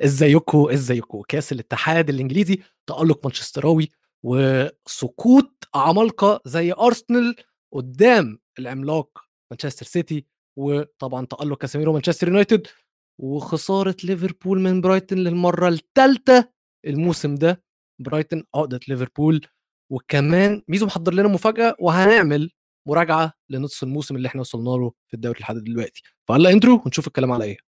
ازيكم 0.00 0.68
ازيكم 0.70 1.22
كاس 1.28 1.52
الاتحاد 1.52 2.08
الإنجليزي 2.10 2.58
تألق 2.86 3.20
مانشستراوي 3.26 3.88
وسقوط 4.22 5.68
عمالقة 5.74 6.40
زي 6.46 6.72
أرسنال 6.72 7.36
قدام 7.72 8.38
العملاق 8.58 9.24
مانشستر 9.50 9.86
سيتي 9.86 10.26
وطبعا 10.58 11.26
تألق 11.26 11.58
كاسيميرو 11.58 11.92
مانشستر 11.92 12.28
يونايتد 12.28 12.66
وخسارة 13.20 13.96
ليفربول 14.04 14.60
من 14.60 14.80
برايتون 14.80 15.18
للمرة 15.18 15.68
الثالثه 15.68 16.50
الموسم 16.86 17.34
ده. 17.34 17.62
برايتون 18.00 18.44
عقده 18.54 18.80
ليفربول 18.88 19.46
وكمان 19.90 20.62
ميزو 20.68 20.86
محضر 20.86 21.14
لنا 21.14 21.28
مفاجأة 21.28 21.76
وهنعمل 21.80 22.50
مراجعة 22.88 23.32
لنص 23.50 23.82
الموسم 23.82 24.16
اللي 24.16 24.28
إحنا 24.28 24.40
وصلنا 24.40 24.70
له 24.70 24.92
في 25.08 25.14
الدوري 25.14 25.40
لحد 25.40 25.56
دلوقتي. 25.56 26.02
فهلا 26.28 26.50
إنترو 26.50 26.82
ونشوف 26.86 27.06
الكلام 27.06 27.32
على 27.32 27.44
إيه. 27.44 27.73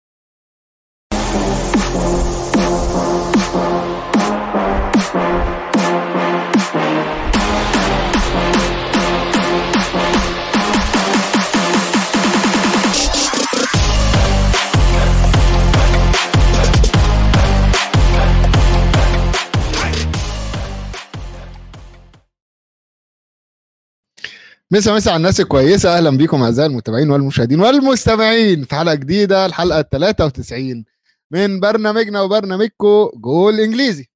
مسا 24.72 24.94
مسا 24.96 25.10
على 25.10 25.16
الناس 25.16 25.40
الكويسة. 25.40 25.96
أهلا 25.96 26.10
بيكم 26.10 26.42
أعزائي 26.42 26.68
المتابعين 26.70 27.10
والمشاهدين 27.10 27.60
والمستمعين 27.60 28.64
في 28.64 28.74
حلقة 28.74 28.94
جديدة 28.94 29.46
الحلقة 29.46 29.80
93 29.82 30.84
من 31.32 31.60
برنامجنا 31.60 32.20
وبرنامجكم 32.20 33.10
جول 33.14 33.60
إنجليزي. 33.60 34.06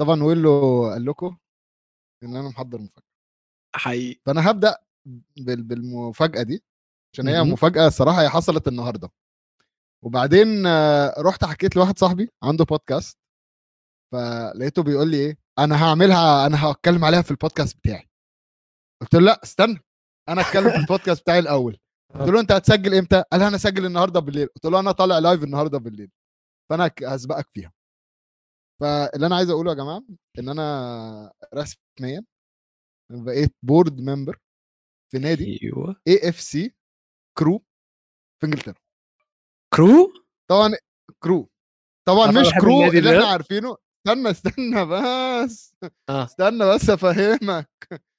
طبعا 0.00 0.22
ويلو 0.22 0.86
قال 0.90 1.04
لكم 1.04 1.36
إن 2.22 2.36
أنا 2.36 2.48
محضر 2.48 2.78
مفاجأة. 2.78 3.02
حقيقي. 3.76 4.20
فأنا 4.26 4.50
هبدأ 4.50 4.76
بال- 5.36 5.62
بالمفاجأة 5.62 6.42
دي 6.42 6.62
عشان 7.14 7.28
هي 7.28 7.38
مهم. 7.42 7.52
مفاجأة 7.52 7.86
الصراحه 7.86 8.22
هي 8.22 8.28
حصلت 8.28 8.68
النهارده. 8.68 9.10
وبعدين 10.04 10.66
آه، 10.66 11.14
رحت 11.18 11.44
حكيت 11.44 11.76
لواحد 11.76 11.98
صاحبي 11.98 12.30
عنده 12.42 12.64
بودكاست 12.64 13.18
فلقيته 14.12 14.82
بيقول 14.82 15.10
لي 15.10 15.16
إيه 15.16 15.38
أنا 15.58 15.84
هعملها 15.84 16.46
أنا 16.46 16.64
هتكلم 16.66 17.04
عليها 17.04 17.22
في 17.22 17.30
البودكاست 17.30 17.76
بتاعي. 17.76 18.08
قلت 19.02 19.14
له 19.14 19.20
لا 19.20 19.40
استنى. 19.42 19.80
أنا 20.28 20.40
أتكلم 20.40 20.70
في 20.70 20.76
البودكاست 20.76 21.22
بتاعي 21.22 21.38
الأول. 21.38 21.78
قلت 22.14 22.28
له 22.28 22.40
أنت 22.40 22.52
هتسجل 22.52 22.94
إمتى؟ 22.94 23.24
قال 23.32 23.42
أنا 23.42 23.56
هسجل 23.56 23.86
النهارده 23.86 24.20
بالليل. 24.20 24.46
قلت 24.46 24.64
له 24.64 24.80
أنا 24.80 24.92
طالع 24.92 25.18
live 25.18 25.44
النهارده 25.44 25.78
بالليل. 25.78 26.10
فأنا 26.70 26.90
هسبقك 27.04 27.48
فيها. 27.54 27.72
فاللي 28.80 29.26
أنا 29.26 29.36
عايز 29.36 29.50
أقوله 29.50 29.70
يا 29.70 29.76
جماعة 29.76 30.04
إن 30.38 30.48
أنا 30.48 31.32
رسميا 31.54 32.24
بقيت 33.12 33.54
board 33.62 34.00
member 34.00 34.38
في 35.12 35.18
نادي 35.18 35.58
أيوه. 35.62 35.96
AFC 36.08 36.74
Crewe 37.38 37.64
في 38.40 38.46
إنجلترا. 38.46 38.74
Crewe 39.74 40.12
طبعا 40.50 40.70
Crewe 41.22 41.50
طبعا 42.08 42.26
مش 42.26 42.50
Crewe 42.60 42.84
اللي. 42.84 43.18
إحنا 43.18 43.28
عارفينه. 43.28 43.76
استنى 44.06 44.30
استنى 44.30 44.84
بس 44.86 45.74
آه. 46.08 46.24
استنى 46.24 46.74
بس 46.74 46.90
أفهمك. 46.90 47.68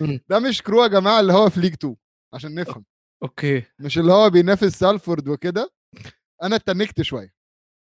مم. 0.02 0.20
ده 0.30 0.39
مش 0.39 0.62
Crewe 0.62 0.84
يا 0.84 0.88
جماعة 0.88 1.20
اللي 1.20 1.34
هو 1.34 1.50
في 1.50 1.59
League 1.59 1.73
2 1.73 1.95
عشان 2.34 2.56
نفهم. 2.56 2.86
okay. 3.23 3.64
مش 3.80 3.98
اللي 3.98 4.14
هو 4.14 4.30
بينافس 4.30 4.80
سالفورد 4.80 5.28
وكده. 5.28 5.70
أنا 6.44 6.55
اتنكت 6.55 7.02
شوية. 7.02 7.33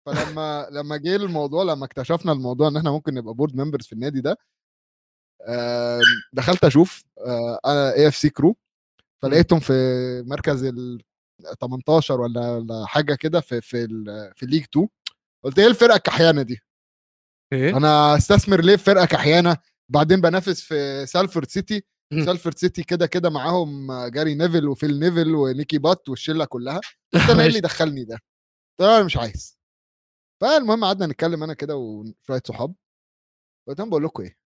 فلما 0.05 0.67
لما 0.71 0.97
جه 0.97 1.15
الموضوع 1.15 1.63
لما 1.63 1.85
اكتشفنا 1.85 2.31
الموضوع 2.31 2.67
إن 2.67 2.77
إحنا 2.77 2.91
ممكن 2.91 3.13
نبقى 3.13 3.33
board 3.33 3.55
members 3.55 3.85
في 3.85 3.93
النادي 3.93 4.21
ده 4.21 4.37
آم، 5.47 6.01
دخلت 6.33 6.63
أشوف 6.63 7.03
آه، 7.25 7.59
أنا 7.65 7.93
AFC 7.93 8.29
Crewe 8.29 8.55
فلقيتهم 9.21 9.59
في 9.59 9.73
مركز 10.27 10.63
ال 10.63 11.01
18 11.61 12.21
ولا 12.21 12.85
حاجة 12.87 13.15
كده 13.15 13.41
في 13.41 13.61
في 13.61 13.87
في 14.35 14.45
League 14.45 14.63
2 14.63 14.87
قلت 15.43 15.59
إيه 15.59 15.67
الفرقة 15.67 15.95
الكحيانة 15.95 16.41
دي؟ 16.41 16.59
إيه؟ 17.53 17.77
أنا 17.77 18.15
أستثمر 18.15 18.61
ليه 18.61 18.75
في 18.75 18.83
فرقة 18.83 19.05
كحيانة 19.05 19.57
بعدين 19.89 20.21
بنافس 20.21 20.61
في 20.61 21.05
سالفورد 21.05 21.47
سيتي. 21.47 21.83
سالفورد 22.25 22.57
سيتي 22.57 22.83
كده 22.83 23.07
كده 23.07 23.29
معاهم 23.29 23.91
جاري 24.07 24.35
نيفل 24.35 24.67
وفيل 24.67 24.99
نيفل 24.99 25.35
ونيكي 25.35 25.77
بات 25.77 26.09
والشلة 26.09 26.45
كلها. 26.45 26.79
أنا 27.31 27.41
إيه 27.41 27.47
اللي 27.47 27.59
دخلني 27.59 28.03
ده؟ 28.03 28.19
له 28.81 28.97
أنا 28.97 29.03
مش 29.03 29.17
عايز. 29.17 29.59
فالمهم 30.41 30.83
قعدنا 30.83 31.07
نتكلم 31.07 31.43
أنا 31.43 31.53
كده 31.53 31.75
وشوية 31.75 32.41
صحاب. 32.47 32.75
قلت 33.67 33.79
لهم 33.79 33.89
بقول 33.89 34.03
لكم 34.03 34.23
إيه؟ 34.23 34.37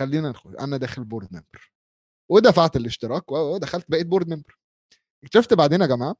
خلينا 0.00 0.28
ندخل 0.28 0.56
أنا 0.56 0.76
داخل 0.76 1.04
board 1.04 1.28
member 1.32 1.72
ودفعت 2.30 2.76
الاشتراك 2.76 3.32
ودخلت 3.32 3.90
بقيت 3.90 4.06
board 4.06 4.28
member 4.28 4.58
اكتشفت 5.24 5.54
بعدين 5.54 5.80
يا 5.80 5.86
جماعة. 5.86 6.16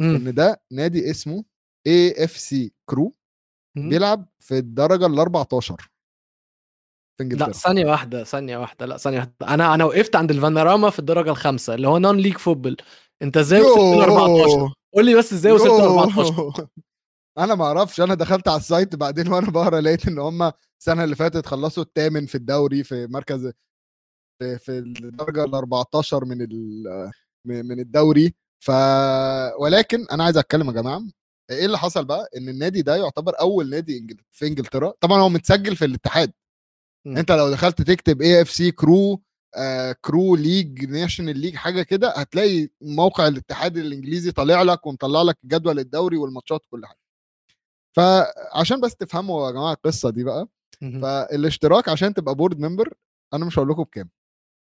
إن 0.00 0.34
ده 0.34 0.62
نادي 0.72 1.10
اسمه 1.10 1.44
AFC 1.86 2.72
Crewe. 2.90 3.14
بيلعب 3.88 4.26
في 4.40 4.58
الدرجة 4.58 5.06
ال 5.06 5.18
14 5.18 5.76
في 7.16 7.22
إنجلترا. 7.22 7.46
لا 7.46 7.52
ثانية 7.52 7.86
واحدة 7.86 8.24
ثانية 8.24 8.58
واحدة 8.58 8.86
لا 8.86 8.96
ثانية 8.96 9.18
واحدة. 9.18 9.34
أنا 9.54 9.74
أنا 9.74 9.84
وقفت 9.84 10.16
عند 10.16 10.30
الفانوراما 10.30 10.90
في 10.90 10.98
الدرجة 10.98 11.30
الخامسة 11.30 11.74
اللي 11.74 11.88
هو 11.88 11.98
non-league 11.98 12.36
football 12.36 12.76
أنت 13.22 13.36
إزاي 13.36 13.60
وصلت 13.60 13.78
ل 13.78 14.00
14 14.02 14.72
قول 14.94 15.04
لي 15.04 15.14
بس 15.14 15.32
إزاي 15.32 15.52
وصلت 15.52 15.70
ل 15.80 15.82
14 15.82 16.34
يوه. 16.34 16.68
أنا 17.38 17.54
ما 17.54 17.64
أعرفش. 17.64 18.00
أنا 18.00 18.14
دخلت 18.14 18.48
على 18.48 18.56
ال 18.56 18.64
site 18.64 18.96
بعدين 18.96 19.28
وأنا 19.32 19.50
بقرأ 19.50 19.80
لقيت 19.80 20.08
إن 20.08 20.18
هم 20.18 20.52
السنة 20.80 21.04
اللي 21.04 21.16
فاتت 21.16 21.46
خلصوا 21.46 21.82
الثامن 21.82 22.26
في 22.26 22.34
الدوري 22.34 22.84
في 22.84 23.06
مركز 23.06 23.52
في, 24.42 24.58
في 24.58 24.78
الدرجة 24.78 25.44
ال 25.44 25.54
14 25.54 26.24
من 26.24 26.42
ال- 26.42 27.10
من 27.44 27.80
الدوري. 27.80 28.34
ف 28.64 28.70
ولكن 29.60 30.06
أنا 30.12 30.24
عايز 30.24 30.36
أتكلم 30.38 30.66
يا 30.66 30.72
جماعة 30.72 31.02
إيه 31.50 31.66
اللي 31.66 31.78
حصل 31.78 32.04
بقى؟ 32.04 32.28
إن 32.36 32.48
النادي 32.48 32.82
ده 32.82 32.96
يعتبر 32.96 33.40
أول 33.40 33.70
نادي 33.70 34.16
في 34.30 34.46
إنجلترا. 34.46 34.92
طبعا 35.00 35.20
هو 35.20 35.28
متسجل 35.28 35.76
في 35.76 35.84
الاتحاد. 35.84 36.32
مم. 37.06 37.16
أنت 37.16 37.32
لو 37.32 37.50
دخلت 37.50 37.82
تكتب 37.82 38.22
AFC 38.22 38.70
Crewe 38.70 39.22
آه 39.56 39.92
Crewe 39.92 40.36
league 40.36 40.84
national 40.84 41.38
league 41.38 41.54
حاجة 41.56 41.82
كده 41.82 42.10
هتلاقي 42.10 42.68
موقع 42.80 43.28
الاتحاد 43.28 43.76
الإنجليزي 43.76 44.32
طالع 44.32 44.62
لك 44.62 44.86
ومطلع 44.86 45.22
لك 45.22 45.38
جدول 45.44 45.78
الدوري 45.78 46.16
والماتشات 46.16 46.60
وكل 46.66 46.86
حاجة. 46.86 46.98
فعشان 47.96 48.80
بس 48.80 48.96
تفهموا 48.96 49.46
يا 49.46 49.52
جماعة 49.52 49.72
القصة 49.72 50.10
دي 50.10 50.24
بقى. 50.24 50.48
فالاشتراك 51.02 51.88
عشان 51.88 52.14
تبقى 52.14 52.34
board 52.34 52.58
member 52.60 52.94
أنا 53.34 53.44
مش 53.44 53.58
هقول 53.58 53.68
لكم 53.68 53.82
بكام 53.82 54.10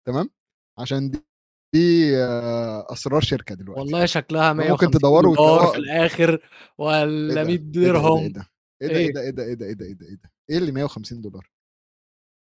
تمام؟ 0.07 0.29
عشان 0.79 1.11
دي, 1.73 2.17
آه، 2.17 2.87
اسرار 2.93 3.21
شركه 3.21 3.55
دلوقتي 3.55 3.81
والله 3.81 4.05
شكلها 4.05 4.53
ممكن 4.53 4.67
150 4.67 4.91
تدوروا 4.91 5.35
دولار 5.35 5.67
في 5.67 5.77
الآخر 5.77 6.29
إيه 6.33 6.39
ولا 6.77 7.33
ده؟ 7.33 7.43
100 7.43 7.49
إيه 7.49 7.57
ده؟ 7.57 7.81
إيه 7.81 7.91
درهم 7.91 8.31
ده 8.31 8.49
إيه 8.81 8.87
ده 8.87 8.95
إيه 8.97 9.05
إيه؟ 9.05 9.11
ده 9.11 9.21
إيه 9.21 9.31
ده 9.31 9.43
إيه 9.43 9.53
ده 9.53 9.65
إيه 9.65 9.73
ده 9.73 9.85
إيه 9.85 9.93
ده 9.93 10.05
إيه 10.05 10.15
ده 10.15 10.31
إيه 10.49 10.57
اللي 10.57 10.71
150 10.71 11.21
دولار 11.21 11.49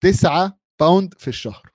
9 0.03 0.59
pound 0.81 1.15
في 1.19 1.29
الشهر 1.29 1.73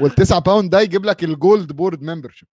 وال9 0.00 0.38
pound 0.38 0.70
ده 0.70 0.80
يجيب 0.80 1.04
لك 1.04 1.24
ال 1.24 1.34
gold 1.34 1.72
board 1.72 2.02
membership 2.02 2.48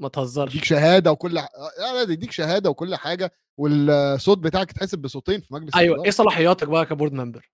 ما 0.00 0.08
تهزرش 0.08 0.54
يديك 0.54 0.64
شهاده 0.64 1.12
وكل 1.12 1.38
ح... 1.38 1.48
لا 1.78 1.92
لا 1.94 2.04
ده 2.04 2.12
يديك 2.12 2.30
شهاده 2.30 2.70
وكل 2.70 2.94
حاجة 2.96 3.32
والصوت 3.60 4.38
بتاعك 4.38 4.70
يتحسب 4.70 4.98
بصوتين 4.98 5.40
في 5.40 5.54
مجلس 5.54 5.76
أيوه 5.76 5.86
الإدارة. 5.86 6.04
إيه 6.04 6.10
صلاحياتك 6.10 6.68
بقى 6.68 6.86
ك 6.86 6.90
board 6.90 7.12
member 7.12 7.50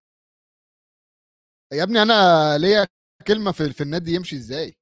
يا 1.72 1.82
ابني 1.82 2.02
أنا 2.02 2.58
ليا 2.58 2.86
كلمة 3.26 3.52
في, 3.52 3.72
في 3.72 3.82
النادي 3.82 4.14
يمشي 4.14 4.36
إزاي؟ 4.36 4.78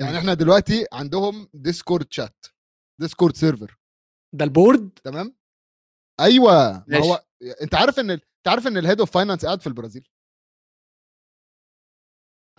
يعني. 0.00 0.18
إحنا 0.18 0.34
دلوقتي 0.34 0.86
عندهم 0.92 1.48
Discord 1.54 2.12
chat 2.12 2.46
Discord 3.00 3.36
server 3.36 3.78
ده 4.34 4.44
ال 4.44 4.52
board 4.52 4.90
تمام؟ 5.04 5.36
أيوه 6.20 6.84
ما. 6.88 6.98
هو 6.98 7.24
أنت 7.62 7.74
عارف 7.74 7.98
إن 7.98 8.10
أنت 8.10 8.24
عارف 8.46 8.66
إن 8.66 8.76
ال 8.76 8.81
head 8.81 9.00
of 9.00 9.10
finance 9.10 9.46
قاعد 9.46 9.60
في 9.60 9.66
البرازيل؟ 9.66 10.08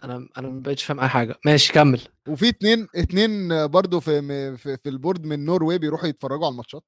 أنا 0.03 0.29
أنا 0.37 0.47
ما 0.49 0.61
بقتش 0.61 0.83
فاهم 0.83 0.99
أي 0.99 1.07
حاجة. 1.09 1.35
ماشي 1.45 1.73
كمل. 1.73 2.01
وفي 2.27 2.49
اتنين 2.49 2.87
اتنين 2.95 3.67
برضو 3.67 3.99
في 3.99 4.21
في, 4.57 4.77
في 4.77 4.89
ال 4.89 4.95
board 4.95 5.25
من 5.25 5.45
Norway 5.45 5.77
بيروحوا 5.77 6.07
يتفرجوا 6.07 6.45
على 6.45 6.51
الماتشات. 6.51 6.83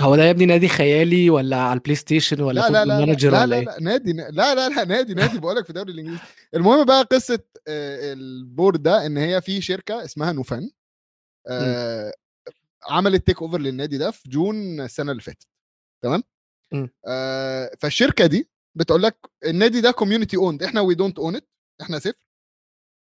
هو 0.00 0.16
ده 0.16 0.22
يا 0.24 0.30
ابني 0.30 0.46
نادي 0.46 0.68
خيالي 0.68 1.30
ولا 1.30 1.56
على 1.56 1.72
ال 1.76 1.94
PlayStation 1.94 2.40
ولا 2.40 2.60
لا 2.60 2.68
لا 2.68 2.84
لا 2.84 3.00
لا 3.00 3.06
manager 3.06 3.30
لا 3.30 3.46
لا, 3.46 3.56
إيه؟ 3.56 3.64
لا 3.64 3.80
نادي 3.80 4.12
لا 4.12 4.30
لا 4.30 4.68
لا 4.68 4.84
نادي 4.84 5.14
نادي 5.14 5.38
بقول 5.38 5.56
لك 5.56 5.64
في 5.64 5.70
الدوري 5.70 5.92
الإنجليزي. 5.92 6.22
المهم 6.54 6.84
بقى 6.84 7.02
قصة 7.02 7.40
آه، 7.68 8.12
ال 8.12 8.24
board 8.24 8.82
ده 8.82 9.06
إن 9.06 9.16
هي 9.16 9.40
في 9.42 9.60
شركة 9.60 10.04
اسمها 10.04 10.32
نوفان 10.32 10.70
آه، 11.48 12.12
عملت 12.90 13.26
takeover 13.26 13.58
للنادي 13.60 13.98
ده 13.98 14.10
في 14.10 14.28
June 14.28 14.80
السنة 14.80 15.10
اللي 15.10 15.22
فاتت 15.22 15.46
تمام. 16.04 16.22
آه، 17.06 17.70
فالشركة 17.80 18.26
دي 18.26 18.50
بتقول 18.74 19.02
لك 19.02 19.18
النادي 19.46 19.80
ده 19.80 19.90
community 19.90 20.36
owned 20.36 20.62
إحنا 20.62 20.80
we 20.80 20.94
don't 20.94 21.18
own 21.18 21.36
it 21.36 21.48
إحنا 21.80 21.98
صفر 21.98 22.24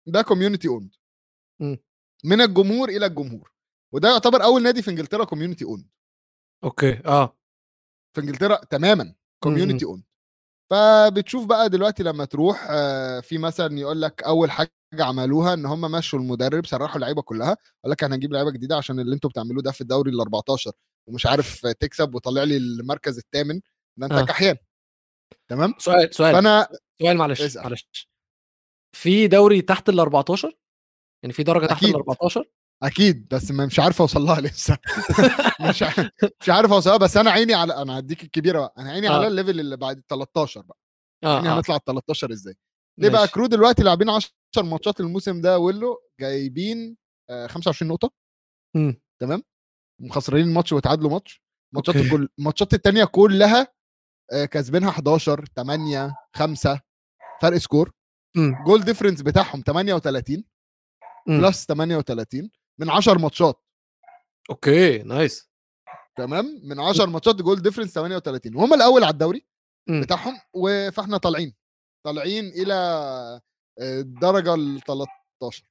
ده 0.08 0.22
community 0.22 0.68
owned. 0.68 0.96
من 2.24 2.42
الجمهور 2.42 2.90
إلى 2.90 3.06
الجمهور 3.06 3.52
وده 3.92 4.10
يعتبر 4.10 4.44
أول 4.44 4.64
نادي 4.64 4.82
في 4.82 4.92
إنجلترا 4.92 5.24
community 5.26 5.66
owned 5.66 5.88
okay 6.64 7.02
آه. 7.06 7.38
في 8.16 8.22
إنجلترا 8.22 8.56
تماما 8.56 9.16
community 9.44 9.86
owned 9.86 10.04
فبتشوف 10.72 11.46
بقى 11.46 11.70
دلوقتي 11.70 12.04
لما 12.04 12.26
تروح 12.26 12.68
آه، 12.70 13.20
في 13.20 13.38
مثلا 13.38 13.80
يقول 13.80 14.02
لك 14.02 14.24
أول 14.24 14.52
حاجة 14.52 14.72
عملوها 15.00 15.54
إن 15.54 15.66
هم 15.66 15.82
مشوا 15.92 16.20
المدرب 16.20 16.66
سرحوا 16.66 16.96
اللعيبة 16.96 17.22
كلها 17.22 17.58
قال 17.84 17.92
لك 17.92 18.04
إحنا 18.04 18.16
هنجيب 18.16 18.34
لعيبة 18.34 18.52
جديدة 18.52 18.78
عشان 18.78 19.00
اللي 19.00 19.16
أنتوا 19.16 19.30
بتعملوه 19.30 19.64
ده 19.64 19.72
في 19.72 19.82
الدوري 19.82 20.12
ال 20.12 20.20
14 20.22 20.72
ومش 21.10 21.26
عارف 21.26 21.68
تكسب 21.68 22.16
وطلع 22.16 22.44
لي 22.44 22.58
المركز 22.58 23.18
الثامن 23.18 23.62
ده 23.98 24.06
أنت 24.08 24.14
آه. 24.14 24.26
كحيان. 24.26 24.58
تمام؟ 25.48 25.74
سؤال 25.78 26.16
سؤال 26.16 26.34
فأنا 26.34 26.68
سؤال 27.02 27.18
معلش 27.18 27.42
اسأل. 27.42 27.64
معلش. 27.64 28.10
في 28.96 29.28
دوري 29.28 29.62
تحت 29.62 29.90
ال 29.90 30.00
14 30.00 30.58
يعني 31.24 31.34
في 31.34 31.44
درجة 31.44 31.66
تحت 31.66 31.84
ال 31.84 31.90
أكيد. 31.90 31.96
14 31.96 32.50
أكيد 32.84 33.28
بس 33.28 33.52
ما- 33.52 33.66
مش 33.66 33.80
عارف 33.80 34.02
أوصل 34.02 34.22
لها 34.22 34.42
لسه 34.48 34.78
مش 35.62 35.84
ع- 35.84 36.10
مش 36.42 36.50
عارف 36.50 36.72
اوصلها 36.72 36.98
بس 36.98 37.18
أنا 37.18 37.32
عيني 37.32 37.54
على 37.54 37.76
أنا 37.82 38.00
هديك 38.00 38.24
الكبيرة 38.24 38.60
بقى 38.60 38.74
أنا 38.78 38.92
عيني 38.92 39.10
آه. 39.10 39.12
على 39.12 39.28
ال 39.28 39.33
level 39.33 39.60
اللي 39.60 39.78
بعد 39.78 39.98
ال 39.98 40.08
13 40.08 40.62
بقى 40.62 40.78
آه 41.24 41.36
يعني 41.36 41.50
هنطلع 41.50 41.76
ال 41.76 41.84
13 41.84 42.32
إزاي 42.32 42.56
ليه 43.00 43.10
بقى. 43.10 43.28
Crewe 43.28 43.46
دلوقتي 43.46 43.84
لاعبين 43.84 44.10
10 44.10 44.32
ماتشات 44.58 45.00
الموسم 45.00 45.42
ده 45.42 45.60
we 45.60 45.79
lo 45.79 45.98
جايبين 46.20 46.98
آه، 47.30 47.48
25 47.48 47.92
نقطة 47.92 48.12
مم. 48.76 49.02
تمام 49.22 49.44
مخسرين 50.02 50.54
ماتش 50.54 50.74
وتعادلوا 50.74 51.10
ماتش 51.12 51.42
ماتشات. 51.76 51.96
الكل 51.96 52.30
الماتشات 52.40 52.74
التانية 52.74 53.04
كلها 53.06 53.68
آه، 54.34 54.46
كاسبينها 54.46 54.90
11 54.90 55.46
8 55.56 56.16
5 56.36 56.80
فرق 57.42 57.58
score 57.58 57.92
مم. 58.38 58.64
goal 58.66 58.82
difference 58.84 59.22
بتاعهم 59.22 59.64
38 59.68 60.44
مم. 61.28 61.42
plus 61.42 61.66
38 61.66 62.52
من 62.82 62.90
10 62.90 63.18
ماتشات. 63.18 63.64
okay 64.50 64.98
nice. 64.98 65.52
تمام؟ 66.18 66.62
من 66.64 66.80
10 66.80 67.06
ماتشات 67.06 67.36
goal 67.36 67.62
difference 67.62 67.94
38 67.94 68.56
وهم 68.56 68.74
الأول 68.74 69.04
على 69.04 69.14
الدوري 69.14 69.46
مم. 69.90 70.02
بتاعهم 70.02 70.40
فإحنا 70.92 71.18
طالعين. 71.18 71.56
طالعين 72.06 72.48
إلى 72.48 72.74
آه، 72.74 73.42
الدرجة 74.00 74.54
ال 74.54 74.82
13 74.82 75.64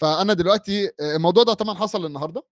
فأنا 0.00 0.32
دلوقتي 0.32 0.86
آه، 0.86 1.16
الموضوع 1.16 1.42
ده 1.44 1.54
طبعا 1.54 1.74
حصل 1.74 2.06
النهارده. 2.06 2.42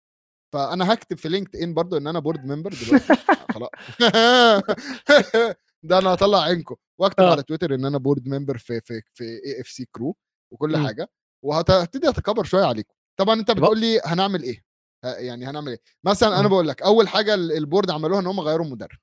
فأنا 0.52 0.92
هكتب 0.92 1.16
في 1.16 1.28
LinkedIn 1.28 1.74
برضو 1.74 1.96
إن 1.96 2.06
أنا 2.06 2.18
board 2.18 2.44
member 2.44 2.74
دلوقتي. 2.86 3.14
خلاص. 3.54 3.70
ده 5.82 5.98
أنا 5.98 6.14
هطلع 6.14 6.42
عينكم 6.42 6.76
واكتب 7.00 7.22
آه. 7.22 7.30
على 7.30 7.42
تويتر 7.42 7.74
إن 7.74 7.84
أنا 7.84 7.98
board 7.98 8.28
member 8.28 8.58
في 8.58 8.80
في 8.80 9.02
في 9.14 9.24
AFC 9.24 9.84
Crewe 9.92 10.16
وكل 10.52 10.76
مم. 10.78 10.86
حاجة. 10.86 11.10
وهبتدي 11.44 12.08
أتكبر 12.08 12.44
شوية 12.44 12.64
عليكم. 12.64 12.94
طبعا 13.16 13.40
أنت 13.40 13.50
بتقول 13.50 13.80
لي 13.80 14.00
هنعمل 14.04 14.42
إيه؟ 14.42 14.64
يعني 15.04 15.46
هنعمل 15.46 15.68
إيه؟ 15.68 15.80
مثلا 16.04 16.28
أنا 16.40 16.44
آه. 16.46 16.48
بقول 16.50 16.68
لك 16.68 16.82
أول 16.82 17.08
حاجة 17.08 17.34
ال- 17.34 17.52
البورد 17.52 17.90
عملوها 17.90 18.20
إن 18.20 18.26
هم 18.26 18.40
غيروا 18.40 18.66
المدرب. 18.66 18.98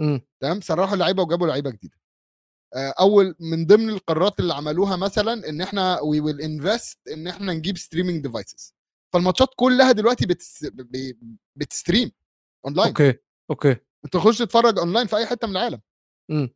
مم. 0.00 0.20
تمام؟ 0.42 0.60
سرحوا 0.60 0.94
اللعيبة 0.94 1.22
وجابوا 1.22 1.46
لعيبة 1.46 1.70
جديدة. 1.70 1.96
أول 2.76 3.34
من 3.40 3.66
ضمن 3.66 3.88
القرارات 3.90 4.40
اللي 4.40 4.54
عملوها 4.54 4.96
مثلا 4.96 5.48
إن 5.48 5.60
إحنا 5.60 6.00
we 6.00 6.20
will 6.20 6.40
invest 6.40 7.08
إن 7.08 7.26
إحنا 7.26 7.52
نجيب 7.52 7.78
streaming 7.78 8.22
devices 8.22 8.74
فالماتشات 9.12 9.48
كلها 9.56 9.92
دلوقتي 9.92 10.26
بتس... 10.26 10.64
ب- 10.64 11.36
بت 11.56 11.70
stream 11.70 12.12
online 12.66 12.88
okay 12.88 13.14
okay. 13.50 13.70
أنت 14.04 14.12
تخش 14.12 14.38
تتفرج 14.38 14.78
اونلاين 14.78 15.06
في 15.06 15.16
أي 15.16 15.26
حتة 15.26 15.46
من 15.46 15.56
العالم. 15.56 15.80
مم. 16.30 16.54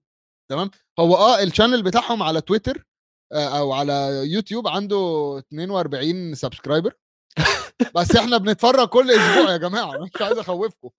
هو 1.00 1.16
آه 1.16 1.42
ال 1.42 1.47
channel 1.47 1.82
بتاعهم 1.82 2.22
على 2.22 2.40
تويتر 2.40 2.86
أو 3.32 3.72
على 3.72 4.22
يوتيوب 4.32 4.68
عنده 4.68 4.96
42 5.38 6.34
subscriber 6.34 6.92
بس 7.96 8.16
إحنا 8.16 8.36
بنتفرج 8.38 8.88
كل 8.88 9.10
أسبوع 9.10 9.52
يا 9.52 9.56
جماعة 9.56 9.98
مش 9.98 10.22
عايز 10.22 10.38
أخوفكم. 10.38 10.90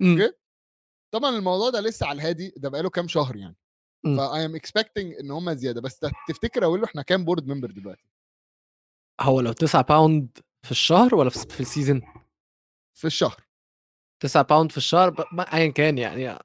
مم. 0.00 0.20
okay. 0.20 0.36
طبعا 1.14 1.36
الموضوع 1.36 1.70
ده 1.70 1.80
لسه 1.80 2.06
على 2.06 2.16
الهادي 2.16 2.54
ده 2.56 2.68
بقاله 2.68 2.90
كام 2.90 3.08
شهر 3.08 3.36
يعني. 3.36 3.56
ف 4.04 4.44
I'm 4.44 4.54
expecting 4.54 5.14
إن 5.14 5.30
هم 5.30 5.52
زيادة. 5.52 5.80
بس 5.80 6.00
تفتكر 6.28 6.64
أقول 6.64 6.80
له 6.80 6.86
إحنا 6.86 7.02
كام 7.02 7.24
board 7.24 7.46
member 7.46 7.70
دلوقتي؟ 7.70 8.10
هو 9.20 9.40
لو 9.40 9.52
9 9.52 9.82
pound 9.82 10.38
في 10.64 10.70
الشهر 10.70 11.14
ولا 11.14 11.30
في 11.30 11.60
ال 11.60 11.66
season 11.66 12.02
في 12.98 13.06
الشهر. 13.06 13.46
9 14.22 14.42
pound 14.42 14.70
في 14.70 14.76
الشهر 14.76 15.24
ايا 15.52 15.70
كان 15.70 15.98
يعني 15.98 16.38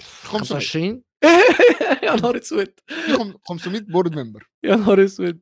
500 0.00 0.60
25 0.60 1.02
يا 2.04 2.14
نهار 2.16 2.38
اسود. 2.38 2.72
في 2.86 3.12
خم- 3.16 3.34
500 3.48 3.80
board 3.80 4.18
member 4.18 4.48
يا 4.64 4.76
نهار 4.76 5.04
اسود. 5.04 5.40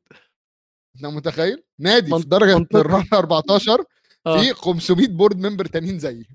أنت 0.96 1.06
متخيل؟ 1.06 1.62
نادي 1.80 2.18
في 2.18 2.28
درجة 2.28 2.58
منطقي. 2.58 2.80
الرابع 2.80 3.18
14 3.18 3.84
آه. 4.26 4.40
في 4.42 4.54
500 4.54 5.08
board 5.08 5.46
member 5.46 5.64
تانيين 5.66 5.98
زيي. 5.98 6.26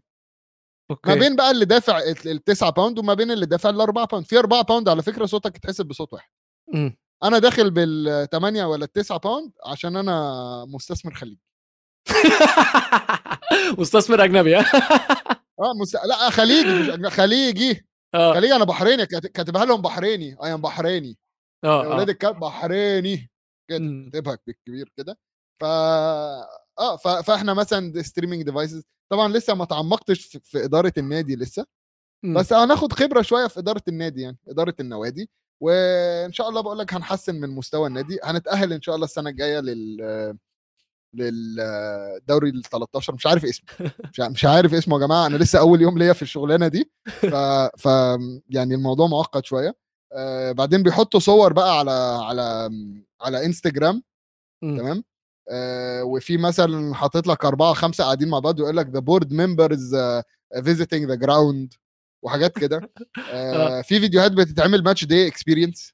okay. 0.91 1.09
ما 1.09 1.15
بين 1.15 1.35
بقى 1.35 1.51
اللي 1.51 1.65
دافع 1.65 1.99
ال 2.25 2.43
9 2.43 2.69
pound 2.69 2.99
وما 2.99 3.13
بين 3.13 3.31
اللي 3.31 3.45
دافع 3.45 3.69
ال 3.69 3.81
4 3.81 4.05
pound 4.05 4.25
في 4.25 4.39
4 4.39 4.61
pound 4.61 4.89
على 4.89 5.03
فكرة 5.03 5.25
صوتك 5.25 5.55
يتحسب 5.55 5.85
بصوت 5.85 6.13
واحد. 6.13 6.29
أنا 7.23 7.39
داخل 7.39 7.71
بال 7.71 8.27
8 8.31 8.65
ولا 8.65 8.85
ال 8.85 8.91
9 8.91 9.17
pound 9.19 9.51
عشان 9.65 9.95
أنا 9.95 10.65
مستثمر 10.67 11.13
خليجي. 11.13 11.41
مستثمر 13.79 14.23
أجنبي؟ 14.23 14.57
آه 14.57 15.73
مست... 15.81 15.95
لا 16.05 16.29
خليجي 16.29 16.73
مش 16.73 16.89
أجنبي، 16.89 17.09
خليجي. 17.09 17.86
آه. 18.15 18.33
خليجي 18.33 18.53
أنا 18.55 18.63
بحريني 18.65 19.05
كات- 19.05 19.27
كاتبها 19.27 19.65
لهم 19.65 19.81
بحريني. 19.81 20.37
I 20.43 20.53
am 20.53 20.61
بحريني. 20.61 21.17
يا 21.65 21.69
آه 21.69 21.89
ولاد 21.89 22.09
آه. 22.09 22.13
الكلب 22.13 22.39
بحريني. 22.39 23.29
كده 23.69 23.79
مم. 23.79 24.09
كاتبها 24.13 24.37
بالكبير 24.47 24.91
كده. 24.97 25.17
ف 25.61 25.63
آه 25.65 26.95
ف... 26.97 27.07
فإحنا 27.07 27.53
مثلا 27.53 28.01
streaming 28.01 28.43
devices 28.43 28.83
طبعا 29.11 29.27
لسه 29.33 29.53
ما 29.53 29.65
تعمقتش 29.65 30.25
في... 30.25 30.39
في 30.43 30.63
إدارة 30.65 30.93
النادي 30.97 31.35
لسه. 31.35 31.65
مم. 32.25 32.37
بس 32.37 32.53
هناخد 32.53 32.93
خبرة 32.93 33.21
شوية 33.21 33.47
في 33.47 33.59
إدارة 33.59 33.81
النادي 33.87 34.21
يعني 34.21 34.37
إدارة 34.47 34.75
النوادي. 34.79 35.29
وإن 35.63 36.33
شاء 36.33 36.49
الله 36.49 36.61
بقول 36.61 36.77
لك 36.79 36.93
هنحسن 36.93 37.35
من 37.35 37.49
مستوى 37.49 37.87
النادي. 37.87 38.19
هنتأهل 38.23 38.73
إن 38.73 38.81
شاء 38.81 38.95
الله 38.95 39.05
السنة 39.05 39.29
الجاية 39.29 39.59
لل 39.59 40.37
للدوري 41.13 42.49
ال 42.49 42.61
13 42.63 43.13
مش 43.13 43.25
عارف 43.27 43.45
اسمه. 43.45 43.91
مش 44.29 44.45
عارف 44.45 44.73
اسمه 44.73 45.01
يا 45.01 45.05
جماعة. 45.07 45.25
أنا 45.27 45.37
لسه 45.37 45.59
أول 45.59 45.81
يوم 45.81 45.97
ليا 45.97 46.13
في 46.13 46.21
الشغلانة 46.21 46.67
دي. 46.67 46.91
ف... 47.05 47.35
ف 47.77 47.85
يعني 48.49 48.75
الموضوع 48.75 49.07
معقد 49.07 49.45
شوية. 49.45 49.75
آه 50.13 50.51
بعدين 50.51 50.83
بيحطوا 50.83 51.19
صور 51.19 51.53
بقى 51.53 51.79
على 51.79 51.91
على 52.21 52.69
على 53.21 53.45
انستجرام. 53.45 54.03
تمام؟ 54.61 55.03
آه 55.51 56.03
وفي 56.03 56.37
مثلا 56.37 56.95
حاطط 56.95 57.27
لك 57.27 57.45
أربعة 57.45 57.73
خمسة 57.73 58.03
قاعدين 58.03 58.29
مع 58.29 58.39
بعض 58.39 58.59
ويقول 58.59 58.77
لك 58.77 58.87
the 58.87 58.99
board 58.99 59.33
members 59.33 59.95
visiting 60.63 61.05
the 61.07 61.15
ground 61.15 61.73
وحاجات 62.23 62.59
كده. 62.59 62.91
آه 63.33 63.81
في 63.81 63.99
فيديوهات 63.99 64.31
بتتعمل 64.31 64.83
match 64.83 65.05
day 65.05 65.27
experience 65.27 65.93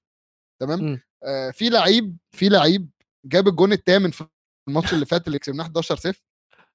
تمام. 0.62 1.00
آه 1.24 1.52
في 1.52 1.70
لعيب 1.70 2.18
في 2.32 2.50
لعيب 2.50 2.90
جاب 3.26 3.48
الجون 3.48 3.74
الثامن 3.74 4.12
في 4.12 4.26
الماتش 4.68 4.94
اللي 4.94 5.06
فات 5.06 5.28
اللي 5.28 5.40
كسبناه 5.40 5.64
11 5.64 5.96
0 5.96 6.22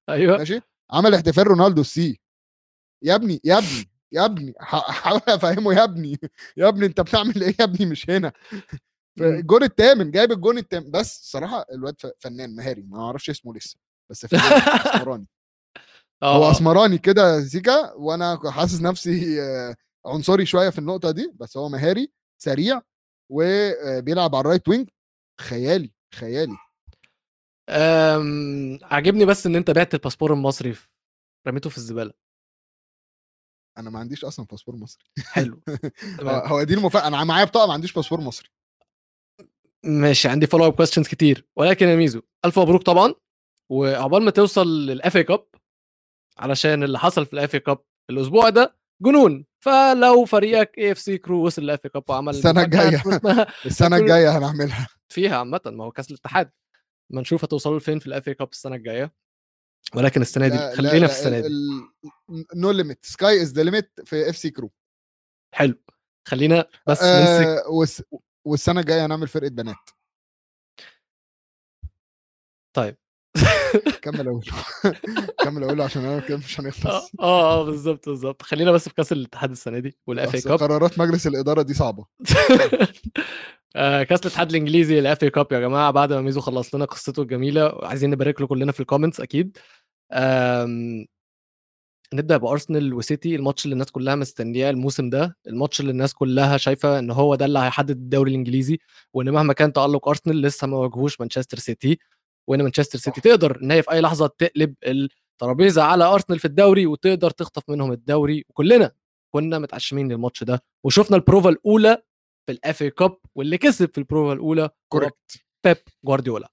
أيوه. 0.09 0.37
ماشي؟ 0.37 0.61
عمل 0.91 1.13
احتفال 1.15 1.47
رونالدو 1.47 1.81
ال 1.81 1.91
سي. 1.91 2.19
يا 3.03 3.15
ابني 3.15 3.41
يا 3.43 3.57
ابني 3.57 3.89
يا 4.11 4.25
ابني 4.25 4.53
حاول 4.59 5.21
افهمه 5.27 5.73
يا 5.73 5.83
ابني 5.83 6.19
يا 6.57 6.67
ابني 6.67 6.85
انت 6.85 7.01
بتعمل 7.01 7.43
إيه 7.43 7.55
يا 7.59 7.63
ابني 7.63 7.85
مش 7.85 8.09
هنا. 8.09 8.31
الجون 9.21 9.63
الثامن 9.63 10.11
جايب 10.11 10.31
الجون 10.31 10.57
الثامن 10.57 10.91
بس 10.91 11.31
صراحة 11.31 11.65
الواد 11.71 11.95
فنان 12.19 12.55
مهاري 12.55 12.81
ما 12.81 12.99
أعرفش 13.05 13.29
اسمه 13.29 13.53
لسه. 13.53 13.77
بس 14.09 14.25
فنان 14.25 14.41
أسمراني. 14.43 15.27
هو 16.23 16.43
آه. 16.43 16.51
أسمراني 16.51 16.97
كده 16.97 17.41
سيكا 17.43 17.93
وأنا 17.93 18.51
حاسس 18.51 18.81
نفسي 18.81 19.41
آه، 19.41 19.75
عنصري 20.05 20.45
شوية 20.45 20.69
في 20.69 20.79
النقطة 20.79 21.11
دي. 21.11 21.33
بس 21.35 21.57
هو 21.57 21.69
مهاري 21.69 22.11
سريع 22.41 22.81
وبيلعب 23.31 24.35
على 24.35 24.41
ال 24.41 24.45
right 24.45 24.67
wing. 24.69 24.89
خيالي 25.41 25.91
خيالي. 26.15 26.57
عاجبني 28.83 29.25
بس 29.25 29.45
إن 29.45 29.55
أنت 29.55 29.71
بعت 29.71 29.93
الباسبور 29.93 30.33
المصري 30.33 30.75
رميته 31.47 31.69
في 31.69 31.77
الزبالة. 31.77 32.13
أنا 33.77 33.89
ما 33.89 33.99
عنديش 33.99 34.25
أصلا 34.25 34.45
باسبور 34.45 34.75
مصري. 34.75 35.03
حلو. 35.25 35.61
هو 36.21 36.63
دي 36.63 36.73
المفاجاه 36.73 37.07
أنا 37.07 37.23
معايا 37.23 37.45
بطاقة 37.45 37.67
ما 37.67 37.73
عنديش 37.73 37.93
باسبور 37.93 38.21
مصري. 38.21 38.49
ماشي 39.83 40.27
عندي 40.27 40.47
follow 40.47 40.65
up 40.65 40.73
questions 40.73 41.07
كتير. 41.07 41.47
ولكن 41.55 41.87
يا 41.87 41.95
ميزو 41.95 42.21
ألف 42.45 42.59
مبروك 42.59 42.83
طبعا. 42.83 43.13
وعقبال 43.69 44.23
ما 44.23 44.31
توصل 44.31 44.67
لل 44.67 45.17
FA 45.17 45.23
Cup 45.23 45.45
علشان 46.37 46.83
اللي 46.83 46.99
حصل 46.99 47.25
في 47.25 47.33
ال 47.33 47.53
FA 47.55 47.59
Cup 47.59 47.79
الأسبوع 48.09 48.49
ده 48.49 48.75
جنون. 49.01 49.45
فلو 49.59 50.25
فريقك 50.25 50.77
AFC 50.77 51.17
Crewe 51.17 51.45
وصل 51.45 51.61
لل 51.61 51.79
FA 51.85 51.89
Cup 51.89 52.03
وعمل 52.09 52.35
الجاية. 52.35 52.97
اسمها 52.97 53.47
السنة 53.65 53.97
الجاية 53.97 54.37
هنعملها. 54.37 54.87
فيها 55.09 55.37
عامة 55.37 55.61
ما 55.65 55.83
هو 55.83 55.91
كأس 55.91 56.11
الاتحاد. 56.11 56.51
ما 57.09 57.21
نشوف 57.21 57.43
هتوصلوا 57.43 57.79
لفين 57.79 57.99
في 57.99 58.07
ال 58.07 58.27
FA 58.27 58.33
Cup 58.33 58.49
السنة 58.51 58.75
الجاية. 58.75 59.13
ولكن 59.95 60.21
السنة 60.21 60.47
دي 60.47 60.57
خلينا 60.75 61.07
في 61.07 61.13
السنة 61.13 61.39
دي. 61.39 61.49
no 62.55 62.71
limit 62.71 63.05
sky 63.05 63.41
is 63.41 63.53
the 63.53 63.63
limit 63.63 63.91
في 64.05 64.29
FC 64.29 64.49
Crewe 64.49 64.71
حلو. 65.55 65.75
خلينا 66.27 66.65
بس 66.87 67.03
نمسك 67.03 67.47
آه 67.47 67.69
والس... 67.69 68.03
والسنة 68.45 68.79
الجاية 68.79 69.05
هنعمل 69.05 69.27
فرقة 69.27 69.49
بنات. 69.49 69.89
طيب. 72.73 72.97
كمل 74.03 74.27
أقول 74.27 74.45
كمل 75.43 75.63
أقول 75.63 75.81
عشان 75.81 76.05
أنا 76.05 76.19
كده 76.19 76.37
مش 76.37 76.59
آه 76.59 76.63
هنخلص. 76.63 77.11
آه 77.19 77.59
آه، 77.59 77.63
بالظبط 77.63 78.09
بالظبط. 78.09 78.41
خلينا 78.41 78.71
بس 78.71 78.89
في 78.89 78.95
كأس 78.95 79.11
الاتحاد 79.11 79.51
السنة 79.51 79.79
دي 79.79 79.97
وال 80.07 80.27
FA 80.27 80.47
Cup 80.47 80.59
قرارات 80.59 80.99
مجلس 80.99 81.27
الإدارة 81.27 81.61
دي 81.61 81.73
صعبة. 81.73 82.05
آه، 83.75 84.03
كاس 84.03 84.19
الاتحاد 84.19 84.49
الإنجليزي 84.49 84.99
ال 84.99 85.08
FA 85.08 85.25
Cup 85.25 85.47
يا 85.51 85.59
جماعة. 85.59 85.91
بعد 85.91 86.13
ما 86.13 86.21
ميزو 86.21 86.41
خلص 86.41 86.75
لنا 86.75 86.85
قصته 86.85 87.21
الجميلة 87.21 87.79
عايزين 87.83 88.09
نبارك 88.09 88.41
له 88.41 88.47
كلنا 88.47 88.71
في 88.71 88.79
ال 88.79 88.84
comments 88.84 89.21
أكيد. 89.21 89.57
نبدأ 92.13 92.37
بأرسنال 92.37 92.93
وسيتي. 92.93 93.35
الماتش 93.35 93.65
اللي 93.65 93.73
الناس 93.73 93.91
كلها 93.91 94.15
مستنياه 94.15 94.69
الموسم 94.69 95.09
ده 95.09 95.37
الماتش 95.47 95.79
اللي 95.79 95.91
الناس 95.91 96.13
كلها 96.13 96.57
شايفة 96.57 96.99
إن 96.99 97.11
هو 97.11 97.35
ده 97.35 97.45
اللي 97.45 97.59
هيحدد 97.59 97.89
الدوري 97.89 98.31
الإنجليزي 98.31 98.79
وإن 99.13 99.29
مهما 99.29 99.53
كان 99.53 99.73
تألق 99.73 100.07
أرسنال 100.07 100.41
لسه 100.41 100.67
ما 100.67 100.77
واجهوش 100.77 101.19
مانشستر 101.19 101.57
سيتي 101.59 101.99
وإن 102.47 102.61
مانشستر 102.61 102.99
سيتي. 102.99 103.21
تقدر 103.21 103.59
إن 103.63 103.71
هي 103.71 103.83
في 103.83 103.91
أي 103.91 104.01
لحظة 104.01 104.27
تقلب 104.27 104.73
الترابيزة 104.83 105.83
على 105.83 106.03
أرسنال 106.03 106.39
في 106.39 106.45
الدوري 106.45 106.85
وتقدر 106.85 107.31
تخطف 107.31 107.63
منهم 107.69 107.91
الدوري. 107.91 108.45
وكلنا 108.49 108.91
كنا 109.33 109.59
متعشمين 109.59 110.11
للماتش 110.11 110.43
ده 110.43 110.63
وشفنا 110.83 111.17
البروفا 111.17 111.49
الأولى 111.49 111.97
في 112.49 112.55
ال 112.55 112.81
FA 112.81 112.89
Cup 112.91 113.17
واللي 113.35 113.57
كسب 113.57 113.91
في 113.91 113.97
البروفا 113.97 114.33
الأولى 114.33 114.61
هو 114.61 114.69
correct 114.91 115.45
بيب 115.65 115.77
جوارديولا. 116.05 116.51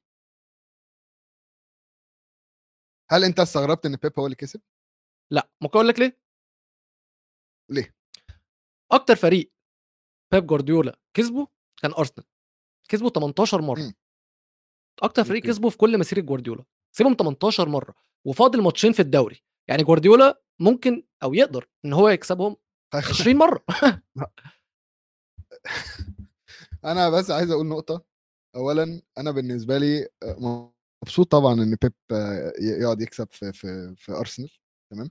هل 3.10 3.24
أنت 3.24 3.40
استغربت 3.40 3.86
إن 3.86 3.96
بيب 3.96 4.12
هو 4.18 4.24
اللي 4.26 4.36
كسب؟ 4.36 4.60
لا. 5.32 5.50
ممكن 5.62 5.78
أقول 5.78 5.88
لك 5.88 5.98
ليه؟ 5.98 6.18
ليه؟ 7.70 7.94
أكتر 8.92 9.16
فريق 9.16 9.52
بيب 10.32 10.46
جوارديولا 10.46 10.98
كسبه 11.16 11.48
كان 11.82 11.92
أرسنال. 11.92 12.26
كسبه 12.88 13.08
18 13.08 13.62
مرة. 13.62 13.80
مم. 13.80 13.94
أكتر 15.02 15.24
فريق. 15.24 15.42
كسبه 15.42 15.68
في 15.70 15.76
كل 15.76 15.98
مسيرة 15.98 16.20
جوارديولا. 16.20 16.64
كسبهم 16.94 17.14
18 17.14 17.68
مرة 17.68 17.94
وفاضل 18.26 18.62
ماتشين 18.62 18.92
في 18.92 19.00
الدوري. 19.00 19.42
يعني 19.68 19.82
جوارديولا 19.82 20.42
ممكن 20.60 21.06
أو 21.22 21.34
يقدر 21.34 21.68
إن 21.84 21.92
هو 21.92 22.08
يكسبهم 22.08 22.56
20 22.94 23.36
مرة. 23.36 23.64
أنا 26.84 27.10
بس 27.10 27.30
عايز 27.30 27.50
أقول 27.50 27.66
نقطة. 27.66 28.04
اولا 28.56 29.02
أنا 29.18 29.30
بالنسبة 29.30 29.78
لي 29.78 30.08
آه، 30.22 30.72
مبسوط 31.02 31.30
طبعا 31.30 31.54
إن 31.54 31.76
بيب 31.82 31.92
آه، 32.12 32.52
يقعد 32.60 33.00
يكسب 33.00 33.28
في 33.30 33.52
في 33.52 33.94
في 33.96 34.12
أرسنال 34.12 34.50
تمام؟ 34.90 35.10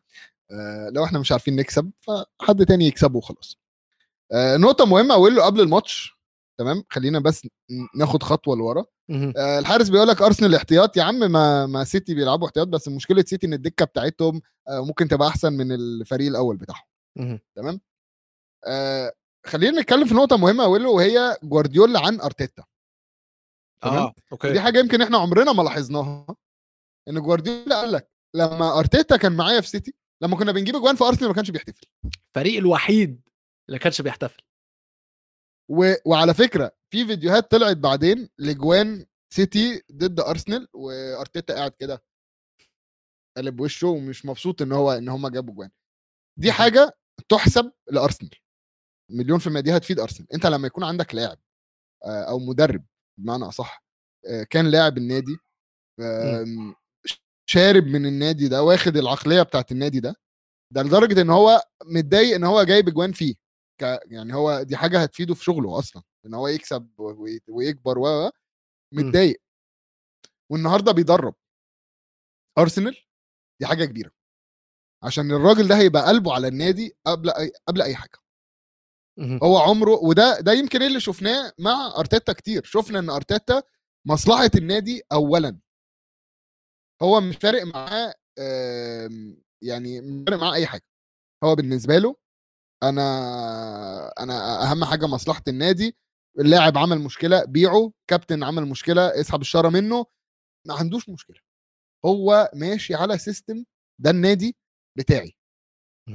آه، 0.51 0.89
لو 0.89 1.03
إحنا 1.05 1.19
مش 1.19 1.31
عارفين 1.31 1.55
نكسب 1.55 1.91
فحد 2.01 2.65
تاني 2.65 2.85
يكسبه 2.87 3.17
وخلاص. 3.17 3.57
نقطة 4.33 4.85
مهمة 4.85 5.13
أقول 5.15 5.35
له 5.35 5.45
قبل 5.45 5.61
الماتش 5.61 6.17
تمام؟ 6.59 6.83
خلينا 6.89 7.19
بس 7.19 7.47
ناخد 7.95 8.23
خطوة 8.23 8.55
لورا. 8.55 8.85
الحارس 9.59 9.89
بيقول 9.89 10.07
لك 10.07 10.21
أرسنال 10.21 10.55
احتياط. 10.55 10.97
يا 10.97 11.03
عم 11.03 11.15
ما 11.31 11.65
ما 11.65 11.83
سيتي 11.83 12.15
بيلعبوا 12.15 12.47
احتياط 12.47 12.67
بس 12.67 12.87
مشكلة 12.87 13.23
سيتي 13.27 13.47
إن 13.47 13.53
الدكة 13.53 13.85
بتاعتهم 13.85 14.41
ممكن 14.69 15.07
تبقى 15.07 15.27
أحسن 15.27 15.53
من 15.53 15.71
الفريق 15.71 16.27
الأول 16.27 16.57
بتاعهم. 16.57 16.83
تمام؟ 17.55 17.81
خلينا 19.45 19.81
نتكلم 19.81 20.05
في 20.05 20.13
نقطة 20.13 20.37
مهمة 20.37 20.63
أقول 20.63 20.83
له 20.83 20.89
وهي 20.89 21.37
جوارديولا 21.43 21.99
عن 21.99 22.21
أرتيتا. 22.21 22.63
تمام؟ 23.81 23.97
آه 23.97 24.05
ودي 24.05 24.23
okay 24.31 24.59
حاجة 24.59 24.79
يمكن 24.79 25.01
إحنا 25.01 25.17
عمرنا 25.17 25.51
ما 25.51 25.63
لاحظناها 25.63 26.35
إن 27.07 27.19
جوارديولا 27.21 27.75
قال 27.79 27.91
لك 27.91 28.11
لما 28.35 28.79
أرتيتا 28.79 29.17
كان 29.17 29.31
معايا 29.31 29.61
في 29.61 29.67
سيتي 29.67 29.93
لما 30.21 30.35
كنا 30.35 30.51
بنجيب 30.51 30.75
اجوان 30.75 30.95
في 30.95 31.03
أرسنال 31.03 31.27
ما 31.27 31.35
كانش 31.35 31.51
بيحتفل. 31.51 31.87
الفريق 32.27 32.57
الوحيد 32.57 33.21
اللي 33.69 33.79
كانش 33.79 34.01
بيحتفل. 34.01 34.41
و... 35.69 35.93
وعلى 36.05 36.33
فكرة 36.33 36.71
في 36.89 37.05
فيديوهات 37.05 37.51
طلعت 37.51 37.77
بعدين 37.77 38.29
لجوان 38.39 39.05
سيتي 39.33 39.83
ضد 39.91 40.19
أرسنال 40.19 40.67
وأرتيتا 40.73 41.53
قاعد 41.53 41.71
كده 41.71 42.03
قلب 43.37 43.59
وشه 43.59 43.87
ومش 43.87 44.25
مبسوط 44.25 44.61
إن 44.61 44.71
هو 44.71 44.91
إن 44.91 45.09
هم 45.09 45.27
جابوا 45.27 45.53
جوان. 45.53 45.69
دي 46.39 46.51
حاجة 46.51 46.97
تحسب 47.29 47.71
لأرسنال. 47.91 48.31
مليون 49.09 49.39
في 49.39 49.47
المية 49.47 49.61
دي 49.61 49.77
هتفيد 49.77 49.99
أرسنال. 49.99 50.33
أنت 50.33 50.45
لما 50.45 50.67
يكون 50.67 50.83
عندك 50.83 51.15
لاعب 51.15 51.37
آه، 52.05 52.23
أو 52.23 52.39
مدرب 52.39 52.83
بمعنى 53.17 53.43
أصح 53.45 53.83
آه، 54.27 54.43
كان 54.43 54.67
لاعب 54.71 54.97
النادي 54.97 55.37
آم، 55.99 56.75
شارب 57.49 57.83
من 57.83 58.05
النادي 58.05 58.47
ده 58.47 58.63
واخد 58.63 58.97
العقلية 58.97 59.41
بتاعت 59.41 59.71
النادي 59.71 59.99
ده 59.99 60.15
ده 60.71 60.81
لدرجة 60.83 61.21
إن 61.21 61.29
هو 61.29 61.61
متضايق 61.85 62.35
إن 62.35 62.43
هو 62.43 62.63
جايب 62.63 62.87
أجوان 62.87 63.11
فيه. 63.11 63.35
ك 63.81 63.99
يعني 64.05 64.33
هو 64.35 64.63
دي 64.63 64.77
حاجة 64.77 65.03
هتفيده 65.03 65.33
في 65.33 65.43
شغله 65.43 65.79
أصلا 65.79 66.03
إن 66.25 66.33
هو 66.33 66.47
يكسب 66.47 66.89
وي- 66.99 67.41
ويكبر 67.49 67.99
و 67.99 68.07
و- 68.27 68.31
متضايق. 68.91 69.41
والنهاردة 70.49 70.91
بيدرب. 70.91 71.35
أرسنال 72.57 72.97
دي 73.59 73.65
حاجة 73.67 73.85
كبيرة. 73.85 74.11
عشان 75.03 75.31
الراجل 75.31 75.67
ده 75.67 75.77
هيبقى 75.77 76.07
قلبه 76.07 76.33
على 76.33 76.47
النادي 76.47 76.93
قبل 77.05 77.29
أي 77.29 77.51
قبل 77.67 77.81
أي 77.81 77.95
حاجة. 77.95 78.17
هو 79.19 79.57
عمره 79.57 79.91
وده 79.91 80.39
ده 80.39 80.53
يمكن 80.53 80.81
اللي 80.81 80.99
شفناه 80.99 81.51
مع 81.59 81.93
أرتيتا 81.97 82.33
كتير. 82.33 82.63
شفنا 82.63 82.99
إن 82.99 83.09
أرتيتا 83.09 83.63
مصلحة 84.07 84.51
النادي 84.55 85.01
اولا. 85.11 85.59
هو 87.01 87.21
مش 87.21 87.35
فارق 87.35 87.63
معاه 87.63 88.13
يعني 89.61 90.01
مش 90.01 90.23
فارق 90.27 90.39
معاه 90.41 90.53
أي 90.53 90.67
حاجة. 90.67 90.85
هو 91.43 91.55
بالنسبة 91.55 91.97
له 91.97 92.15
أنا 92.83 93.03
أنا 94.19 94.63
أهم 94.71 94.85
حاجة 94.85 95.05
مصلحة 95.05 95.43
النادي. 95.47 95.97
اللاعب 96.39 96.77
عمل 96.77 96.99
مشكلة 96.99 97.45
بيعه. 97.45 97.91
كابتن 98.09 98.43
عمل 98.43 98.65
مشكلة 98.65 99.21
اسحب 99.21 99.41
الشارة 99.41 99.69
منه. 99.69 100.05
ما 100.67 100.73
عندوش 100.73 101.09
مشكلة. 101.09 101.39
هو 102.05 102.51
ماشي 102.53 102.95
على 102.95 103.17
system 103.17 103.65
ده 103.99 104.09
النادي 104.09 104.55
بتاعي. 104.97 105.35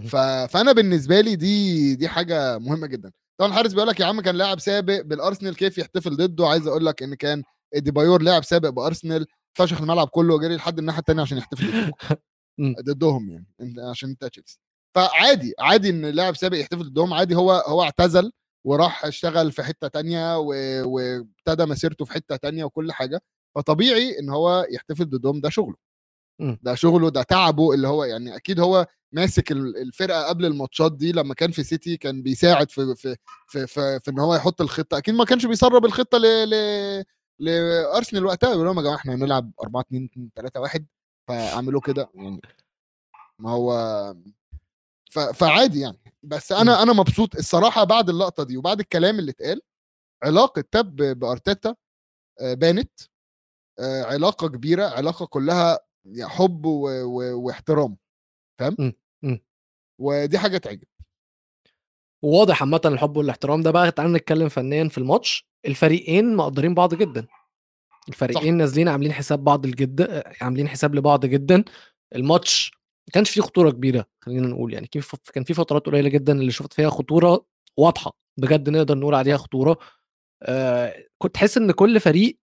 ف... 0.04 0.16
فأنا 0.52 0.72
بالنسبة 0.72 1.20
لي 1.20 1.36
دي 1.36 1.94
دي 1.96 2.08
حاجة 2.08 2.58
مهمة 2.58 2.86
جدا. 2.86 3.12
طبعا 3.40 3.50
الحارس 3.50 3.72
بيقول 3.72 3.88
لك 3.88 4.00
يا 4.00 4.06
عم 4.06 4.20
كان 4.20 4.34
لاعب 4.36 4.60
سابق 4.60 5.00
بالأرسنال 5.00 5.56
كيف 5.56 5.78
يحتفل 5.78 6.16
ضده؟ 6.16 6.46
عايز 6.48 6.66
أقول 6.66 6.86
لك 6.86 7.02
إن 7.02 7.14
كان 7.14 7.42
أديبايور 7.74 8.22
لاعب 8.22 8.44
سابق 8.44 8.68
بأرسنال 8.68 9.26
فشخ 9.58 9.80
الملعب 9.80 10.08
كله 10.08 10.34
وجري 10.34 10.56
لحد 10.56 10.78
الناحية 10.78 10.98
الثانية 11.00 11.22
عشان 11.22 11.38
يحتفل 11.38 11.92
ضدهم 12.86 13.30
يعني 13.30 13.46
عشان 13.90 14.08
انت 14.08 14.24
تشيلسي. 14.24 14.58
فعادي 14.94 15.54
عادي 15.58 15.90
إن 15.90 16.06
لاعب 16.06 16.36
سابق 16.36 16.56
يحتفل 16.58 16.84
ضدهم 16.90 17.14
عادي 17.14 17.34
هو 17.36 17.52
هو 17.52 17.82
اعتزل 17.82 18.32
وراح 18.66 19.04
اشتغل 19.04 19.52
في 19.52 19.62
حتة 19.62 19.88
تانية 19.88 20.38
وابتدى 20.84 21.64
مسيرته 21.66 22.04
في 22.04 22.12
حتة 22.12 22.36
تانية 22.36 22.64
وكل 22.64 22.92
حاجة. 22.92 23.20
فطبيعي 23.56 24.18
إن 24.18 24.28
هو 24.30 24.66
يحتفل 24.70 25.04
ضدهم 25.10 25.40
ده 25.40 25.50
شغله. 25.50 25.76
ده 26.62 26.74
شغله 26.74 27.10
ده 27.10 27.22
تعبه 27.22 27.74
اللي 27.74 27.88
هو 27.88 28.04
يعني 28.04 28.36
أكيد 28.36 28.60
هو 28.60 28.86
ماسك 29.12 29.52
ال- 29.52 29.76
الفرقة 29.76 30.28
قبل 30.28 30.44
الماتشات 30.46 30.92
دي 30.96 31.12
لما 31.12 31.34
كان 31.34 31.50
في 31.50 31.62
سيتي 31.62 31.96
كان 31.96 32.22
بيساعد 32.22 32.70
في 32.70 32.94
في 32.96 33.16
في, 33.48 33.66
في, 33.66 34.00
في 34.00 34.10
إن 34.10 34.18
هو 34.18 34.34
يحط 34.34 34.60
الخطة. 34.60 34.98
أكيد 34.98 35.14
ما 35.14 35.24
كانش 35.24 35.46
بيسرب 35.46 35.84
الخطة 35.84 36.18
ل 36.18 36.50
ل 36.50 37.04
لأرسنال 37.38 38.26
وقتها 38.26 38.50
يقول 38.50 38.66
لهم 38.66 38.76
يا 38.78 38.82
جماعة 38.82 38.96
إحنا 38.96 39.14
هنلعب 39.14 39.52
4 39.62 39.80
2 39.82 40.08
3 40.36 40.60
1 40.60 40.86
فاعملوا 41.28 41.80
كده. 41.80 42.10
يعني 42.14 42.40
ما 43.38 43.50
هو 43.50 43.70
ف... 45.10 45.18
فعادي 45.18 45.80
يعني. 45.80 45.98
بس 46.22 46.52
أنا 46.52 46.82
أنا 46.82 46.92
مبسوط 46.92 47.36
الصراحة 47.36 47.84
بعد 47.84 48.08
اللقطة 48.08 48.42
دي 48.44 48.56
وبعد 48.56 48.80
الكلام 48.80 49.18
اللي 49.18 49.30
اتقال 49.30 49.60
علاقة 50.22 50.64
تب 50.72 50.96
بأرتيتا 50.96 51.74
آه، 52.40 52.54
بانت 52.54 52.90
آه، 53.78 54.02
علاقة 54.04 54.48
كبيرة 54.48 54.84
علاقة 54.86 55.26
كلها 55.26 55.78
حب 56.22 56.66
و... 56.66 56.88
و... 57.04 57.40
واحترام. 57.46 57.96
فاهم؟ 58.60 58.76
مم. 58.78 58.92
مم. 59.22 59.40
ودي 60.00 60.38
حاجة 60.38 60.58
تعجب. 60.58 60.84
وواضح 62.22 62.62
عامة 62.62 62.80
الحب 62.84 63.16
والاحترام 63.16 63.62
ده 63.62 63.70
بقى 63.70 63.90
تعالى 63.92 64.12
نتكلم 64.12 64.48
فنيا 64.48 64.88
في 64.88 64.98
الماتش. 64.98 65.48
الفريقين 65.66 66.36
مقدرين 66.36 66.74
بعض 66.74 66.94
جدا. 66.94 67.26
الفريقين 68.08 68.56
نازلين 68.56 68.88
عاملين 68.88 69.12
حساب 69.12 69.44
بعض 69.44 69.66
الجد 69.66 70.22
عاملين 70.40 70.68
حساب 70.68 70.94
لبعض 70.94 71.26
جدا. 71.26 71.64
الماتش 72.14 72.70
ما 73.08 73.12
كانش 73.12 73.30
فيه 73.30 73.40
خطورة 73.40 73.70
كبيرة 73.70 74.06
خلينا 74.20 74.46
نقول 74.48 74.72
يعني. 74.74 74.86
كان 75.32 75.44
في- 75.44 75.54
فترات 75.54 75.86
قليلة 75.86 76.08
جدا 76.08 76.32
اللي 76.32 76.50
شفت 76.52 76.72
فيها 76.72 76.90
خطورة 76.90 77.46
واضحة. 77.76 78.12
بجد 78.36 78.70
نقدر 78.70 78.98
نقول 78.98 79.14
عليها 79.14 79.36
خطورة. 79.36 79.78
آه 80.42 81.04
كنت 81.18 81.34
تحس 81.34 81.56
إن 81.56 81.72
كل 81.72 82.00
فريق 82.00 82.38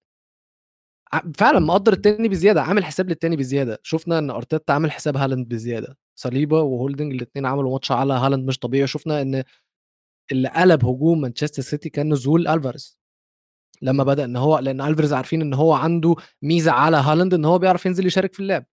فعلا 1.37 1.59
مقدر 1.59 1.93
التاني 1.93 2.27
بزيادة 2.29 2.61
عامل 2.61 2.85
حساب 2.85 3.09
للتاني 3.09 3.35
بزيادة. 3.35 3.79
شفنا 3.83 4.19
إن 4.19 4.29
أرتيتا 4.29 4.71
عامل 4.73 4.91
حساب 4.91 5.17
هالاند 5.17 5.47
بزيادة. 5.47 5.97
صليبا 6.19 6.61
وهولدنج 6.61 7.13
الاثنين 7.13 7.45
عملوا 7.45 7.71
ماتش 7.71 7.91
على 7.91 8.13
هالاند 8.13 8.47
مش 8.47 8.59
طبيعي. 8.59 8.87
شفنا 8.87 9.21
إن 9.21 9.43
اللي 10.31 10.49
قلب 10.49 10.85
هجوم 10.85 11.21
مانشستر 11.21 11.61
سيتي 11.61 11.89
كان 11.89 12.13
نزول 12.13 12.47
ألفاريز. 12.47 12.99
لما 13.81 14.03
بدأ 14.03 14.23
إن 14.25 14.35
هو 14.35 14.59
لأن 14.59 14.81
ألفاريز 14.81 15.13
عارفين 15.13 15.41
إن 15.41 15.53
هو 15.53 15.73
عنده 15.73 16.15
ميزة 16.41 16.71
على 16.71 16.97
هالاند 16.97 17.33
إن 17.33 17.45
هو 17.45 17.59
بيعرف 17.59 17.85
ينزل 17.85 18.05
يشارك 18.05 18.33
في 18.33 18.39
اللعب 18.39 18.65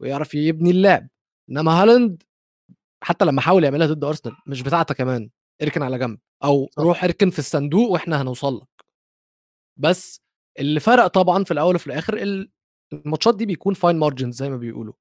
ويعرف 0.00 0.34
يبني 0.34 0.70
اللعب. 0.70 1.08
إنما 1.50 1.82
هالاند 1.82 2.22
حتى 3.04 3.24
لما 3.24 3.40
حاول 3.40 3.64
يعملها 3.64 3.86
ضد 3.86 4.04
أرسنال 4.04 4.36
مش 4.46 4.62
بتاعتك 4.62 4.96
كمان 4.96 5.30
إركن 5.62 5.82
على 5.82 5.98
جنب 5.98 6.18
أو 6.44 6.66
صح. 6.66 6.82
روح 6.82 7.04
إركن 7.04 7.30
في 7.30 7.38
الصندوق 7.38 7.90
وإحنا 7.90 8.22
هنوصل 8.22 8.56
لك. 8.56 8.84
بس 9.80 10.20
اللي 10.58 10.80
فرق 10.80 11.06
طبعا 11.06 11.44
في 11.44 11.50
الأول 11.50 11.74
وفي 11.74 11.86
الآخر 11.86 12.16
ال- 12.16 12.50
الماتشات 12.92 13.36
دي 13.36 13.46
بيكون 13.46 13.74
fine 13.74 13.96
margins 13.96 14.34
زي 14.36 14.50
ما 14.50 14.56
بيقولوا. 14.56 14.94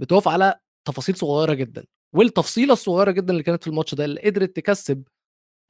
بتقف 0.00 0.28
على 0.28 0.60
تفاصيل 0.84 1.16
صغيرة 1.16 1.54
جدا 1.54 1.84
والتفصيلة 2.14 2.72
الصغيرة 2.72 3.10
جدا 3.10 3.32
اللي 3.32 3.42
كانت 3.42 3.62
في 3.64 3.70
الماتش 3.70 3.94
ده 3.94 4.04
اللي 4.04 4.20
قدرت 4.20 4.56
تكسب 4.56 5.02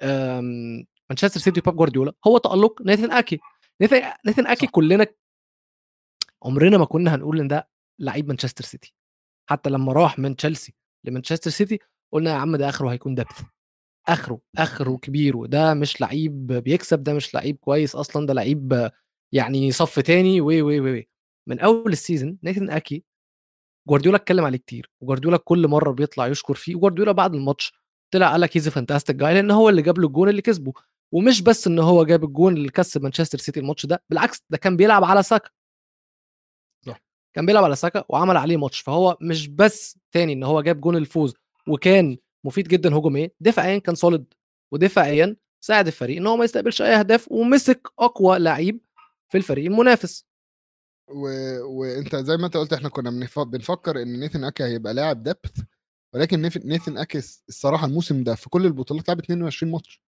آمم، 0.02 0.84
مانشستر 1.10 1.40
سيتي 1.40 1.60
وبيب 1.60 1.76
جوارديولا 1.76 2.12
هو 2.26 2.38
تألق 2.38 2.82
ناثن 2.82 3.10
أكي. 3.12 3.38
ناثان 3.80 4.02
ناثان 4.26 4.46
أكي 4.46 4.66
صح. 4.66 4.72
كلنا 4.72 5.06
عمرنا 6.44 6.78
ما 6.78 6.84
كنا 6.84 7.14
هنقول 7.14 7.40
إن 7.40 7.48
ده 7.48 7.68
لعيب 8.00 8.28
مانشستر 8.28 8.64
سيتي. 8.64 8.94
حتى 9.50 9.70
لما 9.70 9.92
راح 9.92 10.18
من 10.18 10.36
تشيلسي 10.36 10.74
لمانشستر 11.04 11.50
سيتي 11.50 11.78
قلنا 12.12 12.30
يا 12.30 12.34
عم 12.36 12.56
ده 12.56 12.68
آخره 12.68 12.92
هيكون 12.92 13.14
depth 13.14 13.42
آخره 14.08 14.40
آخره 14.58 14.96
كبير 14.96 15.36
وده 15.36 15.74
مش 15.74 16.00
لعيب 16.00 16.46
بيكسب 16.46 17.02
ده 17.02 17.14
مش 17.14 17.34
لعيب 17.34 17.56
كويس 17.56 17.94
أصلا 17.96 18.26
ده 18.26 18.34
لعيب 18.34 18.90
يعني 19.32 19.72
صف 19.72 20.00
تاني 20.00 20.40
وي 20.40 20.62
وي 20.62 20.80
وي 20.80 21.08
من 21.48 21.60
أول 21.60 21.92
ال 21.92 21.99
season 21.99 22.38
ناثان 22.42 22.70
أكي 22.70 23.04
جوارديولا 23.88 24.16
اتكلم 24.16 24.44
عليه 24.44 24.58
كتير 24.58 24.90
وجوارديولا 25.00 25.36
كل 25.36 25.68
مرة 25.68 25.90
بيطلع 25.92 26.26
يشكر 26.26 26.54
فيه 26.54 26.74
وجوارديولا 26.76 27.12
بعد 27.12 27.34
الماتش 27.34 27.72
طلع 28.10 28.30
قال 28.30 28.40
لك 28.40 28.56
he's 28.56 28.68
fantastic 28.68 29.16
جاي 29.16 29.34
لأن 29.34 29.50
هو 29.50 29.68
اللي 29.68 29.82
جاب 29.82 29.98
له 29.98 30.06
الجون 30.06 30.28
اللي 30.28 30.42
كسبه. 30.42 30.72
ومش 31.12 31.42
بس 31.42 31.66
إن 31.66 31.78
هو 31.78 32.04
جاب 32.04 32.24
الجون 32.24 32.54
اللي 32.56 32.68
كسب 32.68 33.02
مانشستر 33.02 33.38
سيتي 33.38 33.60
الماتش 33.60 33.86
ده 33.86 34.02
بالعكس 34.10 34.42
ده 34.50 34.58
كان 34.58 34.76
بيلعب 34.76 35.04
على 35.04 35.22
ساكا. 35.22 35.50
صح. 36.86 37.00
كان 37.34 37.46
بيلعب 37.46 37.64
على 37.64 37.76
ساكا 37.76 38.04
وعمل 38.08 38.36
عليه 38.36 38.56
ماتش 38.56 38.80
فهو 38.80 39.16
مش 39.20 39.48
بس 39.48 39.98
تاني 40.12 40.32
إن 40.32 40.42
هو 40.42 40.60
جاب 40.62 40.80
جون 40.80 40.96
الفوز 40.96 41.34
وكان 41.68 42.18
مفيد 42.44 42.68
جدا 42.68 42.96
هجوميا 42.96 43.30
دفاعيا 43.40 43.78
كان 43.78 43.94
solid 43.94 44.34
ودفاعيا 44.72 45.36
ساعد 45.60 45.86
الفريق 45.86 46.16
إن 46.16 46.26
هو 46.26 46.36
ما 46.36 46.44
يستقبلش 46.44 46.82
أي 46.82 46.94
أهداف 46.94 47.32
ومسك 47.32 47.88
أقوى 47.98 48.38
لعيب 48.38 48.80
في 49.28 49.38
الفريق 49.38 49.64
المنافس. 49.66 50.27
و... 51.10 51.28
وانت 51.80 52.16
زي 52.16 52.36
ما 52.36 52.46
انت 52.46 52.56
قلت 52.56 52.72
إحنا 52.72 52.88
كنا 52.88 53.10
بنف... 53.10 53.38
بنفكر 53.38 54.02
ان 54.02 54.20
نيثان 54.20 54.44
أكي 54.44 54.64
هيبقى 54.64 54.94
لاعب 54.94 55.22
depth 55.22 55.60
ولكن 56.14 56.42
نيث- 56.50 56.66
نيثن 56.66 56.98
أكي 56.98 57.18
الصراحة 57.48 57.86
الموسم 57.86 58.24
ده 58.24 58.34
في 58.34 58.48
كل 58.50 58.66
البطولات 58.66 59.08
لعب 59.08 59.18
22 59.18 59.72
ماتش. 59.72 60.02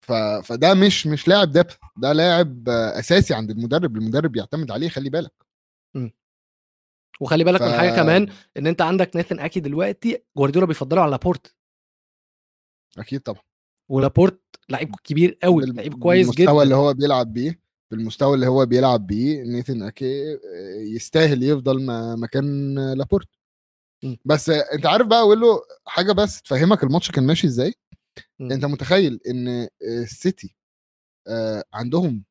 ف... 0.00 0.12
فده 0.44 0.74
مش 0.74 1.06
مش 1.06 1.28
لاعب 1.28 1.52
دبث 1.52 1.76
ده 1.96 2.12
لاعب 2.12 2.68
أساسي 2.68 3.34
عند 3.34 3.50
المدرب 3.50 3.96
المدرب 3.96 4.32
بيعتمد 4.32 4.70
عليه 4.70 4.88
خلي 4.88 5.10
بالك. 5.10 5.32
وخلي 7.20 7.44
بالك 7.44 7.60
ف... 7.60 7.62
من 7.62 7.72
حاجة 7.72 7.96
كمان 7.96 8.32
إن 8.56 8.66
أنت 8.66 8.82
عندك 8.82 9.16
ناثن 9.16 9.38
أكي 9.40 9.60
دلوقتي 9.60 10.22
جوارديولا 10.36 10.66
بيفضله 10.66 11.00
على 11.00 11.10
لابورت. 11.10 11.54
أكيد 12.98 13.20
طبعا. 13.20 13.42
ولابورت 13.88 14.40
لعيب 14.68 14.96
كبير 15.04 15.38
قوي 15.42 15.66
لعيب 15.66 15.94
كويس 16.02 16.30
جدا. 16.30 16.62
اللي 16.62 16.74
هو 16.74 16.94
بيلعب 16.94 17.32
بيه. 17.32 17.65
بالمستوى 17.90 18.34
اللي 18.34 18.46
هو 18.46 18.66
بيلعب 18.66 19.06
بيه 19.06 19.42
نيثن 19.42 19.82
أكي 19.82 20.32
آه، 20.34 20.38
يستاهل 20.80 21.42
يفضل 21.42 21.86
مكان 22.20 22.74
لابورت. 22.94 23.28
بس 24.24 24.50
أنت 24.50 24.86
عارف 24.86 25.06
بقى 25.06 25.20
أقول 25.20 25.40
له 25.40 25.60
حاجة 25.86 26.12
بس 26.12 26.42
تفهمك 26.42 26.82
الماتش 26.84 27.10
كان 27.10 27.26
ماشي 27.26 27.46
إزاي. 27.46 27.74
أنت 28.40 28.64
متخيل 28.64 29.20
إن 29.28 29.48
آه، 29.48 29.68
السيتي 29.82 30.56
آه، 31.28 31.64
عندهم 31.74 32.24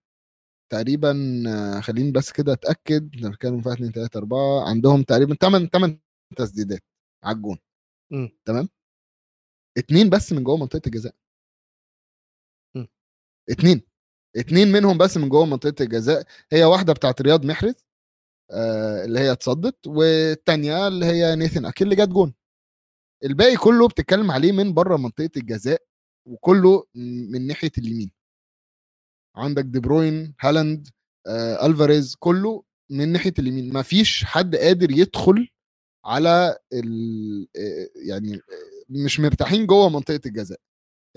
تقريبا 0.71 1.13
خليني 1.83 2.11
بس 2.11 2.31
كده 2.31 2.53
أتأكد 2.53 3.11
بنتكلم 3.11 3.61
في 3.61 3.69
1 3.69 3.77
2 3.81 3.91
3 3.93 4.17
4 4.17 4.69
عندهم 4.69 5.03
تقريبا 5.03 5.35
8 5.35 5.67
8 5.69 5.99
تسديدات 6.37 6.81
على 7.23 7.37
الجون. 7.37 7.57
تمام 8.45 8.69
اتنين 9.77 10.09
بس 10.09 10.33
من 10.33 10.43
جوه 10.43 10.57
منطقة 10.57 10.81
الجزاء 10.87 11.15
مم. 12.75 12.87
اتنين 13.49 13.81
اتنين 14.35 14.71
منهم 14.71 14.97
بس 14.97 15.17
من 15.17 15.29
جوه 15.29 15.45
منطقة 15.45 15.83
الجزاء 15.83 16.23
هي 16.51 16.63
واحدة 16.63 16.93
بتاعت 16.93 17.21
رياض 17.21 17.45
محرز 17.45 17.73
آه 18.51 19.05
اللي 19.05 19.19
هي 19.19 19.31
اتصدت 19.31 19.87
والتانية 19.87 20.87
اللي 20.87 21.05
هي 21.05 21.35
نيثن 21.35 21.65
أكيل 21.65 21.91
اللي 21.91 22.03
جت 22.05 22.09
جون. 22.09 22.33
الباقي 23.25 23.55
كله 23.57 23.87
بتتكلم 23.87 24.31
عليه 24.31 24.51
من 24.51 24.73
بره 24.73 24.97
منطقة 24.97 25.29
الجزاء 25.37 25.81
وكله 26.27 26.85
من 26.95 27.47
ناحية 27.47 27.71
اليمين. 27.77 28.11
عندك 29.35 29.63
دي 29.65 29.79
بروين 29.79 30.35
هالاند 30.41 30.87
آه 31.27 31.65
ألفاريز 31.65 32.15
كله 32.19 32.63
من 32.91 33.11
ناحية 33.11 33.33
اليمين. 33.39 33.73
ما 33.73 33.81
فيش 33.81 34.23
حد 34.25 34.55
قادر 34.55 34.91
يدخل 34.91 35.49
على 36.05 36.57
ال 36.73 37.47
آه، 37.57 37.89
يعني 37.95 38.39
مش 38.89 39.19
مرتاحين 39.19 39.65
جوه 39.67 39.89
منطقة 39.89 40.21
الجزاء. 40.25 40.59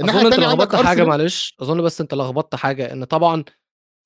الناحية 0.01 0.21
الثانية 0.23 0.47
عندك 0.47 0.63
لخبطت 0.63 0.87
حاجة 0.87 1.05
معلش. 1.05 1.57
أظن 1.61 1.83
بس 1.83 2.01
أنت 2.01 2.15
لخبطت 2.15 2.55
حاجة 2.55 2.93
إن 2.93 3.05
طبعا 3.05 3.45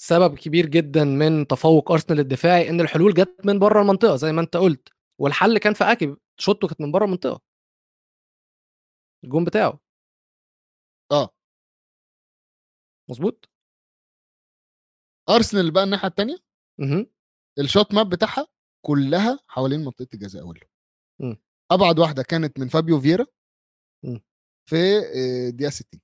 سبب 0.00 0.38
كبير 0.38 0.66
جدا 0.66 1.04
من 1.04 1.46
تفوق 1.46 1.92
أرسنال 1.92 2.20
الدفاعي 2.20 2.68
إن 2.70 2.80
الحلول 2.80 3.14
جت 3.14 3.36
من 3.44 3.58
بره 3.58 3.82
المنطقة 3.82 4.16
زي 4.16 4.32
ما 4.32 4.40
أنت 4.40 4.56
قلت 4.56 4.88
والحل 5.20 5.58
كان 5.58 5.74
في 5.74 5.84
اكي 5.84 6.16
شوطه 6.40 6.68
كانت 6.68 6.80
من 6.80 6.92
بره 6.92 7.04
المنطقة. 7.04 7.40
الجون 9.24 9.44
بتاعه. 9.44 9.80
آه. 11.12 11.28
مظبوط 13.10 13.48
أرسنال 15.30 15.70
بقى 15.70 15.84
الناحية 15.84 16.08
الثانية. 16.08 16.36
الشوت 17.58 17.94
ماب 17.94 18.08
بتاعها 18.08 18.46
كلها 18.86 19.38
حوالين 19.48 19.80
منطقة 19.84 20.08
الجزاء 20.14 20.42
اول 20.42 20.60
مم. 21.20 21.36
أبعد 21.70 21.98
واحدة 21.98 22.22
كانت 22.22 22.58
من 22.58 22.68
فابيو 22.68 23.00
فيرا 23.00 23.26
مم. 24.04 24.20
في 24.68 24.98
آه، 24.98 25.50
دقيقة 25.50 25.70
60 25.70 26.00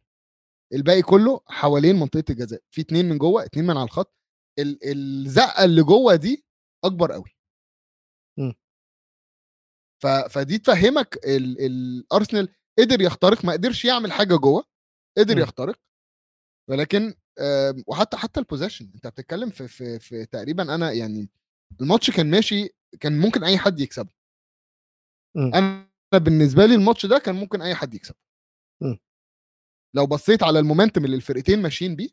الباقي 0.75 1.03
كله 1.03 1.41
حوالين 1.47 1.97
منطقة 1.97 2.25
الجزاء 2.31 2.61
في 2.71 2.81
اتنين 2.81 3.09
من 3.09 3.19
جوه 3.19 3.45
اتنين 3.45 3.67
من 3.67 3.77
على 3.77 3.85
الخط 3.85 4.15
ال- 4.59 4.79
الزقة 4.85 5.65
اللي 5.65 5.83
جوه 5.83 6.15
دي 6.17 6.45
أكبر 6.85 7.13
قوي. 7.13 7.31
ف... 10.03 10.07
فدي 10.07 10.59
تفهمك 10.59 11.19
ال... 11.27 11.61
الارسنال 11.67 12.49
قدر 12.79 13.01
يخترق 13.01 13.45
ما 13.45 13.53
قدرش 13.53 13.85
يعمل 13.85 14.13
حاجة 14.13 14.35
جوه 14.37 14.65
قدر 15.19 15.35
مم. 15.37 15.43
يخترق 15.43 15.81
ولكن 16.71 17.15
وحتى 17.87 18.17
حتى 18.17 18.41
ال 18.41 18.46
position 18.46 18.91
انت 18.95 19.07
بتتكلم 19.07 19.51
في, 19.51 19.69
في 19.69 19.99
في 19.99 20.27
تقريبا 20.27 20.75
أنا 20.75 20.93
يعني 20.93 21.29
الماتش 21.81 22.11
كان 22.11 22.31
ماشي 22.31 22.69
كان 23.01 23.19
ممكن 23.21 23.45
أي 23.45 23.59
حد 23.59 23.81
يكسبه. 23.81 24.11
أنا 25.55 25.89
بالنسبة 26.13 26.67
لي 26.67 26.75
الماتش 26.75 27.07
ده 27.07 27.19
كان 27.19 27.35
ممكن 27.35 27.63
أي 27.63 27.75
حد 27.75 27.95
يكسبه. 27.95 28.19
لو 29.97 30.07
بصيت 30.07 30.43
على 30.43 30.59
ال 30.59 30.64
momentum 30.64 31.05
اللي 31.05 31.17
الفرقتين 31.17 31.63
ماشيين 31.63 31.97
بيه 31.97 32.09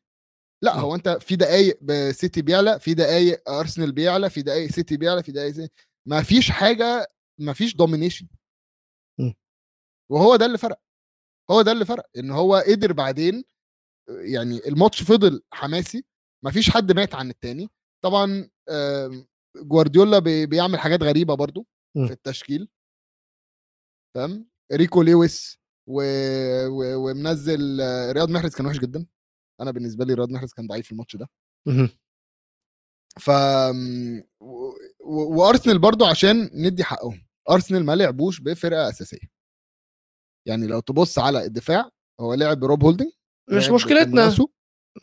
لا. 0.64 0.76
هو 0.76 0.96
أنت 0.96 1.10
في 1.10 1.36
دقايق 1.36 1.80
سيتي 2.12 2.42
بيعلى 2.42 2.80
في 2.80 2.94
دقايق 2.94 3.50
أرسنال 3.50 3.92
بيعلى 3.92 4.30
في 4.30 4.42
دقايق 4.42 4.72
سيتي 4.72 4.98
بيعلى 4.98 5.24
في 5.24 5.32
دقايق 5.32 5.52
سيتي. 5.54 5.74
ما 6.08 6.24
فيش 6.24 6.52
حاجة 6.52 7.12
ما 7.40 7.54
فيش 7.54 7.76
domination. 7.76 8.28
وهو 10.12 10.36
ده 10.36 10.46
اللي 10.46 10.58
فرق 10.58 10.80
هو 11.52 11.62
ده 11.62 11.72
اللي 11.72 11.86
فرق 11.86 12.10
إن 12.18 12.32
هو 12.32 12.56
قدر 12.68 12.94
بعدين 12.94 13.44
يعني 14.10 14.68
الماتش 14.68 15.04
فضل 15.04 15.44
حماسي 15.54 16.06
ما 16.46 16.52
فيش 16.52 16.70
حد 16.70 16.92
مات 16.92 17.16
عن 17.16 17.30
التاني 17.30 17.70
طبعا 18.04 18.50
جوارديولا 19.58 20.20
بي- 20.20 20.46
بيعمل 20.46 20.80
حاجات 20.80 21.04
غريبة 21.04 21.36
برضو. 21.36 21.66
في 22.08 22.14
التشكيل 22.14 22.70
تمام 24.16 24.50
ريكو 24.74 25.02
لويس 25.02 25.60
و... 25.88 26.02
و... 26.68 26.96
ومنزل 26.96 27.82
آه، 27.82 28.12
رياض 28.12 28.30
محرز 28.30 28.56
كان 28.56 28.66
وحش 28.66 28.80
جدا 28.80 29.06
أنا 29.62 29.72
بالنسبة 29.72 30.06
لي 30.06 30.14
رياض 30.14 30.30
محرز 30.32 30.54
كان 30.54 30.68
ضعيف 30.68 30.86
في 30.86 30.92
الماتش 30.92 31.16
ده. 31.16 31.30
ف 33.20 33.30
و... 34.40 34.74
و... 35.00 35.38
وأرسنال 35.40 35.80
برضو 35.80 36.06
عشان 36.06 36.50
ندي 36.54 36.84
حقهم 36.84 37.26
أرسنال 37.50 37.86
ما 37.86 37.96
لعبوش 37.96 38.40
بفرقة 38.40 38.90
أساسية 38.90 39.36
يعني 40.48 40.68
لو 40.68 40.80
تبص 40.80 41.20
على 41.20 41.46
الدفاع 41.46 41.90
هو 42.20 42.34
لعب 42.34 42.64
روب 42.64 42.84
هولدنج 42.84 43.12
مش 43.52 43.64
لعب 43.66 43.74
مشكلتنا. 43.74 44.36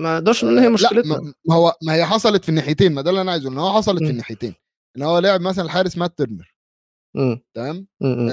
ما 0.01 0.19
نقدرش 0.19 0.45
نقول 0.45 0.57
إن 0.57 0.63
هي 0.63 0.69
لا 0.69 0.75
مشكلتنا 0.75 1.21
ما 1.21 1.35
ما 1.49 1.55
هو 1.55 1.75
ما 1.83 1.95
هي 1.95 2.05
حصلت 2.05 2.43
في 2.43 2.49
الناحيتين 2.49 2.93
ما 2.95 3.03
ده 3.03 3.11
اللي 3.11 3.21
أنا 3.21 3.33
عايزه 3.33 3.49
إن 3.49 3.59
هو 3.59 3.73
حصلت 3.73 3.99
في 3.99 4.05
مم. 4.05 4.11
الناحيتين 4.11 4.55
إن 4.97 5.03
هو 5.03 5.19
لعب 5.19 5.41
مثلا 5.41 5.65
الحارس 5.65 5.99
مات 5.99 6.19
ترنر. 6.19 6.55
تمام 7.55 7.87
مم. 8.01 8.09
مم. 8.09 8.29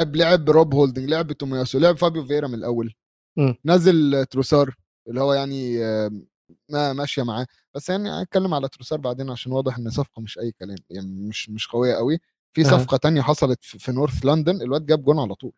لعب 0.00 0.16
لعب 0.16 0.50
روب 0.50 0.74
هولدنج 0.74 1.10
لعب 1.10 1.32
تومياسو 1.32 1.78
لعب 1.78 1.96
فابيو 1.96 2.24
فييرا 2.26 2.48
من 2.48 2.54
الأول. 2.54 2.94
مم. 3.36 3.54
نزل 3.64 4.26
تروسار 4.30 4.74
اللي 5.08 5.20
هو 5.20 5.32
يعني 5.32 5.78
ما 6.68 6.92
ماشية 6.92 7.22
معاه. 7.22 7.46
بس 7.74 7.88
يعني 7.88 8.10
هنتكلم 8.10 8.54
على 8.54 8.68
تروسار 8.68 8.98
بعدين 9.00 9.30
عشان 9.30 9.52
واضح 9.52 9.78
إن 9.78 9.90
صفقة 9.90 10.22
مش 10.22 10.38
أي 10.38 10.52
كلام 10.52 10.76
يعني 10.90 11.08
مش 11.28 11.50
مش 11.50 11.66
قوية 11.68 11.94
قوي. 11.94 12.18
في. 12.52 12.64
صفقة 12.64 12.96
تانية 12.96 13.20
حصلت 13.22 13.64
في 13.64 13.92
نورث 13.92 14.24
لندن 14.26 14.62
الواد 14.62 14.86
جاب 14.86 15.04
جون 15.04 15.18
على 15.18 15.34
طول. 15.34 15.52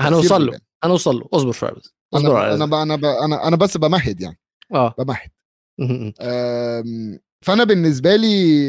هنوصل 0.00 0.46
له. 0.46 0.58
هنوصل 0.84 1.16
له. 1.16 1.28
اصبر 1.32 1.52
شوية 1.52 1.70
بس 1.72 1.94
اصبر 2.14 2.54
أنا 2.54 2.64
أنا 2.64 2.82
أنا 2.94 3.24
أنا 3.24 3.48
أنا 3.48 3.56
بس 3.56 3.76
بمهد 3.76 4.20
يعني. 4.20 4.38
آه. 4.74 4.94
بمهد. 4.98 5.30
فأنا 7.44 7.64
بالنسبة 7.64 8.16
لي 8.16 8.66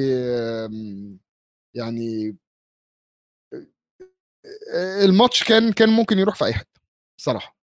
يعني 1.75 2.35
الماتش 5.03 5.43
كان 5.43 5.71
كان 5.73 5.89
ممكن 5.89 6.19
يروح 6.19 6.35
في 6.35 6.45
أي 6.45 6.53
حتة 6.53 6.81
صراحة 7.21 7.57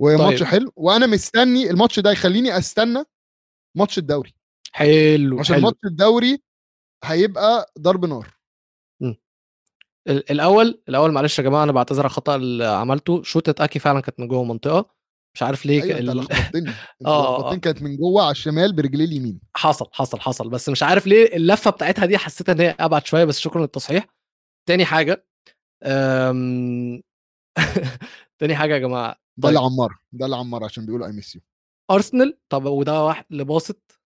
وماتش 0.00 0.38
طيب. 0.38 0.48
حلو. 0.48 0.72
وأنا 0.76 1.06
مستني 1.06 1.70
الماتش 1.70 2.00
ده 2.00 2.10
يخليني 2.12 2.58
أستنى 2.58 3.04
ماتش 3.76 3.98
الدوري. 3.98 4.34
حلو 4.72 5.38
عشان 5.38 5.60
ماتش 5.60 5.78
الدوري 5.84 6.42
هيبقى 7.04 7.72
ضرب 7.78 8.04
نار. 8.04 8.36
ال- 10.08 10.30
الأول 10.30 10.82
الأول 10.88 11.12
معلش 11.12 11.38
يا 11.38 11.44
جماعة 11.44 11.62
أنا 11.64 11.72
بعتذر 11.72 11.98
على 12.00 12.06
الخطأ 12.06 12.36
اللي 12.36 12.64
عملته. 12.66 13.22
شوتة 13.22 13.64
أكي 13.64 13.78
فعلا 13.78 14.00
كانت 14.00 14.20
من 14.20 14.28
جوه 14.28 14.42
المنطقة. 14.42 14.90
مش 15.34 15.42
عارف 15.42 15.66
ليه 15.66 15.82
أنت 15.82 15.90
ال- 15.90 16.16
لخبطتني. 16.16 16.70
أنت 17.00 17.06
آه، 17.06 17.36
آه. 17.36 17.38
لخبطتني 17.38 17.60
كانت 17.60 17.82
من 17.82 17.96
جوه 17.96 18.22
على 18.22 18.30
الشمال 18.30 18.72
برجليه 18.72 19.04
اليمين. 19.04 19.40
حصل 19.56 19.86
حصل 19.92 20.20
حصل. 20.20 20.48
بس 20.50 20.68
مش 20.68 20.82
عارف 20.82 21.06
ليه 21.06 21.36
اللفة 21.36 21.70
بتاعتها 21.70 22.06
دي 22.06 22.18
حسيت 22.18 22.48
إن 22.48 22.60
هي 22.60 22.76
أبعد 22.80 23.06
شوية 23.06 23.24
بس 23.24 23.38
شكرا 23.38 23.60
للتصحيح. 23.60 24.06
تاني 24.68 24.84
حاجة. 24.84 25.25
تاني 28.38 28.56
حاجة 28.56 28.74
يا 28.74 28.78
جماعة 28.78 29.16
ده 29.36 29.48
اللي 29.48 29.60
طيب 29.60 29.66
عمار 29.72 29.96
ده 30.12 30.24
اللي 30.24 30.36
عمار 30.36 30.64
عشان 30.64 30.86
بيقولوا 30.86 31.06
I 31.06 31.12
miss 31.12 31.34
you 31.34 31.40
ارسنال 31.90 32.38
طب 32.48 32.64
وده 32.64 33.04
واحد 33.04 33.24
اللي 33.30 33.44
باسط 33.44 34.00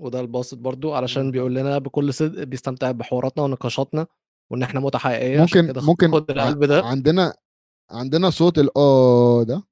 وده 0.00 0.20
الباسط 0.20 0.58
برضو 0.58 0.94
علشان. 0.94 1.30
بيقول 1.30 1.54
لنا 1.54 1.78
بكل 1.78 2.14
صدق 2.14 2.42
بيستمتع 2.42 2.90
بحواراتنا 2.90 3.44
ونقاشاتنا 3.44 4.06
وإن 4.52 4.62
إحنا 4.62 4.80
متعه 4.80 5.02
حقيقيه 5.02 5.40
عشان 5.42 5.66
ممكن 5.66 5.80
ممكن 5.86 6.12
خد 6.12 6.30
القلب 6.30 6.64
ده 6.64 6.82
عندنا 6.84 7.34
عندنا 7.90 8.30
صوت 8.30 8.58
الاه 8.58 9.42
ده 9.42 9.62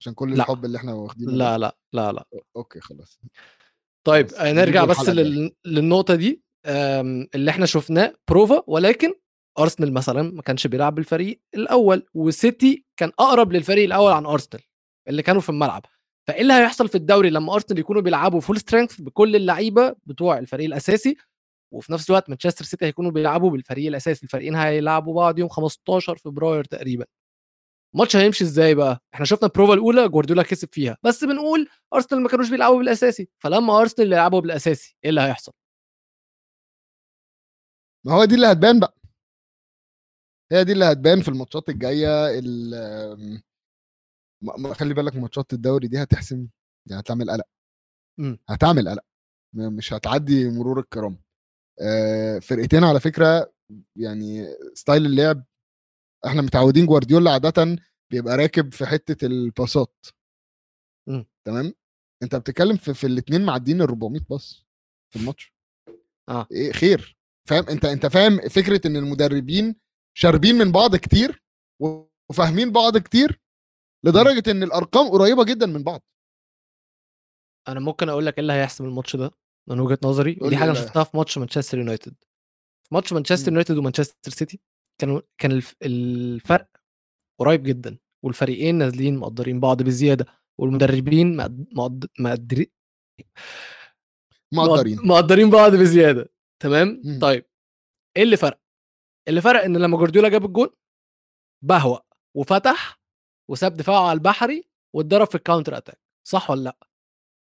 عشان 0.00 0.14
كل 0.14 0.30
لأ. 0.30 0.36
الحب 0.36 0.64
اللي 0.64 0.78
إحنا 0.78 0.92
واخدينه. 0.94 1.32
لأ 1.32 1.58
لأ 1.58 1.76
لأ 1.92 2.12
لأ 2.12 2.26
okay 2.56 2.80
خلاص 2.80 3.20
طيب 4.06 4.28
خلاص، 4.28 4.42
نرجع 4.42 4.84
بس. 4.84 5.08
لل... 5.08 5.52
للنقطة 5.64 6.14
دي 6.14 6.42
آم، 6.66 7.28
اللي 7.34 7.50
إحنا 7.50 7.66
شفناه 7.66 8.14
بروفا 8.30 8.62
ولكن 8.66 9.14
أرسنال 9.62 9.92
مثلا 9.94 10.22
ما 10.22 10.42
كانش 10.42 10.66
بيلعب 10.66 10.94
بالفريق 10.94 11.40
الأول 11.54 12.06
وسيتي 12.14 12.84
كان 12.96 13.12
أقرب 13.18 13.52
للفريق 13.52 13.84
الأول 13.84 14.12
عن 14.12 14.26
أرسنال 14.26 14.62
اللي 15.08 15.22
كانوا 15.22 15.40
في 15.40 15.48
الملعب. 15.48 15.86
فإيه 16.28 16.40
اللي 16.42 16.52
هيحصل 16.52 16.88
في 16.88 16.94
الدوري 16.94 17.30
لما 17.30 17.54
أرسنال 17.54 17.78
يكونوا 17.80 18.02
بيلعبوا 18.02 18.40
full 18.40 18.58
strength 18.60 19.00
بكل 19.00 19.36
اللعيبة 19.36 19.96
بتوع 20.06 20.38
الفريق 20.38 20.66
الأساسي 20.66 21.16
وفي 21.74 21.92
نفس 21.92 22.10
الوقت 22.10 22.28
مانشستر 22.30 22.64
سيتي 22.64 22.84
هيكونوا 22.84 23.10
بيلعبوا 23.10 23.50
بالفريق 23.50 23.86
الأساسي 23.86 24.22
الفريقين 24.22 24.54
هيلعبوا 24.54 25.14
بعض 25.14 25.38
يوم 25.38 25.48
15 25.48 26.16
فبراير 26.16 26.64
تقريبا. 26.64 27.04
الماتش 27.94 28.16
هيمشي 28.16 28.44
إزاي 28.44 28.74
بقى؟ 28.74 29.02
إحنا 29.14 29.24
شفنا 29.26 29.48
البروفا 29.48 29.74
الأولى 29.74 30.08
جوارديولا 30.08 30.42
كسب 30.42 30.68
فيها 30.72 30.96
بس 31.02 31.24
بنقول 31.24 31.68
أرسنال 31.94 32.22
ما 32.22 32.28
كانوش 32.28 32.50
بيلعبوا 32.50 32.78
بالأساسي. 32.78 33.28
فلما 33.38 33.80
أرسنال 33.80 34.12
يلعبوا 34.12 34.40
بالأساسي 34.40 34.96
إيه 35.04 35.10
اللي 35.10 35.20
هيحصل؟ 35.20 35.52
ما 38.06 38.12
هو 38.14 38.24
دي 38.24 38.34
اللي 38.34 38.46
هتبان 38.46 38.80
بقى. 38.80 38.99
هي 40.52 40.64
دي 40.64 40.72
اللي 40.72 40.84
هتبان 40.84 41.20
في 41.22 41.28
الماتشات 41.28 41.68
الجاية 41.68 42.30
خلي 44.72 44.94
بالك 44.94 45.16
ماتشات 45.16 45.52
الدوري 45.52 45.88
دي 45.88 46.02
هتحسم 46.02 46.48
يعني 46.90 47.00
هتعمل 47.00 47.30
قلق. 47.30 47.44
مم. 48.20 48.38
هتعمل 48.48 48.88
قلق. 48.88 49.04
مش 49.54 49.92
هتعدي 49.92 50.48
مرور 50.50 50.80
الكرام. 50.80 51.18
فرقتين 52.42 52.84
على 52.84 53.00
فكرة 53.00 53.52
يعني 53.96 54.46
ستايل 54.74 55.06
اللعب 55.06 55.44
إحنا 56.26 56.42
متعودين 56.42 56.86
جوارديولا 56.86 57.30
عادة 57.30 57.76
بيبقى 58.12 58.36
راكب 58.36 58.72
في 58.72 58.86
حتة 58.86 59.26
الباصات. 59.26 60.06
مم. 61.08 61.26
تمام؟ 61.46 61.74
انت 62.22 62.36
بتتكلم 62.36 62.76
في, 62.76 62.94
في 62.94 63.06
الاثنين 63.06 63.44
معديين 63.44 63.82
ال 63.82 63.86
400 63.88 64.20
باص 64.30 64.66
في 65.12 65.18
الماتش. 65.20 65.54
آه. 66.28 66.46
إيه 66.52 66.72
خير. 66.72 67.18
فاهم؟ 67.48 67.64
انت 67.68 67.84
انت 67.84 68.06
فاهم 68.06 68.48
فكرة 68.48 68.86
إن 68.86 68.96
المدربين 68.96 69.76
شاربين 70.14 70.54
من 70.54 70.72
بعض 70.72 70.96
كتير 70.96 71.42
وفاهمين 72.30 72.72
بعض 72.72 72.98
كتير 72.98 73.40
لدرجة 74.04 74.50
إن 74.50 74.62
الأرقام 74.62 75.08
قريبة 75.08 75.44
جدا 75.44 75.66
من 75.66 75.82
بعض. 75.82 76.02
أنا 77.68 77.80
ممكن 77.80 78.08
أقول 78.08 78.26
لك 78.26 78.34
إيه 78.34 78.40
اللي 78.42 78.52
هيحسم 78.52 78.84
الماتش 78.84 79.16
ده؟ 79.16 79.30
من 79.68 79.80
وجهة 79.80 79.98
نظري 80.04 80.38
ودي 80.40 80.56
حاجة 80.56 80.70
إيه 80.70 80.76
أنا 80.76 80.86
شفتها 80.86 81.04
في 81.04 81.16
ماتش 81.16 81.38
مانشستر 81.38 81.78
يونايتد. 81.78 82.14
ماتش 82.92 83.12
مانشستر. 83.12 83.48
يونايتد 83.48 83.76
ومانشستر 83.76 84.30
سيتي 84.30 84.60
كان 85.38 85.52
الف- 85.52 85.76
الفرق 85.82 86.68
قريب 87.40 87.62
جدا 87.62 87.98
والفريقين 88.24 88.74
نازلين 88.78 89.16
مقدرين 89.16 89.60
بعض 89.60 89.82
بزيادة 89.82 90.26
والمدربين 90.58 91.36
مقد- 91.36 91.66
مقد- 91.72 92.08
مقدرين 92.18 92.66
مقدرين. 94.54 94.98
مقدرين 95.04 95.50
بعض 95.50 95.74
بزيادة 95.74 96.32
تمام؟ 96.62 97.02
مم. 97.04 97.18
طيب 97.22 97.44
إيه 98.16 98.22
اللي 98.22 98.36
فرق؟ 98.36 98.59
اللي 99.30 99.40
فرق 99.40 99.64
إن 99.64 99.76
لما 99.76 99.96
جوارديولا 99.96 100.28
جاب 100.28 100.44
الجول 100.44 100.76
بهوأ 101.64 101.98
وفتح 102.36 103.00
وساب 103.50 103.74
دفاعه 103.74 104.08
على 104.08 104.12
البحري 104.12 104.70
واتضرب 104.94 105.26
في 105.26 105.34
ال 105.34 105.39
counter 105.39 105.76
attack 105.76 106.00
صح 106.28 106.50
ولا 106.50 106.62
لأ؟ 106.62 106.78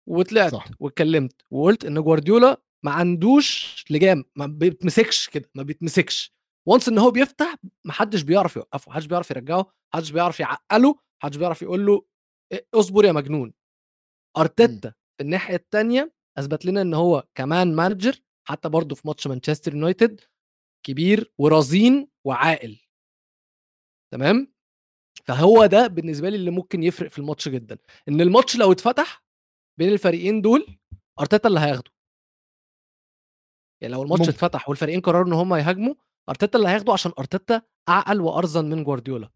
وطلعت 0.09 0.53
صح. 0.53 0.66
واتكلمت 0.81 1.43
وقلت 1.51 1.85
إن 1.85 2.03
جوارديولا 2.03 2.62
ما 2.85 2.90
عندوش 2.90 3.85
لجام 3.90 4.25
ما 4.37 4.47
بيتمسكش 4.47 5.29
كده 5.29 5.51
ما 5.55 5.62
بيتمسكش. 5.62 6.35
وانس 6.69 6.88
إن 6.88 6.99
هو 6.99 7.11
بيفتح 7.11 7.55
ما 7.85 7.93
حدش 7.93 8.23
بيعرف 8.23 8.57
يوقفه 8.57 8.93
حدش 8.93 9.07
بيعرف 9.07 9.31
يرجعه 9.31 9.66
حدش 9.95 10.11
بيعرف 10.11 10.40
يعقله 10.40 10.99
حدش 11.23 11.37
بيعرف 11.37 11.62
يقول 11.62 11.87
له 11.87 12.05
اصبر 12.75 13.05
يا 13.05 13.12
مجنون. 13.12 13.53
أرتيتا 14.38 14.90
في 14.90 15.25
الناحية 15.25 15.57
الثانية 15.57 16.12
أثبت 16.38 16.64
لنا 16.64 16.83
إن 16.83 16.95
هو 16.95 17.25
كمان 17.35 17.75
manager 17.76 18.20
حتى 18.49 18.69
برضه 18.69 18.95
في 18.95 19.07
ماتش 19.07 19.27
مانشستر 19.27 19.75
يونايتد 19.75 20.21
كبير 20.83 21.33
ورزين 21.38 22.09
وعاقل. 22.25 22.79
تمام؟ 24.12 24.55
فهو 25.25 25.66
ده 25.66 25.87
بالنسبة 25.87 26.29
لي 26.29 26.37
اللي 26.37 26.51
ممكن 26.51 26.83
يفرق 26.83 27.11
في 27.11 27.19
الماتش 27.19 27.49
جدا. 27.49 27.79
إن 28.09 28.21
الماتش 28.21 28.57
لو 28.57 28.73
اتفتح 28.73 29.25
بين 29.79 29.93
الفريقين 29.93 30.40
دول 30.40 30.79
أرتيتا 31.21 31.49
اللي 31.49 31.61
هياخده. 31.61 31.90
يعني 33.83 33.95
لو 33.95 34.03
الماتش 34.03 34.21
ممكن. 34.21 34.33
اتفتح 34.33 34.69
والفريقين 34.69 35.01
قرروا 35.01 35.27
إن 35.27 35.33
هم 35.33 35.55
يهاجموا 35.55 35.95
أرتيتا 36.29 36.59
اللي 36.59 36.69
هياخده 36.69 36.93
عشان 36.93 37.12
أرتيتا 37.19 37.62
أعقل 37.88 38.21
وأرزن 38.21 38.64
من 38.64 38.85
جوارديولا. 38.85 39.31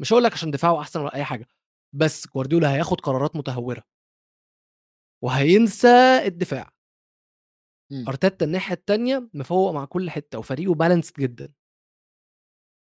مش 0.00 0.12
هقول 0.12 0.24
لك 0.24 0.32
عشان 0.32 0.50
دفاعه 0.50 0.80
أحسن 0.80 1.00
ولا 1.00 1.14
أي 1.14 1.24
حاجة 1.24 1.48
بس 1.92 2.28
جوارديولا 2.28 2.74
هياخد 2.74 3.00
قرارات 3.00 3.36
متهورة. 3.36 3.84
وهينسى 5.22 6.22
الدفاع. 6.26 6.71
أرتيتا 8.08 8.44
الناحية 8.44 8.74
الثانية 8.74 9.28
مفوق 9.34 9.72
مع 9.72 9.84
كل 9.84 10.10
حتة 10.10 10.38
وفريقه 10.38 10.74
بالانسد 10.74 11.14
جدا. 11.18 11.52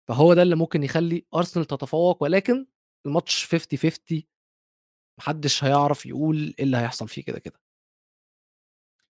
فهو 0.10 0.34
ده 0.34 0.42
اللي 0.42 0.56
ممكن 0.56 0.84
يخلي 0.84 1.26
أرسنال 1.36 1.66
تتفوق 1.66 2.24
ولكن 2.24 2.68
الماتش 3.06 3.46
50 3.46 3.80
50 3.80 4.24
محدش 5.20 5.64
هيعرف 5.64 6.06
يقول 6.06 6.56
إيه 6.60 6.66
اللي 6.66 6.78
هيحصل 6.78 7.08
فيه 7.08 7.24
كده 7.24 7.40
كده. 7.40 7.60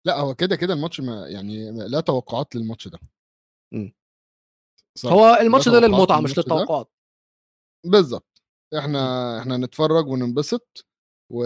لأ 0.05 0.19
هو 0.19 0.35
كده 0.35 0.55
كده 0.55 0.73
الماتش 0.73 1.01
ما 1.01 1.27
يعني 1.27 1.71
لا 1.71 1.99
توقعات 2.01 2.55
للماتش 2.55 2.88
ده. 2.88 2.99
مم. 3.73 3.93
صح. 4.97 5.12
هو 5.12 5.38
الماتش 5.41 5.69
ده 5.69 5.79
للمتعة 5.79 6.19
مش. 6.21 6.38
للتوقعات. 6.38 6.91
بالظبط 7.85 8.41
إحنا 8.77 9.39
إحنا 9.39 9.57
نتفرج 9.57 10.07
وننبسط 10.07 10.85
و... 11.31 11.43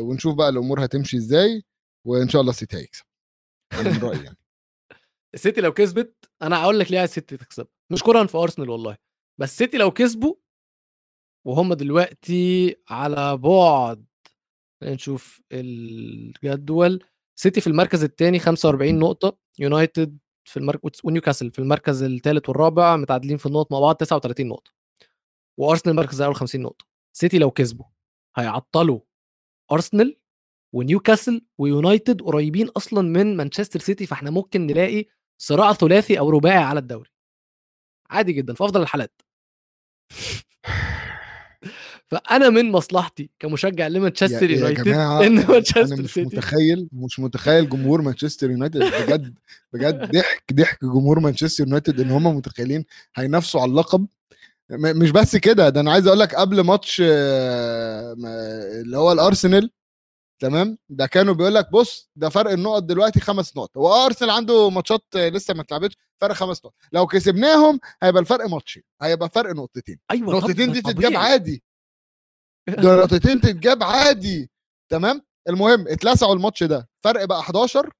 ونشوف 0.00 0.34
بقى 0.34 0.48
الأمور 0.48 0.84
هتمشي 0.84 1.16
إزاي 1.16 1.64
وإن 2.06 2.28
شاء 2.28 2.40
الله 2.40 2.52
السيتي 2.52 2.76
هيكسب. 2.76 3.04
من 3.72 4.02
رأيي 4.02 4.24
يعني. 4.24 4.36
السيتي 5.34 5.60
لو 5.60 5.72
كسبت 5.72 6.30
أنا 6.42 6.62
هقول 6.62 6.78
لك 6.78 6.90
ليه 6.90 7.04
السيتي 7.04 7.36
تكسب. 7.36 7.66
مش 7.90 8.02
كرها 8.02 8.26
في 8.26 8.38
أرسنال 8.38 8.70
والله. 8.70 8.96
بس 9.40 9.50
السيتي 9.50 9.78
لو 9.78 9.90
كسبوا 9.90 10.34
وهم 11.46 11.74
دلوقتي 11.74 12.76
على 12.88 13.36
بعد 13.36 14.06
نشوف 14.82 15.40
الجدول. 15.52 17.04
سيتي 17.38 17.60
في 17.60 17.66
المركز 17.66 18.04
الثاني 18.04 18.38
45 18.38 18.98
نقطة 18.98 19.38
يونايتد 19.58 20.18
في 20.44 20.56
المركز 20.56 21.00
ونيوكاسل 21.04 21.50
في 21.50 21.58
المركز 21.58 22.02
الثالث 22.02 22.48
والرابع 22.48 22.96
متعادلين 22.96 23.36
في 23.36 23.46
النقط 23.46 23.72
مع 23.72 23.80
بعض 23.80 23.94
39 23.94 24.48
نقطة. 24.48 24.70
وأرسنال 25.58 25.92
المركز 25.92 26.20
الأول 26.20 26.36
50 26.36 26.60
نقطة. 26.62 26.86
سيتي 27.12 27.38
لو 27.38 27.50
كسبوا 27.50 27.86
هيعطلوا 28.36 29.00
أرسنال 29.72 30.20
ونيوكاسل 30.72 31.42
ويونايتد 31.58 32.22
قريبين 32.22 32.68
أصلا 32.68 33.08
من 33.08 33.36
مانشستر 33.36 33.80
سيتي 33.80 34.06
فإحنا 34.06 34.30
ممكن 34.30 34.66
نلاقي 34.66 35.04
صراع 35.38 35.72
ثلاثي 35.72 36.18
أو 36.18 36.30
رباعي 36.30 36.58
على 36.58 36.80
الدوري. 36.80 37.10
عادي 38.10 38.32
جدا 38.32 38.54
في 38.54 38.64
أفضل 38.64 38.82
الحالات. 38.82 39.22
فأنا 42.10 42.50
من 42.50 42.72
مصلحتي 42.72 43.30
كمشجع 43.38 43.88
لمانشستر 43.88 44.50
يونايتد 44.50 44.88
إن 45.26 45.46
مانشستر 45.46 46.02
مش 46.02 46.14
سيتي. 46.14 46.36
متخيل 46.36 46.88
مش 46.92 47.20
متخيل 47.20 47.68
جمهور 47.68 48.02
مانشستر 48.02 48.50
يونايتد. 48.50 48.78
بجد 48.78 49.34
بجد 49.72 50.10
ضحك 50.16 50.52
ضحك 50.52 50.84
جمهور 50.84 51.20
مانشستر 51.20 51.64
يونايتد 51.64 52.00
إن 52.00 52.10
هم 52.10 52.36
متخيلين 52.36 52.84
هينافسوا 53.14 53.60
على 53.60 53.70
اللقب. 53.70 54.06
مش 54.70 55.10
بس 55.10 55.36
كده 55.36 55.68
ده 55.68 55.80
أنا 55.80 55.92
عايز 55.92 56.06
أقول 56.06 56.18
لك 56.20 56.34
قبل 56.34 56.60
ماتش 56.60 57.02
آه، 57.04 58.12
اللي 58.82 58.96
هو 58.98 59.12
الأرسنال 59.12 59.70
تمام؟ 60.38 60.78
ده 60.88 61.06
كانوا 61.06 61.34
بيقول 61.34 61.54
لك 61.54 61.70
بص 61.72 62.10
ده 62.16 62.28
فرق 62.28 62.50
النقط 62.50 62.82
دلوقتي 62.82 63.20
خمس 63.20 63.56
نقط. 63.56 63.76
هو 63.76 64.06
أرسنال 64.06 64.30
عنده 64.30 64.70
ماتشات 64.70 65.04
آه، 65.16 65.28
لسه 65.28 65.54
ما 65.54 65.62
اتلعبتش 65.62 65.96
فرق 66.20 66.32
خمس 66.34 66.64
نقط. 66.64 66.74
لو 66.92 67.06
كسبناهم 67.06 67.80
هيبقى 68.02 68.20
الفرق 68.22 68.46
ماتشين 68.46 68.82
هيبقى 69.02 69.28
فرق 69.28 69.50
نقطتين. 69.54 69.98
أيوه 70.10 70.34
نقطتين 70.34 70.72
دي. 70.72 70.82
تتجاب 70.82 71.16
عادي. 71.16 71.62
ده 72.68 72.96
نقطتين 73.00 73.40
تتجاب 73.40 73.82
عادي. 73.82 74.50
تمام؟ 74.90 75.22
المهم 75.48 75.88
اتلسعوا 75.88 76.34
الماتش 76.34 76.62
ده. 76.62 76.88
فرق 77.04 77.24
بقى 77.24 77.40
11 77.40 77.90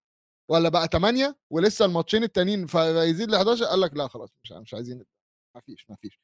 ولا 0.50 0.68
بقى 0.68 0.88
8 0.92 1.36
ولسه 1.50 1.84
الماتشين 1.84 2.22
التانيين 2.22 2.66
فيزيد 2.66 3.30
ل 3.30 3.34
11 3.34 3.64
قال 3.64 3.80
لك 3.80 3.94
لا 3.96 4.08
خلاص 4.08 4.30
مش 4.44 4.52
مش 4.52 4.74
عايزين 4.74 5.04
ما 5.54 5.60
فيش 5.60 5.86
ما 5.90 5.96
فيش. 5.96 6.20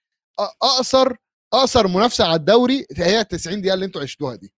أقصر 0.62 1.16
أقصر 1.55 1.88
منافسة 1.88 2.24
على 2.24 2.35
الدوري 2.35 2.87
هي 2.96 3.20
ال 3.20 3.29
90 3.29 3.61
دقيقة 3.61 3.74
اللي 3.74 3.85
أنتوا 3.87 4.03
عشتوها 4.03 4.35
دي. 4.35 4.55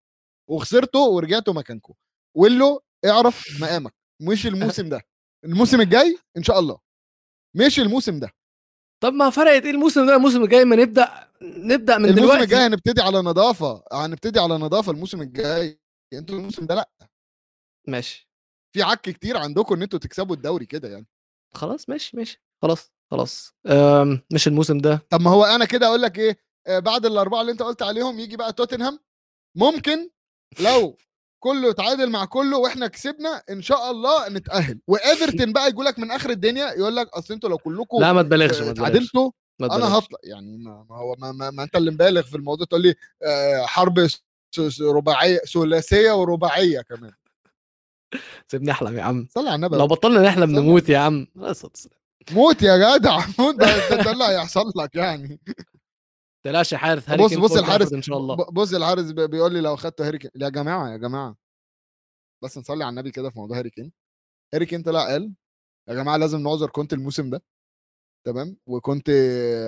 وخسرتوا 0.51 1.07
ورجعتوا 1.07 1.55
مكانكم 1.55 1.95
ويلو 2.37 2.83
اعرف 3.07 3.45
مقامك. 3.63 3.95
مش 4.23 4.47
الموسم 4.53 4.89
ده. 4.89 5.03
الموسم 5.45 5.81
الجاي 5.81 6.19
إن 6.37 6.43
شاء 6.43 6.59
الله. 6.59 6.79
مش 7.57 7.81
الموسم 7.81 8.19
ده. 8.21 8.31
طب 9.03 9.13
ما 9.13 9.31
فرقت. 9.31 9.63
إيه 9.65 9.71
الموسم 9.71 10.07
ده؟ 10.07 10.17
الموسم 10.17 10.45
الجاي 10.45 10.65
ما 10.65 10.77
نبدأ 10.77 11.29
نبدأ 11.43 11.99
من 11.99 12.05
الموسم 12.05 12.23
دلوقتي. 12.23 12.45
الجاي 12.45 12.61
هنبتدي 12.67 13.03
على 13.03 13.19
نظافة. 13.19 13.85
هنبتدي 13.93 14.41
على 14.41 14.55
نظافة 14.55 14.93
الموسم 14.93 15.21
الجاي. 15.21 15.81
أنتوا 16.13 16.37
الموسم 16.37 16.67
ده 16.67 16.75
لأ. 16.75 16.91
ماشي. 17.89 18.31
في 18.75 18.83
عك 18.83 19.01
كتير 19.01 19.37
عندكم 19.37 19.75
إن 19.75 19.83
أنتوا 19.83 19.99
تكسبوا 19.99 20.37
الدوري 20.37 20.67
كده 20.67 20.89
يعني. 20.89 21.07
خلاص 21.55 21.89
ماشي 21.89 22.17
ماشي. 22.17 22.43
خلاص 22.63 22.93
خلاص. 23.11 23.55
مش 24.33 24.49
الموسم 24.49 24.79
ده. 24.79 25.07
طب 25.11 25.21
ما 25.21 25.31
هو 25.31 25.45
أنا 25.45 25.65
كده 25.65 25.87
أقول 25.87 26.03
لك 26.03 26.19
إيه؟ 26.19 26.39
آه، 26.67 26.79
بعد 26.79 27.07
الأربعة 27.07 27.41
اللي 27.41 27.53
أنت 27.53 27.63
قلت 27.63 27.83
عليهم 27.83 28.19
يجي 28.21 28.37
بقى 28.37 28.53
توتنهام. 28.53 28.99
ممكن 29.57 30.11
لو 30.61 30.97
كله 31.39 31.73
تعادل 31.73 32.11
مع 32.11 32.25
كله 32.25 32.59
وإحنا 32.59 32.87
كسبنا 32.87 33.43
إن 33.51 33.63
شاء 33.63 33.91
الله 33.91 34.29
نتأهل. 34.29 34.81
وإيفرتون 34.87 35.53
بقى 35.53 35.69
يقول 35.69 35.85
لك 35.85 35.99
من 35.99 36.11
آخر 36.11 36.31
الدنيا 36.31 36.73
يقول 36.73 36.97
لك 36.97 37.09
أصل 37.09 37.35
أنتوا 37.35 37.51
لو 37.51 37.59
كلكم 37.59 38.01
لا 38.01 38.13
ما 38.13 38.23
تبالغش 38.23 38.61
ما 38.61 38.73
تبالغش. 38.73 38.79
تعادلتوا 38.79 39.31
ما 39.61 39.77
أنا. 39.77 39.99
هطلع. 39.99 40.19
يعني 40.25 40.57
ما, 40.59 40.87
هو 40.91 41.17
ما, 41.19 41.33
ما, 41.33 41.51
ما 41.51 41.63
أنت 41.63 41.77
اللي 41.77 41.91
مبالغ 41.91 42.23
في 42.23 42.37
الموضوع 42.37 42.67
تقول 42.67 42.83
لي 42.83 42.95
آه، 43.23 43.67
حرب 43.67 44.09
رباعية 44.81 45.39
ثلاثية 45.39 46.13
ورباعية 46.13 46.81
كمان. 46.81 47.13
سيبني 48.49 48.71
أحلم 48.71 48.99
يا 48.99 49.03
عم. 49.03 49.29
صلي 49.35 49.49
على 49.49 49.57
النبي 49.57 49.77
لو 49.77 49.87
بطلنا 49.87 50.23
نحلم. 50.23 50.51
نموت 50.51 50.89
يا 50.89 50.99
عم 50.99 51.27
موت 52.33 52.63
يا 52.63 52.97
جدع. 52.97 53.21
موت 53.39 53.55
ده, 53.61 53.89
ده, 53.91 54.03
ده 54.03 54.11
اللي 54.13 54.25
هيحصل 54.25 54.73
لك 54.77 54.95
يعني. 54.95 55.41
تلاش 56.47 56.73
يا 56.73 56.79
حارس 56.79 57.09
هاري 57.11 57.23
بص 57.25 57.35
بص 57.35 57.57
الحارس 57.57 57.93
إن 57.93 58.03
شاء 58.03 58.19
الله. 58.19 58.37
بص 58.37 58.75
الحارس 58.75 59.11
بي- 59.11 59.27
بيقول 59.27 59.53
لي 59.53 59.61
لو 59.61 59.77
خدته 59.77 60.07
هاري 60.07 60.19
كين 60.19 60.31
يا 60.35 60.49
جماعة 60.49 60.91
يا 60.93 60.97
جماعة. 60.97 61.37
بس 62.45 62.59
نصلي 62.59 62.85
على 62.85 62.91
النبي 62.91 63.11
كده 63.11 63.31
في 63.31 63.39
موضوع 63.39 63.59
هاري 63.59 63.71
كين 63.71 63.93
هاري 64.55 64.67
كين 64.67 64.83
طلع 64.83 65.07
قال 65.07 65.33
يا 65.89 65.95
جماعة 65.95 66.17
لازم 66.17 66.41
نعذر 66.41 66.71
كنت 66.71 66.93
الموسم 66.93 67.31
ده. 67.31 67.43
تمام؟ 68.27 68.57
وكنت 68.67 69.11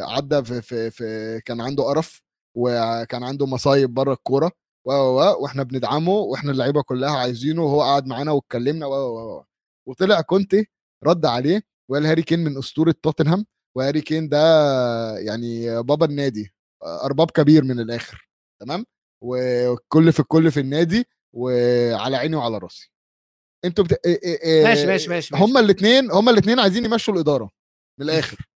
عدى 0.03 0.45
في, 0.45 0.63
في, 0.63 0.91
في 0.91 1.41
كان 1.45 1.61
عنده 1.61 1.83
قرف 1.85 2.23
وكان 2.57 3.25
عنده 3.25 3.47
مصايب 3.47 3.95
بره 3.95 4.13
الكورة. 4.13 4.53
و 4.87 4.93
و 4.93 5.43
وإحنا 5.43 5.63
بندعمه 5.63 6.13
وإحنا 6.13 6.51
اللعيبة 6.53 6.83
كلها 6.83 7.11
عايزينه 7.19 7.63
وهو 7.63 7.83
قعد 7.83 8.07
معانا 8.07 8.33
واتكلمنا 8.33 8.87
و 8.87 8.93
و 9.39 9.45
وطلع 9.89 10.21
كنت 10.21 10.55
رد 11.05 11.27
عليه 11.27 11.63
وقال 11.91 12.07
هاري 12.07 12.23
كين 12.23 12.39
من 12.45 12.59
أسطورة 12.59 12.95
توتنهام 13.03 13.47
وهاري 13.77 14.01
كين 14.01 14.29
ده 14.29 14.39
يعني 15.19 15.83
بابا 15.83 16.07
النادي. 16.07 16.53
أرباب 16.83 17.31
كبير 17.31 17.65
من 17.65 17.81
الآخر 17.81 18.29
تمام؟ 18.61 18.85
وكل 19.25 20.13
في 20.13 20.21
الكل 20.21 20.51
في 20.51 20.61
النادي 20.61 21.09
وعلى 21.33 22.17
عيني 22.17 22.37
وعلى 22.37 22.59
راسي. 22.59 22.91
أنتوا 23.65 23.85
بت... 23.85 24.07
إيه 24.07 24.21
إيه 24.23 24.43
إيه 24.43 24.65
ماشي 24.65 24.87
ماشي 24.87 25.09
ماشي. 25.11 25.37
هما 25.37 25.61
الاثنين 25.61 26.11
هما 26.11 26.31
الاثنين 26.31 26.61
عايزين 26.61 26.85
يمشوا 26.85 27.15
الإدارة 27.15 27.51
من 28.01 28.07
الآخر 28.11 28.49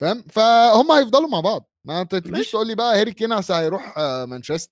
فاهم 0.00 0.22
فهم 0.22 0.92
هيفضلوا 0.92 1.28
مع 1.28 1.40
بعض. 1.40 1.70
ما 1.86 2.00
انت 2.00 2.14
تجيش. 2.14 2.50
تقول 2.50 2.66
لي 2.66 2.74
بقى 2.74 3.00
هاري 3.00 3.12
كين 3.12 3.32
هيروح 3.50 3.98
مانشستر 4.28 4.70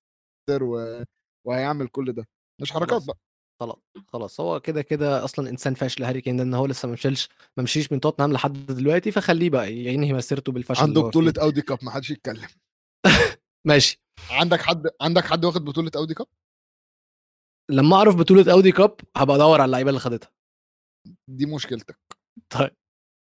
و... 0.63 1.05
وهيعمل 1.47 1.89
كل 1.89 2.13
ده. 2.13 2.29
مش 2.61 2.73
حركات. 2.73 3.07
بقى. 3.07 3.19
خلاص 3.61 3.79
خلاص 4.07 4.41
هو 4.41 4.61
كده 4.61 4.83
كده 4.83 5.25
أصلا 5.25 5.51
إنسان 5.51 5.75
فاشل 5.75 6.05
هاري 6.05 6.21
كين 6.21 6.37
ده 6.37 6.43
إن 6.43 6.55
هو 6.55 6.67
لسه 6.67 6.87
ما 6.87 6.93
مشيلش 6.93 7.29
ما 7.57 7.63
مشيش 7.63 7.93
من 7.93 8.01
توتنهام 8.01 8.33
لحد 8.33 8.67
دلوقتي 8.67 9.11
فخليه 9.11 9.51
بقى 9.51 9.73
ينهي 9.73 10.13
مسيرته 10.13 10.53
بالفشل 10.53 10.83
عنده. 10.83 11.01
بطولة 11.01 11.33
Audi 11.43 11.63
Cup 11.63 11.79
ما 11.83 11.91
حدش 11.91 12.11
يتكلم. 12.11 12.49
ماشي. 13.67 14.03
عندك 14.31 14.61
حد 14.63 14.89
عندك 15.01 15.25
حد 15.25 15.45
واخد 15.45 15.65
بطولة 15.65 15.91
Audi 15.97 16.15
Cup؟ 16.15 16.27
لما 17.71 17.97
أعرف 17.97 18.17
بطولة 18.17 18.53
Audi 18.53 18.73
Cup 18.73 18.97
هبقى 19.17 19.37
أدور 19.37 19.61
على 19.61 19.65
اللعيبة 19.65 19.89
اللي 19.91 20.01
خدتها. 20.01 20.31
دي 21.29 21.47
مشكلتك. 21.47 21.99
طيب 22.59 22.71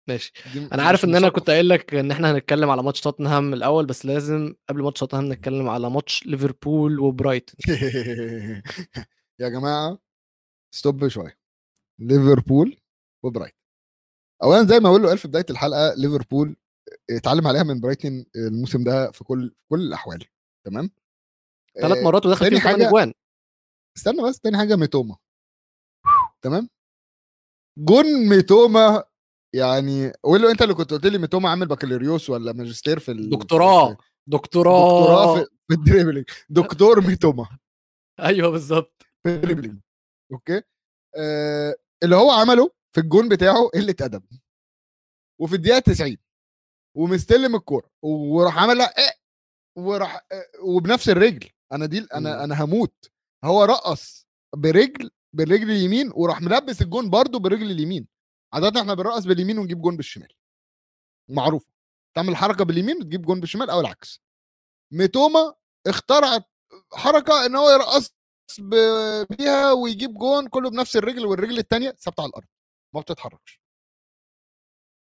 ماشي. 0.08 0.32
أنا 0.72 0.82
عارف 0.82 1.04
إن 1.04 1.14
أنا. 1.16 1.28
كنت 1.28 1.50
قايل 1.50 1.68
لك 1.68 1.94
إن 1.94 2.10
إحنا 2.10 2.32
هنتكلم 2.32 2.70
على 2.70 2.82
ماتش 2.82 3.00
توتنهام 3.00 3.54
الأول 3.54 3.86
بس 3.86 4.06
لازم 4.06 4.54
قبل 4.68 4.82
ماتش 4.82 5.00
توتنهام 5.00 5.32
نتكلم 5.32 5.68
على 5.68 5.90
ماتش 5.90 6.26
ليفربول 6.26 7.00
وبرايتون. 7.00 7.56
يا 9.40 9.48
جماعة 9.48 9.98
stop 10.74 11.08
شوية. 11.08 11.38
ليفربول 11.98 12.76
وبرايتون 13.24 13.58
اولا 14.42 14.64
زي 14.66 14.80
ما 14.80 14.88
أقول 14.88 15.02
له 15.02 15.08
قال 15.08 15.18
في 15.18 15.28
بداية 15.28 15.46
الحلقة 15.50 15.94
ليفربول 15.94 16.56
اتعلم 17.10 17.46
عليها 17.46 17.62
من 17.62 17.80
برايتون 17.80 18.24
الموسم 18.36 18.84
ده 18.84 19.10
في 19.10 19.24
كل 19.24 19.50
في 19.58 19.64
كل 19.68 19.80
الأحوال. 19.80 20.24
تمام؟ 20.66 20.90
ثلاث 21.80 21.98
آه، 21.98 22.02
مرات 22.04 22.26
ودخل 22.26 22.48
فيهم 22.50 22.60
ثمان 22.60 22.82
اجوان 22.82 23.12
استنى 23.96 24.22
بس 24.22 24.40
تاني 24.40 24.58
حاجة 24.58 24.76
ميتوما. 24.76 25.16
تمام؟ 26.42 26.68
جون 27.78 28.28
ميتوما 28.28 29.04
يعني 29.54 30.12
قول 30.22 30.42
له 30.42 30.50
أنت 30.50 30.62
اللي 30.62 30.74
كنت 30.74 30.90
قلت 30.90 31.06
لي 31.06 31.18
ميتوما 31.18 31.48
عامل 31.50 31.66
بكالوريوس 31.68 32.30
ولا 32.30 32.52
ماجستير 32.52 32.98
في 32.98 33.12
ال- 33.12 33.30
دكتوراه 33.30 33.96
دكتوراه. 34.26 35.00
دكتوراه 35.00 35.38
في, 35.38 35.50
في 35.68 35.74
ال 35.74 35.79
dribbling. 35.79 36.24
دكتور 36.48 37.00
ميتوما. 37.06 37.58
أيوه 38.20 38.50
بالظبط. 38.50 39.02
في 39.22 39.28
ال 39.34 39.39
dribbling. 39.39 39.80
Okay؟ 40.32 40.62
آه 41.16 41.74
اللي 42.02 42.16
هو 42.16 42.30
عمله 42.30 42.70
في 42.94 43.00
الجون 43.00 43.28
بتاعه 43.28 43.68
قلة 43.74 43.94
أدب. 44.00 44.22
وفي 45.40 45.54
الدقيقة 45.54 45.78
90 45.78 46.16
ومستلم 46.96 47.56
الكورة. 47.56 47.90
وراح 48.02 48.58
عملها 48.58 48.86
إيه؟ 48.98 49.10
وراح 49.78 50.26
آه، 50.32 50.44
وبنفس 50.62 51.08
الرجل. 51.08 51.50
أنا 51.72 51.86
دي 51.86 51.98
أنا 52.14 52.36
مم. 52.36 52.42
أنا 52.42 52.64
هموت. 52.64 53.10
هو 53.44 53.64
رقص 53.64 54.26
برجل 54.56 55.10
بالرجل 55.32 55.70
اليمين 55.70 56.10
وراح 56.14 56.40
ملبس 56.42 56.82
الجون 56.82 57.10
برضه 57.10 57.38
بالرجل 57.38 57.70
اليمين. 57.70 58.08
عاده 58.54 58.80
إحنا 58.80 58.94
بنرقص 58.94 59.24
باليمين 59.24 59.58
ونجيب 59.58 59.80
جون 59.82 59.96
بالشمال. 59.96 60.32
معروفة. 61.30 61.72
تعمل 62.16 62.36
حركة 62.36 62.64
باليمين 62.64 62.96
وتجيب 62.96 63.22
جون 63.22 63.40
بالشمال 63.40 63.70
أو 63.70 63.80
العكس. 63.80 64.22
ميتوما 64.92 65.54
اخترعت 65.86 66.44
حركة 66.92 67.46
إن 67.46 67.56
هو 67.56 67.70
يرقص 67.70 68.14
بيها 69.30 69.72
ويجيب 69.72 70.14
جون 70.14 70.48
كله 70.48 70.70
بنفس 70.70 70.96
الرجل 70.96 71.26
والرجل 71.26 71.58
الثانية 71.58 71.90
ثابتة 71.90 72.20
على 72.20 72.28
الأرض 72.30 72.46
ما 72.94 73.00
بتتحركش. 73.00 73.60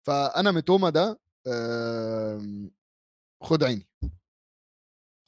فأنا 0.06 0.50
ميتوما 0.52 0.90
ده 0.90 1.20
آم، 1.46 2.70
خد 3.42 3.64
عيني. 3.64 3.86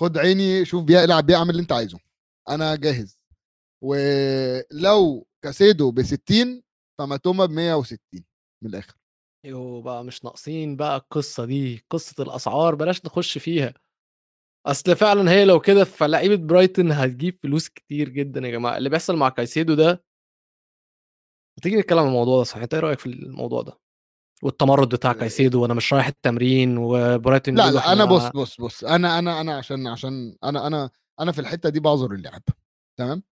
خد 0.00 0.18
عيني 0.18 0.64
شوف 0.64 0.84
بيها 0.84 1.04
العب 1.04 1.26
بيها 1.26 1.36
اعمل 1.36 1.50
اللي 1.50 1.62
أنت 1.62 1.72
عايزه. 1.72 1.98
أنا 2.48 2.76
جاهز. 2.76 3.18
ولو 3.84 5.26
كاسيدو 5.42 5.90
ب 5.90 6.02
60 6.02 6.62
فميتوما 6.98 7.46
ب 7.46 7.50
160 7.50 7.98
من 8.62 8.70
الآخر. 8.70 8.94
يوه 9.44 9.82
بقى 9.82 10.04
مش 10.04 10.24
ناقصين 10.24 10.76
بقى 10.76 10.96
القصة 10.96 11.44
دي. 11.44 11.84
قصة 11.90 12.22
الأسعار 12.22 12.74
بلاش 12.74 13.04
نخش 13.04 13.38
فيها. 13.38 13.74
أصل 14.66 14.96
فعلا 14.96 15.30
هي 15.30 15.44
لو 15.44 15.60
كده 15.60 15.84
فلعيبة 15.84 16.36
برايتون 16.36 16.92
هتجيب 16.92 17.38
فلوس 17.42 17.68
كتير 17.68 18.08
جدا 18.08 18.40
يا 18.40 18.50
جماعة. 18.50 18.76
اللي 18.76 18.88
بيحصل 18.88 19.16
مع 19.16 19.28
كايسيدو 19.28 19.74
ده 19.74 20.04
تيجي 21.62 21.76
نتكلم 21.76 21.98
عن 21.98 22.06
الموضوع 22.06 22.38
ده 22.38 22.44
صحيح؟ 22.44 22.62
أنت 22.62 22.74
إيه 22.74 22.80
رأيك 22.80 22.98
في 22.98 23.06
الموضوع 23.06 23.62
ده؟ 23.62 23.78
والتمرد 24.42 24.88
بتاع 24.88 25.12
كايسيدو 25.12 25.62
وأنا 25.62 25.74
مش 25.74 25.92
رايح 25.92 26.06
التمرين 26.06 26.78
وبرايتون 26.78 27.54
لا 27.54 27.70
لا 27.70 27.92
أنا 27.92 28.04
بص 28.04 28.26
بص 28.34 28.60
بص 28.60 28.84
أنا 28.84 29.18
أنا 29.18 29.40
أنا 29.40 29.56
عشان 29.56 29.86
عشان 29.86 30.36
أنا 30.44 30.66
أنا 30.66 30.90
أنا 31.20 31.32
في 31.32 31.40
الحتة 31.40 31.68
دي 31.68 31.80
بعذر 31.80 32.12
اللعب 32.12 32.42
تمام؟ 32.98 33.22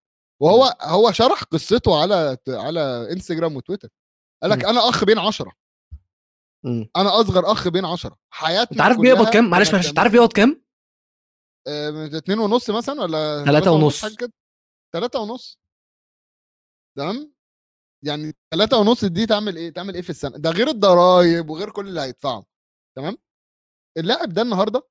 وهو 0.41 0.77
هو 0.81 1.11
شرح 1.11 1.43
قصته 1.43 2.01
على 2.01 2.37
على 2.47 3.07
إنستجرام 3.13 3.55
وتويتر. 3.55 3.89
قال 4.41 4.51
لك. 4.51 4.65
أنا 4.65 4.89
أخ 4.89 5.05
بين 5.05 5.19
عشرة. 5.19 5.51
أنا 6.65 7.19
أصغر 7.19 7.51
أخ 7.51 7.67
بين 7.67 7.85
عشرة. 7.85 8.17
حياتنا 8.29 8.71
أنت 8.71 8.81
عارف 8.81 8.97
بيقبض 8.97 9.29
كام؟ 9.29 9.49
معلش 9.49 9.73
معلش 9.73 9.89
أنت 9.89 9.99
عارف 9.99 10.11
بيقبض 10.11 10.33
كام؟ 10.33 10.49
آه، 10.49 10.68
اتنين 12.17 12.39
ونص 12.39 12.69
مثلا 12.69 13.01
ولا 13.01 13.45
تلاتة 13.45 13.71
ونص. 13.71 14.05
تلاتة 14.93 15.19
ونص. 15.19 15.59
تمام؟ 16.97 17.33
يعني 18.05 18.33
تلاتة 18.53 18.77
ونص 18.77 19.05
دي 19.05 19.25
تعمل 19.25 19.57
إيه؟ 19.57 19.73
تعمل 19.73 19.95
إيه 19.95 20.01
في 20.01 20.09
السنة؟ 20.09 20.37
ده 20.37 20.49
غير 20.49 20.67
الضرايب 20.67 21.49
وغير 21.49 21.71
كل 21.71 21.87
اللي 21.87 22.01
هيدفعه. 22.01 22.45
تمام؟ 22.97 23.17
اللاعب 23.97 24.29
ده 24.29 24.41
النهارده 24.41 24.87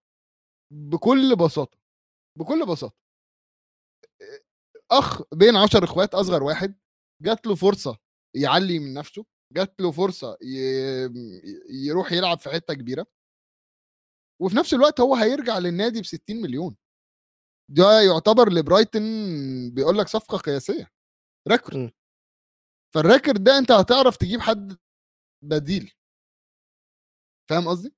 بكل 0.73 1.37
بساطة 1.37 1.79
بكل 2.39 2.67
بساطة 2.67 2.97
أخ 4.91 5.23
بين 5.35 5.57
عشر 5.57 5.85
إخوات 5.85 6.15
أصغر 6.15 6.43
واحد 6.43 6.79
جات 7.23 7.47
له 7.47 7.55
فرصة 7.55 7.99
يعلي 8.37 8.79
من 8.79 8.95
نفسه 8.95 9.25
جات 9.53 9.81
له 9.81 9.93
فرصة 9.93 10.39
ي... 10.43 10.59
يروح 11.87 12.13
يلعب 12.13 12.39
في 12.39 12.51
حتة 12.51 12.75
كبيرة. 12.75 13.07
وفي 14.41 14.57
نفس 14.57 14.75
الوقت 14.75 15.01
هو 15.01 15.15
هيرجع 15.15 15.59
للنادي 15.59 16.01
ب 16.01 16.05
60 16.05 16.37
مليون. 16.37 16.77
ده 17.71 18.01
يعتبر 18.01 18.53
لبرايتون 18.53 19.03
بيقول 19.71 19.99
لك 19.99 20.09
صفقة 20.09 20.39
قياسية. 20.39 20.91
record. 21.49 21.91
فال 22.95 23.07
record 23.07 23.45
ده 23.45 23.59
انت 23.59 23.71
هتعرف 23.71 24.17
تجيب 24.17 24.41
حد 24.41 24.77
بديل. 25.45 25.93
فاهم 27.51 27.69
قصدي؟ 27.69 27.95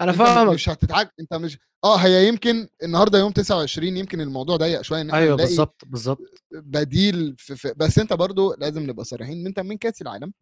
أنا 0.00 0.10
انت 0.10 0.18
فاهمك. 0.18 0.54
مش 0.54 0.68
هتتعج 0.68 1.08
انت 1.20 1.34
مش 1.34 1.58
آه 1.84 1.96
هي 1.96 2.28
يمكن 2.28 2.68
النهارده 2.82 3.18
يوم 3.18 3.32
29 3.32 3.96
يمكن 3.96 4.20
الموضوع 4.20 4.56
ضيق 4.56 4.80
شوية 4.80 5.00
إن 5.00 5.10
إحنا 5.10 5.20
أيوه 5.20 5.36
بالظبط 5.36 5.84
بالظبط. 5.86 6.18
بديل 6.52 7.36
في, 7.38 7.56
في 7.56 7.74
بس 7.76 7.98
انت 7.98 8.12
برضو 8.12 8.54
لازم 8.54 8.82
نبقى 8.82 9.04
صريحين. 9.04 9.46
انت 9.46 9.60
من 9.60 9.78
كأس 9.78 10.02
العالم 10.02 10.32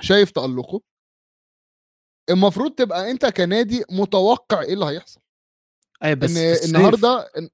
شايف 0.00 0.30
تألقه. 0.30 0.80
المفروض 2.30 2.72
تبقى 2.74 3.10
أنت 3.10 3.26
كنادي 3.26 3.84
متوقع 3.90 4.60
إيه 4.62 4.74
اللي 4.74 4.84
هيحصل. 4.84 5.20
أي 6.04 6.14
بس 6.14 6.32
في 6.32 6.52
الصيف 6.52 6.68
النهارده 6.76 7.28
إن- 7.38 7.48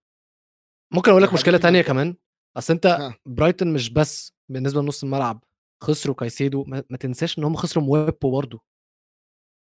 ممكن 0.93 1.11
أقول 1.11 1.23
لك 1.23 1.33
مشكلة 1.33 1.59
تانية 1.59 1.79
ما- 1.81 1.87
كمان. 1.87 2.17
أصل 2.57 2.73
أنت 2.75 2.87
ها. 2.87 3.15
برايتون 3.27 3.73
مش 3.73 3.91
بس 3.91 4.33
بالنسبة 4.49 4.83
لنص 4.83 5.05
الملعب 5.05 5.45
خسروا 5.83 6.15
كايسيدو. 6.15 6.65
ما, 6.65 6.85
ما 6.91 6.97
تنساش 6.97 7.39
إن 7.39 7.45
هم 7.45 7.57
خسروا 7.57 7.85
مويبو 7.85 8.31
برضه. 8.31 8.61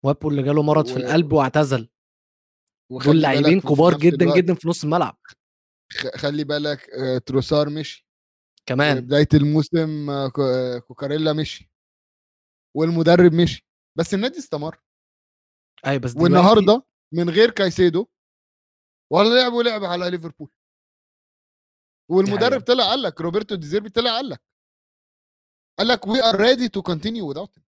مويبو 0.03 0.29
اللي 0.29 0.43
جاله 0.43 0.63
مرض 0.63 0.87
في 0.87 0.93
و- 0.93 0.97
القلب 0.97 1.33
واعتزل. 1.33 1.89
دول 3.05 3.21
لاعبين 3.21 3.61
كبار 3.61 3.97
جدا 3.97 4.25
الوقت 4.25 4.37
جدا 4.37 4.53
في 4.53 4.67
نص 4.67 4.83
الملعب. 4.83 5.17
خلي 6.15 6.43
بالك 6.43 6.89
آه، 6.89 7.17
تروسار 7.17 7.69
مشي. 7.69 8.07
كمان. 8.65 8.99
بداية 9.01 9.27
الموسم 9.33 10.09
آه، 10.09 10.31
آه، 10.39 10.77
كوكاريلا 10.79 11.33
مشي. 11.33 11.71
والمدرب 12.75 13.33
مشي. 13.33 13.67
بس 13.97 14.13
النادي 14.13 14.37
استمر. 14.37 14.79
أي 15.87 15.99
بس 15.99 16.15
والنهارده 16.17 16.83
من 17.13 17.29
غير 17.29 17.51
كايسيدو 17.51 18.07
ولا 19.13 19.29
لعبوا 19.29 19.63
لعب 19.63 19.83
على 19.83 20.09
ليفربول. 20.09 20.49
والمدرب. 22.11 22.61
طلع 22.61 22.83
قال 22.83 23.01
لك 23.01 23.21
روبرتو 23.21 23.55
ديزيربي 23.55 23.89
طلع 23.89 24.15
قال 24.15 24.29
لك. 24.29 24.41
قال 25.79 25.87
لك 25.87 26.07
we 26.07 26.23
are 26.23 26.35
ready 26.35 26.69
to 26.69 26.81
continue 26.81 27.33
without 27.33 27.49
him. 27.57 27.61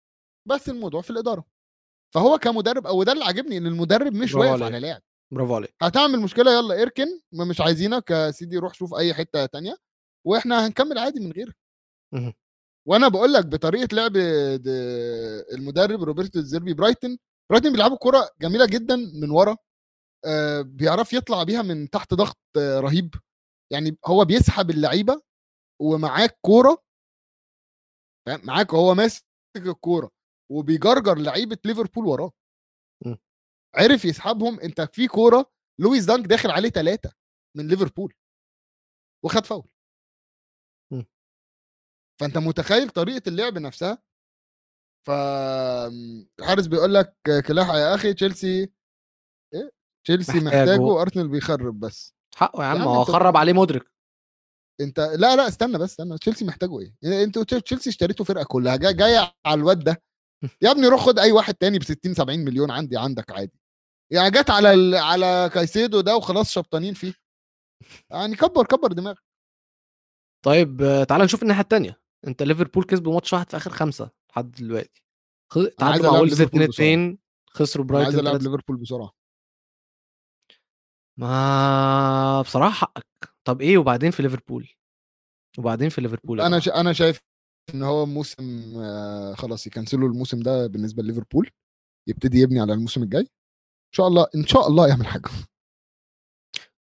بس 0.48 0.68
الموضوع 0.68 1.00
في 1.00 1.10
الإدارة. 1.10 1.44
فهو 2.14 2.38
كمدرب 2.38 2.86
أو 2.86 3.02
ده 3.02 3.12
اللي 3.12 3.24
عاجبني 3.24 3.56
إن 3.56 3.66
المدرب 3.66 4.12
مش 4.12 4.34
واقف. 4.34 4.62
على 4.62 4.80
لاعب. 4.80 5.02
برافو 5.32 5.54
عليك. 5.54 5.74
هتعمل 5.82 6.20
مشكلة؟ 6.20 6.52
يلا 6.58 6.82
إركن. 6.82 7.20
ما 7.32 7.44
مش 7.44 7.60
عايزينك 7.60 8.10
يا 8.10 8.30
سيدي 8.30 8.58
روح 8.58 8.74
شوف 8.74 8.94
أي 8.94 9.14
حتة 9.14 9.46
تانية. 9.46 9.76
وإحنا 10.26 10.66
هنكمل 10.66 10.98
عادي 10.98 11.20
من 11.20 11.32
غيرك. 11.32 11.56
وأنا 12.88 13.08
بقول 13.08 13.32
لك 13.32 13.46
بطريقة 13.46 13.94
لعب 13.94 14.12
المدرب 15.54 16.02
روبرتو 16.02 16.40
ديزيربي 16.40 16.74
برايتن 16.74 17.18
برايتن 17.50 17.72
بيلعبوا 17.72 17.98
كرة 18.00 18.30
جميلة 18.40 18.66
جدا 18.66 18.96
من 18.96 19.30
ورا 19.30 19.56
آه، 20.26 20.60
بيعرف 20.62 21.12
يطلع 21.12 21.42
بيها 21.42 21.62
من 21.62 21.90
تحت 21.90 22.14
ضغط 22.14 22.38
آه، 22.58 22.80
رهيب 22.80 23.14
يعني 23.72 23.98
هو 24.06 24.24
بيسحب 24.24 24.70
اللعيبة 24.70 25.22
ومعاك 25.82 26.38
كوره؟ 26.40 26.82
معاك 28.44 28.74
هو 28.74 28.94
ماسك 28.94 29.24
الكورة 29.56 30.10
وبيجرجر 30.52 31.18
لعيبة 31.18 31.58
ليفربول 31.64 32.06
وراه. 32.06 32.32
عرف 33.76 34.04
يسحبهم 34.04 34.60
انت 34.60 34.80
في 34.80 35.08
كورة 35.08 35.52
لويس 35.80 36.04
دانك 36.04 36.26
داخل 36.26 36.50
عليه 36.50 36.68
ثلاثة 36.68 37.12
من 37.56 37.68
ليفربول 37.68 38.14
وخد 39.24 39.44
فاول. 39.46 39.68
فانت 42.20 42.38
متخيل 42.38 42.90
طريقة 42.90 43.28
اللعب 43.28 43.58
نفسها 43.58 44.02
ف 45.06 45.10
الحارس 46.40 46.66
بيقول 46.66 46.94
لك 46.94 47.16
كلاحة 47.46 47.78
يا 47.78 47.94
أخي 47.94 48.14
تشيلسي 48.14 48.72
إيه؟ 49.54 49.70
تشيلسي 50.04 50.40
محتاجه. 50.40 50.70
محتاجه 50.70 51.00
ارسنال 51.02 51.28
بيخرب 51.28 51.80
بس. 51.80 52.14
حقه 52.36 52.62
يا 52.62 52.68
عم 52.68 52.82
هو 52.82 53.04
خرب 53.04 53.36
عليه 53.36 53.52
مدرك 53.52 53.92
أنت 54.80 55.00
لا 55.00 55.36
لا 55.36 55.48
استنى 55.48 55.78
بس 55.78 55.90
استنى 55.90 56.18
تشيلسي 56.18 56.44
محتاجه 56.44 56.80
إيه؟ 56.80 56.94
يعني 57.02 57.24
أنتوا 57.24 57.44
تشيلسي 57.44 57.90
اشتريتوا 57.90 58.24
فرقة 58.24 58.44
كلها 58.44 58.76
جاي 58.76 58.94
جاية 58.94 59.34
على 59.46 59.58
الواد 59.58 59.78
ده. 59.84 60.02
يا 60.62 60.70
ابني 60.70 60.86
روح 60.88 61.00
خد 61.00 61.18
أي 61.18 61.32
واحد 61.32 61.54
تاني 61.54 61.78
ب 61.78 61.82
60 61.82 62.14
70 62.14 62.38
مليون 62.38 62.70
عندي 62.70 62.96
عندك 62.98 63.30
عادي. 63.32 63.60
يعني 64.12 64.30
جت 64.30 64.50
على 64.50 64.74
ال... 64.74 64.94
على 64.94 65.50
كايسيدو 65.54 66.00
ده 66.00 66.16
وخلاص 66.16 66.50
شبطانين 66.50 66.94
فيه. 66.94 67.14
يعني 68.10 68.36
كبر 68.36 68.66
كبر 68.66 68.92
دماغك. 68.92 69.22
طيب 70.44 71.04
تعال 71.08 71.22
نشوف 71.22 71.42
الناحية 71.42 71.62
الثانية 71.62 72.00
أنت 72.26 72.42
ليفربول 72.42 72.84
كسبوا 72.84 73.14
ماتش 73.14 73.32
واحد 73.32 73.50
في 73.50 73.56
آخر 73.56 73.70
خمسة. 73.70 74.10
لحد 74.34 74.50
دلوقتي. 74.50 75.02
خ- 75.52 75.58
عايز 75.58 75.68
تعادلوا 75.78 76.12
مع 76.12 76.20
ليفربول 76.20 76.62
2 76.62 76.70
2 76.70 77.18
خسروا 77.50 77.86
أنا 77.86 77.98
عايز 77.98 78.08
برايتون 78.14 78.26
ألعب 78.30 78.40
3 78.40 78.50
ليفربول 78.50 78.76
بسرعة. 78.76 79.10
ما 81.16 82.42
بصراحة 82.42 82.70
حقك. 82.70 83.34
طب 83.44 83.60
إيه 83.60 83.78
وبعدين 83.78 84.10
في 84.10 84.22
ليفربول؟ 84.22 84.68
وبعدين 85.58 85.88
في 85.88 86.00
ليفربول 86.00 86.40
أنا؟ 86.40 86.60
ش... 86.60 86.68
أنا 86.68 86.92
شايف 86.92 87.20
إن 87.74 87.82
هو 87.82 88.06
موسم 88.06 88.72
آه، 88.76 89.34
خلاص 89.34 89.66
يكنسلوا 89.66 90.08
الموسم 90.08 90.40
ده 90.40 90.66
بالنسبة 90.66 91.02
لليفربول. 91.02 91.50
يبتدي 92.08 92.38
يبني 92.38 92.60
على 92.60 92.72
الموسم 92.72 93.02
الجاي. 93.02 93.20
إن 93.22 93.92
شاء 93.96 94.06
الله 94.08 94.26
إن 94.34 94.46
شاء 94.46 94.68
الله 94.68 94.88
يعمل 94.88 95.06
حاجة. 95.06 95.28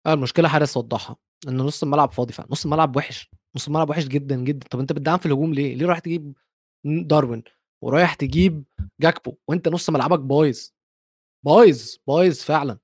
آه 0.06 0.12
المشكلة 0.12 0.48
حارس 0.48 0.76
وضحها. 0.76 1.16
إن 1.48 1.56
نص 1.56 1.82
الملعب 1.82 2.12
فاضي 2.12 2.32
فعلا. 2.32 2.48
نص 2.52 2.64
الملعب 2.64 2.96
وحش. 2.96 3.30
نص 3.56 3.66
الملعب 3.66 3.90
وحش 3.90 4.04
جدا 4.04 4.36
جدا. 4.36 4.68
طب 4.68 4.78
أنت 4.80 4.92
بتدعم 4.92 5.18
في 5.18 5.26
الهجوم 5.26 5.54
ليه؟ 5.54 5.74
ليه 5.74 5.86
رايح 5.86 5.98
تجيب 5.98 6.36
داروين 6.84 7.42
ورايح 7.84 8.14
تجيب 8.14 8.64
جاكبو 9.00 9.36
وأنت 9.48 9.68
نص 9.68 9.90
ملعبك 9.90 10.18
بايظ. 10.20 10.70
بايظ 11.46 11.96
بايظ 12.08 12.38
فعلا. 12.42 12.78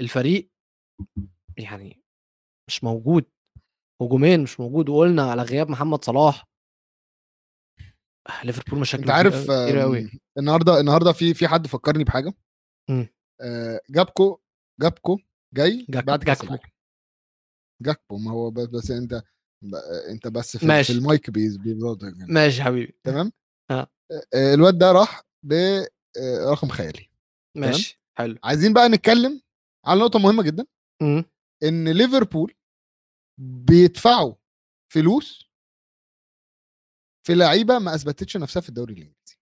الفريق 0.00 0.50
يعني 1.58 2.02
مش 2.68 2.84
موجود. 2.84 3.24
هجومين 4.02 4.42
مش 4.42 4.60
موجود. 4.60 4.88
وقلنا 4.88 5.30
على 5.30 5.42
غياب 5.42 5.68
محمد 5.70 6.04
صلاح. 6.04 6.44
آه، 8.28 8.44
ليفربول 8.44 8.80
مشاكل 8.80 9.02
أنت 9.02 9.10
عارف 9.12 9.34
كتير 9.44 9.78
قوي 9.78 10.00
آم، 10.00 10.10
النهارده 10.38 10.80
النهارده 10.80 11.12
في 11.12 11.34
في 11.34 11.48
حد 11.48 11.66
فكرني 11.66 12.04
بحاجة؟ 12.04 12.32
مم. 12.90 13.08
آه، 13.40 13.80
جابكو 13.90 14.40
جابكو 14.80 15.18
جاي 15.54 15.86
جاك- 15.90 16.04
بعد 16.04 16.20
جاكبو. 16.24 16.56
جاكبو 17.82 18.18
ما 18.18 18.30
هو 18.30 18.50
بس, 18.50 18.66
بس 18.66 18.90
أنت 18.90 19.22
أنت 20.10 20.28
بس 20.28 20.56
في, 20.56 20.66
ماشي. 20.66 20.92
في 20.92 20.98
المايك 20.98 21.30
بيز 21.30 21.56
بيزود 21.56 22.02
يعني. 22.02 22.32
ماشي 22.32 22.62
حبيبي. 22.62 22.94
تمام؟ 23.04 23.32
آه. 23.70 23.86
آه، 24.34 24.54
الواد 24.54 24.78
ده 24.78 24.92
راح 24.92 25.22
برقم 25.42 26.68
خيالي. 26.68 27.10
ماشي 27.56 28.00
حلو. 28.18 28.38
عايزين 28.44 28.72
بقى 28.72 28.88
نتكلم 28.88 29.42
على 29.86 30.00
نقطة 30.00 30.18
مهمة 30.18 30.42
جدا. 30.42 30.66
مم. 31.02 31.24
إن 31.62 31.88
ليفربول 31.88 32.54
بيدفعوا 33.40 34.34
فلوس 34.92 35.50
في 37.26 37.34
لعيبة 37.34 37.78
ما 37.78 37.94
أثبتتش 37.94 38.36
نفسها 38.36 38.60
في 38.60 38.68
الدوري 38.68 38.92
الإنجليزي. 38.92 39.38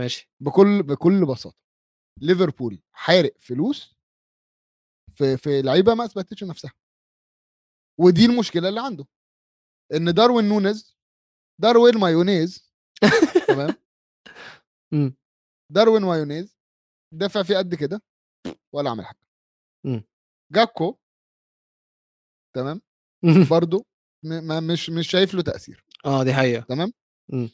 ماشي. 0.00 0.30
بكل 0.42 0.82
بكل 0.82 1.26
بساطة. 1.26 1.58
ليفربول 2.20 2.82
حارق 2.92 3.34
فلوس 3.38 3.94
في 5.16 5.36
في 5.36 5.62
لعيبة 5.62 5.94
ما 5.94 6.04
أثبتتش 6.04 6.44
نفسها. 6.44 6.72
ودي 8.00 8.24
المشكلة 8.26 8.68
اللي 8.68 8.80
عنده 8.80 9.04
إن 9.94 10.14
داروين 10.14 10.48
نونيز 10.48 10.96
داروين 11.60 11.98
مايونيز 11.98 12.72
تمام؟ 13.48 13.74
مم. 14.94 15.16
داروين 15.72 16.02
مايونيز 16.02 16.56
دفع 17.14 17.42
فيه 17.42 17.56
قد 17.58 17.74
كده 17.74 18.02
ولا 18.74 18.90
عمل 18.90 19.06
حاجة. 19.06 19.18
مم. 19.86 20.04
جاكبو 20.52 20.98
تمام؟ 22.56 22.80
برضو 23.50 23.86
م- 24.24 24.44
ما 24.48 24.60
مش 24.60 24.90
مش 24.90 25.10
شايف 25.10 25.34
له 25.34 25.42
تأثير. 25.42 25.84
آه 26.04 26.24
دي 26.24 26.34
حقيقة. 26.34 26.60
تمام؟ 26.64 26.92
مم. 27.32 27.50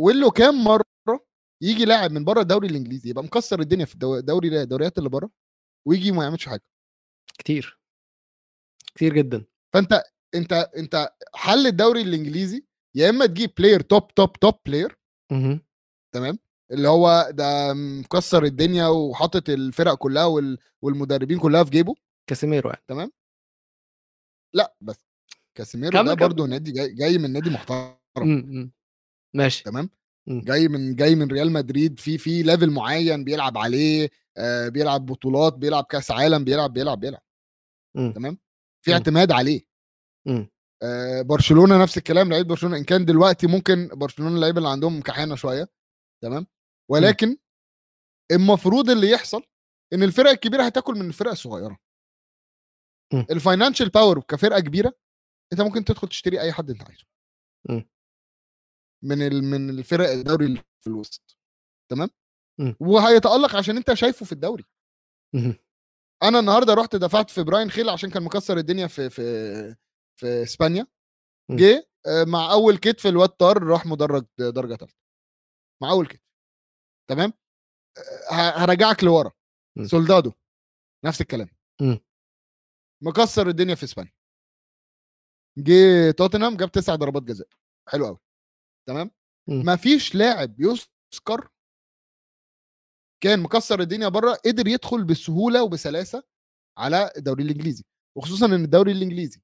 وله 0.00 0.30
كام 0.30 0.64
مرة 0.64 0.84
يجي 1.62 1.84
لاعب 1.84 2.10
من 2.10 2.24
بره 2.24 2.40
الدوري 2.40 2.68
الإنجليزي 2.68 3.10
يبقى 3.10 3.24
مكسر 3.24 3.60
الدنيا 3.60 3.84
في 3.84 3.94
الدو- 3.94 4.16
الدوري 4.18 4.62
الدوريات 4.62 4.98
اللي 4.98 5.08
بره 5.08 5.30
ويجي 5.88 6.12
ما 6.12 6.24
يعملش 6.24 6.48
حاجة. 6.48 6.62
كتير. 7.38 7.79
كتير 8.94 9.14
جدا 9.14 9.44
فأنت 9.74 10.02
أنت 10.34 10.52
أنت 10.52 11.12
حل 11.34 11.66
الدوري 11.66 12.02
الإنجليزي 12.02 12.64
يا 12.94 13.10
إما 13.10 13.26
تجيب 13.26 13.50
player 13.58 13.80
top 13.80 14.14
top 14.14 14.32
top 14.32 14.54
player. 14.66 14.98
تمام 16.14 16.38
اللي 16.72 16.88
هو 16.88 17.28
ده 17.32 17.74
مكسر 17.74 18.44
الدنيا 18.44 18.86
وحاطط 18.86 19.48
الفرق 19.48 19.94
كلها 19.94 20.24
وال... 20.24 20.58
والمدربين 20.82 21.38
كلها 21.38 21.64
في 21.64 21.70
جيبه 21.70 21.94
كاسيميرو 22.26 22.70
يعني 22.70 23.10
لأ 24.54 24.74
بس 24.80 25.06
كاسيميرو 25.54 26.02
ده. 26.02 26.14
برضه 26.14 26.46
نادي 26.46 26.72
جاي, 26.72 26.94
جاي 26.94 27.18
من 27.18 27.32
نادي 27.32 27.50
محترم 27.50 27.96
مم. 28.18 28.44
مم. 28.46 28.72
ماشي 29.34 29.64
تمام 29.64 29.90
مم. 30.26 30.40
جاي 30.40 30.68
من 30.68 30.94
جاي 30.94 31.14
من 31.14 31.28
ريال 31.28 31.52
مدريد 31.52 31.98
في 31.98 32.18
في 32.18 32.42
level 32.42 32.70
معين 32.70 33.24
بيلعب 33.24 33.58
عليه 33.58 34.10
آه 34.36 34.68
بيلعب 34.68 35.06
بطولات 35.06 35.54
بيلعب 35.54 35.84
كأس 35.84 36.10
عالم 36.10 36.44
بيلعب 36.44 36.72
بيلعب 36.72 37.00
بيلعب 37.00 37.22
مم. 37.96 38.12
تمام 38.12 38.38
في 38.84 38.90
مم. 38.90 38.96
اعتماد 38.96 39.32
عليه. 39.32 39.62
آه 40.82 41.22
برشلونة 41.22 41.82
نفس 41.82 41.98
الكلام 41.98 42.30
لعيبة 42.30 42.48
برشلونة 42.48 42.76
إن 42.76 42.84
كان 42.84 43.04
دلوقتي 43.04 43.46
ممكن 43.46 43.88
برشلونة 43.88 44.36
اللعيبة 44.36 44.58
اللي 44.58 44.68
عندهم 44.68 45.00
كحيانه 45.02 45.34
شوية 45.34 45.68
تمام 46.22 46.46
ولكن 46.90 47.36
المفروض 48.32 48.90
اللي 48.90 49.10
يحصل 49.10 49.42
إن 49.92 50.02
الفرق 50.02 50.30
الكبيرة 50.30 50.62
هتاكل 50.62 50.94
من 50.94 51.08
الفرق 51.08 51.30
الصغيرة. 51.30 51.78
ال 53.30 53.36
financial 53.36 53.88
power 53.88 54.20
كفرقة 54.20 54.60
كبيرة 54.60 54.92
أنت 55.52 55.60
ممكن 55.60 55.84
تدخل 55.84 56.08
تشتري 56.08 56.40
أي 56.40 56.52
حد 56.52 56.70
أنت 56.70 56.82
عايزه. 56.82 57.04
من. 59.02 59.44
من 59.50 59.70
الفرق 59.70 60.08
الدوري 60.08 60.44
اللي 60.46 60.62
في 60.80 60.86
الوسط 60.86 61.38
تمام. 61.90 62.08
وهيتألق 62.80 63.56
عشان 63.56 63.76
أنت 63.76 63.94
شايفه 63.94 64.26
في 64.26 64.32
الدوري. 64.32 64.64
أنا 66.22 66.38
النهارده 66.38 66.74
رحت 66.74 66.96
دفعت 66.96 67.30
في 67.30 67.42
براين 67.42 67.70
خيل 67.70 67.88
عشان 67.88 68.10
كان 68.10 68.22
مكسر 68.22 68.58
الدنيا 68.58 68.86
في 68.86 69.10
في 69.10 69.22
في 70.20 70.42
إسبانيا. 70.42 70.86
مم. 71.50 71.56
جه 71.56 71.88
مع 72.26 72.52
أول 72.52 72.76
كتف 72.78 73.06
الواد 73.06 73.28
طار 73.28 73.62
راح 73.62 73.86
مدرج 73.86 74.26
درجة 74.38 74.74
ثالثه 74.74 74.96
مع 75.82 75.90
أول 75.90 76.06
كتف. 76.06 76.20
تمام؟ 77.10 77.32
هرجعك 78.30 79.04
لورا. 79.04 79.32
مم. 79.76 79.86
سولدادو. 79.86 80.32
نفس 81.04 81.20
الكلام. 81.20 81.48
مم. 81.80 82.00
مكسر 83.02 83.48
الدنيا 83.48 83.74
في 83.74 83.84
إسبانيا. 83.84 84.12
جه 85.58 86.10
توتنهام 86.10 86.56
جاب 86.56 86.72
تسع 86.72 86.94
ضربات 86.94 87.22
جزاء. 87.22 87.48
حلو 87.88 88.06
قوي 88.06 88.18
تمام؟ 88.88 89.10
مم. 89.48 89.62
ما 89.64 89.76
فيش 89.76 90.14
لاعب 90.14 90.60
يذكر 90.60 91.48
كان 93.22 93.40
مكسر 93.40 93.80
الدنيا 93.80 94.08
بره 94.08 94.32
قدر 94.46 94.66
يدخل 94.68 95.04
بسهولة 95.04 95.62
وبسلاسة 95.62 96.22
على 96.78 97.12
الدوري 97.16 97.42
الإنجليزي 97.42 97.84
وخصوصا 98.16 98.46
إن 98.46 98.64
الدوري 98.64 98.92
الإنجليزي 98.92 99.40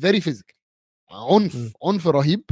very 0.00 0.20
physical 0.20 0.56
عنف 1.10 1.56
مم. 1.56 1.72
عنف 1.84 2.06
رهيب 2.06 2.44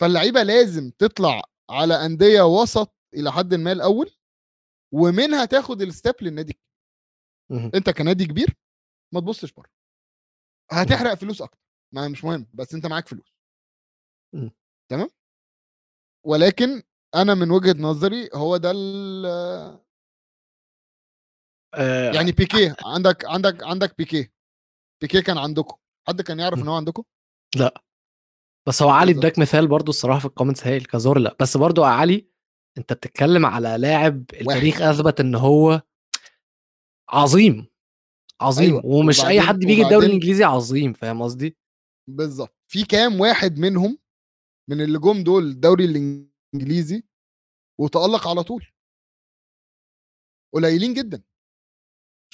فاللعيبة 0.00 0.42
لازم 0.42 0.90
تطلع 0.90 1.42
على 1.70 1.94
أندية 2.06 2.42
وسط 2.42 2.94
إلى 3.14 3.32
حد 3.32 3.54
ما 3.54 3.72
الأول 3.72 4.10
ومنها 4.94 5.44
تاخد 5.44 5.82
ال 5.82 5.88
step 5.88 6.14
للنادي. 6.22 6.58
أنت 7.74 7.90
كنادي 7.90 8.24
كبير 8.26 8.56
ما 9.14 9.20
تبصش 9.20 9.52
بره 9.52 9.70
هتحرق 10.70 11.14
فلوس 11.14 11.42
أكتر 11.42 11.58
ما 11.94 12.08
مش 12.08 12.24
مهم 12.24 12.46
بس 12.54 12.74
أنت 12.74 12.86
معاك 12.86 13.08
فلوس. 13.08 13.34
تمام 14.90 15.08
ولكن 16.26 16.82
أنا 17.14 17.34
من 17.34 17.50
وجهة 17.50 17.76
نظري 17.82 18.28
هو 18.34 18.56
ده 18.56 18.70
ال- 18.74 19.26
آه، 21.74 22.12
يعني 22.12 22.32
بيكيه 22.32 22.76
عندك 22.84 23.24
عندك 23.24 23.62
عندك 23.62 23.96
بيكيه. 23.98 24.32
بيكيه 25.02 25.20
كان 25.20 25.38
عندكم؟ 25.38 25.76
حد 26.08 26.22
كان 26.22 26.38
يعرف 26.40 26.58
إن 26.58 26.68
هو 26.68 26.74
عندكم؟ 26.74 27.02
بس 28.68 28.82
هو 28.82 28.88
علي. 28.90 29.12
اداك 29.12 29.38
مثال 29.38 29.68
برضو 29.68 29.90
الصراحة 29.90 30.18
في 30.18 30.24
الكومنتس 30.24 30.66
هايل 30.66 30.84
كازورلا 30.84 31.36
بس 31.40 31.56
برضو 31.56 31.84
علي 31.84 32.28
أنت 32.78 32.92
بتتكلم 32.92 33.46
على 33.46 33.76
لاعب 33.78 34.24
التاريخ 34.32 34.80
أثبت 34.82 35.20
إن 35.20 35.34
هو 35.34 35.82
عظيم 37.10 37.66
عظيم 38.40 38.70
أيوة. 38.70 38.86
ومش 38.86 39.24
أي 39.24 39.40
حد 39.40 39.58
بيجي 39.58 39.82
الدوري 39.82 40.06
الإنجليزي 40.06 40.44
عظيم 40.44 40.92
فاهم 40.92 41.22
قصدي؟ 41.22 41.56
بالظبط 42.10 42.56
في 42.70 42.84
كام 42.84 43.20
واحد 43.20 43.58
منهم 43.58 43.98
من 44.70 44.80
اللي 44.80 44.98
جم 44.98 45.24
دول 45.24 45.42
الدوري 45.46 45.84
الانجليزي 45.84 46.30
وتألق 47.78 48.28
على 48.28 48.42
طول. 48.42 48.66
قليلين 50.54 50.94
جدا. 50.94 51.22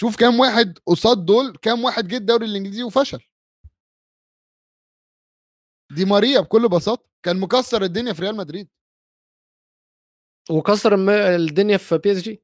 شوف 0.01 0.17
كام 0.17 0.41
واحد 0.41 0.79
قصاد 0.87 1.25
دول 1.27 1.57
كام 1.57 1.85
واحد 1.85 2.09
جه 2.09 2.17
الدوري 2.17 2.47
الإنجليزي 2.47 2.83
وفشل. 2.83 3.21
دي 5.97 6.05
ماريا 6.05 6.41
بكل 6.41 6.69
بساطة 6.69 7.09
كان 7.23 7.41
مكسر 7.41 7.83
الدنيا 7.83 8.13
في 8.13 8.23
ريال 8.23 8.37
مدريد. 8.37 8.69
وكسر 10.51 10.95
الدنيا 11.37 11.77
في 11.77 11.99
PSG. 11.99 12.43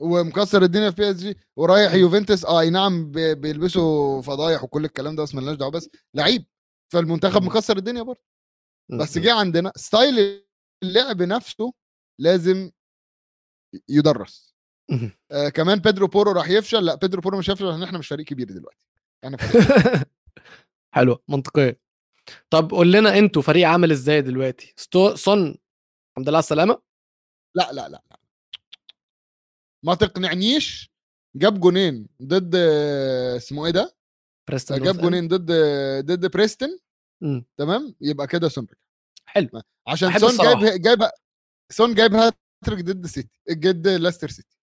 ومكسر 0.00 0.62
الدنيا 0.62 0.90
في 0.90 0.96
PSG 0.96 1.36
ورايح 1.56 1.94
يوفنتوس 1.94 2.44
آه 2.44 2.60
أي 2.60 2.70
نعم 2.70 3.10
بي- 3.10 3.34
بيلبسوا 3.34 4.22
فضايح 4.22 4.64
وكل 4.64 4.84
الكلام 4.84 5.16
ده 5.16 5.22
بس 5.22 5.34
ملناش 5.34 5.56
دعوه 5.56 5.70
بس 5.72 5.90
لعيب. 6.14 6.46
فالمنتخب. 6.92 7.42
مكسر 7.42 7.76
الدنيا 7.76 8.02
برضه. 8.02 8.22
بس 9.00 9.18
جه 9.18 9.32
عندنا 9.34 9.72
style 9.76 10.46
اللعب 10.82 11.22
نفسه 11.22 11.72
لازم 12.20 12.70
يدرس. 13.88 14.54
آه 15.30 15.48
كمان 15.48 15.78
بيدرو 15.78 16.06
بورو 16.06 16.32
راح 16.32 16.48
يفشل. 16.50 16.84
لا 16.84 16.94
بيدرو 16.94 17.20
بورو 17.20 17.38
مش 17.38 17.50
هيفشل 17.50 17.64
لأن 17.66 17.82
إحنا 17.82 17.98
مش 17.98 18.08
فريق 18.08 18.26
كبير 18.26 18.46
دلوقتي. 18.46 18.78
إحنا 19.24 19.36
فريق 19.36 19.62
حلوة 20.94 21.22
منطقية. 21.28 21.80
طب 22.50 22.70
قول 22.70 22.92
لنا 22.92 23.18
أنتوا 23.18 23.42
فريق 23.42 23.68
عامل 23.68 23.90
إزاي 23.90 24.22
دلوقتي؟ 24.22 24.74
ستو... 24.76 25.14
سون 25.14 25.38
الحمد 25.40 26.28
لله 26.28 26.36
على 26.38 26.44
السلامة؟ 26.44 26.82
لا 27.56 27.72
لا 27.72 27.88
لا 27.88 28.02
لا. 28.10 28.20
ما 29.84 29.94
تقنعنيش 29.94 30.90
جاب 31.36 31.60
جونين 31.60 32.08
ضد 32.22 32.54
اسمه 33.36 33.66
إيه 33.66 33.72
ده؟ 33.72 33.96
بريستون 34.48 34.82
جاب. 34.82 34.98
جونين 35.00 35.28
ضد 35.28 35.52
ضد 36.06 36.30
بريستون 36.30 36.78
مم. 37.22 37.44
تمام؟ 37.56 37.94
يبقى 38.00 38.26
كده 38.26 38.46
رجع. 38.58 38.74
حلو. 39.34 39.62
عشان 39.88 40.18
سون 40.18 40.28
الصراحة. 40.28 40.60
جايب 40.60 40.82
جايب 40.82 41.10
سون 41.72 41.94
جايب 41.94 42.14
هاتريك 42.14 42.84
ضد 42.84 43.06
سيتي 43.06 43.30
ضد 43.52 43.88
ليستر 43.88 44.28
سيتي. 44.28 44.56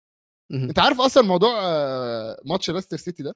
أنت 0.52 0.78
عارف 0.78 1.00
أصلا 1.00 1.22
موضوع 1.22 1.60
آه، 1.62 2.40
ماتش 2.44 2.70
ليستر 2.70 2.96
سيتي 2.96 3.22
ده؟ 3.22 3.34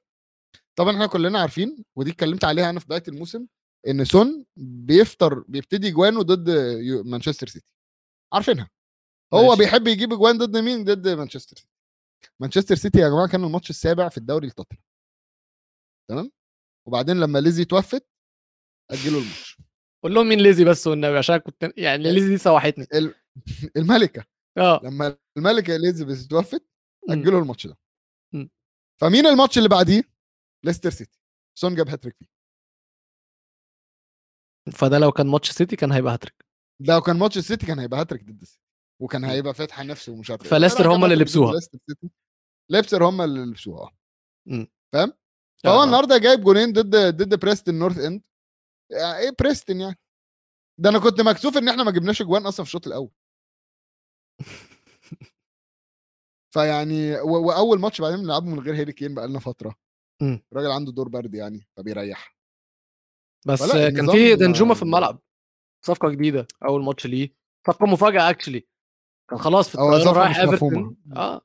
طبعا 0.78 0.92
إحنا 0.92 1.06
كلنا 1.06 1.40
عارفين 1.40 1.84
ودي 1.96 2.10
اتكلمت 2.10 2.44
عليها 2.44 2.70
أنا 2.70 2.80
في 2.80 2.86
بداية 2.86 3.02
الموسم 3.08 3.46
إن 3.88 4.04
سون 4.04 4.44
بيفطر 4.56 5.44
بيبتدي 5.48 5.90
جوانه 5.90 6.22
ضد 6.22 6.50
مانشستر 7.04 7.46
سيتي. 7.46 7.74
عارفينها. 8.32 8.70
هو 9.34 9.48
ماشي. 9.48 9.58
بيحب 9.58 9.86
يجيب 9.86 10.08
جوان 10.08 10.38
ضد 10.38 10.56
مين؟ 10.56 10.84
ضد 10.84 11.08
مانشستر 11.08 11.56
سيتي. 11.56 11.68
مانشستر 12.40 12.74
سيتي 12.74 12.98
يا 12.98 13.08
جماعة 13.08 13.28
كان 13.28 13.44
الماتش 13.44 13.70
السابع 13.70 14.08
في 14.08 14.18
الدوري 14.18 14.46
لتوتنهام 14.46 14.82
تمام؟ 16.10 16.30
وبعدين 16.86 17.20
لما 17.20 17.38
ليزي 17.38 17.64
توفت 17.64 18.06
أجلوا 18.90 19.20
الماتش. 19.20 19.58
قول 20.04 20.14
لهم 20.14 20.28
مين 20.28 20.40
ليزي 20.40 20.64
بس 20.64 20.86
والنبي 20.86 21.18
عشان 21.18 21.36
كنت 21.36 21.72
يعني 21.76 22.12
ليزي 22.12 22.28
دي 22.28 22.38
سوحتني 22.38 22.86
ال- 22.94 23.14
الملكة 23.76 24.24
آه 24.58 24.80
لما 24.84 25.16
الملكة 25.36 25.76
اليزابيث 25.76 26.26
توفت. 26.26 26.64
أجلوا 27.08 27.40
الماتش 27.40 27.66
ده. 27.66 27.76
فمين 29.00 29.26
الماتش 29.26 29.58
اللي 29.58 29.68
بعديه 29.68 30.02
ليستر 30.64 30.90
سيتي 30.90 31.18
سون 31.58 31.74
جاب 31.74 31.88
هاتريك 31.88 32.16
فيه 32.18 32.26
فده 34.72 34.98
لو 34.98 35.12
كان 35.12 35.26
ماتش 35.26 35.50
سيتي 35.50 35.76
كان 35.76 35.92
هيبقى 35.92 36.12
هاتريك 36.12 36.44
لو 36.80 37.00
كان 37.00 37.16
ماتش 37.18 37.38
السيتي 37.38 37.66
كان 37.66 37.78
هيبقى 37.78 38.00
هاتريك 38.00 38.22
ضد 38.24 38.40
السيتي 38.42 38.60
وكان. 39.02 39.24
هيبقى 39.24 39.54
فاتحه 39.54 39.82
نفسه 39.82 40.12
ومش 40.12 40.30
عارف 40.30 40.42
إيه. 40.42 40.50
فليستر 40.50 40.92
هم 40.94 41.04
اللي 41.04 41.16
لبسوها. 41.16 41.52
ليستر 41.52 41.78
سيتي. 41.88 42.96
هم 43.04 43.20
اللي 43.20 43.40
لبسوها 43.40 43.90
آه. 44.52 44.66
فاهم 44.92 45.12
فهو 45.64 45.80
آه. 45.80 45.84
النهارده 45.84 46.18
جايب 46.18 46.40
جونين 46.40 46.72
ضد 46.72 46.96
ضد 46.96 47.40
بريستون 47.40 47.78
نورث 47.78 47.98
إند 47.98 48.22
يعني 48.90 49.18
إيه 49.18 49.30
بريستون 49.40 49.80
يعني. 49.80 49.98
ده 50.80 50.90
أنا 50.90 50.98
كنت 50.98 51.20
مكسوف 51.20 51.56
إن 51.56 51.68
إحنا 51.68 51.84
ما 51.84 51.90
جبناش 51.90 52.22
أجوان 52.22 52.46
أصلا 52.46 52.64
في 52.64 52.68
الشوط 52.68 52.86
الأول. 52.86 53.10
فيعني 56.54 57.20
و- 57.20 57.46
وأول 57.46 57.80
ماتش 57.80 58.00
بعدين 58.00 58.18
بنلعبه 58.18 58.46
من 58.46 58.60
غير 58.60 58.74
هاري 58.80 58.92
كين 58.92 59.14
بقالنا 59.14 59.38
فترة. 59.38 59.74
مم. 60.22 60.42
الراجل 60.52 60.70
عنده 60.70 60.92
دور 60.92 61.08
برد 61.08 61.34
يعني 61.34 61.68
فبيريح. 61.76 62.36
بس 63.46 63.62
فلا، 63.62 63.90
كان 63.90 63.98
النظام- 63.98 64.16
في 64.16 64.34
دانجوما 64.34 64.74
في 64.74 64.82
الملعب. 64.82 65.20
صفقة 65.86 66.08
جديدة 66.10 66.46
أول 66.64 66.84
ماتش 66.84 67.06
ليه. 67.06 67.34
صفقة 67.66 67.86
مفاجأة 67.86 68.30
actually 68.30 68.68
كان 69.30 69.38
خلاص 69.38 69.68
في 69.68 69.78
هو 69.78 69.88
الطيارة 69.92 70.04
صفقة 70.12 70.20
رايح 70.22 70.38
مش 70.40 70.44
مفهومة. 70.44 70.76
ايفرتون 70.78 70.96
آه. 71.16 71.40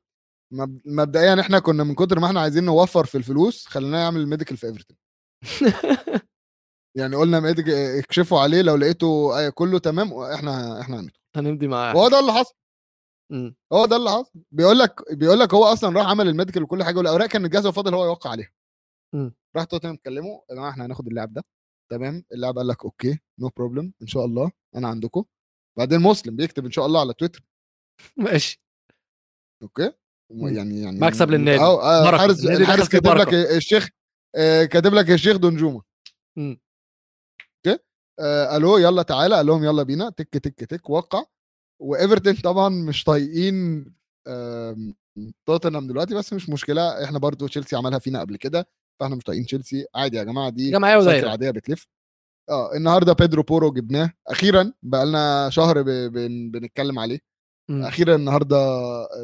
مب- 0.53 0.81
مبدئيا 0.85 1.39
إحنا 1.41 1.59
كنا 1.59 1.83
من 1.83 1.95
كتر 1.95 2.19
ما 2.19 2.27
إحنا 2.27 2.39
عايزين 2.41 2.63
نوفر 2.63 3.05
في 3.05 3.15
الفلوس 3.17 3.65
خليناه 3.67 3.99
يعمل 3.99 4.27
medical 4.27 4.57
في 4.57 4.67
ايفرتون 4.67 4.97
يعني 6.97 7.15
قلنا 7.15 7.55
اكشفوا 7.99 8.39
عليه 8.39 8.61
لو 8.61 8.75
لقيته 8.75 9.31
أي- 9.49 9.53
كله 9.53 9.79
تمام 9.79 10.13
إحنا 10.13 10.81
إحنا 10.81 10.99
هندخل 10.99 11.19
هنمضي 11.35 11.67
معاه. 11.67 11.95
وهو 11.95 12.09
ده 12.09 12.19
اللي 12.19 12.33
حصل. 12.33 12.53
مم. 13.31 13.55
هو 13.73 13.85
ده 13.85 13.95
اللي 13.95 14.09
حصل. 14.09 14.31
بيقول 14.51 14.79
لك 14.79 15.13
بيقول 15.13 15.39
لك 15.39 15.53
هو 15.53 15.63
أصلا 15.63 15.99
راح 15.99 16.07
عمل 16.07 16.27
ال 16.27 16.32
medical 16.32 16.63
وكل 16.63 16.83
حاجة 16.83 16.97
والأوراق 16.97 17.27
كانت 17.27 17.53
جاهزه 17.53 17.69
وفاضل 17.69 17.93
هو 17.93 18.05
يوقع 18.05 18.29
عليها. 18.29 18.51
مم. 19.15 19.35
راح 19.55 19.63
توتنهام 19.63 19.95
كلمه 19.95 20.41
يا 20.49 20.55
جماعة 20.55 20.69
إحنا 20.69 20.85
هناخد 20.85 21.07
اللاعب 21.07 21.33
ده. 21.33 21.43
تمام؟ 21.91 22.23
اللاعب 22.31 22.57
قال 22.57 22.67
لك 22.67 22.85
okay 22.85 23.19
no 23.39 23.49
problem 23.57 23.93
إن 24.01 24.07
شاء 24.07 24.25
الله 24.25 24.51
أنا 24.75 24.87
عندكم. 24.87 25.23
بعدين 25.77 25.99
مسلم 25.99 26.35
بيكتب 26.35 26.65
إن 26.65 26.71
شاء 26.71 26.85
الله 26.85 26.99
على 26.99 27.13
تويتر. 27.13 27.43
ماشي. 28.17 28.61
okay؟ 29.63 29.91
مم. 30.31 30.47
يعني 30.47 30.81
يعني 30.81 30.99
مكسب 30.99 31.29
للنادي. 31.31 31.61
آه،. 31.61 32.17
حارس 32.17 32.45
الحارس 32.45 32.89
فيه 32.89 32.99
كاتب 32.99 33.17
لك. 33.17 33.33
الشيخ 33.33 33.89
آه، 34.35 34.65
كاتب 34.65 34.93
لك 34.93 35.11
الشيخ 35.11 35.37
دانجوما. 35.37 35.81
آه، 38.19 38.57
ألو 38.57 38.77
يلا 38.77 39.01
تعالى 39.01 39.35
قال 39.35 39.45
لهم 39.45 39.63
يلا 39.63 39.83
بينا 39.83 40.09
تك 40.09 40.29
تك 40.29 40.63
تك 40.63 40.89
وقع. 40.89 41.23
وإيفرتون 41.81 42.33
طبعا 42.33 42.69
مش 42.69 43.03
طايقين 43.03 43.85
توتنهام 45.45 45.87
دلوقتي 45.87 46.15
بس 46.15 46.33
مش 46.33 46.49
مشكلة 46.49 47.03
إحنا 47.03 47.19
برضو 47.19 47.47
تشيلسي 47.47 47.75
عملها 47.75 47.99
فينا 47.99 48.19
قبل 48.19 48.35
كده 48.35 48.67
فإحنا 48.99 49.15
مش 49.15 49.23
طايقين 49.23 49.45
تشيلسي. 49.45 49.85
عادي 49.95 50.17
يا 50.17 50.23
جماعة 50.23 50.49
دي 50.49 50.75
ودايره 50.97 51.29
عادية 51.29 51.51
بتلف. 51.51 51.87
آه 52.49 52.75
النهارده 52.75 53.13
بيدرو 53.13 53.43
بورو 53.43 53.71
جبناه. 53.71 54.13
أخيرا 54.27 54.73
بقى 54.83 55.05
لنا 55.05 55.49
شهر 55.49 55.81
ب... 55.81 55.85
بن... 55.85 56.51
بنتكلم 56.51 56.99
عليه. 56.99 57.19
مم. 57.69 57.85
أخيرا 57.85 58.15
النهارده 58.15 58.57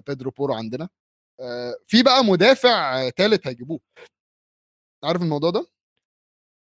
بيدرو 0.08 0.32
بورو 0.32 0.54
عندنا. 0.54 0.90
آه، 1.40 1.76
في 1.88 2.04
بقى 2.04 2.24
مدافع 2.24 3.10
ثالث 3.10 3.48
هيجيبوه. 3.48 3.80
عارف 5.04 5.22
الموضوع 5.22 5.50
ده؟ 5.50 5.68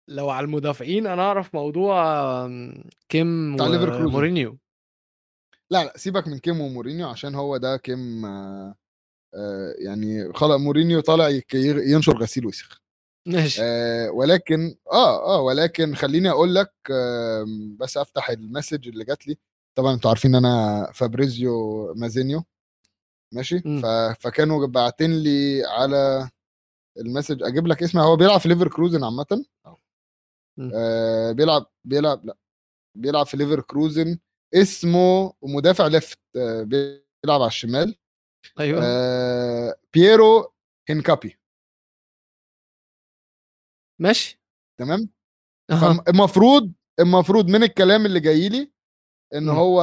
لو 0.10 0.30
على 0.30 0.44
المدافعين 0.44 1.08
أنا 1.08 1.22
أعرف 1.22 1.56
موضوع 1.56 2.22
آمم، 2.46 2.84
كيم. 3.10 3.62
ومورينيو 3.62 4.58
لا 5.70 5.84
لا 5.84 5.94
سيبك 5.96 6.28
من 6.28 6.40
كيم 6.40 6.62
ومورينيو 6.62 7.08
عشان 7.08 7.36
هو 7.36 7.58
ده 7.58 7.78
كيم 7.78 8.26
آه 8.26 8.76
آه 9.36 9.74
يعني 9.78 10.34
خلاص 10.34 10.62
مورينيو 10.62 11.00
طالع 11.00 11.42
ينشر 11.54 12.18
غسيل 12.18 12.46
وسخ. 12.46 12.82
ماشي. 13.26 13.62
آه 13.64 14.12
ولكن 14.12 14.76
آه 14.92 15.36
آه 15.36 15.42
ولكن 15.42 15.96
خليني 15.96 16.30
أقول 16.30 16.56
لك 16.56 16.74
آه 16.92 17.46
بس 17.80 17.98
أفتح 17.98 18.30
ال 18.30 18.37
message 18.37 18.88
اللي 18.88 19.04
جات 19.04 19.28
لي. 19.28 19.38
طبعا 19.76 19.94
أنتوا 19.94 20.10
عارفين 20.10 20.36
إن 20.36 20.46
أنا 20.46 20.92
فابريزيو 20.94 21.94
مازينيو. 21.94 22.44
ماشي. 23.32 23.60
ف... 23.60 23.86
فكانوا 24.20 24.68
باعتين 24.68 25.12
لي 25.12 25.64
على 25.66 26.30
ال 26.98 27.04
message 27.04 27.44
أجيب 27.44 27.68
لك 27.68 27.84
اسمه 27.84 28.04
هو 28.04 28.16
بيلعب 28.16 28.40
في 28.40 28.50
ليفركوزن 28.50 29.04
عامه. 29.04 29.46
آه 30.76 31.32
بيلعب 31.32 31.66
بيلعب 31.86 32.26
لأ 32.26 32.38
بيلعب 32.98 33.26
في 33.26 33.38
ليفركوزن 33.38 34.20
اسمه 34.54 35.34
مدافع 35.44 35.88
left 35.88 36.20
آه 36.38 36.64
بيلعب 36.64 37.02
على 37.42 37.48
الشمال 37.48 37.96
أيوه. 38.60 38.80
آه 38.84 39.76
بييرو 39.94 40.54
هنكابي 40.90 41.40
ماشي. 44.00 44.40
تمام؟ 44.80 45.10
أها. 45.72 46.04
فالمفروض 46.04 46.74
المفروض 47.00 47.48
من 47.48 47.64
الكلام 47.64 48.06
اللي 48.06 48.20
جاي 48.20 48.50
لي 48.50 48.72
إن 49.36 49.44
مم. 49.44 49.50
هو 49.50 49.82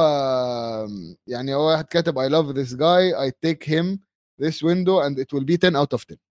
يعني 1.27 1.55
هو 1.55 1.67
واحد 1.69 1.85
كاتب 1.85 2.19
I 2.19 2.29
love 2.31 2.55
this 2.55 2.73
guy 2.75 3.27
I 3.27 3.31
take 3.47 3.63
him 3.69 3.99
this 4.41 4.61
window 4.63 4.99
and 5.01 5.19
it 5.19 5.33
will 5.33 5.45
be 5.45 5.57
10 5.57 5.75
out 5.75 5.93
of 5.99 6.05
10 6.05 6.17
مم. 6.17 6.17
أوكي 6.17 6.17
آم، 6.17 6.26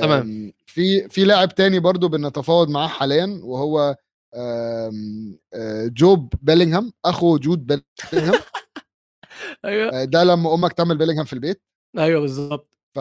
تمام. 0.00 0.52
في 0.66 1.08
في 1.08 1.24
لاعب 1.24 1.54
تاني 1.54 1.78
برضو 1.80 2.08
بنتفاوض 2.08 2.68
معاه 2.68 2.88
حاليا 2.88 3.40
وهو 3.42 3.96
آم، 4.34 5.38
آه، 5.54 5.86
جوب 5.86 6.32
بيلينغهام 6.42 6.92
أخو 7.04 7.38
جود 7.38 7.66
بيلينغهام. 7.66 8.40
أيوه. 9.64 10.00
آه، 10.02 10.04
ده 10.04 10.24
لما 10.24 10.54
أمك 10.54 10.72
تعمل 10.72 10.98
بيلينغهام 10.98 11.24
في 11.24 11.32
البيت. 11.32 11.62
أيوه 11.98 12.20
بالظبط 12.20 12.68
ف 12.96 12.98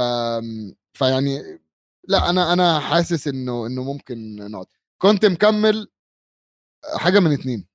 فيعني 0.94 1.60
لا 2.08 2.30
أنا 2.30 2.54
أنا 2.54 2.80
حاسس 2.80 3.28
إنه 3.28 3.68
إنه 3.68 3.84
ممكن 3.84 4.36
نقعد. 4.36 4.66
كنت 5.02 5.26
مكمل 5.26 5.88
حاجة 6.96 7.20
من 7.20 7.32
اتنين. 7.32 7.68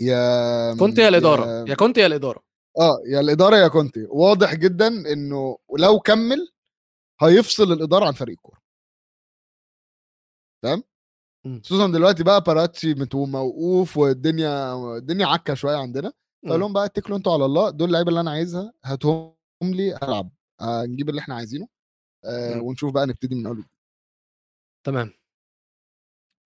يا 0.00 0.74
كنت 0.74 0.98
يا 0.98 1.08
الإدارة. 1.08 1.64
يا 1.70 1.74
كنت 1.74 1.98
يا 1.98 2.06
الإدارة. 2.06 2.42
آه 2.78 2.98
يا 3.06 3.20
الإدارة 3.20 3.56
يا 3.56 3.68
كونتي 3.68 4.06
واضح 4.10 4.54
جدا 4.54 4.86
إنه 5.12 5.58
لو 5.78 6.00
كمل 6.00 6.48
هيفصل 7.22 7.72
الإدارة 7.72 8.06
عن 8.06 8.12
فريق 8.12 8.36
الكورة 8.36 8.60
تمام 10.64 10.82
مم. 11.46 11.60
خصوصا 11.64 11.92
دلوقتي 11.92 12.24
بقى 12.24 12.40
باراتشي 12.40 12.94
موقوف 13.14 13.96
والدنيا 13.96 14.74
الدنيا 14.96 15.26
عكة 15.26 15.54
شوية 15.54 15.76
عندنا 15.76 16.12
فقال 16.42 16.54
مم. 16.54 16.60
لهم 16.60 16.72
بقى 16.72 16.84
اتكلوا 16.84 17.18
أنتوا 17.18 17.32
على 17.32 17.44
الله 17.44 17.70
دول 17.70 17.88
اللعيبة 17.88 18.08
اللي 18.08 18.20
أنا 18.20 18.30
عايزها 18.30 18.72
هاتهم 18.84 19.34
لي 19.62 19.96
ألعب 19.96 20.30
آه 20.60 20.84
نجيب 20.84 21.08
اللي 21.08 21.20
إحنا 21.20 21.34
عايزينه 21.34 21.68
آه 22.24 22.54
مم. 22.54 22.62
ونشوف 22.62 22.92
بقى 22.92 23.06
نبتدي 23.06 23.34
من 23.34 23.46
أول 23.46 23.64
تمام 24.86 25.12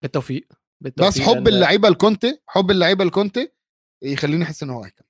بالتوفيق 0.03 0.49
بس 0.53 0.59
بالتوفيق 0.81 1.23
حب 1.23 1.35
لأن 1.35 1.49
اللعيبة 1.49 1.89
الكونتي 1.89 2.41
حب 2.47 2.71
اللعيبة 2.71 3.05
الكونتي 3.05 3.53
يخليني 4.03 4.45
أحس 4.45 4.63
إن 4.63 4.71
هو 4.71 4.85
هيكمل 4.85 5.07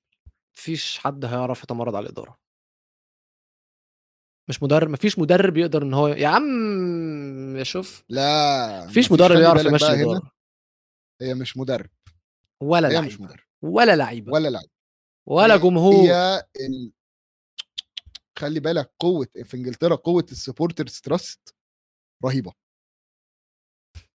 مفيش 0.57 0.97
حد 0.99 1.25
هيعرف 1.25 1.63
يتمرد 1.63 1.95
على 1.95 2.05
الإدارة 2.05 2.39
مش 4.49 4.63
مدرب 4.63 4.89
مفيش 4.89 5.19
مدرب 5.19 5.57
يقدر 5.57 5.83
إن 5.83 5.93
هو 5.93 6.07
يا 6.07 6.27
عم 6.27 7.63
شوف 7.63 8.03
لا 8.09 8.85
مفيش 8.85 9.11
مدرب 9.11 9.39
يعرف 9.39 9.65
يمشي 9.65 9.85
هنا 9.85 9.93
الإدارة. 9.93 10.31
هي 11.21 11.33
مش 11.33 11.57
مدرب. 11.57 11.89
ولا 12.61 12.89
هي 12.89 13.01
مش 13.01 13.07
لعيبة. 13.07 13.23
مدرب. 13.23 13.39
ولا 13.61 13.95
لعيبة. 13.95 14.33
ولا 14.33 14.49
لاعب 14.49 14.65
ولا 15.27 15.53
هي- 15.55 15.59
جمهور. 15.59 15.93
هي 15.93 16.43
ال... 16.61 16.91
خلي 18.39 18.59
بالك 18.59 18.91
قوة 18.99 19.27
في 19.43 19.57
إنجلترا 19.57 19.95
قوة 19.95 20.25
ال 20.31 20.37
supporters 20.37 20.99
trust 20.99 21.55
رهيبة. 22.25 22.53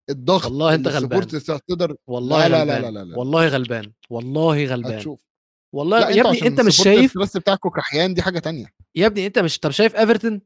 الضغط 0.10 0.46
والله 0.46 0.76
اللي 0.76 0.90
غلبان. 0.90 1.28
تقدر 1.28 1.96
والله 2.08 2.48
لا 2.48 2.66
لا 2.66 2.66
لا 2.66 2.80
لا 2.82 2.92
لا 2.92 3.04
لا. 3.04 3.18
والله 3.18 3.48
غلبان. 3.48 3.94
والله 4.10 4.66
غلبان. 4.66 4.94
هتشوف. 4.94 5.27
والله 5.78 6.00
لا 6.00 6.10
يا 6.10 6.22
ابني 6.22 6.48
انت 6.48 6.62
مش 6.62 6.76
شايف 6.84 7.14
trust 7.14 7.38
بتاعكم 7.38 7.70
كحيان 7.70 8.14
دي 8.14 8.22
حاجة 8.22 8.40
تانية. 8.40 8.66
يا 8.96 9.08
ابني 9.08 9.26
انت 9.26 9.40
مش 9.40 9.60
طب 9.60 9.70
شايف 9.72 9.96
ايفرتون 9.96 10.42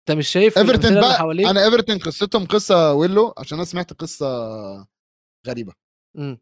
انت 0.00 0.18
مش 0.18 0.28
شايف 0.28 0.58
ايفرتون 0.58 1.00
بقى 1.00 1.14
حواليك؟ 1.18 1.46
أنا 1.46 1.64
ايفرتون 1.64 1.98
قصتهم 1.98 2.46
قصة 2.46 2.92
ويلو 2.92 3.34
عشان 3.38 3.58
أنا 3.58 3.64
سمعت 3.64 3.92
قصة 3.92 4.26
غريبة. 5.46 5.72
مم. 6.16 6.38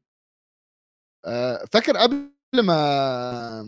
آه، 1.26 1.64
فاكر 1.72 1.96
قبل 1.96 2.32
ما 2.66 3.62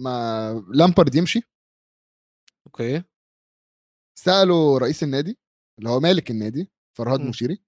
ما 0.00 0.64
لامبارد 0.74 1.14
يمشي؟ 1.14 1.40
okay. 2.66 3.02
سألوا 4.18 4.78
رئيس 4.78 5.02
النادي 5.02 5.38
اللي 5.78 5.90
هو 5.90 6.00
مالك 6.00 6.30
النادي 6.30 6.70
فرهاد. 6.98 7.20
مشيري. 7.20 7.62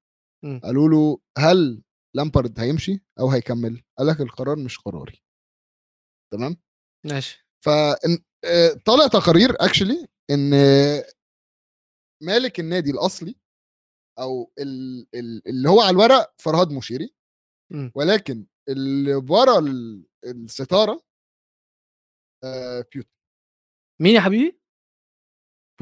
قالوا 0.63 0.89
له 0.89 1.19
هل 1.39 1.83
لامبارد 2.19 2.61
هيمشي 2.61 3.01
أو 3.21 3.31
هيكمل. 3.31 3.83
قال 3.99 4.07
لك 4.07 4.21
القرار 4.21 4.57
مش 4.57 4.79
قراري. 4.79 5.23
تمام؟ 6.33 6.57
ماشي. 7.07 7.47
فطالع 7.64 9.07
تقارير 9.07 9.51
اكشلي 9.61 10.07
إن 10.31 10.51
مالك 12.23 12.61
النادي 12.61 12.91
الأصلي 12.91 13.37
أو 14.19 14.53
ال- 14.59 15.07
ال- 15.14 15.49
اللي 15.49 15.69
هو 15.69 15.81
على 15.81 15.91
الورق 15.91 16.35
فرهاد 16.39 16.71
مشيري. 16.73 17.14
ولكن 17.95 18.47
اللي 18.69 19.14
ورا 19.14 19.59
ال- 19.59 20.07
الستارة 20.25 21.03
آه، 22.45 22.85
بيوتن 22.93 23.09
مين 24.03 24.14
يا 24.14 24.21
حبيبي. 24.21 24.59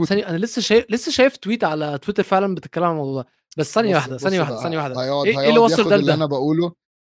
ثانية 0.09 0.28
أنا 0.28 0.37
لسه 0.39 0.62
شايف 0.62 0.91
لسه 0.91 1.12
شايف 1.12 1.37
tweet 1.37 1.64
على 1.64 1.99
تويتر 1.99 2.22
فعلا 2.22 2.55
بتتكلم 2.55 2.84
عن 2.84 2.91
الموضوع 2.91 3.22
ده. 3.22 3.28
بس 3.59 3.74
ثانية 3.74 3.90
بص- 3.90 3.96
واحدة 3.96 4.16
بص 4.16 4.22
ثانية 4.22 4.38
بقى، 4.38 4.50
واحدة 4.50 4.62
ثانية 4.62 4.78
واحدة 4.78 5.00
هيقعد 5.02 5.26
إيه 5.26 5.32
إيه 5.32 5.38
هيقعد 5.40 5.48
اللي 5.48 5.59
وصل 5.61 5.88
ده 5.88 5.94
اللي 5.96 6.14
أنا؟ 6.14 6.26
بقوله 6.26 6.72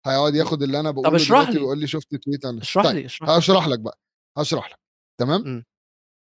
هيقعد 0.07 0.35
ياخد 0.35 0.63
اللي 0.63 0.81
أنا 0.81 0.91
بقوله 0.91 1.17
اشرح 1.17 1.39
دلوقتي 1.41 1.53
لي. 1.53 1.59
ويقول 1.61 1.79
لي 1.79 1.87
شفت 1.87 2.15
tweet 2.15 2.47
على 2.47 2.61
اشرح 2.61 2.85
طيب، 2.85 2.97
لي 2.97 3.07
اشرح 3.07 3.31
هشرح 3.31 3.69
لك 3.69 3.79
بقى 3.79 3.99
هشرح 4.39 4.71
لك 4.71 4.79
تمام 5.21 5.43
مم. 5.43 5.65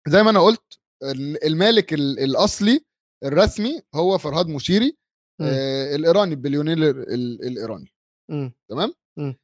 زي 0.07 0.23
ما 0.23 0.29
أنا 0.29 0.39
قلت 0.39 0.79
ال- 1.03 1.43
المالك 1.45 1.93
ال- 1.93 2.19
الأصلي 2.19 2.85
الرسمي 3.25 3.81
هو 3.95 4.17
فرهاد 4.17 4.47
مشيري 4.47 4.97
مم. 5.41 5.47
آه 5.47 5.95
الإيراني 5.95 6.31
البليونير 6.33 6.77
ال- 6.77 7.13
ال- 7.13 7.43
الإيراني 7.47 7.93
مم. 8.31 8.53
تمام 8.69 8.93
مم. 9.19 9.35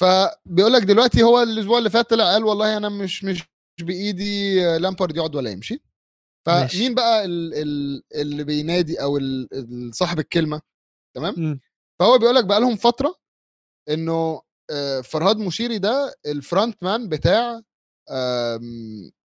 فبيقول 0.00 0.72
لك 0.72 0.82
دلوقتي 0.82 1.22
هو 1.22 1.42
الأسبوع 1.42 1.78
اللي 1.78 1.90
فات 1.90 2.10
طلع 2.10 2.24
قال 2.32 2.44
والله 2.44 2.76
أنا 2.76 2.88
مش 2.88 3.24
مش 3.24 3.42
بإيدي 3.80 4.60
لامبارد 4.78 5.16
يقعد 5.16 5.34
ولا 5.36 5.50
يمشي. 5.50 5.82
فمين 6.46 6.94
بقى 6.94 7.24
ال- 7.24 7.54
ال- 7.54 8.02
اللي 8.14 8.44
بينادي 8.44 9.02
أو 9.02 9.20
صاحب 9.92 10.18
الكلمة؟ 10.18 10.60
تمام؟ 11.16 11.34
مم. 11.38 11.60
فهو 12.00 12.18
بيقول 12.18 12.34
لك 12.34 12.44
بقى 12.44 12.60
لهم 12.60 12.76
فترة 12.76 13.16
إنه 13.88 14.42
آه، 14.70 15.00
فرهاد 15.00 15.36
مشيري 15.36 15.78
ده 15.78 16.14
ال 16.26 16.35
front 16.35 16.82
man 16.82 17.08
بتاع 17.08 17.60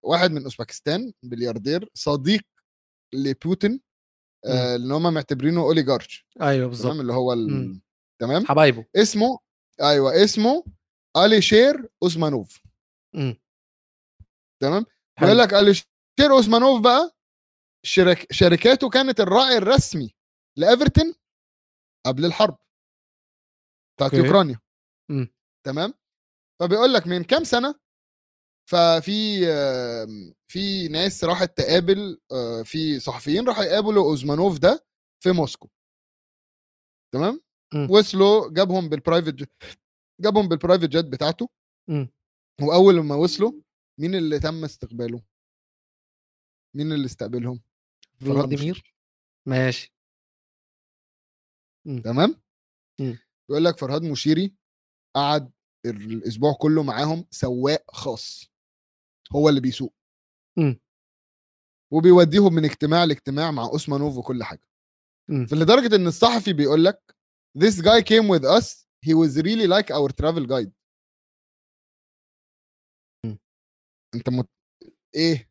واحد 0.04 0.32
من 0.32 0.44
أوزبكستان 0.44 1.14
بلياردير 1.24 1.90
صديق 1.94 2.42
لبوتين 3.14 3.82
آه، 4.46 4.76
اللي 4.76 4.94
هم 4.94 5.14
معتبرينه 5.14 5.62
oligarch 5.62 6.26
أيوه 6.42 6.68
بالظبط. 6.68 6.86
تمام 6.88 7.02
اللي 7.02 7.14
هو 7.14 7.34
ال... 7.34 7.80
تمام؟ 8.22 8.46
حبايبه. 8.46 8.86
اسمه 8.96 9.40
أيوه 9.82 10.24
اسمه 10.24 10.64
أليشير 11.18 11.90
أوزمانوف. 12.04 12.62
مم. 13.16 13.36
تمام. 14.62 14.86
بيقول 15.22 15.38
لك 15.38 15.54
اليشير 16.20 16.36
اوزمانوف 16.36 16.82
بقى 16.82 17.16
شرك... 17.86 18.32
شركاته 18.34 18.90
كانت 18.90 19.20
الراعي 19.20 19.58
الرسمي 19.58 20.16
لإيفرتون 20.58 21.14
قبل 22.06 22.26
الحرب 22.26 22.58
بتاعت 23.98 24.14
okay. 24.14 24.28
أوكرانيا. 24.28 24.60
تمام 25.66 25.94
فبيقول 26.62 26.94
لك 26.94 27.08
من 27.08 27.24
كام 27.24 27.44
سنة 27.44 27.80
ففي 28.70 29.46
في 30.52 30.88
ناس 30.88 31.24
راحت 31.24 31.58
تقابل 31.58 32.22
آه، 32.32 32.62
في 32.64 33.00
صحفيين 33.00 33.48
راحوا 33.48 33.64
يقابلوا 33.64 34.04
اوزمانوف 34.04 34.60
ده 34.60 34.86
في 35.24 35.32
موسكو 35.32 35.70
تمام. 37.14 37.42
وصلوا 37.90 38.50
جابهم 38.54 38.90
بال 38.90 39.03
private 39.03 39.50
جابهم 40.22 40.48
بال 40.48 40.57
private 40.57 40.90
jet 40.90 41.06
بتاعته 41.06 41.50
مم. 41.90 42.10
وأول 42.62 43.04
ما 43.04 43.16
وصلوا 43.16 43.52
مين 44.00 44.16
اللي 44.16 44.40
تم 44.40 44.64
استقباله 44.64 45.22
مين 46.76 46.92
اللي 46.92 47.06
استقبلهم 47.06 47.62
فلاديمير. 48.20 48.96
ماشي 49.48 49.94
تمام 52.04 52.42
مم. 53.00 53.18
يقول 53.50 53.66
لك 53.66 53.78
فرهاد 53.78 54.04
مشيري 54.04 54.56
قعد 55.16 55.52
الأسبوع 55.86 56.54
كله 56.62 56.84
معاهم 56.84 57.26
سواق 57.32 57.96
خاص 57.96 58.52
هو 59.36 59.50
اللي 59.50 59.62
بيسوق 59.62 59.94
مم. 60.58 60.80
وبيوديهم 61.94 62.54
من 62.54 62.66
اجتماع 62.66 63.04
لاجتماع 63.04 63.52
مع 63.52 63.64
أوسمانوف 63.66 64.18
وكل 64.18 64.44
حاجة 64.44 64.68
مم. 65.30 65.46
فلدرجة 65.46 65.96
إن 65.96 66.08
الصحفي 66.08 66.54
بيقول 66.54 66.86
لك 66.86 67.16
this 67.58 67.76
guy 67.82 68.02
came 68.02 68.28
with 68.30 68.44
us 68.44 68.88
he 69.06 69.14
was 69.14 69.42
really 69.42 69.68
like 69.68 69.90
our 69.92 70.10
travel 70.12 70.46
guide 70.46 70.72
مم. 73.26 73.40
أنت 74.16 74.30
مت... 74.30 74.50
إيه 75.16 75.49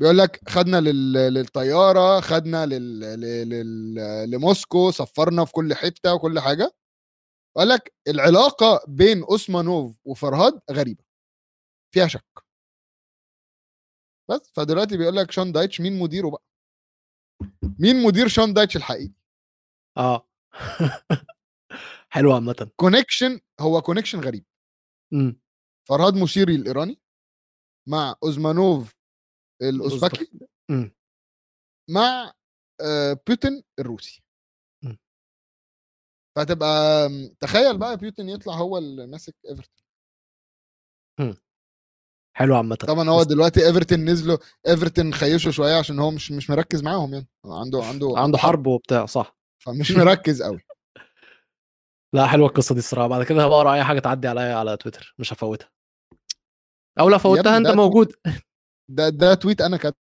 بيقول 0.00 0.18
لك 0.18 0.48
خدنا 0.48 0.80
لل... 0.80 1.12
للطيارة 1.12 2.20
خدنا 2.20 2.66
لل... 2.66 3.00
لل... 3.20 4.30
لموسكو 4.30 4.90
سفرنا 4.90 5.44
في 5.44 5.52
كل 5.52 5.74
حتة 5.74 6.14
وكل 6.14 6.40
حاجة. 6.40 6.72
قال 7.56 7.68
لك 7.68 7.94
العلاقة 8.08 8.84
بين 8.88 9.22
أوسمانوف 9.22 10.00
وفرهاد 10.04 10.60
غريبة 10.70 11.04
فيها 11.94 12.06
شك. 12.06 12.24
بس 14.30 14.52
فدلوقتي 14.54 14.96
بيقول 14.96 15.16
لك 15.16 15.30
شون 15.30 15.52
دايتش 15.52 15.80
مين 15.80 15.98
مديره 15.98 16.30
بقى؟ 16.30 16.42
مين 17.78 18.02
مدير 18.02 18.28
شون 18.28 18.52
دايتش 18.54 18.76
الحقيقي؟ 18.76 19.12
آه. 19.96 20.28
حلو 22.12 22.32
عامة. 22.32 22.70
connection 22.76 23.40
هو 23.60 23.82
connection 23.82 24.20
غريب. 24.20 24.44
مم. 25.12 25.40
فرهاد 25.88 26.14
مشيري 26.14 26.54
الإيراني 26.54 27.00
مع 27.88 28.14
اوزمانوف 28.22 28.99
الأوزبكي 29.62 30.30
مم. 30.70 30.92
مع 31.90 32.32
آه، 32.80 33.20
بوتين 33.28 33.62
الروسي. 33.78 34.22
مم. 34.84 34.98
فتبقى 36.36 37.08
تخيل 37.40 37.78
بقى 37.78 37.96
بوتين 37.96 38.28
يطلع 38.28 38.54
هو 38.54 38.78
اللي 38.78 39.06
ماسك 39.06 39.34
إيفرتون. 39.50 39.80
حلو 42.36 42.56
عامه. 42.56 42.74
طبعا 42.74 43.08
هو 43.10 43.22
دلوقتي 43.22 43.66
إيفرتون 43.66 44.04
نزلوا 44.04 44.38
إيفرتون 44.68 45.14
خيشوا 45.14 45.52
شوية 45.52 45.78
عشان 45.78 45.98
هو 45.98 46.10
مش 46.10 46.32
مش 46.32 46.50
مركز 46.50 46.82
معاهم 46.82 47.14
يعني. 47.14 47.28
عنده 47.44 47.84
عنده 47.84 48.14
عنده 48.16 48.38
حرب. 48.38 48.66
وبتاع 48.66 49.06
صح. 49.06 49.36
فمش 49.64 49.90
مركز 49.92 50.42
قوي 50.42 50.60
لا 52.14 52.26
حلوة 52.26 52.48
القصة 52.48 52.72
دي 52.74 52.78
الصراحة. 52.78 53.08
بعد 53.08 53.22
كده 53.24 53.44
هبقى 53.44 53.56
أقرأ 53.58 53.74
أي 53.74 53.84
حاجة 53.84 53.98
تعدي 53.98 54.28
عليا 54.28 54.54
على 54.54 54.76
تويتر. 54.76 55.14
مش 55.18 55.32
هفوتها. 55.32 55.70
أو 57.00 57.08
لو 57.08 57.18
فوتها 57.18 57.56
أنت 57.56 57.68
موجود. 57.68 58.12
ده 58.90 59.08
ده 59.08 59.34
tweet 59.34 59.60
أنا 59.60 59.76
كاتبه. 59.76 59.98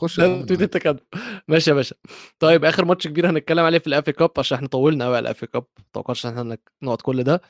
خش 0.00 0.20
ده 0.20 0.42
tweet. 0.46 0.62
أنت 0.62 0.76
كده 0.76 1.06
ماشي 1.48 1.70
يا 1.70 1.74
باشا. 1.74 1.96
طيب 2.38 2.64
آخر 2.64 2.84
ماتش 2.84 3.06
كبير 3.08 3.30
هنتكلم 3.30 3.64
عليه 3.64 3.78
في 3.78 3.86
ال 3.86 3.95
FA 3.95 4.12
Cup 4.12 4.30
عشان 4.38 4.56
إحنا 4.56 4.68
طولنا 4.68 5.04
قوي 5.04 5.16
على 5.16 5.22
ال 5.22 5.30
FA 5.30 5.46
Cup 5.46 5.66
ما 5.78 5.84
توقعتش 5.92 6.26
إن 6.26 6.38
إحنا 6.38 6.58
نقعد 6.82 7.00
كل 7.00 7.22
ده. 7.24 7.40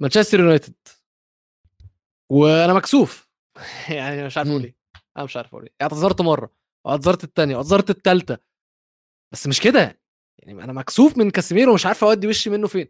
مانشستر 0.00 0.40
يونايتد 0.40 0.74
وأنا 2.32 2.72
مكسوف. 2.74 3.28
يعني 3.96 4.26
مش 4.26 4.38
عارف 4.38 4.48
أقول. 4.48 4.62
إيه. 4.64 4.76
أنا 5.16 5.24
مش 5.24 5.36
عارف 5.36 5.48
أقول 5.48 5.62
إيه. 5.62 5.72
اعتذرت 5.82 6.20
مرة 6.20 6.50
واعتذرت 6.86 7.24
الثانية 7.24 7.56
واعتذرت 7.56 7.90
الثالثه 7.90 8.38
بس 9.32 9.46
مش 9.46 9.60
كده. 9.60 10.00
يعني 10.38 10.64
أنا 10.64 10.72
مكسوف 10.72 11.18
من 11.18 11.30
كاسيميرو 11.30 11.70
ومش 11.72 11.86
عارف 11.86 12.04
أودي 12.04 12.26
وشي 12.26 12.50
منه 12.50 12.66
فين. 12.66 12.88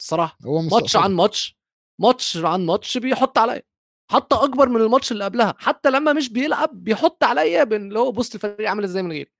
الصراحة 0.00 0.38
هو 0.46 0.62
ماتش. 0.62 0.96
عن 0.96 1.12
ماتش 1.12 1.58
ماتش 2.00 2.36
عن 2.36 2.66
ماتش 2.66 2.98
بيحط 2.98 3.38
عليا. 3.38 3.62
حتى 4.10 4.34
أكبر 4.34 4.68
من 4.68 4.80
الماتش 4.80 5.12
اللي 5.12 5.24
قبلها 5.24 5.54
حتى 5.58 5.90
لما 5.90 6.12
مش 6.12 6.28
بيلعب 6.32 6.84
بيحط 6.84 7.24
عليا 7.24 7.62
اللي 7.62 7.98
هو 7.98 8.12
بص 8.12 8.34
الفريق 8.34 8.68
عامل 8.68 8.84
إزاي 8.84 9.02
من 9.02 9.12
غيري 9.12 9.30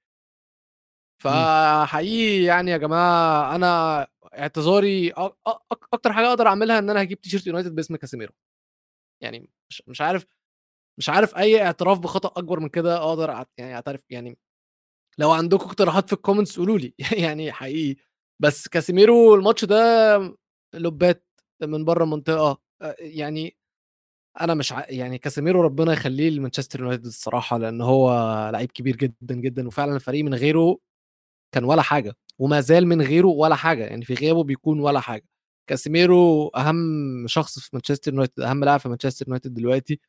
فحقيقي 1.23 2.45
يعني 2.45 2.71
يا 2.71 2.77
جماعة 2.77 3.55
أنا 3.55 4.07
اعتذاري 4.39 5.11
أكتر 5.93 6.13
حاجة 6.13 6.29
أقدر 6.29 6.47
أعملها 6.47 6.79
إن 6.79 6.91
أنا 6.91 7.03
هجيب 7.03 7.21
تيشيرت 7.21 7.47
يونايتد 7.47 7.75
باسم 7.75 7.97
كاسيميرو. 7.97 8.33
يعني 9.23 9.51
مش, 9.71 9.83
مش 9.87 10.01
عارف 10.01 10.27
مش 10.99 11.09
عارف 11.11 11.37
أي 11.37 11.63
اعتراف 11.63 11.99
بخطأ 11.99 12.29
أكبر 12.41 12.61
من 12.61 12.69
كده 12.69 12.99
أقدر 12.99 13.47
يعني 13.59 13.75
أعترف 13.75 14.03
يعني 14.11 14.39
لو 15.19 15.33
عندكم 15.33 15.65
اقتراحات 15.67 16.07
في 16.09 16.13
ال 16.13 16.18
comments 16.18 16.59
قولوا 16.59 16.79
لي. 16.79 16.95
يعني 17.25 17.53
حقيقي. 17.53 18.03
بس 18.41 18.69
كاسيميرو 18.69 19.35
الماتش 19.35 19.65
ده 19.65 20.19
لوبات 20.75 21.27
من 21.63 21.85
بره 21.85 22.05
المنطقة. 22.05 22.61
يعني 23.01 23.57
أنا 24.41 24.55
مش 24.55 24.73
ع... 24.73 24.85
يعني 24.89 25.19
كاسيميرو 25.19 25.63
ربنا 25.63 25.93
يخليه 25.93 26.31
لمانشستر 26.31 26.81
يونايتد 26.81 27.07
الصراحة 27.07 27.59
لأن 27.59 27.81
هو 27.81 28.11
لعيب 28.53 28.73
كبير 28.73 28.97
جدا 28.97 29.35
جدا 29.35 29.67
وفعلا 29.69 29.95
الفريق 29.97 30.25
من 30.25 30.35
غيره 30.35 30.79
كان 31.55 31.65
ولا 31.65 31.83
حاجة 31.83 32.15
وما 32.39 32.61
زال 32.61 32.87
من 32.87 33.03
غيره 33.03 33.27
ولا 33.29 33.55
حاجة 33.57 33.85
يعني 33.87 34.05
في 34.05 34.15
غيابه 34.15 34.45
بيكون 34.45 34.81
ولا 34.81 35.01
حاجة. 35.01 35.25
كاسيميرو 35.69 36.49
أهم 36.49 37.27
شخص 37.29 37.59
في 37.59 37.71
مانشستر 37.73 38.13
يونايتد 38.13 38.41
أهم 38.41 38.65
لاعب 38.65 38.81
في 38.81 38.89
مانشستر 38.89 39.27
يونايتد 39.29 39.55
دلوقتي 39.55 40.01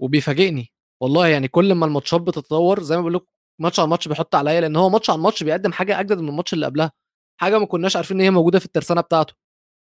وبيفاجئني 0.00 0.72
والله 1.02 1.28
يعني 1.28 1.48
كل 1.48 1.74
ما 1.74 1.86
الماتشات 1.86 2.20
بتتطور 2.20 2.82
زي 2.82 2.96
ما 2.96 3.02
بقول 3.02 3.14
لكم 3.14 3.26
ماتش 3.60 3.80
على 3.80 3.88
ماتش 3.88 4.08
بيحط 4.08 4.34
عليا 4.34 4.60
لأن 4.60 4.76
هو 4.76 4.88
ماتش 4.90 5.10
على 5.10 5.18
ماتش 5.22 5.42
بيقدم 5.44 5.72
حاجة 5.72 6.00
أجدد 6.00 6.18
من 6.20 6.28
الماتش 6.28 6.54
اللي 6.54 6.66
قبلها 6.66 6.92
حاجة 7.40 7.58
ما 7.58 7.66
كناش 7.66 7.96
عارفين 7.96 8.16
إن 8.16 8.22
هي 8.22 8.30
موجودة 8.30 8.58
في 8.58 8.66
الترسانة 8.66 9.00
بتاعته. 9.00 9.34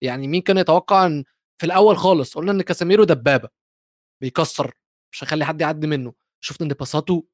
يعني 0.02 0.28
مين 0.28 0.42
كان 0.42 0.58
يتوقع 0.58 1.06
إن 1.06 1.24
في 1.62 1.66
الأول 1.66 1.96
خالص 1.96 2.34
قلنا 2.34 2.52
إن 2.52 2.62
كاسيميرو 2.62 3.04
دبابة 3.04 3.48
بيكسر 4.20 4.74
مش 5.12 5.24
هيخلي 5.24 5.44
حد 5.44 5.60
يعدي 5.60 5.86
منه. 5.86 6.12
شفنا 6.40 6.66
إن 6.66 6.72
باساته 6.74 7.26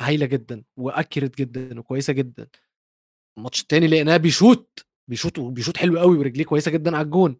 هايلة 0.00 0.26
جدا 0.26 0.64
واكيرت 0.76 1.38
جدا 1.38 1.80
وكويسة 1.80 2.12
جدا. 2.12 2.48
الماتش 3.38 3.62
التاني 3.62 3.86
لقيناه 3.86 4.16
بيشوت 4.16 4.86
بيشوت 5.08 5.38
وبيشوت 5.38 5.76
حلو 5.76 5.98
قوي 5.98 6.18
ورجليه 6.18 6.44
كويسة 6.44 6.70
جدا 6.70 6.96
على 6.96 7.04
الجون. 7.04 7.38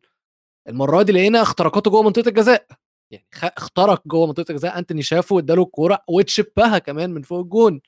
المرة 0.68 1.02
دي 1.02 1.12
لقينا 1.12 1.42
اختراقاته 1.42 1.90
جوه 1.90 2.02
منطقة 2.02 2.28
الجزاء. 2.28 2.66
يعني 3.10 3.26
اخترق 3.42 4.08
جوه 4.08 4.26
منطقة 4.26 4.50
الجزاء 4.50 4.78
أنتوني 4.78 5.02
شافه 5.02 5.36
واداله 5.36 5.62
الكورة 5.62 6.04
وشبها 6.08 6.78
كمان 6.78 7.10
من 7.10 7.22
فوق 7.22 7.40
الجون. 7.40 7.80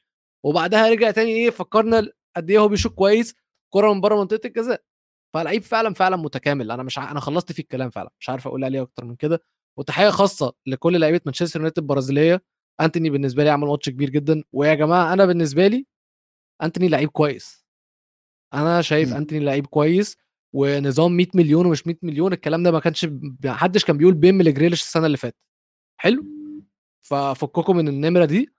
وبعدها 0.45 0.89
رجع 0.89 1.11
تاني 1.11 1.31
إيه 1.31 1.51
فكرنا 1.51 2.13
قد 2.37 2.51
إيه 2.51 2.59
هو 2.59 2.69
بيشوط 2.69 2.93
كويس 2.93 3.35
كورة 3.73 3.93
من 3.93 4.01
بره 4.01 4.17
منطقة 4.17 4.47
الجزاء. 4.47 4.85
فلعيب 5.35 5.63
فعلا 5.63 5.95
فعلا 5.95 6.17
متكامل. 6.17 6.71
أنا 6.71 6.83
مش 6.83 6.99
ع... 6.99 7.11
أنا 7.11 7.21
خلصت 7.21 7.53
فيه 7.53 7.63
الكلام 7.63 7.91
فعلا. 7.91 8.11
مش 8.21 8.29
عارف 8.31 8.47
أقول 8.47 8.65
عليه 8.65 8.83
أكتر 8.83 9.05
من 9.05 9.17
كده. 9.17 9.43
وتحية 9.79 10.11
خاصة 10.11 10.53
لكل 10.67 11.01
لعيبة 11.01 11.21
مانشستر 11.27 11.61
يونايتد 11.61 11.79
البرازيلية. 11.79 12.43
أنتوني 12.81 13.11
بالنسبة 13.11 13.45
لي 13.45 13.51
عمل 13.51 13.69
ماتش 13.69 13.89
كبير 13.89 14.11
جدا. 14.11 14.43
ويا 14.53 14.75
جماعة 14.75 15.13
أنا 15.13 15.27
بالنسبة 15.27 15.67
لي 15.67 15.87
أنتوني 16.63 16.89
لعيب 16.89 17.09
كويس. 17.09 17.67
أنا 18.55 18.83
شايف 18.83 19.11
مم. 19.11 19.17
أنتوني 19.17 19.45
لعيب 19.45 19.67
كويس. 19.67 20.17
ونظام 20.53 21.17
100 21.17 21.27
مليون 21.35 21.67
ومش 21.67 21.87
100 21.87 21.97
مليون 22.03 22.33
الكلام 22.33 22.63
ده 22.63 22.71
ما 22.71 22.81
كانش 22.81 23.05
ما 23.45 23.53
حدش 23.53 23.85
كان 23.85 23.99
بيقول 23.99 24.15
بيم 24.15 24.43
لجريليش 24.43 24.83
السنة 24.83 25.07
اللي 25.07 25.17
فاتت. 25.17 25.37
حلو؟ 26.01 26.25
ففككم 27.03 27.77
من 27.77 27.89
النمرة 27.89 28.25
دي. 28.25 28.55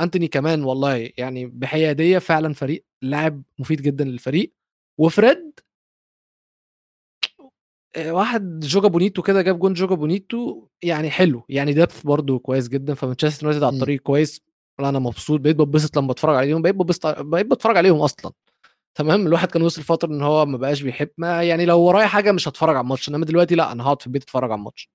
أنتوني 0.00 0.28
كمان 0.28 0.64
والله 0.64 1.10
يعني 1.18 1.46
بحيادية 1.46 2.18
فعلا 2.18 2.54
فريق 2.54 2.84
لاعب 3.02 3.42
مفيد 3.58 3.82
جدا 3.82 4.04
للفريق. 4.04 4.54
وفريد 4.98 5.60
واحد 8.06 8.60
Joga 8.60 8.88
Bonito 8.88 9.22
كده 9.22 9.42
جاب 9.42 9.58
جون 9.58 9.72
Joga 9.72 9.94
Bonito 9.94 10.68
يعني 10.82 11.10
حلو 11.10 11.44
يعني 11.48 11.72
دبث 11.72 12.02
برضه 12.02 12.38
كويس 12.38 12.68
جدا. 12.68 12.94
فمانشستر 12.94 13.44
يونايتد 13.46 13.64
على. 13.64 13.76
الطريق 13.76 14.00
كويس. 14.00 14.40
أنا 14.80 14.98
مبسوط 14.98 15.40
بقيت 15.40 15.56
بتبسط 15.56 15.98
لما 15.98 16.12
بتفرج 16.12 16.36
عليهم 16.36 16.62
بقيت 16.62 16.74
ببسط 16.74 17.06
بقيت 17.06 17.46
بتفرج 17.46 17.76
عليهم 17.76 18.00
أصلا. 18.00 18.32
تمام؟ 18.94 19.26
الواحد 19.26 19.50
كان 19.50 19.62
وصل 19.62 19.82
فترة 19.82 20.08
إن 20.08 20.22
هو 20.22 20.46
ما 20.46 20.58
بقاش 20.58 20.82
بيحب 20.82 21.10
ما 21.18 21.42
يعني 21.42 21.66
لو 21.66 21.80
ورايا 21.80 22.06
حاجة 22.06 22.32
مش 22.32 22.48
هتفرج 22.48 22.76
على 22.76 22.84
الماتش 22.84 23.08
إنما 23.08 23.24
دلوقتي 23.24 23.54
لا 23.54 23.72
أنا 23.72 23.84
هقعد 23.84 24.00
في 24.00 24.06
البيت 24.06 24.22
أتفرج 24.22 24.50
على 24.50 24.58
الماتش. 24.58 24.90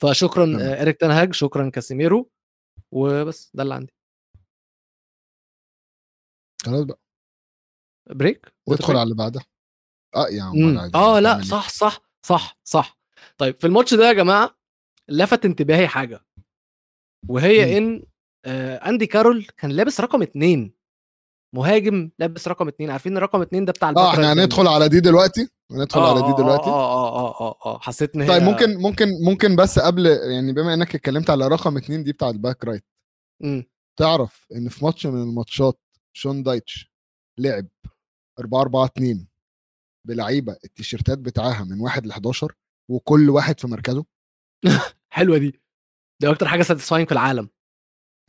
فشكرا 0.00 0.58
إريك 0.82 0.96
تنهاج 0.96 1.34
شكرا 1.34 1.70
كاسيميرو 1.70 2.30
وبس 2.92 3.50
ده 3.54 3.62
اللي 3.62 3.74
عندي. 3.74 3.92
خلاص 6.64 6.84
بقى. 6.84 6.98
Break؟ 8.10 8.52
وادخل 8.66 8.92
على 8.92 9.02
اللي 9.02 9.14
بعدها. 9.14 9.44
آه 10.14 10.28
يا 10.28 10.42
عم 10.42 10.78
آه 10.94 11.20
لأ؟ 11.20 11.42
صح 11.42 11.68
صح 11.68 12.00
صح 12.22 12.58
صح. 12.64 12.98
طيب 13.38 13.60
في 13.60 13.66
الماتش 13.66 13.94
ده 13.94 14.08
يا 14.08 14.12
جماعة 14.12 14.56
لفت 15.08 15.44
انتباهي 15.44 15.88
حاجة 15.88 16.20
وهي 17.28 17.66
مم. 17.66 17.76
إن 17.86 18.02
آه 18.44 18.76
أندي 18.76 19.06
كارول 19.06 19.46
كان 19.56 19.70
لابس 19.70 20.00
رقم 20.00 20.22
اتنين. 20.22 20.76
مهاجم 21.54 22.10
لابس 22.18 22.48
رقم 22.48 22.68
اتنين. 22.68 22.90
عارفين 22.90 23.18
رقم 23.18 23.42
اتنين 23.42 23.64
ده 23.64 23.72
بتاع 23.72 23.90
آه 23.96 24.10
إحنا 24.12 24.32
هندخل 24.32 24.66
على 24.68 24.88
دي 24.88 25.00
دلوقتي؟ 25.00 25.48
هندخل 25.72 26.00
آه، 26.00 26.10
على 26.10 26.20
آه، 26.20 26.26
دي 26.36 26.42
دلوقتي؟ 26.42 26.70
آه 26.70 26.72
آه 26.72 27.16
آه 27.18 27.40
آه 27.40 27.56
آه. 27.66 27.78
حسيت 27.78 28.14
إن 28.14 28.20
هي 28.22 28.28
طيب 28.28 28.42
ممكن 28.42 28.76
ممكن 28.76 29.08
ممكن 29.24 29.56
بس 29.56 29.78
قبل 29.78 30.06
يعني 30.06 30.52
بما 30.52 30.74
إنك 30.74 30.94
اتكلمت 30.94 31.30
على 31.30 31.48
رقم 31.48 31.76
اتنين 31.76 32.04
دي 32.04 32.12
بتاع 32.12 32.30
ال 32.30 32.37
back 32.37 32.64
right 32.64 32.84
مم. 33.42 33.64
تعرف 33.98 34.46
إن 34.56 34.68
في 34.68 34.84
ماتش 34.84 35.06
من 35.06 35.22
الماتشات 35.22 35.80
شون 36.12 36.42
دايتش 36.42 36.92
لعب 37.38 37.66
4 38.40 38.60
4 38.60 38.84
2 38.84 39.26
بلعيبة 40.06 40.56
التيشيرتات 40.64 41.18
بتاعها 41.18 41.64
من 41.64 41.80
1 41.80 42.06
ل 42.06 42.10
11 42.10 42.52
وكل 42.90 43.30
واحد 43.30 43.60
في 43.60 43.66
مركزه؟ 43.66 44.04
حلوة 45.12 45.38
دي. 45.38 45.60
دي 46.22 46.30
أكتر 46.30 46.48
حاجة 46.48 46.62
satisfying 46.62 47.06
في 47.08 47.12
العالم. 47.12 47.48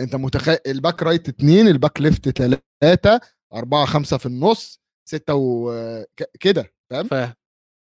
أنت 0.01 0.15
متخيل 0.15 0.57
ال 0.67 0.75
back 0.75 1.03
right 1.03 1.29
2 1.29 1.67
ال 1.67 1.74
back 1.74 2.01
left 2.01 2.29
3 2.29 3.19
4 3.53 3.85
5 3.85 4.17
في 4.17 4.25
النص 4.25 4.79
6 5.09 5.35
و 5.35 5.71
ك- 6.19 6.31
كده 6.39 6.73
فاهم؟ 6.91 7.07
فاهم. 7.07 7.33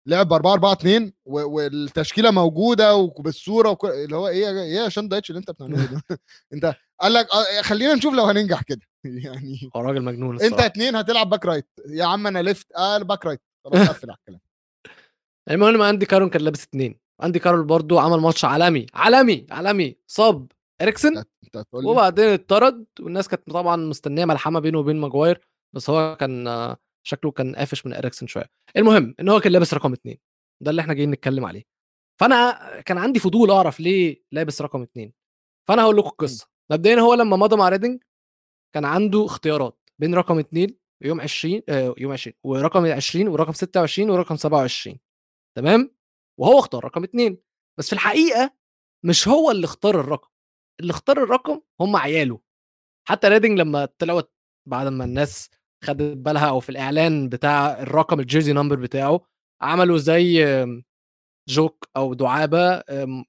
لعب 0.08 0.32
4 0.32 0.52
4 0.52 0.72
2 0.72 1.12
والتشكيلة 1.26 2.30
موجودة 2.30 2.94
وبالصورة 2.96 3.70
وكل 3.70 3.88
اللي 3.88 4.16
هو 4.16 4.28
إيه 4.28 4.48
إيه 4.50 4.74
يا 4.76 4.88
شون 4.88 5.08
دايتش 5.08 5.30
اللي 5.30 5.38
أنت 5.40 5.50
بتعمله 5.50 5.86
ده؟ 5.86 6.02
أنت 6.54 6.74
قال 7.00 7.12
لك 7.12 7.26
آه، 7.34 7.62
خلينا 7.62 7.94
نشوف 7.94 8.14
لو 8.14 8.24
هننجح 8.24 8.62
كده. 8.62 8.80
يعني 9.24 9.70
هو 9.76 9.80
راجل 9.80 10.02
مجنون 10.04 10.34
أنت 10.34 10.42
الصراحة. 10.44 10.66
اتنين 10.66 10.96
هتلعب 10.96 11.30
back 11.30 11.46
right 11.46 11.68
يا 11.88 12.04
عم 12.04 12.26
أنا 12.26 12.38
left 12.42 12.66
آه 12.76 12.98
back 12.98 13.26
right 13.26 13.40
خلاص 13.70 13.88
قفل 13.88 14.10
على 14.10 14.18
الكلام. 14.18 14.40
المهم 15.50 15.82
عندي 15.82 16.06
كارول 16.06 16.30
كان 16.30 16.42
لابس 16.42 16.64
اتنين. 16.64 17.00
عندي 17.20 17.38
كارول 17.38 17.64
برضو 17.64 17.98
عمل 17.98 18.20
ماتش 18.20 18.44
عالمي 18.44 18.86
عالمي 18.94 19.46
عالمي. 19.50 19.96
صاب 20.06 20.52
إريكسن. 20.82 21.24
وبعدين 21.72 22.24
اتطرد 22.24 22.86
والناس 23.00 23.28
كانت 23.28 23.50
طبعا 23.50 23.76
مستنية 23.76 24.24
ملحمة 24.24 24.60
بينه 24.60 24.78
وبين 24.78 24.96
ماجواير 24.96 25.48
بس 25.74 25.90
هو 25.90 26.16
كان 26.16 26.76
شكله 27.06 27.30
كان 27.30 27.56
قافش 27.56 27.86
من 27.86 27.94
إريكسن 27.94 28.26
شوية. 28.26 28.50
المهم 28.76 29.14
إن 29.20 29.28
هو 29.28 29.40
كان 29.40 29.52
لابس 29.52 29.74
رقم 29.74 29.92
اتنين. 29.92 30.18
ده 30.62 30.70
اللي 30.70 30.82
إحنا 30.82 30.94
جايين 30.94 31.10
نتكلم 31.10 31.44
عليه. 31.44 31.64
فأنا 32.20 32.58
كان 32.80 32.98
عندي 32.98 33.20
فضول 33.20 33.50
أعرف 33.50 33.80
ليه 33.80 34.22
لابس 34.32 34.62
رقم 34.62 34.82
اتنين. 34.82 35.12
فأنا 35.68 35.82
هقول 35.82 35.96
لكم 35.96 36.08
القصة. 36.08 36.48
مبدئيا 36.72 37.00
هو 37.00 37.14
لما 37.14 37.36
مضى 37.36 37.56
مع 37.56 37.68
ريدنج 37.68 38.02
كان 38.74 38.84
عنده 38.84 39.24
اختيارات 39.24 39.78
بين 39.98 40.14
رقم 40.14 40.38
اتنين 40.38 40.78
يوم 41.02 41.20
20 41.20 41.62
آه، 41.68 41.94
يوم 41.98 42.12
20 42.12 42.34
ورقم 42.44 42.86
20 42.86 43.28
ورقم 43.28 43.52
26 43.52 44.10
ورقم 44.10 44.36
27 44.36 44.98
تمام؟ 45.56 45.94
وهو 46.40 46.58
اختار 46.58 46.84
رقم 46.84 47.04
اتنين. 47.04 47.38
بس 47.78 47.86
في 47.86 47.92
الحقيقة 47.92 48.54
مش 49.04 49.28
هو 49.28 49.50
اللي 49.50 49.64
اختار 49.64 50.00
الرقم 50.00 50.28
اللي 50.80 50.90
اختار 50.90 51.22
الرقم 51.22 51.60
هم 51.80 51.96
عياله. 51.96 52.40
حتى 53.08 53.28
ريدنج 53.28 53.58
لما 53.58 53.84
طلعوا 53.84 54.22
بعد 54.68 54.86
ما 54.86 55.04
الناس 55.04 55.50
خدت 55.84 56.16
بالها 56.16 56.48
أو 56.48 56.60
في 56.60 56.68
الإعلان 56.68 57.28
بتاع 57.28 57.82
الرقم 57.82 58.20
ال 58.20 58.25
jersey 58.25 58.52
number 58.52 58.76
بتاعه 58.76 59.20
عملوا 59.62 59.98
زي 59.98 60.44
جوك 61.48 61.88
أو 61.96 62.14
دعابة 62.14 62.82
آم، 62.90 63.24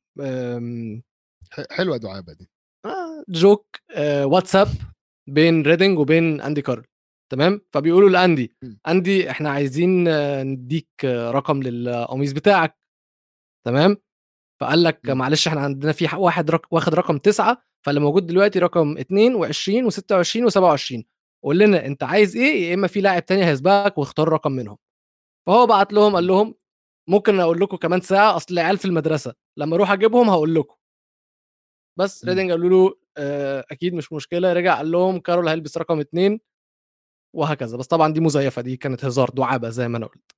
ح- 1.52 1.66
حلوة 1.76 1.98
دعابة 1.98 2.34
دي. 2.34 2.50
آه، 2.86 3.24
جوك 3.30 3.76
آه، 3.92 4.26
واتساب 4.26 4.68
بين 5.30 5.62
ريدنج 5.62 6.00
وبين 6.00 6.42
أندي 6.42 6.62
كارل. 6.62 6.86
تمام؟ 7.32 7.62
فبيقولوا 7.74 8.10
لأندي 8.10 8.56
م. 8.64 8.76
أندي 8.88 9.32
إحنا 9.32 9.50
عايزين 9.50 10.04
نديك 10.44 10.90
رقم 11.06 11.64
للقميص 11.64 12.32
بتاعك. 12.32 12.78
تمام؟ 13.68 13.98
فقال 14.62 14.84
لك 14.84 15.00
م. 15.10 15.18
معلش 15.18 15.48
إحنا 15.48 15.62
عندنا 15.62 15.92
في 15.92 16.08
واحد 16.16 16.52
رق... 16.52 16.68
واخد 16.72 16.96
رقم 16.96 17.18
تسعة 17.18 17.64
فاللي 17.86 18.00
موجود 18.00 18.26
دلوقتي 18.26 18.60
رقم 18.60 18.98
22 18.98 19.92
و26 19.92 20.52
و27 20.52 21.04
قول 21.44 21.60
لنا 21.60 21.86
أنت 21.86 22.04
عايز 22.04 22.36
إيه؟ 22.38 22.70
يا 22.70 22.74
إما 22.74 22.88
في 22.88 23.02
لاعب 23.02 23.26
تاني 23.26 23.46
هيسبقك 23.46 23.98
واختار 23.98 24.30
رقم 24.30 24.52
منهم. 24.52 24.78
فهو 25.48 25.68
بعت 25.68 25.94
لهم 25.94 26.16
قال 26.16 26.28
لهم 26.28 26.56
ممكن 27.10 27.40
أقول 27.40 27.60
لكم 27.62 27.78
كمان 27.78 28.02
ساعة؟ 28.02 28.36
أصل 28.36 28.54
العيال 28.54 28.78
في 28.78 28.86
المدرسة 28.86 29.34
لما 29.58 29.76
أروح 29.76 29.92
أجيبهم 29.92 30.30
هقول 30.30 30.56
لكم. 30.56 30.76
بس. 32.00 32.26
ريدنج 32.26 32.52
قالوا 32.52 32.70
له 32.70 32.96
آه، 33.18 33.66
أكيد 33.72 33.94
مش 33.94 34.14
مشكلة. 34.14 34.54
رجع 34.54 34.78
قال 34.78 34.92
لهم 34.92 35.20
كارول 35.20 35.48
هيلبس 35.48 35.78
رقم 35.78 36.00
اتنين. 36.00 36.40
وهكذا. 37.34 37.78
بس 37.78 37.88
طبعا 37.88 38.14
دي 38.14 38.20
مزيفة 38.20 38.62
دي 38.62 38.78
كانت 38.78 39.06
هزار 39.06 39.30
دعابة 39.30 39.70
زي 39.70 39.88
ما 39.88 39.98
أنا 39.98 40.06
قلت. 40.06 40.32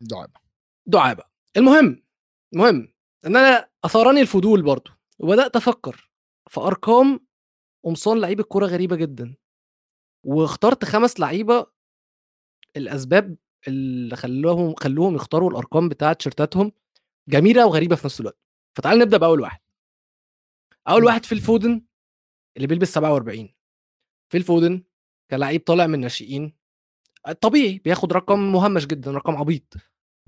دعابة. 0.00 0.40
دعابة. 0.86 1.24
المهم 1.56 2.02
المهم 2.54 2.92
إن 3.26 3.36
أنا 3.36 3.68
أثارني 3.84 4.20
الفضول 4.20 4.62
برضو 4.62 4.90
وبدأت 5.18 5.56
أفكر 5.56 6.10
في 6.50 6.60
أرقام 6.60 7.26
قمصان 7.84 8.20
لعيبة 8.20 8.42
كورة 8.42 8.66
غريبة 8.66 8.96
جدا. 8.96 9.36
واخترت 10.26 10.84
خمس 10.84 11.20
لعيبة 11.20 11.66
الأسباب 12.76 13.36
اللي 13.68 14.16
خلوهم 14.16 14.74
خلوهم 14.74 15.14
يختاروا 15.14 15.50
الأرقام 15.50 15.88
بتاعة 15.88 16.12
تيشيرتاتهم 16.12 16.72
جميلة 17.28 17.66
وغريبة 17.66 17.96
في 17.96 18.06
نفس 18.06 18.20
الوقت. 18.20 18.38
فتعال 18.78 18.98
نبدأ 18.98 19.16
بأول 19.16 19.40
واحد. 19.40 19.60
أول. 20.88 21.04
واحد 21.04 21.24
في 21.24 21.32
الفودن 21.32 21.82
اللي 22.56 22.66
بيلبس 22.66 22.88
47 22.92 23.54
في 24.32 24.36
الفودن 24.38 24.84
كلاعب 25.30 25.60
طالع 25.66 25.86
من 25.86 25.94
الناشئين 25.94 26.52
طبيعي 27.40 27.78
بياخد 27.78 28.12
رقم 28.12 28.52
مهمش 28.52 28.86
جدا 28.86 29.10
رقم 29.10 29.36
عبيط. 29.36 29.74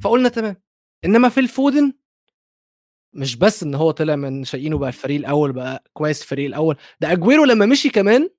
فقلنا 0.03 0.29
تمام 0.29 0.57
إنما 1.05 1.29
في 1.29 1.41
الفودن 1.41 1.93
مش 3.15 3.37
بس 3.37 3.63
إن 3.63 3.75
هو 3.75 3.91
طلع 3.91 4.17
من 4.17 4.29
الناشئين 4.29 4.75
وبقى 4.75 4.89
الفريق 4.89 5.19
الأول 5.19 5.53
بقى 5.53 5.85
كويس 5.93 6.23
الفريق 6.23 6.47
الأول 6.47 6.77
ده 7.01 7.13
أجويرو 7.13 7.45
لما 7.45 7.67
مشي 7.67 7.91
كمان 7.91 8.31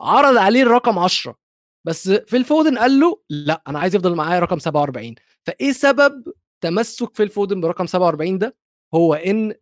عرض 0.00 0.36
عليه 0.36 0.62
الرقم 0.62 0.98
10 0.98 1.38
بس 1.86 2.08
في 2.10 2.36
الفودن 2.36 2.78
قال 2.78 3.00
له 3.00 3.22
لا 3.30 3.62
أنا 3.68 3.78
عايز 3.78 3.94
يفضل 3.94 4.14
معايا 4.14 4.40
رقم 4.40 4.58
47 4.58 5.14
فإيه 5.46 5.72
سبب 5.72 6.32
تمسك 6.60 7.16
في 7.16 7.22
الفودن 7.22 7.60
برقم 7.60 7.86
47 7.86 8.38
ده؟ 8.38 8.56
هو 8.94 9.14
إن 9.14 9.54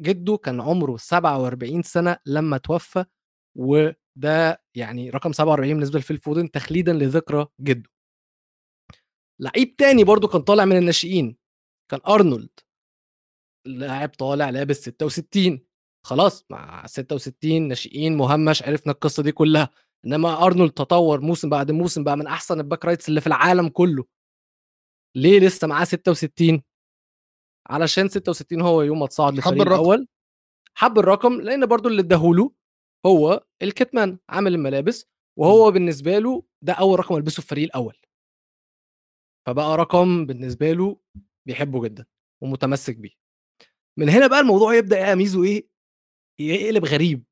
جده 0.00 0.36
كان 0.36 0.60
عمره 0.60 0.96
47 0.96 1.82
سنة 1.82 2.16
لما 2.26 2.58
توفى 2.58 3.04
وده 4.16 4.62
يعني 4.76 5.10
رقم 5.10 5.32
47 5.32 5.74
بالنسبة 5.74 5.98
لفيل 5.98 6.18
فودن 6.18 6.50
تخليدا 6.50 6.92
لذكرى 6.92 7.46
جده. 7.60 7.90
لعيب 9.40 9.76
تاني 9.76 10.04
برضو 10.04 10.28
كان 10.28 10.40
طالع 10.42 10.64
من 10.64 10.76
الناشئين 10.76 11.36
كان 11.90 12.00
أرنولد. 12.08 12.50
لاعب 13.66 14.08
طالع 14.08 14.50
لابس 14.50 14.76
66 14.76 15.60
خلاص 16.06 16.44
مع 16.50 16.86
66 16.86 17.68
ناشئين 17.68 18.16
مهمش 18.16 18.62
عرفنا 18.62 18.92
القصة 18.92 19.22
دي 19.22 19.32
كلها. 19.32 19.70
إنما 20.06 20.46
أرنولد 20.46 20.70
تطور 20.70 21.20
موسم 21.20 21.50
بعد 21.50 21.70
موسم 21.70 22.04
بقى 22.04 22.16
من 22.16 22.26
أحسن 22.26 22.60
ال 22.60 22.65
back 22.65 22.84
rights 22.84 23.08
اللي 23.08 23.20
في 23.20 23.26
العالم 23.26 23.68
كله. 23.68 24.04
ليه 25.16 25.40
لسه 25.40 25.66
معاه 25.66 25.84
66 25.84 26.62
علشان 27.70 28.08
66 28.08 28.60
هو 28.62 28.82
يوم 28.82 28.98
ما 28.98 29.04
اتصعد 29.04 29.40
حب 29.40 29.52
للفريق. 29.52 29.72
الأول 29.72 30.08
حب 30.74 30.98
الرقم 30.98 31.40
لأن 31.40 31.66
برضو 31.66 31.88
اللي 31.88 32.02
اداهوله 32.02 32.52
هو 33.06 33.46
ال 33.62 33.70
kit 33.70 33.94
man 33.94 34.18
عامل 34.28 34.54
الملابس 34.54 35.06
وهو 35.38 35.70
بالنسبة 35.70 36.18
له 36.18 36.42
ده 36.62 36.72
أول 36.72 36.98
رقم 36.98 37.16
ألبسه 37.16 37.34
في 37.34 37.38
الفريق 37.38 37.64
الأول. 37.64 37.96
فبقى 39.46 39.76
رقم 39.76 40.26
بالنسبة 40.26 40.72
له 40.72 41.00
بيحبه 41.46 41.82
جدا 41.84 42.06
ومتمسك 42.42 42.96
بيه. 42.96 43.10
من 43.98 44.08
هنا 44.08 44.26
بقى 44.26 44.40
الموضوع 44.40 44.74
يبدأ 44.74 44.98
يا 44.98 45.14
ميزو 45.14 45.44
إيه 45.44 45.68
يقلب 46.40 46.84
غريب. 46.84 47.24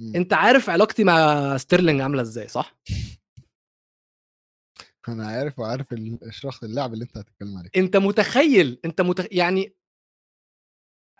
م. 0.00 0.16
أنت 0.16 0.32
عارف 0.32 0.70
علاقتي 0.70 1.04
مع 1.04 1.56
ستيرلينج 1.56 2.00
عاملة 2.00 2.22
إزاي 2.22 2.48
صح؟ 2.48 2.76
أنا 5.08 5.26
عارف 5.26 5.58
وعارف 5.58 5.92
ال- 5.92 6.24
اشرح 6.28 6.62
اللعب 6.62 6.92
اللي 6.92 7.04
أنت 7.04 7.16
هتتكلم 7.18 7.58
عليه. 7.58 7.70
أنت 7.76 7.96
متخيل 7.96 8.80
أنت 8.84 9.00
متخ... 9.00 9.26
يعني 9.32 9.76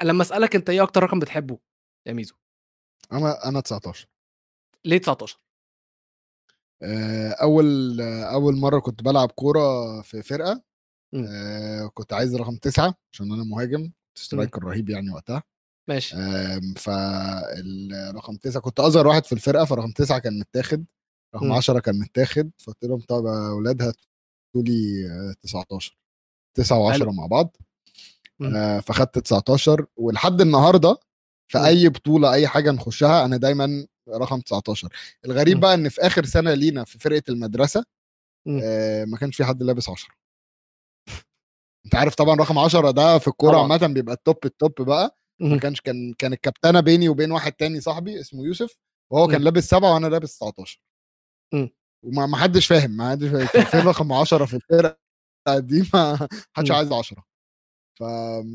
لما 0.02 0.22
أسألك 0.22 0.56
أنت 0.56 0.70
إيه 0.70 0.82
أكتر 0.82 1.02
رقم 1.02 1.18
بتحبه 1.18 1.58
يا 2.06 2.12
ميزو؟ 2.12 2.34
أنا 3.12 3.48
أنا 3.48 3.60
19 3.60 4.08
ليه 4.84 4.98
19 4.98 5.38
آه، 6.82 7.30
أول 7.30 8.00
آه، 8.00 8.24
أول 8.24 8.56
مرة 8.56 8.78
كنت 8.78 9.02
بلعب 9.02 9.30
كورة 9.30 10.00
في 10.02 10.22
فرقة 10.22 10.62
م. 11.12 11.24
آه، 11.28 11.86
كنت 11.94 12.12
عايز 12.12 12.36
رقم 12.36 12.56
تسعة 12.56 12.94
عشان 13.12 13.32
أنا 13.32 13.44
مهاجم 13.44 13.92
سترايكر 14.14 14.64
رهيب 14.64 14.90
يعني 14.90 15.10
وقتها 15.10 15.42
ماشي 15.88 16.16
فالرقم 16.76 18.36
تسعة 18.36 18.62
كنت 18.62 18.80
أصغر 18.80 19.06
واحد 19.06 19.24
في 19.24 19.32
الفرقة 19.32 19.64
فرقم 19.64 19.90
تسعة 19.90 20.18
كان 20.18 20.38
متاخد 20.38 20.84
رقم 21.34 21.48
م. 21.48 21.52
10 21.52 21.78
كان 21.80 21.98
متاخد 21.98 22.50
فقلت 22.58 22.84
لهم 22.84 23.00
طب 23.00 23.24
يا 23.26 23.48
أولاد 23.50 23.82
هاتوا 23.82 24.02
لي 24.56 25.06
آه، 25.10 25.34
19 25.42 25.98
9 26.54 26.92
حلو. 26.92 27.04
و10 27.04 27.14
مع 27.14 27.26
بعض. 27.26 27.56
آه، 28.42 28.80
فخدت 28.80 29.18
19 29.18 29.86
ولحد 29.96 30.40
النهارده 30.40 30.96
في. 31.48 31.66
أي 31.66 31.88
بطولة 31.88 32.32
أي 32.32 32.48
حاجة 32.48 32.70
نخشها 32.70 33.24
أنا 33.24 33.36
دايما 33.36 33.86
رقم 34.08 34.40
19 34.40 34.88
الغريب 35.24 35.56
م. 35.56 35.60
بقى 35.60 35.74
إن 35.74 35.88
في 35.88 36.00
آخر 36.00 36.24
سنة 36.24 36.54
لينا 36.54 36.84
في 36.84 36.98
فرقة 36.98 37.22
المدرسة. 37.28 37.84
آه، 38.62 39.04
ما 39.04 39.16
كانش 39.18 39.36
في 39.36 39.44
حد 39.44 39.62
لابس 39.62 39.88
10 39.88 40.14
أنت 41.86 41.94
عارف 41.94 42.14
طبعا 42.14 42.34
رقم 42.36 42.58
10 42.58 42.90
ده 42.90 43.18
في 43.18 43.28
الكورة. 43.28 43.58
عامة 43.62 43.86
بيبقى 43.86 44.14
ال 44.14 44.20
top 44.20 44.36
ال 44.44 44.54
top 44.54 44.82
بقى 44.82 45.18
ما. 45.40 45.58
كانش 45.58 45.80
كان 45.80 46.14
كان 46.18 46.32
الكابتنة 46.32 46.80
بيني 46.80 47.08
وبين 47.08 47.30
واحد 47.32 47.52
تاني 47.52 47.80
صاحبي 47.80 48.20
اسمه 48.20 48.44
يوسف 48.44 48.76
وهو 49.12 49.28
كان. 49.28 49.42
لابس 49.42 49.64
سبعة 49.68 49.94
وأنا 49.94 50.06
لابس 50.06 50.36
19 50.38 50.80
م. 51.54 51.68
وما 52.04 52.26
ما 52.26 52.36
حدش 52.36 52.66
فاهم 52.66 52.90
ما 52.96 53.10
حدش 53.10 53.28
فاهم 53.28 53.46
كان 53.72 53.86
رقم 53.86 54.12
10 54.12 54.44
في 54.46 54.54
الفرقة 54.56 54.98
دي 55.58 55.90
ما 55.94 56.28
حدش. 56.56 56.70
عايز 56.70 56.92
10 56.92 57.24
ف... 57.98 58.02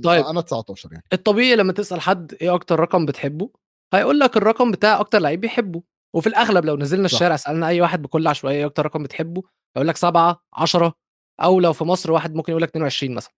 طيب. 0.04 0.24
فأنا 0.26 0.42
19 0.42 0.92
يعني. 0.92 1.04
الطبيعي 1.14 1.56
لما 1.56 1.74
تسأل 1.74 2.02
حد 2.02 2.34
إيه 2.42 2.56
أكتر 2.56 2.80
رقم 2.80 3.06
بتحبه 3.06 3.50
هيقول 3.94 4.20
لك 4.20 4.38
الرقم 4.38 4.72
بتاع 4.72 5.00
أكتر 5.00 5.20
لعيب 5.20 5.42
بيحبه. 5.42 5.84
وفي 6.16 6.28
الأغلب 6.28 6.66
لو 6.66 6.78
نزلنا 6.78 7.08
صح. 7.08 7.14
الشارع 7.14 7.36
سألنا 7.36 7.68
أي 7.68 7.82
واحد 7.82 8.02
بكل 8.02 8.28
عشوائية 8.28 8.58
إيه 8.58 8.66
أكتر 8.66 8.86
رقم 8.86 9.04
بتحبه 9.04 9.44
هيقول 9.76 9.88
لك 9.88 9.98
7 9.98 10.44
10 10.54 10.94
أو 11.42 11.60
لو 11.60 11.74
في 11.74 11.84
مصر 11.84 12.12
واحد 12.12 12.36
ممكن 12.36 12.52
يقول 12.52 12.62
لك 12.64 12.70
22 12.70 13.16
مثلا. 13.16 13.34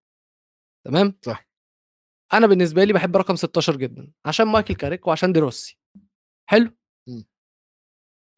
تمام؟ 0.85 1.13
صح. 1.21 1.47
أنا 2.33 2.47
بالنسبة 2.47 2.83
لي 2.83 2.93
بحب 2.93 3.17
رقم 3.17 3.35
16 3.35 3.75
جدا 3.75 4.11
عشان 4.25 4.47
مايكل 4.47 4.75
كاريك 4.75 5.07
وعشان 5.07 5.33
ديروسي 5.33 5.79
حلو؟ 6.49 6.71
م. 7.09 7.21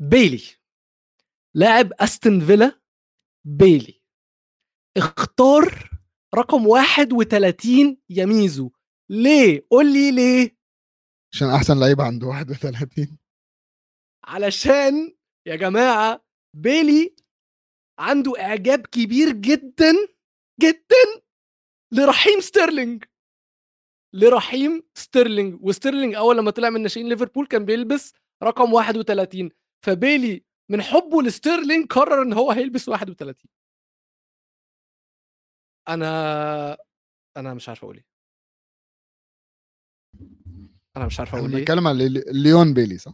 بيلي. 0.02 0.44
لاعب 1.56 1.94
أستون 2.00 2.40
فيلا 2.40 2.80
بيلي. 3.48 4.02
اختار 4.98 5.90
رقم 6.36 6.68
31 6.68 7.98
يا 8.10 8.26
ميزو. 8.26 8.72
ليه؟ 9.10 9.66
قول 9.72 9.94
لي 9.94 10.12
ليه. 10.12 10.58
عشان 11.34 11.48
أحسن 11.50 11.80
لعيب 11.80 12.02
عنده 12.02 12.28
31 12.28 13.18
علشان 14.26 15.16
يا 15.48 15.56
جماعة 15.56 16.26
بيلي 16.56 17.16
عنده 18.00 18.34
إعجاب 18.40 18.88
كبير 18.88 19.32
جدا 19.32 19.94
جدا 20.62 21.22
لرحيم 21.94 22.40
ستيرلينج. 22.40 23.04
لرحيم 24.14 24.84
ستيرلينج. 24.96 25.58
وستيرلينج 25.62 26.16
أول 26.16 26.38
لما 26.38 26.52
طلع 26.52 26.70
من 26.70 26.82
ناشئين 26.82 27.10
ليفربول 27.10 27.48
كان 27.48 27.66
بيلبس 27.66 28.14
رقم 28.44 28.74
31 28.74 29.50
فبيلي 29.86 30.44
من 30.72 30.82
حبه 30.82 31.22
لستيرلينج 31.22 31.88
قرر 31.88 32.22
إن 32.22 32.34
هو 32.34 32.52
هيلبس 32.52 32.90
31 32.90 33.36
أنا 35.88 36.78
أنا 37.38 37.54
مش 37.54 37.70
عارف 37.70 37.84
أقول 37.84 37.96
إيه. 37.98 38.06
أنا 40.98 41.06
مش 41.06 41.20
عارف 41.20 41.36
أقول 41.36 41.50
إيه. 41.52 41.58
بنتكلم 41.60 41.88
على 41.88 42.10
لي- 42.10 42.24
ليون 42.28 42.74
بيلي 42.74 42.98
صح؟ 42.98 43.14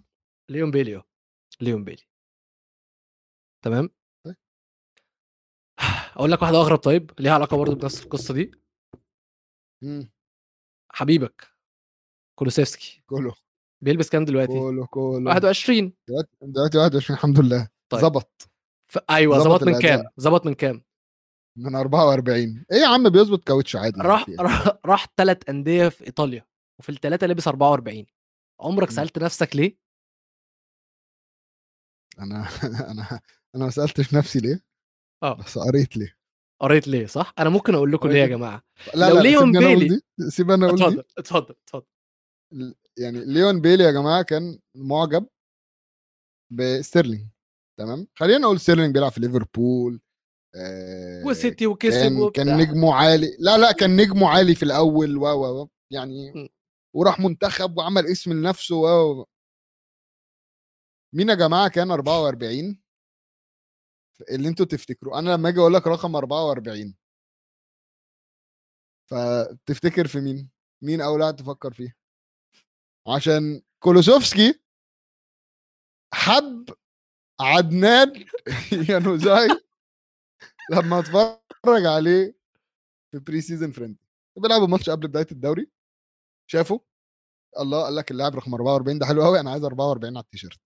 ليون 0.49 0.71
بيلي 0.71 0.95
آه. 0.95 1.03
ليون 1.61 1.83
بيلي. 1.83 2.03
تمام؟ 3.65 3.89
طيب. 4.25 4.35
أقول 6.15 6.31
لك 6.31 6.41
واحدة 6.41 6.57
أغرب 6.57 6.77
طيب 6.77 7.11
ليها 7.19 7.31
علاقة 7.33 7.57
برضه 7.57 7.75
بنفس 7.75 8.03
القصة 8.03 8.33
دي. 8.33 8.51
مم. 9.83 10.11
حبيبك 10.91 11.47
كولوسيفسكي. 12.39 13.03
كله 13.07 13.35
بيلبس 13.83 14.09
كام 14.09 14.25
دلوقتي؟ 14.25 14.59
كله 14.59 14.85
كله 14.87 15.29
21 15.29 15.93
دلوقتي 16.07 16.29
دلوقتي 16.41 16.77
21 16.77 17.17
الحمد 17.17 17.39
لله. 17.39 17.69
طيب. 17.91 18.01
ظبط. 18.01 18.49
ف... 18.91 18.97
أيوه 19.09 19.39
ظبط 19.39 19.63
من. 19.63 19.79
كام؟ 19.81 20.03
ظبط 20.19 20.45
من 20.45 20.53
كام؟ 20.53 20.83
من 21.57 21.75
44 21.75 22.65
إيه 22.71 22.77
يا 22.77 22.87
عم 22.87 23.09
بيظبط 23.09 23.43
كاوتش 23.43 23.75
عادي 23.75 24.01
راح؟ 24.01 24.25
راح 24.85 25.07
ثلاث 25.17 25.49
أندية 25.49 25.89
في 25.89 26.05
إيطاليا 26.07 26.45
وفي 26.79 26.89
الثلاثه 26.89 27.27
لبس 27.27 27.47
44 27.47 28.05
عمرك. 28.61 28.89
سألت 28.91 29.19
نفسك 29.19 29.55
ليه؟ 29.55 29.77
أنا 32.19 32.47
أنا 32.91 33.19
أنا 33.55 33.65
ما 33.65 33.69
سألتش 33.69 34.13
نفسي 34.13 34.39
ليه 34.39 34.63
آه. 35.23 35.33
بس 35.33 35.57
قريت 35.57 35.97
ليه. 35.97 36.15
قريت 36.61 36.87
ليه 36.87 37.05
صح؟ 37.05 37.33
أنا 37.39 37.49
ممكن 37.49 37.75
أقول 37.75 37.91
لكم 37.91 38.09
ليه 38.09 38.19
يا 38.19 38.27
جماعة. 38.27 38.63
لا 38.95 39.09
لو 39.09 39.15
لا 39.15 39.21
ليون 39.21 39.51
بيلي- 39.51 40.01
سيب 40.29 40.51
أنا 40.51 40.65
أقول 40.67 40.81
اتفضل 40.83 41.03
اتفضل 41.17 41.55
اتفضل. 41.63 41.85
يعني 42.97 43.25
ليون 43.25 43.61
بيلي 43.61 43.83
يا 43.83 43.91
جماعة 43.91 44.21
كان 44.23 44.59
معجب 44.75 45.27
بستيرلينج 46.51 47.27
تمام؟ 47.79 48.07
خلينا 48.15 48.37
نقول 48.37 48.59
ستيرلينج 48.59 48.93
بيلعب 48.93 49.11
في 49.11 49.19
ليفربول 49.19 50.01
آه 50.55 51.23
وسيتي 51.25 51.67
وكسب 51.67 51.91
كان 52.01 52.17
وبتاع. 52.21 52.43
كان 52.43 52.57
نجمه 52.57 52.93
عالي. 52.95 53.37
لا 53.39 53.57
لا 53.57 53.71
كان 53.71 53.95
نجمه 53.95 54.29
عالي 54.29 54.55
في 54.55 54.63
الأول 54.63 55.17
و 55.17 55.23
و 55.61 55.69
يعني 55.91 56.31
م. 56.31 56.47
وراح 56.95 57.19
منتخب 57.19 57.77
وعمل 57.77 58.05
اسم 58.07 58.33
لنفسه 58.33 58.75
و 58.75 58.87
و- 59.21 59.25
مين 61.15 61.29
يا 61.29 61.35
جماعة 61.35 61.67
كان 61.69 61.91
44 61.91 62.81
اللي 64.31 64.47
أنتوا 64.49 64.65
تفتكروا 64.65 65.19
أنا 65.19 65.29
لما 65.29 65.49
أجي 65.49 65.59
أقول 65.59 65.73
لك 65.73 65.87
رقم 65.87 66.15
44 66.15 66.95
فتفتكر 69.09 70.07
في 70.07 70.19
مين؟ 70.19 70.49
مين 70.83 71.01
أول 71.01 71.21
واحد 71.21 71.35
تفكر 71.35 71.73
فيه؟ 71.73 71.95
عشان 73.07 73.61
كولوسوفسكي 73.83 74.59
حب 76.13 76.69
عدنان 77.41 78.25
يانوزاي 78.89 79.47
لما 80.69 80.99
اتفرج 80.99 81.85
عليه 81.85 82.35
في 83.11 83.19
pre-season 83.19 83.71
friendly 83.71 83.97
بيلعبوا 84.37 84.67
ماتش 84.67 84.89
قبل 84.89 85.07
بداية 85.07 85.27
الدوري. 85.31 85.71
شافه؟ 86.51 86.81
الله 87.59 87.83
قال 87.83 87.95
لك 87.95 88.11
اللاعب 88.11 88.35
رقم 88.35 88.53
44 88.53 88.99
ده 88.99 89.05
حلو 89.05 89.23
قوي 89.23 89.39
أنا 89.39 89.51
عايز 89.51 89.63
44 89.63 90.17
على 90.17 90.23
التيشيرت. 90.23 90.59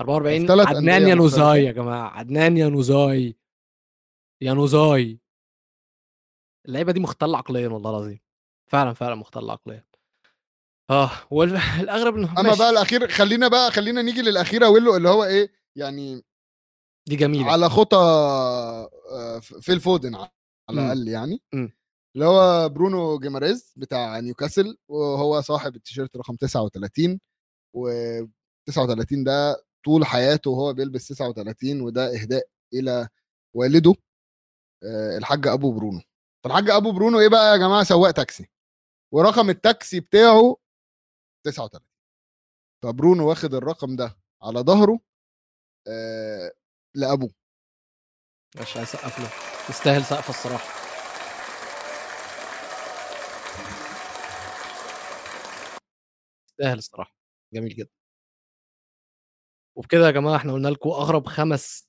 44 0.00 0.40
في 0.40 0.46
تلات 0.46 0.66
عدنان 0.66 1.02
يانوزاي 1.08 1.40
مختلفة. 1.42 1.66
يا 1.66 1.72
جماعة 1.72 2.08
عدنان 2.08 2.56
يانوزاي 2.56 3.36
يانوزاي 4.42 5.18
اللعيبة 6.66 6.92
دي 6.92 7.00
مختلة 7.00 7.38
عقليا 7.38 7.68
والله 7.68 7.90
العظيم. 7.90 8.20
فعلا 8.70 8.92
فعلا 8.92 9.14
مختلة 9.14 9.52
عقليا. 9.52 9.84
آه 10.90 11.10
والاغرب 11.30 12.14
إنه 12.18 12.40
أما 12.40 12.54
بقى 12.54 12.70
الأخير 12.70 13.08
خلينا 13.08 13.48
بقى 13.48 13.70
خلينا 13.70 14.02
نيجي 14.02 14.22
للاخير 14.22 14.64
أقول 14.64 14.88
اللي 14.96 15.08
هو 15.08 15.24
إيه 15.24 15.52
يعني 15.76 16.22
دي 17.08 17.16
جميلة. 17.16 17.52
على 17.52 17.68
خطى 17.68 17.96
آه، 17.96 19.38
فيل 19.38 19.80
فودن 19.80 20.14
على. 20.14 20.30
الأقل 20.70 21.08
يعني. 21.08 21.42
اللي 22.14 22.26
هو 22.26 22.68
برونو 22.68 23.18
جيماريز 23.18 23.72
بتاع 23.76 24.20
نيوكاسل 24.20 24.78
وهو 24.88 25.40
صاحب 25.40 25.76
التيشيرت 25.76 26.16
رقم 26.16 26.36
39 26.36 27.20
و 27.76 27.88
39 28.68 29.24
ده 29.24 29.64
طول 29.84 30.04
حياته 30.06 30.50
وهو 30.50 30.72
بيلبس 30.72 31.08
39 31.08 31.80
وده 31.80 32.14
إهداء 32.22 32.46
إلى 32.74 33.08
والده 33.56 33.94
آه، 34.84 35.18
الحاج 35.18 35.46
أبو 35.46 35.72
برونو. 35.72 36.00
فالحاج 36.44 36.70
أبو 36.70 36.92
برونو 36.92 37.20
إيه 37.20 37.28
بقى 37.28 37.52
يا 37.52 37.56
جماعة؟ 37.56 37.82
سواق 37.84 38.10
تاكسي. 38.10 38.46
ورقم 39.14 39.50
التاكسي 39.50 40.00
بتاعه 40.00 40.56
39 41.46 41.86
فبرونو 42.82 43.28
واخد 43.28 43.54
الرقم 43.54 43.96
ده 43.96 44.16
على 44.42 44.60
ظهره 44.60 45.00
آه 45.88 46.52
لأبوه. 46.94 47.30
مش 48.60 48.76
عايز 48.76 48.88
اسقف 48.88 49.18
له. 49.20 49.28
يستاهل 49.70 50.04
سقفه 50.04 50.30
الصراحة. 50.30 50.74
يستاهل 56.48 56.78
الصراحة. 56.78 57.16
جميل 57.54 57.74
جدا. 57.74 57.88
وبكده 59.76 60.06
يا 60.06 60.10
جماعة 60.10 60.36
إحنا 60.36 60.52
قلنا 60.52 60.68
لكم 60.68 60.90
أغرب 60.90 61.26
خمس 61.26 61.88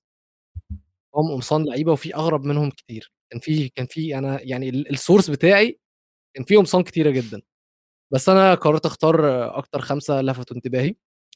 هم 1.16 1.32
قمصان 1.34 1.66
لعيبة 1.66 1.92
وفي 1.92 2.16
أغرب 2.16 2.44
منهم 2.46 2.70
كتير. 2.72 3.12
كان 3.32 3.40
في 3.40 3.70
كان 3.70 3.86
في 3.86 4.18
أنا 4.18 4.42
يعني 4.42 4.70
ال- 4.70 4.90
السورس 4.92 5.30
بتاعي 5.30 5.80
كان 6.36 6.46
فيه 6.46 6.58
قمصان 6.58 6.84
كتيرة 6.84 7.10
جدا. 7.12 7.42
بس 8.14 8.30
أنا 8.30 8.56
قررت 8.56 8.86
أختار 8.86 9.48
أكتر 9.58 9.82
خمسة 9.82 10.22
لفتوا 10.22 10.58
انتباهي. 10.58 10.96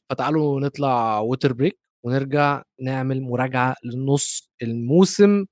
فتعالوا 0.09 0.61
نطلع 0.61 1.19
water 1.19 1.53
break 1.53 1.79
ونرجع 2.05 2.63
نعمل 2.81 3.21
مراجعة 3.21 3.75
لنص 3.83 4.49
الموسم 4.61 5.45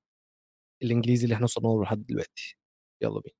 الإنجليزي 0.83 1.23
اللي 1.23 1.35
إحنا 1.35 1.43
وصلنا 1.43 1.67
له 1.67 1.83
لحد 1.83 2.05
دلوقتي. 2.05 2.57
يلا 3.01 3.21
بينا. 3.21 3.35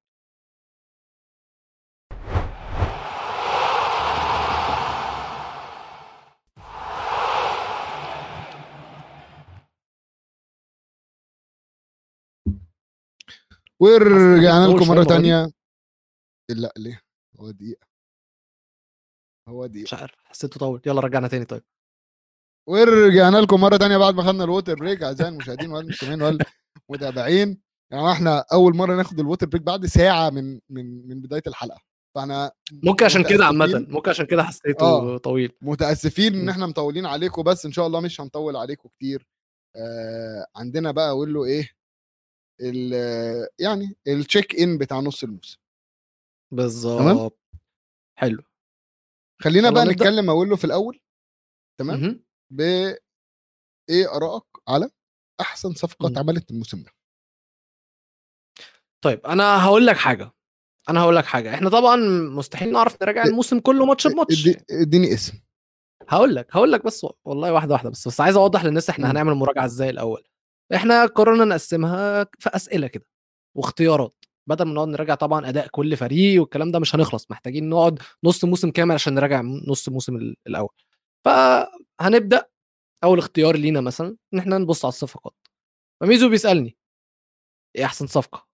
ورجعنا 13.79 14.65
لكم 14.67 14.87
مرة؟ 14.87 15.03
تانية. 15.03 15.51
لا 16.49 16.73
ليه؟ 16.77 17.01
هو 17.39 17.51
دقيقة. 17.51 17.87
هو 19.47 19.65
دقيقة. 19.65 19.83
مش 19.83 19.93
عارف 19.93 20.15
حسيته 20.25 20.59
طول. 20.59 20.81
يلا 20.85 21.01
رجعنا 21.01 21.27
تاني 21.27 21.45
طيب. 21.45 21.63
ورجعنا 22.67 23.37
لكم 23.37 23.61
مرة 23.61 23.77
تانية 23.77 23.97
بعد 23.97 24.15
ما 24.15 24.23
خدنا 24.23 24.43
ال 24.43 24.49
water 24.49 24.75
break 24.75 25.03
اعزائي 25.03 25.29
المشاهدين 25.31 25.71
والمستمعين 25.71 26.21
والمتابعين. 26.89 27.61
يعني 27.91 28.11
إحنا 28.11 28.45
أول 28.53 28.75
مرة 28.75 28.95
ناخد 28.95 29.19
ال 29.19 29.24
water 29.24 29.45
break 29.45 29.61
بعد 29.61 29.85
ساعة 29.85 30.29
من 30.29 30.59
من 30.69 31.07
من 31.07 31.21
بداية 31.21 31.43
الحلقة. 31.47 31.81
فاحنا 32.15 32.51
ممكن 32.71 33.05
عشان 33.05 33.23
كده 33.23 33.45
عامة. 33.45 33.85
ممكن 33.89 34.09
عشان 34.09 34.25
كده 34.25 34.43
حسيته 34.43 34.85
آه. 34.85 35.17
طويل. 35.17 35.51
متأسفين 35.61 36.35
إن. 36.35 36.49
إحنا 36.49 36.65
مطولين 36.65 37.05
عليكم 37.05 37.43
بس 37.43 37.65
إن 37.65 37.71
شاء 37.71 37.87
الله 37.87 37.99
مش 37.99 38.21
هنطول 38.21 38.55
عليكم 38.55 38.89
كتير. 38.89 39.27
آه 39.75 40.45
عندنا 40.55 40.91
بقى 40.91 41.09
أقول 41.09 41.33
له 41.33 41.45
إيه 41.45 41.69
ال- 42.61 43.47
يعني 43.59 43.95
التشيك 44.07 44.59
ان 44.59 44.77
بتاع 44.77 44.99
نص 44.99 45.23
الموسم. 45.23 45.57
بالظبط. 46.53 47.39
حلو. 48.19 48.43
خلينا 49.41 49.69
بقى. 49.69 49.85
نتكلم 49.85 50.29
أقول 50.29 50.49
له 50.49 50.55
في 50.55 50.65
الأول. 50.65 50.99
تمام. 51.79 52.26
ب 52.51 52.61
إيه 53.89 54.15
آرائك 54.15 54.43
على 54.67 54.89
أحسن 55.41 55.73
صفقه. 55.73 56.07
اتعملت 56.07 56.51
الموسم 56.51 56.83
ده. 56.83 56.91
طيب 59.03 59.25
أنا 59.25 59.63
هقول 59.65 59.87
لك 59.87 59.97
حاجة 59.97 60.31
أنا 60.89 61.01
هقول 61.01 61.15
لك 61.15 61.25
حاجة 61.25 61.53
إحنا 61.53 61.69
طبعا 61.69 61.95
مستحيل 62.29 62.71
نعرف 62.71 62.97
نراجع 63.01 63.23
الموسم 63.23 63.59
كله 63.59 63.85
ماتش 63.85 64.07
بماتش. 64.07 64.47
ادي- 64.47 64.65
إديني 64.71 65.13
اسم. 65.13 65.39
هقول 66.09 66.35
لك 66.35 66.47
هقول 66.55 66.71
لك 66.71 66.85
بس 66.85 67.05
والله 67.25 67.53
واحدة 67.53 67.73
واحدة 67.73 67.89
بس 67.89 68.07
بس 68.07 68.21
عايز 68.21 68.35
أوضح 68.35 68.65
للناس 68.65 68.89
إحنا 68.89 69.05
مم. 69.05 69.11
هنعمل 69.11 69.33
مراجعة 69.33 69.65
إزاي 69.65 69.89
الأول. 69.89 70.23
إحنا 70.75 71.05
قررنا 71.05 71.45
نقسمها 71.45 72.23
في 72.39 72.49
أسئلة 72.55 72.87
كده 72.87 73.05
واختيارات 73.57 74.25
بدل 74.49 74.65
ما 74.65 74.73
نقعد 74.73 74.87
نراجع 74.87 75.15
طبعا 75.15 75.49
أداء 75.49 75.67
كل 75.67 75.97
فريق 75.97 76.41
والكلام 76.41 76.71
ده 76.71 76.79
مش 76.79 76.95
هنخلص 76.95 77.31
محتاجين 77.31 77.69
نقعد 77.69 77.99
نص 78.23 78.45
موسم 78.45 78.71
كامل 78.71 78.95
عشان 78.95 79.13
نراجع 79.13 79.41
نص 79.41 79.89
موسم 79.89 80.15
ال- 80.15 80.35
الأول. 80.47 80.69
فهنبدا 81.99 82.49
أول 83.03 83.19
اختيار 83.19 83.55
لينا 83.55 83.81
مثلا 83.81 84.17
إن 84.33 84.39
إحنا 84.39 84.57
نبص 84.57 84.85
على 84.85 84.89
الصفقات. 84.91 85.47
فميزو 86.01 86.29
بيسألني 86.29 86.77
إيه 87.75 87.85
أحسن 87.85 88.07
صفقة؟ 88.07 88.47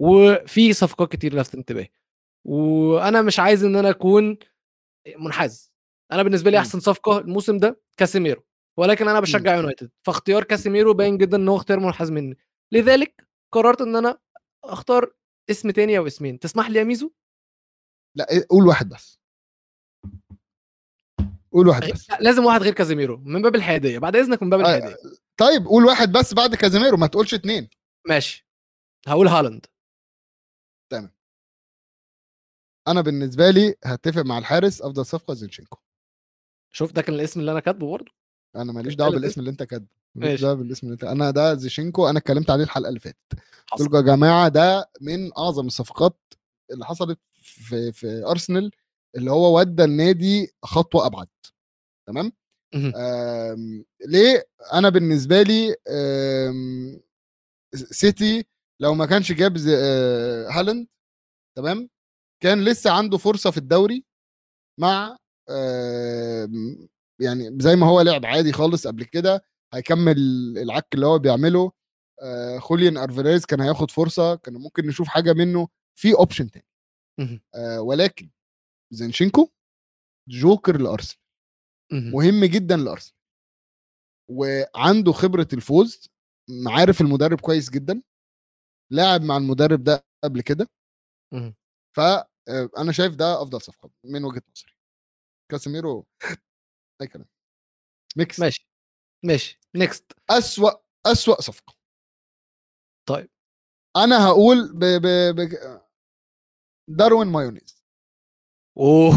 وفي 0.00 0.72
صفقات 0.72 1.12
كتير 1.12 1.34
لفتت 1.34 1.54
انتباهي. 1.54 1.88
وأنا 2.46 3.22
مش 3.22 3.38
عايز 3.38 3.64
إن 3.64 3.76
أنا 3.76 3.90
أكون 3.90 4.38
منحاز. 5.16 5.72
أنا 6.12 6.22
بالنسبة 6.22 6.50
لي 6.50 6.56
مم. 6.56 6.62
أحسن 6.62 6.80
صفقة 6.80 7.18
الموسم 7.18 7.58
ده 7.58 7.80
كاسيميرو 7.96 8.42
ولكن 8.78 9.08
أنا 9.08 9.20
بشجع 9.20 9.56
يونايتد 9.56 9.90
فاختيار 10.06 10.44
كاسيميرو 10.44 10.94
باين 10.94 11.18
جدا 11.18 11.36
إن 11.36 11.48
هو 11.48 11.56
اختيار 11.56 11.80
منحاز 11.80 12.10
مني. 12.10 12.38
لذلك 12.72 13.28
قررت 13.52 13.80
إن 13.80 13.96
أنا 13.96 14.18
أختار 14.64 15.12
اسم 15.50 15.70
تاني 15.70 15.98
أو 15.98 16.06
اسمين. 16.06 16.38
تسمح 16.38 16.70
لي 16.70 16.78
يا 16.78 16.84
ميزو؟ 16.84 17.12
لا 18.16 18.26
قول 18.50 18.66
واحد 18.66 18.88
بس. 18.88 19.19
قول 21.52 21.68
واحد 21.68 21.82
بس. 21.92 22.10
لا، 22.10 22.18
لازم 22.20 22.44
واحد 22.44 22.62
غير 22.62 22.72
كازيميرو 22.72 23.16
من 23.16 23.42
باب 23.42 23.54
الحيادية 23.54 23.98
بعد 23.98 24.16
إذنك 24.16 24.42
من 24.42 24.50
باب 24.50 24.60
آه، 24.60 24.76
الحيادية. 24.76 24.96
طيب 25.36 25.66
قول 25.66 25.84
واحد 25.84 26.12
بس 26.12 26.34
بعد 26.34 26.54
كازيميرو 26.54 26.96
ما 26.96 27.06
تقولش 27.06 27.34
اتنين. 27.34 27.68
ماشي. 28.08 28.46
هقول 29.06 29.28
هالاند. 29.28 29.66
أنا 32.88 33.00
بالنسبة 33.00 33.50
لي 33.50 33.74
هتفق 33.84 34.22
مع 34.22 34.38
الحارس 34.38 34.82
أفضل 34.82 35.06
صفقة 35.06 35.34
زينشينكو. 35.34 35.78
شوف 36.72 36.92
ده 36.92 37.02
كان 37.02 37.14
الاسم 37.14 37.40
اللي 37.40 37.52
أنا 37.52 37.60
كاتبه 37.60 37.90
برضه. 37.90 38.12
أنا 38.56 38.72
ماليش 38.72 38.94
دعوة 38.94 39.10
بالاسم 39.10 39.40
اللي 39.40 39.50
أنت 39.50 39.62
كاتبه. 39.62 39.86
ماليش. 40.14 40.40
دعوة 40.40 40.54
بالاسم 40.54 40.86
اللي 40.86 40.94
أنت 40.94 41.04
أنا 41.04 41.30
ده 41.30 41.54
زيشينكو 41.54 42.08
أنا 42.08 42.18
اتكلمت 42.18 42.50
عليه 42.50 42.64
الحلقة 42.64 42.88
اللي 42.88 43.00
فاتت. 43.00 43.16
قلت 43.72 43.94
يا 43.94 44.00
جماعة 44.00 44.48
ده 44.48 44.90
من 45.00 45.30
أعظم 45.38 45.66
الصفقات 45.66 46.16
اللي 46.70 46.86
حصلت 46.86 47.18
في 47.40 47.92
في 47.92 48.24
أرسنال 48.26 48.70
اللي 49.16 49.30
هو 49.30 49.58
ودى 49.58 49.84
النادي 49.84 50.54
خطوة 50.64 51.06
أبعد 51.06 51.28
تمام؟ 52.08 52.32
مهم. 52.74 52.92
آم، 52.96 53.84
ليه؟ 54.06 54.48
أنا 54.72 54.88
بالنسبة 54.88 55.42
لي 55.42 55.76
آم، 55.88 57.00
سيتي 57.74 58.46
لو 58.80 58.94
ما 58.94 59.06
كانش 59.06 59.32
جاب 59.32 59.56
آه، 59.68 60.48
هالاند 60.48 60.86
تمام؟ 61.56 61.88
كان 62.42 62.64
لسه 62.64 62.90
عنده 62.90 63.18
فرصة 63.18 63.50
في 63.50 63.58
الدوري 63.58 64.04
مع 64.80 65.16
آم، 65.50 66.88
يعني 67.20 67.58
زي 67.60 67.76
ما 67.76 67.86
هو 67.86 68.00
لعب 68.00 68.26
عادي 68.26 68.52
خالص 68.52 68.86
قبل 68.86 69.04
كده 69.04 69.44
هيكمل 69.74 70.18
العك 70.58 70.86
اللي 70.94 71.06
هو 71.06 71.18
بيعمله. 71.18 71.72
آه، 72.22 72.58
خوليان 72.58 72.96
ألفاريز 72.96 73.44
كان 73.44 73.60
هياخد 73.60 73.90
فرصة 73.90 74.34
كان 74.34 74.54
ممكن 74.54 74.86
نشوف 74.86 75.08
حاجة 75.08 75.32
منه 75.32 75.68
في 75.98 76.14
option 76.14 76.50
تاني. 76.50 76.66
آه، 77.54 77.80
ولكن 77.80 78.30
زينتشينكو 78.90 79.50
جوكر 80.28 80.80
لأرسنال. 80.80 81.20
مهم. 81.92 82.44
جدا 82.44 82.76
لأرسنال. 82.76 83.16
وعنده 84.30 85.12
خبرة 85.12 85.48
الفوز 85.52 86.08
عارف 86.66 87.00
المدرب 87.00 87.40
كويس 87.40 87.70
جدا. 87.70 88.02
لاعب 88.92 89.22
مع 89.22 89.36
المدرب 89.36 89.82
ده 89.82 90.04
قبل 90.24 90.40
كده. 90.40 90.66
فانا 91.96 92.92
شايف 92.92 93.14
ده 93.14 93.42
أفضل 93.42 93.60
صفقة 93.60 93.90
من 94.04 94.24
وجهة 94.24 94.42
نظري. 94.50 94.72
كاسيميرو 95.50 96.06
أي 97.02 97.06
كلام. 97.06 97.26
ميكس 98.16 98.40
ماشي. 98.40 98.68
ماشي. 99.24 99.60
Next 99.76 100.12
أسوأ 100.30 100.70
أسوأ 101.06 101.40
صفقة. 101.40 101.74
طيب. 103.08 103.30
أنا 103.96 104.26
هقول 104.26 104.72
ب... 104.72 104.84
ب... 104.84 105.06
ب... 105.40 105.80
داروين 106.88 107.28
مايونيز. 107.28 107.79
اوه 108.78 109.10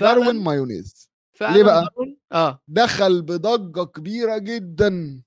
داروين 0.00 0.36
مايونيز. 0.36 1.10
ليه 1.40 1.62
بقى؟ 1.62 1.88
آه. 2.32 2.62
دخل 2.68 3.22
بضجة 3.22 3.84
كبيرة 3.84 4.38
جدا 4.38 5.22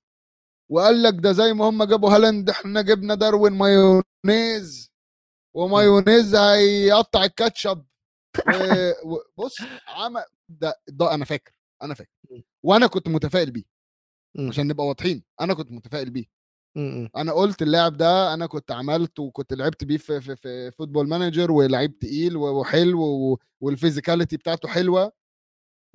وقال 0.72 1.04
لك 1.04 1.14
ده 1.14 1.32
زي 1.32 1.54
ما 1.54 1.70
هم 1.70 1.84
جابوا 1.84 2.16
هالاند 2.16 2.50
إحنا 2.50 2.82
جبنا 2.82 3.16
داروين 3.16 3.54
مايونيز 3.54 4.92
ومايونيز 5.56 6.36
هيقطع 6.36 7.24
الكاتشب. 7.24 7.86
بص 9.38 9.56
عمل 9.88 10.24
ده, 10.50 10.82
ده 10.88 11.14
أنا 11.14 11.26
فاكر 11.26 11.54
أنا 11.82 11.94
فاكر. 11.94 12.12
وأنا 12.64 12.88
كنت 12.88 13.08
متفائل 13.08 13.52
بيه. 13.52 13.64
عشان 14.50 14.68
نبقى 14.68 14.86
واضحين 14.86 15.24
أنا 15.42 15.54
كنت 15.54 15.72
متفائل 15.72 16.10
بيه. 16.10 16.26
م- 16.76 17.04
م. 17.04 17.10
أنا 17.18 17.32
قلت 17.34 17.62
اللاعب 17.62 17.98
ده 17.98 18.34
أنا 18.34 18.46
كنت 18.46 18.72
عملت 18.72 19.20
وكنت 19.20 19.54
لعبت 19.54 19.84
بيه 19.84 19.98
في 19.98 20.22
في, 20.22 20.36
في 20.36 20.72
Football 20.72 21.08
Manager 21.10 21.52
ولعيب 21.52 22.00
تقيل 22.00 22.38
وحلو 22.38 23.40
وال 23.62 23.73
physicality 23.73 24.38
بتاعته 24.38 24.68
حلوة 24.68 25.12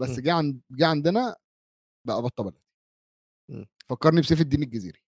بس. 0.01 0.20
جه 0.20 0.33
عند 0.33 0.61
جه 0.70 0.87
عندنا 0.87 1.37
بقى 2.07 2.22
بطه 2.22 2.43
بلد. 2.45 2.61
فكرني 3.89 4.20
بسيف 4.20 4.41
الدين 4.41 4.62
الجزيري 4.62 5.01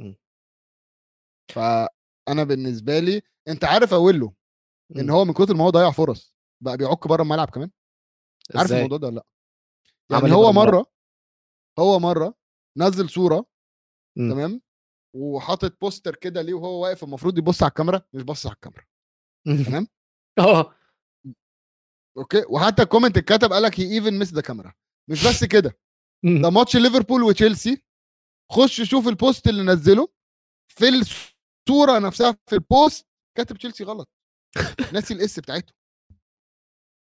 م. 0.00 0.14
فأنا 1.48 2.44
بالنسبة 2.44 2.98
لي 2.98 3.22
أنت 3.48 3.64
عارف 3.64 3.94
أقول 3.94 4.32
إن. 4.96 5.10
هو 5.10 5.24
من 5.24 5.32
كتر 5.32 5.54
ما 5.54 5.64
هو 5.64 5.70
ضيع 5.70 5.90
فرص 5.90 6.36
بقى 6.60 6.76
بيعك 6.76 7.08
بره 7.08 7.22
الملعب 7.22 7.50
كمان 7.50 7.70
عارف 8.54 8.66
إزاي؟ 8.66 8.78
الموضوع 8.78 8.98
ده 8.98 9.06
ولا 9.06 9.14
لأ 9.14 9.26
يعني 10.10 10.26
إيه 10.26 10.32
هو؟ 10.32 10.52
مرة 10.52 10.86
هو 11.78 11.98
مرة 11.98 12.34
نزل 12.76 13.08
صورة 13.08 13.46
م. 14.16 14.30
تمام 14.30 14.60
وحاطط 15.14 15.80
بوستر 15.80 16.14
كده 16.16 16.42
ليه 16.42 16.54
وهو 16.54 16.82
واقف 16.82 17.04
المفروض 17.04 17.38
يبص 17.38 17.62
على 17.62 17.68
الكاميرا 17.70 18.02
مش 18.12 18.22
باصص 18.22 18.46
على 18.46 18.54
الكاميرا. 18.54 18.84
تمام؟ 19.66 19.86
آه. 20.38 20.74
Okay؟ 22.16 22.44
وحتى 22.48 22.82
ال 22.82 22.86
comment 22.86 23.16
اتكتب 23.16 23.52
قال 23.52 23.62
لك 23.62 23.80
he 23.80 23.94
even 23.94 24.18
missed 24.18 24.32
the 24.32 24.40
camera 24.40 24.74
مش 25.10 25.26
بس 25.28 25.44
كده. 25.44 25.78
ده 26.42 26.50
ماتش 26.50 26.76
ليفربول 26.76 27.22
وتشيلسي. 27.22 27.82
خش 28.52 28.82
شوف 28.82 29.08
ال 29.08 29.16
post 29.16 29.48
اللي 29.48 29.62
نزله. 29.62 30.08
في 30.68 30.88
الصورة 30.88 31.98
نفسها 31.98 32.36
في 32.46 32.54
ال 32.54 32.64
post 32.64 33.06
كاتب 33.36 33.56
تشيلسي 33.56 33.84
غلط. 33.84 34.08
ناسي 34.92 35.14
ال 35.14 35.26
S 35.26 35.38
بتاعته. 35.40 35.72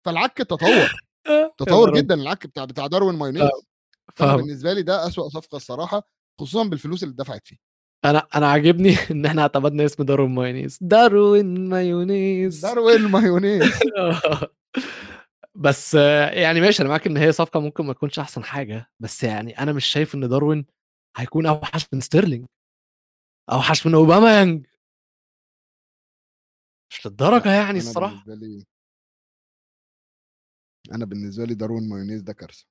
فالعك 0.06 0.38
تطور. 0.38 0.70
يا 1.30 1.54
تطور 1.58 1.98
جدا 1.98 2.16
العك 2.16 2.48
بتاع 2.48 2.66
بتاع 2.66 2.88
داروين 2.88 3.16
مايونيز 3.16 3.50
آه، 4.22 4.36
بالنسبة 4.36 4.74
لي 4.74 4.82
ده 4.82 5.08
أسوأ 5.08 5.30
صفقة 5.30 5.56
الصراحة 5.56 6.04
خصوصا 6.40 6.64
بالفلوس 6.64 7.04
اللي 7.04 7.14
اتدفعت 7.14 7.48
فيه. 7.48 7.58
أنا 8.06 8.28
أنا 8.36 8.48
عاجبني 8.52 8.90
إن 9.12 9.26
إحنا 9.26 9.42
اعتمدنا 9.42 9.86
اسم 9.86 10.04
داروين 10.04 10.32
مايونيز. 10.36 10.78
داروين 10.82 11.70
مايونيز. 11.70 12.62
داروين 12.66 13.02
مايونيز. 13.02 13.64
بس 15.56 15.94
يعني 16.34 16.62
ماشي 16.62 16.82
أنا 16.82 16.90
معاك 16.90 17.08
إن 17.08 17.18
هي 17.18 17.32
صفقة 17.32 17.60
ممكن 17.60 17.86
ما 17.86 17.94
تكونش 17.94 18.20
أحسن 18.20 18.44
حاجة 18.44 18.92
بس 19.00 19.24
يعني 19.24 19.60
أنا 19.60 19.74
مش 19.74 19.86
شايف 19.86 20.16
إن 20.16 20.30
داروين 20.30 20.66
هيكون 21.18 21.46
أوحش 21.46 21.86
من 21.94 22.02
ستيرلينج. 22.02 22.46
أوحش 23.52 23.88
من 23.88 23.96
أوباميانج 23.96 24.62
مش 26.92 27.06
للدرجة 27.06 27.52
يعني 27.54 27.78
الصراحة. 27.78 28.24
لي 28.28 28.66
أنا 30.92 31.06
بالنسبة 31.06 31.46
لي 31.46 31.54
داروين 31.54 31.90
مايونيز 31.90 32.22
ده 32.22 32.34
كارثة. 32.34 32.66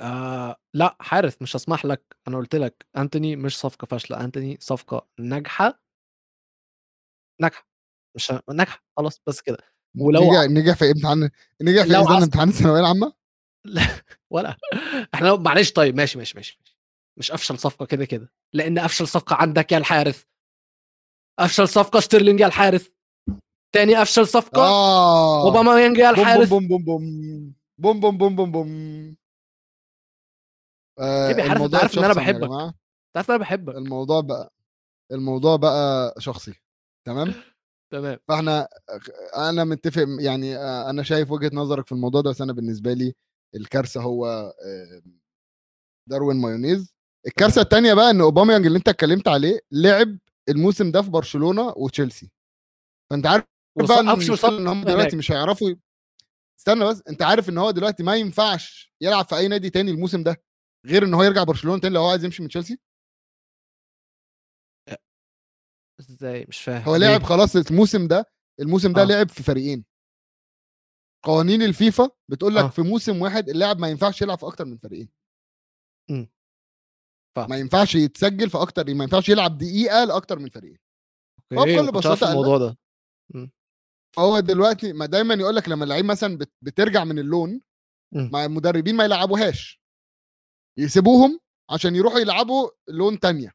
آه 0.00 0.56
لأ 0.74 0.96
حارث 1.00 1.42
مش 1.42 1.56
هسمح 1.56 1.84
لك 1.84 2.16
أنا 2.28 2.36
قلت 2.36 2.54
لك 2.54 2.86
انتوني 2.96 3.36
مش 3.36 3.58
صفقة 3.58 3.84
فاشلة 3.84 4.24
انتوني 4.24 4.56
صفقة 4.60 5.06
ناجحة. 5.20 5.82
ناجحة 7.40 7.66
مش 8.16 8.32
ه- 8.32 8.42
ناجحة 8.52 8.84
خلاص 8.96 9.20
بس 9.26 9.40
كده. 9.40 9.58
ولو 9.98 10.20
نجح 10.20 10.40
نجح 10.50 10.74
في 10.76 10.84
امتحان 10.90 11.30
نجح 11.62 11.82
في 11.84 11.96
امتحان 11.96 12.48
الثانوية 12.48 12.80
العامة؟ 12.80 13.12
ولا. 14.32 14.56
إحنا 15.14 15.36
معلش 15.36 15.72
طيب 15.72 15.96
ماشي 15.96 16.18
ماشي 16.18 16.32
ماشي. 16.36 16.60
مش 17.18 17.32
أفشل 17.32 17.58
صفقة 17.58 17.86
كده 17.86 18.04
كده. 18.04 18.32
لأن 18.52 18.78
أفشل 18.78 19.08
صفقة 19.08 19.36
عندك 19.36 19.72
يا 19.72 19.78
الحارث 19.78 20.22
أفشل 21.38 21.68
صفقة 21.68 22.00
ستيرلينج 22.00 22.40
يا 22.40 22.46
الحارث 22.46 22.88
تاني 23.74 24.02
أفشل 24.02 24.26
صفقة 24.26 24.62
آه. 24.62 25.42
اوباما 25.46 25.80
يانج 25.80 25.96
يا 25.98 26.10
الحارث 26.10 26.48
بوم 26.48 26.68
بوم 26.68 26.84
بوم 26.84 27.00
بوم. 27.80 28.00
بوم 28.00 28.18
بوم 28.18 28.36
بوم 28.36 28.52
بوم. 28.52 29.16
آه 31.00 31.26
حارث، 31.28 31.38
أنت 31.40 31.50
الموضوع 31.52 31.80
عارف 31.80 31.98
إن 31.98 32.04
اتشخصن 32.04 32.20
يا 32.20 32.32
بحبك. 32.32 32.74
تعرف 33.14 33.30
أنا 33.30 33.38
بحبك 33.38 33.74
الموضوع 33.74 34.20
بقى 34.20 34.52
الموضوع 35.12 35.56
بقى 35.56 36.14
شخصي 36.18 36.54
تمام؟ 37.06 37.34
تمام. 37.92 38.18
فإحنا 38.28 38.68
أنا 39.36 39.64
متفق 39.64 40.06
يعني 40.20 40.56
آه، 40.56 40.90
أنا 40.90 41.02
شايف 41.02 41.30
وجهة 41.30 41.50
نظرك 41.54 41.86
في 41.86 41.92
الموضوع 41.92 42.20
ده 42.20 42.30
بس 42.30 42.40
أنا 42.40 42.52
بالنسبة 42.52 42.92
لي 42.92 43.14
الكارثة 43.54 44.00
هو 44.02 44.52
داروين 46.08 46.36
مايونيز. 46.36 46.94
الكارثة 47.26 47.60
الثانية 47.62 47.94
بقى 47.94 48.10
إن 48.10 48.20
أوباميانج 48.20 48.66
اللي 48.66 48.78
أنت 48.78 48.88
اتكلمت 48.88 49.28
عليه 49.28 49.60
لعب 49.72 50.18
الموسم 50.48 50.90
ده 50.90 51.02
في 51.02 51.10
برشلونة 51.10 51.72
وتشيلسي. 51.76 52.30
فأنت 53.10 53.26
عارف 53.26 53.44
بقى 53.78 54.00
إن 54.00 54.08
إن 54.08 54.66
هم 54.66 54.78
هناك. 54.78 54.86
دلوقتي 54.86 55.16
مش 55.16 55.32
هيعرفوا 55.32 55.74
استنى 56.60 56.84
بس 56.84 57.02
أنت 57.08 57.22
عارف 57.22 57.48
إن 57.48 57.58
هو 57.58 57.70
دلوقتي 57.70 58.02
ما 58.02 58.16
ينفعش 58.16 58.92
يلعب 59.00 59.24
في 59.24 59.36
أي 59.36 59.48
نادي 59.48 59.70
تاني 59.70 59.90
الموسم 59.90 60.22
ده؟ 60.22 60.42
غير 60.86 61.04
إن 61.04 61.14
هو 61.14 61.22
يرجع 61.22 61.42
برشلونة 61.44 61.80
تاني 61.80 61.94
لو 61.94 62.00
هو 62.00 62.10
عايز 62.10 62.24
يمشي 62.24 62.42
من 62.42 62.48
تشيلسي 62.48 62.78
إزاي 66.00 66.46
مش 66.48 66.60
فاهم 66.62 66.82
هو؟ 66.82 66.96
لعب 66.96 67.22
خلاص 67.22 67.56
الموسم 67.56 68.08
ده 68.08 68.24
الموسم 68.60 68.92
ده 68.92 69.02
آه. 69.02 69.04
لعب 69.04 69.28
في 69.28 69.42
فريقين 69.42 69.84
قوانين 71.24 71.62
الفيفا 71.62 72.10
بتقول 72.30 72.54
لك 72.54 72.64
آه. 72.64 72.68
في 72.68 72.82
موسم 72.82 73.22
واحد 73.22 73.48
اللاعب 73.48 73.78
ما 73.78 73.88
ينفعش 73.88 74.22
يلعب 74.22 74.38
في 74.38 74.46
أكتر 74.46 74.64
من 74.64 74.76
فريقين 74.78 75.08
مم. 76.10 76.28
فاهم. 77.36 77.50
ما 77.50 77.56
ينفعش 77.58 77.94
يتسجل 77.94 78.50
في 78.50 78.58
أكتر 78.62 78.94
ما 78.94 79.04
ينفعش 79.04 79.28
يلعب 79.28 79.58
دقيقة 79.58 80.04
لأكتر 80.04 80.38
من 80.38 80.48
فريقين 80.48 80.78
هو 81.52 81.64
بكل 81.64 82.02
قال 82.02 82.30
الموضوع 82.30 82.58
ده 82.58 82.76
هو 84.18 84.40
دلوقتي 84.40 84.92
ما 84.92 85.06
دايما 85.06 85.34
يقول 85.34 85.56
لك 85.56 85.68
لما 85.68 85.84
اللعيب 85.84 86.04
مثلا 86.04 86.38
بت- 86.38 86.52
بترجع 86.62 87.04
من 87.04 87.18
ال 87.18 87.25
loan. 87.25 87.60
مع 88.12 88.44
المدربين 88.44 88.96
ما 88.96 89.04
يلعبوهاش 89.04 89.80
يسيبوهم 90.78 91.40
عشان 91.70 91.96
يروحوا 91.96 92.18
يلعبوا 92.18 92.70
loan 92.88 93.20
تانية 93.20 93.54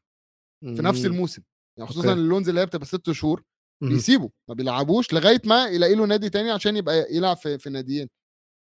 في 0.64 0.82
نفس 0.82 1.00
مم. 1.00 1.06
الموسم 1.06 1.42
يعني 1.78 1.90
خصوصا 1.90 2.08
okay. 2.08 2.20
ال 2.20 2.25
loans 2.25 2.48
اللي 2.48 2.60
هي 2.60 2.66
بتبقى 2.66 2.86
ست 2.86 3.10
شهور. 3.12 3.42
بيسيبوا 3.82 4.28
ما 4.48 4.54
بيلعبوش 4.54 5.12
لغاية 5.12 5.40
ما 5.46 5.66
يلاقي 5.66 5.94
له 5.94 6.06
نادي 6.06 6.30
تاني 6.30 6.50
عشان 6.50 6.76
يبقى 6.76 7.06
يلعب 7.10 7.36
في, 7.36 7.58
في 7.58 7.70
ناديين 7.70 8.08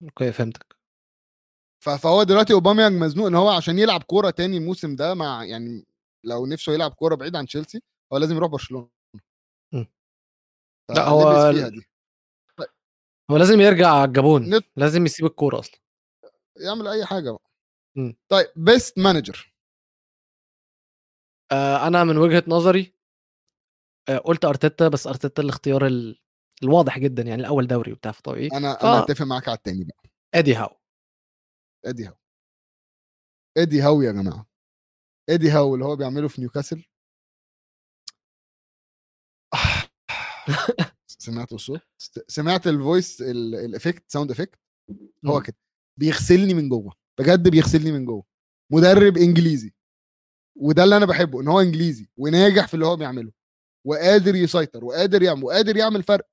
Okay 0.02 0.32
فهمتك 0.32 0.76
فهو 1.84 2.22
دلوقتي 2.22 2.52
اوباميانج 2.52 3.02
مزنوق 3.02 3.26
إن 3.26 3.34
هو 3.34 3.48
عشان 3.48 3.78
يلعب 3.78 4.02
كورة 4.02 4.30
تاني 4.30 4.56
الموسم 4.56 4.96
ده 4.96 5.14
مع 5.14 5.44
يعني 5.44 5.86
لو 6.24 6.46
نفسه 6.46 6.72
يلعب 6.72 6.90
كورة 6.94 7.14
بعيد 7.14 7.36
عن 7.36 7.46
تشيلسي 7.46 7.82
هو 8.12 8.18
لازم 8.18 8.36
يروح 8.36 8.50
برشلونة 8.50 8.88
مم. 9.74 9.86
ف- 10.88 10.92
لا، 10.96 11.08
هو 11.08 11.52
دي 11.52 11.86
هو 13.30 13.36
لازم 13.36 13.60
يرجع 13.60 13.88
على 13.92 14.04
الجابون 14.08 14.54
نت- 14.54 14.64
لازم 14.76 15.04
يسيب 15.06 15.26
الكورة 15.26 15.58
أصلا 15.58 15.80
يعمل 16.56 16.88
أي 16.88 17.04
حاجة 17.04 17.30
بقى 17.30 17.47
مم. 17.98 18.16
طيب 18.28 18.46
best 18.56 18.98
manager 18.98 19.54
آه 21.52 21.86
أنا 21.86 22.04
من 22.04 22.16
وجهة 22.18 22.44
نظري 22.48 22.94
آه 24.08 24.18
قلت 24.18 24.44
أرتيتا 24.44 24.88
بس 24.88 25.06
أرتيتا 25.06 25.42
الاختيار 25.42 25.86
ال... 25.86 26.20
الواضح 26.62 26.98
جدا 26.98 27.22
يعني 27.22 27.40
الأول 27.40 27.66
دوري 27.66 27.92
وبتاع 27.92 28.12
فطبيعي. 28.12 28.48
أنا 28.52 28.74
ف- 28.74 28.84
أنا 28.84 29.04
أتفق 29.04 29.24
معاك 29.26 29.48
على 29.48 29.56
التاني 29.56 29.84
بقى. 29.84 30.02
إدي 30.34 30.54
هاو. 30.54 30.76
إدي 31.84 32.06
هاو. 32.06 32.14
إدي 33.56 33.82
هاو 33.82 34.02
يا 34.02 34.12
جماعة. 34.12 34.46
إدي 35.28 35.50
هاو 35.50 35.74
اللي 35.74 35.84
هو 35.84 35.96
بيعمله 35.96 36.28
في 36.28 36.40
نيوكاسل. 36.40 36.84
سمعت 41.06 41.52
الصوت؟ 41.52 41.80
سمعت 42.28 42.66
ال 42.66 42.76
voice 42.76 43.22
ال- 43.22 43.54
ال 43.54 43.62
effect 43.62 44.10
sound 44.10 44.30
effect 44.30 44.58
هو. 45.26 45.40
كده. 45.40 45.56
بيغسلني 45.96 46.54
من 46.54 46.68
جوه. 46.68 46.97
بجد 47.20 47.48
بيغسلني 47.48 47.92
من 47.92 48.04
جوه. 48.04 48.24
مدرب 48.72 49.16
إنجليزي. 49.16 49.74
وده 50.56 50.84
اللي 50.84 50.96
أنا 50.96 51.06
بحبه 51.06 51.40
إن 51.40 51.48
هو 51.48 51.60
إنجليزي 51.60 52.08
وناجح 52.16 52.68
في 52.68 52.74
اللي 52.74 52.86
هو 52.86 52.96
بيعمله. 52.96 53.32
وقادر 53.86 54.34
يسيطر 54.34 54.84
وقادر 54.84 55.22
يعمل 55.22 55.44
وقادر 55.44 55.76
يعمل 55.76 56.02
فرق. 56.02 56.28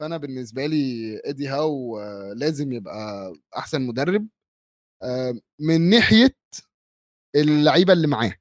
فأنا 0.00 0.16
بالنسبة 0.16 0.66
لي 0.66 1.16
ايدي 1.26 1.48
هاو 1.48 2.00
لازم 2.32 2.72
يبقى 2.72 3.32
أحسن 3.56 3.82
مدرب. 3.82 4.28
آه، 5.02 5.34
من 5.60 5.90
ناحية 5.90 6.36
اللعيبة 7.36 7.92
اللي 7.92 8.06
معاه. 8.06 8.36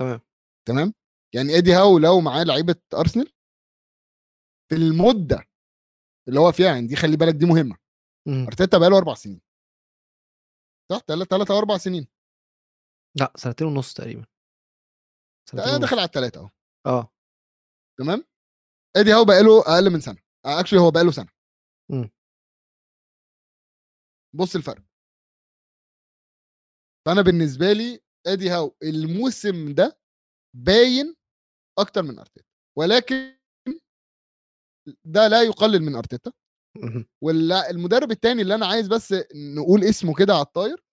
تمام. 0.00 0.20
تمام؟ 0.68 0.94
يعني 1.34 1.54
ايدي 1.54 1.72
هاو 1.74 1.98
لو 1.98 2.20
معاه 2.20 2.42
لعيبة 2.44 2.76
أرسنال 2.94 3.32
في 4.70 4.76
المدة 4.76 5.48
اللي 6.28 6.40
هو 6.40 6.52
فيها 6.52 6.66
يعني 6.66 6.86
دي 6.86 6.96
خلي 6.96 7.16
بالك 7.16 7.34
دي 7.34 7.46
مهمة. 7.46 7.76
أرتيتا 8.28 8.78
بقاله 8.78 8.98
أربع 8.98 9.14
سنين. 9.14 9.40
صح؟ 10.90 10.98
ثلاث 10.98 11.50
أو 11.50 11.58
أربع 11.58 11.78
سنين. 11.78 12.08
لأ 13.20 13.32
سنتين 13.36 13.66
ونص 13.66 13.94
تقريبا. 13.94 14.26
سنتين 15.50 15.68
أنا 15.68 15.78
داخل 15.78 15.98
على 15.98 16.06
الثلاثه 16.06 16.40
أهو. 16.40 16.50
آه. 16.86 17.08
تمام؟ 17.98 18.24
ايدي 18.96 19.12
هاو 19.12 19.24
بقاله 19.24 19.60
أقل 19.60 19.90
من 19.92 20.00
سنة. 20.00 20.22
actually 20.44 20.80
هو 20.80 20.90
بقاله 20.90 21.10
سنة. 21.10 21.28
مم. 21.90 22.10
بص 24.34 24.56
الفرق. 24.56 24.82
فأنا 27.06 27.22
بالنسبة 27.22 27.72
لي 27.72 28.00
ايدي 28.26 28.50
هاو 28.50 28.76
الموسم 28.82 29.74
ده 29.74 30.00
باين 30.56 31.16
أكتر 31.78 32.02
من 32.02 32.18
أرتيتا. 32.18 32.48
ولكن 32.78 33.40
ده 35.04 35.28
لا 35.28 35.42
يقلل 35.42 35.82
من 35.82 35.96
أرتيتا. 35.96 36.32
والمدرب 37.20 38.10
الثاني 38.10 38.42
اللي 38.42 38.54
أنا 38.54 38.66
عايز 38.66 38.88
بس 38.88 39.14
نقول 39.34 39.84
اسمه 39.84 40.14
كده 40.14 40.34
على 40.34 40.42
الطاير 40.42 40.84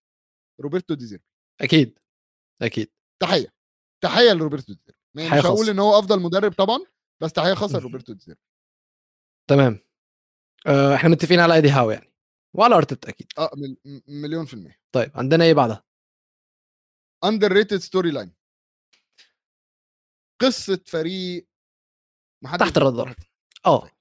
روبرتو 0.61 0.93
ديزيربي 0.93 1.25
أكيد 1.61 1.99
أكيد. 2.61 2.91
تحية 3.21 3.53
تحية 4.03 4.33
لروبرتو 4.33 4.73
ديزيربي 4.73 4.99
مش 5.15 5.45
هقول. 5.45 5.69
إن 5.69 5.79
هو 5.79 5.99
أفضل 5.99 6.21
مدرب 6.21 6.53
طبعا 6.53 6.79
بس 7.23 7.33
تحية 7.33 7.53
خاصة. 7.53 7.79
لروبرتو 7.79 8.13
ديزيربي 8.13 8.41
تمام. 9.49 9.79
آه 10.67 10.95
إحنا 10.95 11.09
متفقين 11.09 11.39
على 11.39 11.53
إيدي 11.55 11.69
هاو 11.69 11.91
يعني. 11.91 12.13
وعلى 12.55 12.75
أرتيتا 12.75 13.09
أكيد. 13.09 13.27
آه 13.37 13.51
مليون 14.07 14.45
في 14.45 14.53
المية. 14.53 14.79
طيب 14.91 15.11
عندنا 15.15 15.43
إيه 15.43 15.53
بعدها؟ 15.53 15.83
underrated 17.23 17.77
storyline 17.77 18.33
قصة 20.41 20.79
فريق 20.85 21.47
محدش 22.43 22.59
تحت 22.59 22.77
الرادار. 22.77 23.15
آه. 23.65 23.91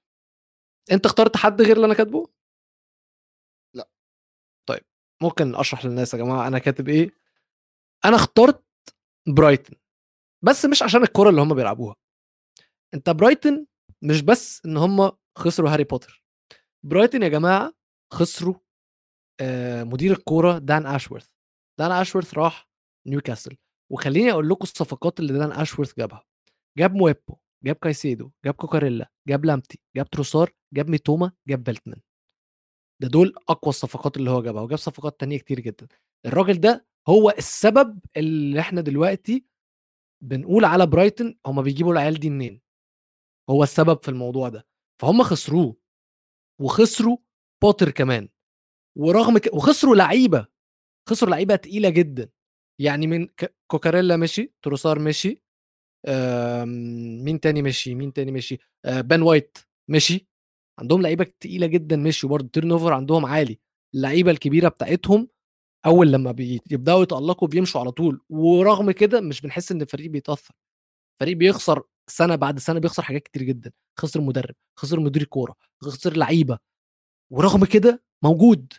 أنت 0.91 1.05
اخترت 1.05 1.37
حد 1.37 1.61
غير 1.61 1.75
اللي 1.75 1.85
أنا 1.85 1.93
كاتبه؟ 1.93 2.27
لا. 3.75 3.89
طيب 4.69 4.85
ممكن 5.21 5.55
أشرح 5.55 5.85
للناس 5.85 6.13
يا 6.13 6.19
جماعة 6.19 6.47
أنا 6.47 6.59
كاتب 6.59 6.89
إيه؟ 6.89 7.11
أنا 8.05 8.15
اخترت 8.15 8.63
برايتن 9.35 9.75
بس 10.41 10.65
مش 10.65 10.83
عشان 10.83 11.03
الكره 11.03 11.29
اللي 11.29 11.41
هم 11.41 11.55
بيلعبوها. 11.55 11.95
أنت 12.93 13.09
برايتن 13.09 13.65
مش 14.01 14.21
بس 14.21 14.65
إن 14.65 14.77
هم 14.77 15.11
خسروا 15.37 15.69
هاري 15.69 15.83
بوتر. 15.83 16.23
برايتن 16.83 17.23
يا 17.23 17.27
جماعة 17.27 17.73
خسروا 18.13 18.55
آه، 19.41 19.83
مدير 19.83 20.11
الكورة 20.11 20.57
دان 20.57 20.85
أشورث. 20.85 21.29
دان 21.79 21.91
أشورث 21.91 22.33
راح 22.33 22.69
نيوكاسل. 23.07 23.57
وخليني 23.91 24.31
أقول 24.31 24.49
لكم 24.49 24.63
الصفقات 24.63 25.19
اللي 25.19 25.33
دان 25.33 25.51
أشورث 25.51 25.97
جابها. 25.97 26.25
جاب 26.77 26.93
مويبو. 26.95 27.37
جاب 27.65 27.75
كايسيدو 27.75 28.31
جاب 28.45 28.53
كوكاريلا 28.53 29.11
جاب 29.27 29.45
لامتي 29.45 29.79
جاب 29.95 30.09
تروسار 30.09 30.53
جاب 30.73 30.89
ميتوما 30.89 31.31
جاب 31.47 31.63
بلتمان 31.63 31.99
ده 33.01 33.07
دول 33.07 33.35
أقوى 33.49 33.69
الصفقات 33.69 34.17
اللي 34.17 34.31
هو 34.31 34.41
جابها 34.41 34.61
وجاب 34.61 34.77
صفقات 34.77 35.19
تانية 35.19 35.37
كتير 35.37 35.59
جدا. 35.59 35.87
الراجل 36.25 36.59
ده 36.59 36.87
هو 37.09 37.29
السبب 37.29 37.99
اللي 38.17 38.59
إحنا 38.59 38.81
دلوقتي 38.81 39.45
بنقول 40.23 40.65
على 40.65 40.85
برايتن 40.85 41.35
هما 41.45 41.61
بيجيبوا 41.61 41.93
العيال 41.93 42.19
دي 42.19 42.29
منين؟ 42.29 42.61
هو 43.49 43.63
السبب 43.63 44.03
في 44.03 44.09
الموضوع 44.09 44.49
ده. 44.49 44.67
فهم 45.01 45.23
خسروه 45.23 45.77
وخسروا 46.61 47.17
بوتر 47.63 47.91
كمان. 47.91 48.29
ورغم 48.97 49.37
ك... 49.37 49.53
وخسروا 49.53 49.95
لعيبة 49.95 50.47
خسروا 51.09 51.31
لعيبة 51.31 51.55
تقيلة 51.55 51.89
جدا. 51.89 52.29
يعني 52.81 53.07
من 53.07 53.27
ك... 53.27 53.55
كوكاريلا 53.71 54.17
مشي 54.17 54.53
تروسار 54.61 54.99
مشي. 54.99 55.43
مين 57.23 57.39
تاني 57.39 57.61
مشي 57.61 57.95
مين 57.95 58.13
تاني 58.13 58.31
مشي 58.31 58.57
آه 58.85 59.01
بن 59.01 59.21
وايت 59.21 59.57
مشي 59.89 60.27
عندهم 60.79 61.01
لعيبة 61.01 61.25
تقيلة 61.39 61.67
جدا 61.67 61.95
مشي 61.97 62.27
وبرضه 62.27 62.47
turnover 62.53 62.93
عندهم 62.93 63.25
عالي. 63.25 63.59
اللعيبة 63.95 64.31
الكبيرة 64.31 64.69
بتاعتهم 64.69 65.27
أول 65.85 66.11
لما 66.11 66.31
بيبداوا 66.31 67.03
يتألقوا 67.03 67.47
بيمشوا 67.47 67.81
على 67.81 67.91
طول 67.91 68.21
ورغم 68.29 68.91
كده 68.91 69.21
مش 69.21 69.41
بنحس 69.41 69.71
إن 69.71 69.81
الفريق 69.81 70.11
بيتأثر. 70.11 70.55
الفريق 71.15 71.37
بيخسر 71.37 71.83
سنة 72.09 72.35
بعد 72.35 72.59
سنة 72.59 72.79
بيخسر 72.79 73.03
حاجات 73.03 73.23
كتير 73.23 73.43
جدا. 73.43 73.71
خسر 73.99 74.21
مدرب 74.21 74.55
خسر 74.79 74.99
مدير 74.99 75.23
كوره 75.23 75.55
خسر 75.83 76.17
لعيبة. 76.17 76.59
ورغم 77.33 77.65
كده 77.65 78.03
موجود 78.23 78.73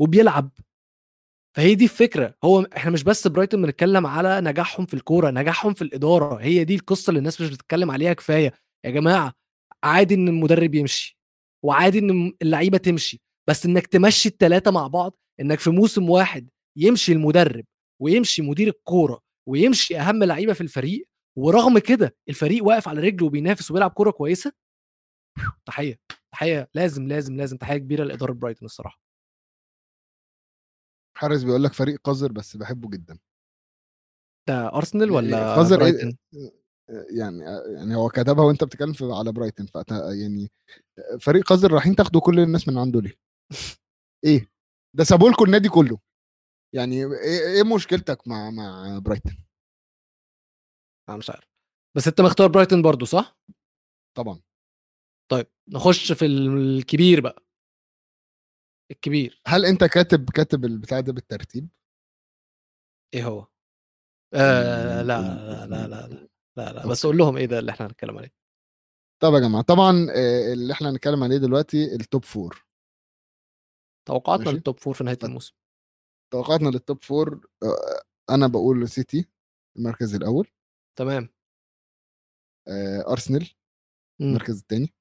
وبيلعب. 0.00 0.50
فهي 1.56 1.74
دي 1.74 1.84
الفكرة. 1.84 2.34
هو 2.44 2.62
إحنا 2.76 2.90
مش 2.90 3.04
بس 3.04 3.28
برايتون 3.28 3.62
بنتكلم 3.62 4.06
على 4.06 4.40
نجاحهم 4.40 4.86
في 4.86 4.94
الكورة 4.94 5.30
نجاحهم 5.30 5.74
في 5.74 5.82
الإدارة. 5.82 6.36
هي 6.36 6.64
دي 6.64 6.74
القصة 6.74 7.10
اللي 7.10 7.18
الناس 7.18 7.40
مش 7.40 7.50
بتتكلم 7.50 7.90
عليها 7.90 8.12
كفاية. 8.12 8.52
يا 8.84 8.90
جماعة 8.90 9.32
عادي 9.84 10.14
إن 10.14 10.28
المدرب 10.28 10.74
يمشي 10.74 11.18
وعادي 11.64 11.98
إن 11.98 12.32
اللعيبة 12.42 12.78
تمشي 12.78 13.20
بس 13.48 13.66
إنك 13.66 13.86
تمشي 13.86 14.28
الثلاثه 14.28 14.70
مع 14.70 14.86
بعض 14.86 15.18
إنك 15.40 15.58
في 15.58 15.70
موسم 15.70 16.10
واحد 16.10 16.50
يمشي 16.78 17.12
المدرب 17.12 17.64
ويمشي 18.02 18.42
مدير 18.42 18.68
الكورة 18.68 19.20
ويمشي 19.48 19.98
أهم 19.98 20.24
لعيبة 20.24 20.52
في 20.52 20.60
الفريق 20.60 21.08
ورغم 21.38 21.78
كده 21.78 22.16
الفريق 22.28 22.64
واقف 22.64 22.88
على 22.88 23.00
رجله 23.00 23.26
وبينافس 23.26 23.70
وبيلعب 23.70 23.90
كورة 23.90 24.10
كويسة؟ 24.10 24.52
تحية 25.66 25.98
تحية. 26.32 26.68
لازم 26.74 27.08
لازم 27.08 27.36
لازم 27.36 27.56
تحية 27.56 27.76
كبيرة 27.78 28.04
لإدارة 28.04 28.32
برايتون 28.32 28.66
الصراحة. 28.66 29.05
حارس 31.16 31.42
بيقول 31.42 31.64
لك 31.64 31.72
فريق 31.72 32.00
قذر 32.04 32.32
بس 32.32 32.56
بحبه 32.56 32.90
جدا 32.90 33.18
ده 34.48 34.68
ارسنال 34.74 35.02
يعني 35.12 35.16
ولا 35.16 35.54
قذر 35.56 35.84
إيه؟ 35.84 35.92
برايتون 35.92 36.16
يعني 37.18 37.38
يعني 37.74 37.96
هو 37.96 38.08
كتبها 38.08 38.44
وأنت 38.44 38.64
بتتكلم 38.64 38.94
على 39.02 39.32
برايتن 39.32 39.66
فأت- 39.66 39.92
يعني 40.22 40.50
فريق 41.20 41.44
قذر 41.52 41.72
رايحين 41.72 41.96
تاخدوا 41.96 42.20
كل 42.20 42.40
الناس 42.40 42.68
من 42.68 42.78
عنده 42.78 43.00
ليه؟ 43.00 43.14
إيه؟ 44.24 44.50
ده 44.96 45.04
سابوا 45.04 45.30
لكم 45.30 45.44
النادي 45.44 45.68
كله 45.68 45.98
يعني 46.74 46.96
إيه 47.04 47.56
إيه 47.56 47.74
مشكلتك 47.74 48.28
مع 48.28 48.50
مع 48.50 48.98
برايتن؟ 48.98 49.36
أنا 51.08 51.16
مش 51.16 51.30
عارف 51.30 51.48
بس 51.96 52.08
أنت 52.08 52.20
مختار 52.20 52.48
برايتون 52.48 52.82
برضو 52.82 53.04
صح 53.04 53.38
طبعا 54.16 54.40
طيب 55.30 55.46
نخش 55.68 56.12
في 56.12 56.26
الكبير 56.26 57.20
بقى 57.20 57.45
الكبير 58.90 59.40
هل 59.46 59.64
أنت 59.64 59.84
كاتب 59.84 60.30
كاتب 60.30 60.64
البتاع 60.64 61.00
ده 61.00 61.12
بالترتيب؟ 61.12 61.68
إيه 63.14 63.24
هو 63.26 63.46
آه 64.34 65.02
لا 65.02 65.20
لا 65.20 65.66
لا 65.66 65.86
لا 65.86 66.08
لا 66.08 66.28
لا, 66.56 66.72
لا. 66.72 66.86
بس 66.88 67.06
قول 67.06 67.16
لهم 67.18 67.36
إيه 67.36 67.46
ده 67.46 67.58
اللي 67.58 67.70
إحنا 67.72 67.86
هنتكلم 67.86 68.18
عليه 68.18 68.32
طب 69.22 69.34
يا 69.34 69.38
جماعة 69.40 69.62
طبعا 69.64 70.06
آه، 70.10 70.52
اللي 70.52 70.72
إحنا 70.72 70.90
هنتكلم 70.90 71.22
عليه 71.24 71.36
دلوقتي 71.36 71.94
ال 71.94 72.01
top 72.01 72.24
four 72.24 72.66
توقعاتنا 74.08 74.44
ماشي. 74.44 74.56
لل 74.56 74.65
top 74.65 74.78
four 74.80 74.94
في 74.94 75.04
نهاية. 75.04 75.18
الموسم 75.24 75.54
توقعاتنا 76.32 76.68
لل 76.68 76.82
top 76.82 77.02
four 77.04 77.46
آه، 77.62 78.02
أنا 78.34 78.46
بقول 78.46 78.88
سيتي 78.88 79.28
المركز 79.76 80.14
الأول 80.14 80.48
تمام 80.98 81.28
آه، 82.68 83.12
ارسنال 83.12 83.50
مم. 84.20 84.26
المركز 84.28 84.58
الثاني 84.60 84.94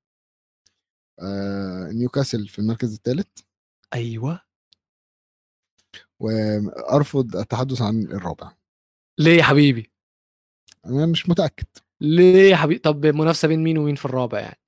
نيوكاسل 1.94 2.48
في 2.48 2.60
المركز 2.60 2.94
الثالث 2.94 3.40
أيوه. 3.94 4.40
وارفض 6.20 7.36
التحدث 7.36 7.82
عن 7.82 8.02
الرابع. 8.04 8.52
ليه 9.20 9.38
يا 9.38 9.44
حبيبي؟ 9.44 9.92
أنا 10.86 11.06
مش 11.06 11.30
متأكد. 11.30 11.66
ليه 12.02 12.50
يا 12.52 12.56
حبيبي 12.56 12.80
طب 12.80 13.06
منافسة 13.06 13.48
بين 13.48 13.64
مين 13.64 13.78
ومين 13.78 13.96
في 13.96 14.06
الرابع 14.06 14.40
يعني؟ 14.40 14.60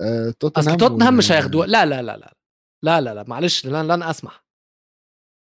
آه، 0.00 0.30
توتنهام 0.40 0.68
أصل 0.68 0.78
توتنهام 0.88 1.14
و- 1.14 1.18
مش 1.18 1.32
هياخدوها 1.32 1.66
لا 1.66 1.86
لا 1.86 2.02
لا 2.02 2.16
لا 2.16 2.34
لا 2.82 3.00
لا 3.00 3.14
لا 3.14 3.22
معلش 3.28 3.66
لن 3.66 3.88
لن 3.88 4.02
أسمح. 4.02 4.44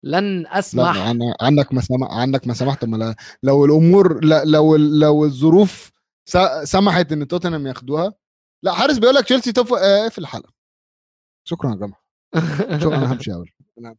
لن 0.04 0.42
لا 0.42 0.58
أسمح. 0.58 0.96
عن- 0.98 1.34
عندك 1.40 1.72
ما 1.72 1.80
سمح 1.80 2.08
عندك 2.10 2.46
ما 2.46 2.54
سمحت. 2.54 2.84
ما 2.84 2.96
لا- 2.96 3.16
لو 3.42 3.64
الأمور 3.64 4.24
لا 4.24 4.44
لو 4.44 4.76
لو 4.76 5.24
الظروف 5.24 5.92
سمحت 6.64 7.12
إن 7.12 7.28
توتنهام 7.28 7.66
ياخدوها 7.66 8.14
لا 8.64 8.72
حارس 8.72 8.98
بيقول 8.98 9.14
لك 9.14 9.24
تشيلسي 9.24 9.52
توب 9.52 9.72
آه، 9.74 10.08
في 10.08 10.18
الحلقة. 10.18 10.52
شكرا 11.48 11.70
يا 11.70 11.76
جماعة. 11.76 12.03
شكرا 12.80 12.96
أنا 12.96 13.06
همشي 13.12 13.32
أول. 13.32 13.50
همشي. 13.78 13.98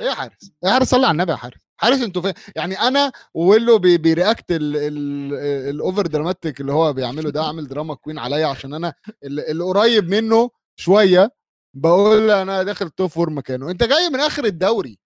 إيه 0.00 0.06
يا 0.06 0.14
حارس؟ 0.14 0.42
إيه 0.42 0.68
يا 0.68 0.72
حارس 0.72 0.88
صلي 0.90 1.06
على 1.06 1.12
النبي 1.12 1.32
يا 1.32 1.36
حارس. 1.36 1.60
حارس 1.76 2.00
أنتوا 2.02 2.22
فين؟ 2.22 2.32
يعني 2.56 2.74
أنا 2.80 3.12
ويلو 3.34 3.78
بي 3.78 3.98
بيرياكت 3.98 4.50
ال- 4.52 4.76
ال- 4.76 5.34
الاوفر 5.74 6.06
دراماتيك 6.06 6.60
اللي 6.60 6.72
هو 6.72 6.92
بيعمله 6.92 7.30
ده 7.30 7.44
عامل 7.44 7.66
دراما 7.68 7.94
كوين 7.94 8.18
عليا 8.18 8.46
عشان 8.46 8.74
أنا 8.74 8.94
ال- 9.24 9.40
اللي 9.40 9.64
قريب 9.64 10.08
منه 10.08 10.50
شوية 10.76 11.30
بقول 11.76 12.30
أنا 12.30 12.62
داخل 12.62 12.90
توب 12.90 13.10
فور 13.10 13.30
مكانه. 13.30 13.70
أنت 13.70 13.82
جاي 13.84 14.08
من 14.08 14.20
آخر 14.20 14.44
الدوري 14.44 14.98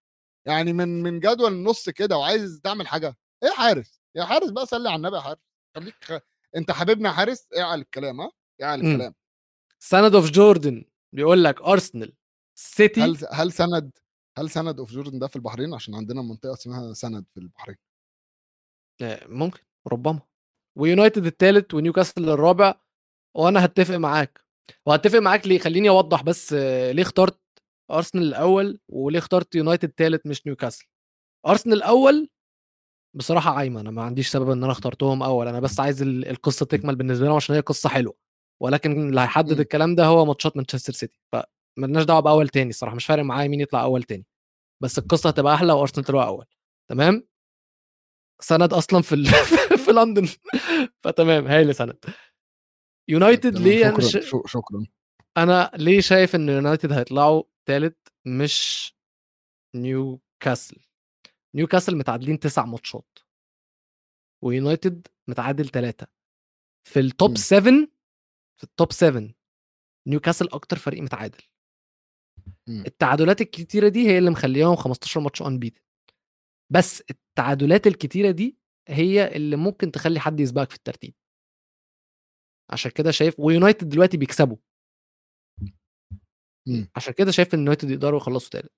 يعني 0.47 0.73
من 0.73 1.03
من 1.03 1.19
جدول 1.19 1.51
النص 1.53 1.89
كده 1.89 2.17
وعايز 2.17 2.59
تعمل 2.63 2.87
حاجة. 2.87 3.15
إيه 3.43 3.49
يا 3.49 3.55
حارس؟ 3.55 4.01
يا 4.15 4.25
حارس 4.25 4.49
بقى 4.49 4.65
صلي 4.65 4.89
على 4.89 4.95
النبي 4.97 5.15
يا 5.15 5.21
حارس. 5.21 5.39
خليك 5.75 5.95
خ... 6.03 6.13
أنت 6.55 6.71
حبيبنا 6.71 7.09
يا 7.09 7.13
حارس 7.13 7.47
اعلى 7.57 7.81
الكلام 7.81 8.21
ها؟ 8.21 8.31
اعلى 8.63 8.83
مم. 8.83 8.91
الكلام. 8.91 9.13
سند 9.79 10.15
اوف 10.15 10.31
جوردن 10.31 10.83
بيقول 11.15 11.43
لك 11.43 11.61
ارسنال 11.61 12.13
سيتي 12.55 13.01
هل 13.01 13.17
هل 13.31 13.51
سند 13.51 13.91
هل 14.37 14.49
سند 14.49 14.79
أوف 14.79 14.91
جوردن 14.91 15.19
ده 15.19 15.27
في 15.27 15.35
البحرين؟ 15.35 15.73
عشان 15.73 15.95
عندنا 15.95 16.21
منطقة 16.21 16.53
اسمها 16.53 16.93
سند 16.93 17.25
في 17.33 17.39
البحرين. 17.39 17.77
آه، 19.01 19.27
ممكن 19.27 19.59
ربما. 19.87 20.21
ويونايتد 20.75 21.25
الثالث 21.25 21.73
ونيوكاسل 21.73 22.29
الرابع 22.29 22.75
وأنا 23.35 23.65
هتفق 23.65 23.95
معاك. 23.95 24.41
وهتفق 24.85 25.19
معاك 25.19 25.47
ليه؟ 25.47 25.59
خليني 25.59 25.89
أوضح 25.89 26.23
بس 26.23 26.53
آه، 26.53 26.91
ليه 26.91 27.01
اخترت 27.03 27.39
ارسنال 27.91 28.23
الأول 28.23 28.79
وليه 28.89 29.19
اخترت 29.19 29.55
يونايتد 29.55 29.93
ثالث 29.97 30.27
مش 30.27 30.47
نيوكاسل. 30.47 30.85
ارسنال 31.47 31.77
الأول 31.77 32.29
بصراحة 33.15 33.51
عايمة 33.51 33.81
أنا 33.81 33.91
ما 33.91 34.03
عنديش 34.03 34.29
سبب 34.29 34.49
إن 34.49 34.63
أنا 34.63 34.71
اخترتهم 34.71 35.23
أول 35.23 35.47
أنا 35.47 35.59
بس 35.59 35.79
عايز 35.79 36.01
ال- 36.01 36.27
القصة 36.27 36.65
تكمل 36.65 36.95
بالنسبة 36.95 37.25
لهم 37.25 37.35
عشان 37.35 37.55
هي 37.55 37.61
قصة 37.61 37.89
حلوة. 37.89 38.24
ولكن 38.61 39.09
اللي 39.09 39.21
هيحدد 39.21 39.53
مم. 39.53 39.61
الكلام 39.61 39.95
ده 39.95 40.05
هو 40.05 40.25
ماتشات 40.25 40.57
مانشستر 40.57 40.93
سيتي. 40.93 41.19
فمالناش 41.31 42.03
دعوة 42.03 42.19
بأول 42.19 42.49
تاني 42.49 42.69
الصراحة 42.69 42.95
مش 42.95 43.05
فارق 43.05 43.23
معايا 43.23 43.47
مين 43.47 43.61
يطلع 43.61 43.83
أول 43.83 44.03
تاني. 44.03 44.25
بس 44.83 44.97
القصة 44.97 45.29
هتبقى 45.29 45.53
أحلى 45.55 45.73
وأرسنال 45.73 46.05
تطلع 46.05 46.27
أول. 46.27 46.45
تمام؟ 46.89 47.27
سند 48.41 48.73
أصلا 48.73 49.01
في 49.01 49.15
ال... 49.15 49.25
في 49.85 49.91
لندن. 49.91 50.27
فتمام 51.03 51.47
هايل 51.47 51.75
سند. 51.75 52.05
يونايتد 53.09 53.51
تمام، 53.53 53.63
ليه 53.63 53.89
أنا 53.89 53.99
شكرا 53.99 54.21
ش... 54.21 54.51
شكرا. 54.51 54.85
أنا 55.37 55.71
ليه 55.75 56.01
شايف 56.01 56.35
إن 56.35 56.49
يونايتد 56.49 56.91
هيطلعوا 56.91 57.43
ثالث 57.67 57.95
مش 58.25 58.93
نيوكاسل؟ 59.75 60.77
نيوكاسل 61.55 61.95
متعادلين 61.97 62.39
تسع 62.39 62.65
ماتشات 62.65 63.19
ويونايتد 64.43 65.07
متعادل 65.27 65.69
ثلاثة 65.69 66.07
في 66.87 66.99
ال 66.99 67.06
top 67.06 67.29
مم. 67.29 67.35
7 67.35 67.87
في 68.57 68.63
ال 68.63 68.70
top 68.70 68.91
7 68.91 69.29
نيوكاسل 70.07 70.47
أكتر 70.53 70.77
فريق 70.77 71.01
متعادل 71.03 71.41
مم. 72.67 72.83
التعادلات 72.87 73.41
الكتيرة 73.41 73.87
دي 73.87 74.07
هي 74.07 74.17
اللي 74.17 74.29
مخليهم 74.29 74.75
15 74.75 75.19
ماتش 75.19 75.41
unbeaten 75.41 75.79
بس 76.73 77.03
التعادلات 77.09 77.87
الكتيرة 77.87 78.31
دي 78.31 78.57
هي 78.87 79.35
اللي 79.35 79.55
ممكن 79.55 79.91
تخلي 79.91 80.19
حد 80.19 80.39
يسبقك 80.39 80.69
في 80.69 80.75
الترتيب 80.75 81.13
عشان 82.71 82.91
كده 82.91 83.11
شايف 83.11 83.39
ويونايتد 83.39 83.89
دلوقتي 83.89 84.17
بيكسبوا 84.17 84.57
مم. 86.67 86.89
عشان 86.95 87.13
كده 87.13 87.31
شايف 87.31 87.53
إن 87.53 87.59
يونايتد 87.59 87.89
يقدروا 87.89 88.19
يخلصوا 88.19 88.49
ثالث 88.49 88.71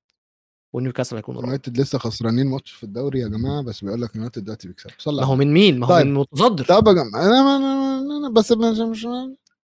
ونيوكاسل 0.76 1.16
هيكونوا 1.16 1.42
رابع 1.42 1.52
يونايتد 1.54 1.78
لسه 1.80 1.98
خسرانين 2.00 2.48
ماتش 2.48 2.72
في 2.72 2.84
الدوري 2.84 3.20
يا 3.20 3.28
جماعة 3.28 3.64
بس 3.64 3.84
بيقول 3.84 4.02
لك 4.02 4.16
يونايتد 4.16 4.44
دلوقتي 4.44 4.68
بيكسب 4.68 4.90
صلى 4.98 5.22
ما 5.22 5.28
هو. 5.28 5.36
من 5.36 5.54
مين؟ 5.54 5.80
ما 5.80 5.86
هو 5.88 5.90
طيب. 5.90 6.06
من 6.08 6.14
متصدر 6.14 6.66
طب 6.66 6.88
يا 6.88 6.94
جماعة 6.94 7.26
أنا 7.26 7.40
أنا 7.40 7.58
أنا- 7.58 8.12
أنا 8.26 8.30
بس 8.30 8.52
مش 8.52 8.78
مش 8.80 9.08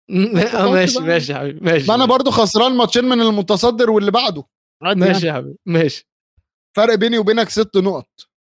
ماشي. 0.74 1.00
ماشي 1.00 1.32
يا 1.32 1.38
حبيبي 1.38 1.60
ماشي 1.66 1.88
ما 1.88 1.96
أنا 1.96 2.06
برضو 2.06 2.32
خسران 2.32 2.76
ماتشين 2.78 3.06
من 3.06 3.22
المتصدر 3.22 3.90
واللي 3.92 4.12
بعده. 4.12 4.44
ماشي. 4.84 5.28
يا 5.28 5.34
حبيبي 5.34 5.58
ماشي. 5.66 6.10
فرق 6.78 6.96
بيني 6.96 7.18
وبينك 7.18 7.50
ست 7.50 7.78
نقط. 7.78 8.10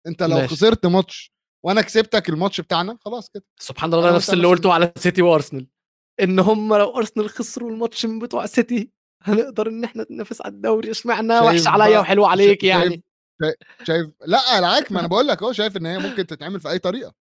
انت 0.06 0.22
لو 0.22 0.36
ماشي. 0.36 0.48
خسرت 0.54 0.86
ماتش 0.86 1.32
وأنا 1.64 1.80
كسبتك 1.82 2.28
الماتش 2.28 2.60
بتاعنا 2.60 2.98
خلاص 3.04 3.30
كده. 3.30 3.44
سبحان 3.60 3.94
الله 3.94 4.14
نفس 4.16 4.30
اللي 4.30 4.46
قلته 4.46 4.72
على 4.72 4.92
سيتي 4.98 5.22
وأرسنال 5.22 5.66
إن 6.22 6.38
هم 6.38 6.74
لو 6.74 6.96
أرسنال 6.96 7.28
خسروا 7.30 7.70
الماتش 7.70 8.06
من 8.06 8.18
بتوع 8.18 8.46
سيتي 8.46 8.90
هنقدر 9.22 9.68
إن 9.68 9.84
إحنا 9.84 10.06
ننافس 10.10 10.40
على 10.42 10.54
الدوري. 10.54 10.90
اشمعنى 10.90 11.28
شايف 11.32 11.42
وحش 11.44 11.66
عليا 11.66 11.98
وحلو 11.98 12.26
عليك 12.26 12.48
شايف- 12.62 12.64
يعني؟ 12.64 13.02
شايف 13.82 14.06
لا 14.26 14.58
العكس 14.58 14.92
ما 14.92 15.00
أنا 15.00 15.08
بقول 15.12 15.26
لك 15.26 15.42
أهو 15.42 15.52
شايف 15.52 15.76
إن 15.76 15.86
هي 15.86 15.98
ممكن 15.98 16.26
تتعمل 16.26 16.60
في 16.60 16.70
أي 16.70 16.78
طريقة. 16.78 17.14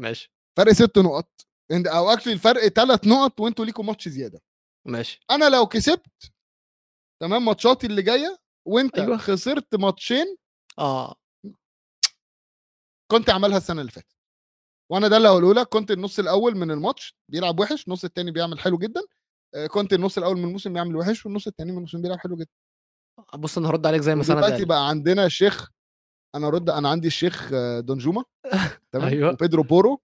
ماشي. 0.00 0.32
فرق 0.58 0.72
ست 0.72 0.98
نقط. 0.98 1.28
أو 1.72 2.10
actually 2.10 2.32
الفرق 2.32 2.68
ثلاث 2.68 3.06
نقط 3.06 3.40
وأنتوا 3.40 3.64
ليكوا 3.64 3.84
ماتش 3.84 4.08
زيادة 4.08 4.40
ماشي 4.86 5.20
أنا 5.30 5.48
لو 5.48 5.66
كسبت 5.66 6.32
تمام 7.22 7.44
ماتشاتي 7.44 7.86
اللي 7.86 8.02
جاية 8.02 8.38
وأنت 8.66 8.98
أيوة. 8.98 9.16
خسرت 9.16 9.74
ماتشين 9.74 10.36
آه 10.78 11.14
كنت 13.10 13.30
عملها 13.30 13.56
السنة 13.56 13.80
اللي 13.80 13.92
فاتت 13.92 14.16
وأنا 14.92 15.08
ده 15.08 15.16
اللي 15.16 15.28
هقوله 15.28 15.54
لك 15.54 15.68
كنت 15.68 15.90
النص 15.90 16.18
الأول 16.18 16.56
من 16.56 16.70
الماتش 16.70 17.16
بيلعب 17.28 17.60
وحش 17.60 17.86
النص 17.86 18.04
الثاني 18.04 18.30
بيعمل 18.30 18.58
حلو 18.58 18.78
جدا 18.78 19.00
آه، 19.54 19.66
كنت 19.66 19.92
النص 19.92 20.18
الأول 20.18 20.36
من 20.36 20.44
الموسم 20.44 20.72
بيعمل 20.72 20.96
وحش 20.96 21.26
والنص 21.26 21.46
الثاني 21.46 21.70
من 21.70 21.76
الموسم 21.76 22.02
بيلعب 22.02 22.18
حلو 22.18 22.36
جدا 22.36 22.50
بص 23.34 23.58
أنا 23.58 23.68
هرد 23.68 23.86
عليك 23.86 24.00
زي 24.00 24.14
ما 24.14 24.22
سند 24.22 24.36
دلوقتي 24.36 24.64
بقى 24.64 24.88
عندنا 24.88 25.26
الشيخ 25.26 25.70
أنا 26.34 26.48
رد 26.48 26.70
أنا 26.70 26.88
عندي 26.88 27.06
الشيخ 27.06 27.50
آه، 27.52 27.80
دونجوما 27.80 28.24
تمام 28.92 29.08
أيوة. 29.08 29.32
وبيدرو 29.32 29.62
بورو. 29.62 30.00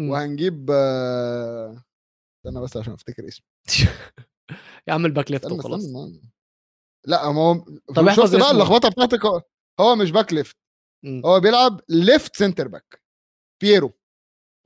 وهنجيب 0.00 0.70
آه، 0.70 1.84
استنى 2.36 2.62
بس 2.62 2.76
عشان 2.76 2.92
افتكر 2.92 3.28
اسمه. 3.28 3.46
يا 4.88 4.92
عم 4.92 5.06
ال 5.06 5.11
back 5.11 5.30
left 5.30 5.52
وخلاص. 5.52 5.82
لا 7.06 7.32
ما 7.32 7.40
هو 7.40 7.54
طب 7.96 8.08
احفظ 8.08 8.32
شفت 8.32 8.40
بقى. 8.40 8.50
اللخبطة 8.50 8.88
بتاعتك 8.88 9.24
هو, 9.26 9.42
هو 9.80 9.96
مش 9.96 10.10
back 10.10 10.32
left. 10.32 10.56
هو 11.24 11.40
بيلعب 11.40 11.80
left 11.88 12.36
centre 12.36 12.68
back. 12.68 13.02
بيرو 13.62 13.92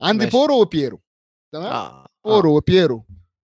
عندي 0.01 0.25
ماشي. 0.25 0.37
بورو 0.37 0.61
وبيرو 0.61 1.01
تمام؟ 1.53 1.65
آه 1.71 2.03
آه. 2.03 2.07
بورو 2.25 2.57
وبيرو 2.57 3.05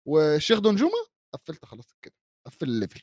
والشيخ 0.08 0.58
دونجوما 0.58 0.98
قفلت 1.34 1.64
خلاص 1.64 1.94
كده. 2.02 2.14
قفل 2.46 2.68
ال 2.68 2.73
level. 2.73 3.02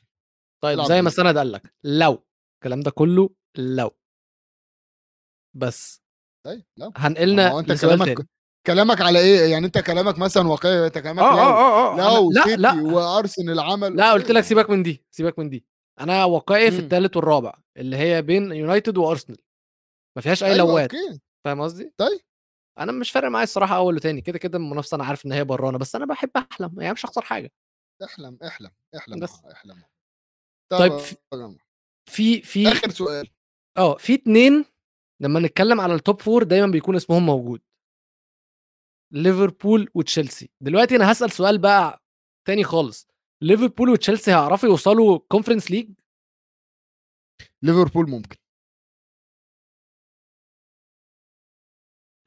طيب 0.62 0.82
زي 0.82 1.02
ما. 1.02 1.10
سند 1.10 1.38
قال 1.38 1.52
لك 1.52 1.74
لو 1.84 2.24
الكلام 2.54 2.80
ده 2.80 2.90
كله 2.90 3.30
لو. 3.58 3.90
بس. 5.56 6.02
طيب 6.46 6.64
لا 6.78 6.92
هنقلنا 6.96 7.50
هو 7.50 7.58
انت 7.60 7.80
كلامك. 7.80 8.26
كلامك 8.66 9.00
على 9.00 9.18
إيه؟ 9.18 9.50
يعني 9.52 9.66
أنت 9.66 9.78
كلامك 9.78 10.18
مثلا 10.18 10.48
واقعي 10.48 10.86
أنت 10.86 10.98
كلامك 10.98 11.18
آه 11.22 11.32
لو 11.34 11.38
آه 11.38 11.94
آه. 11.94 12.18
لو 12.18 12.30
لا 12.32 12.56
لا. 12.56 12.72
وأرسنال 12.82 13.60
عمل 13.60 13.96
لا 13.96 14.12
قلت 14.12 14.30
لك 14.30 14.44
سيبك 14.44 14.70
من 14.70 14.82
دي 14.82 15.04
سيبك 15.10 15.38
من 15.38 15.48
دي. 15.50 15.64
أنا 16.00 16.24
واقعي 16.24 16.70
في 16.70 16.78
مم. 16.78 16.84
الثالث 16.84 17.16
والرابع 17.16 17.54
اللي 17.76 17.96
هي 17.96 18.22
بين 18.22 18.52
يونايتد 18.52 18.98
وأرسنال. 18.98 19.38
ما 20.16 20.22
فيهاش 20.22 20.42
أي 20.44 20.48
أيوة 20.52 20.58
لوات. 20.58 20.90
فاهم 21.44 21.60
قصدي؟ 21.60 21.92
طيب. 21.96 22.20
أنا 22.78 22.92
مش 22.92 23.10
فارق 23.10 23.28
معايا 23.28 23.44
الصراحة 23.44 23.76
أول 23.76 23.96
وتاني. 23.96 24.20
كده 24.20 24.38
كده 24.38 24.58
المنافسة 24.58 24.94
أنا 24.94 25.04
عارف 25.04 25.26
إن 25.26 25.32
هي 25.32 25.44
برانه 25.44 25.78
بس 25.78 25.96
أنا 25.96 26.06
بحب 26.06 26.30
أحلم. 26.36 26.80
يعني 26.80 26.92
مش 26.92 27.06
هخسر 27.06 27.22
حاجة. 27.22 27.52
أحلم 28.04 28.38
أحلم 28.46 28.70
أحلم 28.96 29.20
بس. 29.20 29.32
أحلم 29.52 29.82
طيب، 30.72 30.92
طب 30.92 30.98
في- 30.98 31.16
يا 31.32 31.38
جماعة، 31.38 31.56
في 32.10 32.42
في 32.42 32.68
آخر 32.68 32.90
سؤال. 32.90 33.28
آه 33.78 33.96
في 33.96 34.14
اتنين 34.14 34.64
لما 35.22 35.40
نتكلم 35.40 35.80
على 35.80 35.94
ال 35.94 36.01
top 36.01 36.20
four 36.20 36.42
دايما 36.42 36.66
بيكون 36.66 36.96
اسمهم 36.96 37.26
موجود. 37.26 37.60
ليفربول 39.12 39.88
وتشيلسي. 39.94 40.50
دلوقتي 40.60 40.96
أنا 40.96 41.12
هسأل 41.12 41.30
سؤال 41.32 41.58
بقى 41.58 42.02
تاني 42.46 42.64
خالص. 42.64 43.08
ليفربول 43.42 43.88
وتشيلسي 43.90 44.30
هيعرفوا 44.30 44.68
يوصلوا 44.68 45.18
Conference 45.28 45.70
League 45.70 45.90
ليفربول 47.62 48.10
ممكن. 48.10 48.36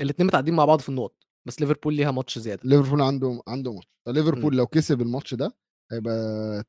الاثنين 0.02 0.28
متعادلين 0.28 0.56
مع 0.56 0.66
بعض 0.66 0.80
في 0.80 0.90
النقط 0.90 1.16
بس 1.48 1.62
ليفربول 1.62 1.94
ليها 1.96 2.12
ماتش 2.12 2.40
زيادة. 2.40 2.62
ليفربول 2.64 3.02
عنده 3.02 3.42
عنده 3.48 3.74
ماتش. 3.74 3.88
فليفربول 4.06 4.58
لو 4.58 4.68
كسب 4.68 5.02
الماتش 5.02 5.34
ده 5.34 5.56
هيبقى 5.92 6.14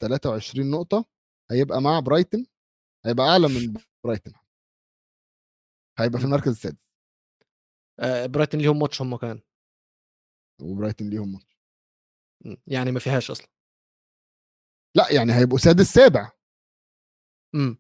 23 0.01 0.71
نقطة 0.71 1.05
هيبقى 1.51 1.81
مع 1.83 2.01
برايتن 2.01 2.47
هيبقى 3.07 3.27
أعلى 3.27 3.49
من 3.49 3.75
برايتن. 4.05 4.33
هيبقى 5.99 6.19
في. 6.19 6.25
المركز 6.25 6.49
السادس. 6.49 6.77
آه 8.01 8.27
برايتن 8.27 8.59
ليهم 8.59 8.79
ماتش 8.79 9.03
هم 9.03 9.17
كمان. 9.17 9.41
وبرايتن 10.63 11.11
ليهم 11.11 11.33
ماتش. 11.33 11.57
يعني 12.67 12.93
ما 12.93 13.01
فيهاش 13.01 13.31
أصلا. 13.31 13.47
لأ 14.95 15.13
يعني 15.13 15.33
هيبقوا 15.33 15.59
سادس 15.59 15.87
سابع 15.95 16.33
امم. 17.55 17.79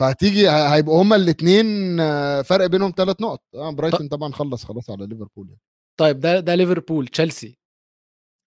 فهتيجي 0.00 0.50
هيبقوا 0.50 1.02
هما 1.02 1.16
الاثنين 1.16 1.96
فرق 2.42 2.66
بينهم 2.66 2.92
ثلاث 2.96 3.20
نقط. 3.20 3.42
آه 3.54 3.70
برايتن 3.70 4.08
طبعا 4.08 4.32
خلص 4.32 4.64
خلاص 4.64 4.90
على 4.90 5.06
ليفربول 5.06 5.48
يعني. 5.48 5.60
طيب 6.00 6.20
ده 6.20 6.40
ده 6.40 6.54
ليفربول 6.54 7.08
تشيلسي. 7.08 7.58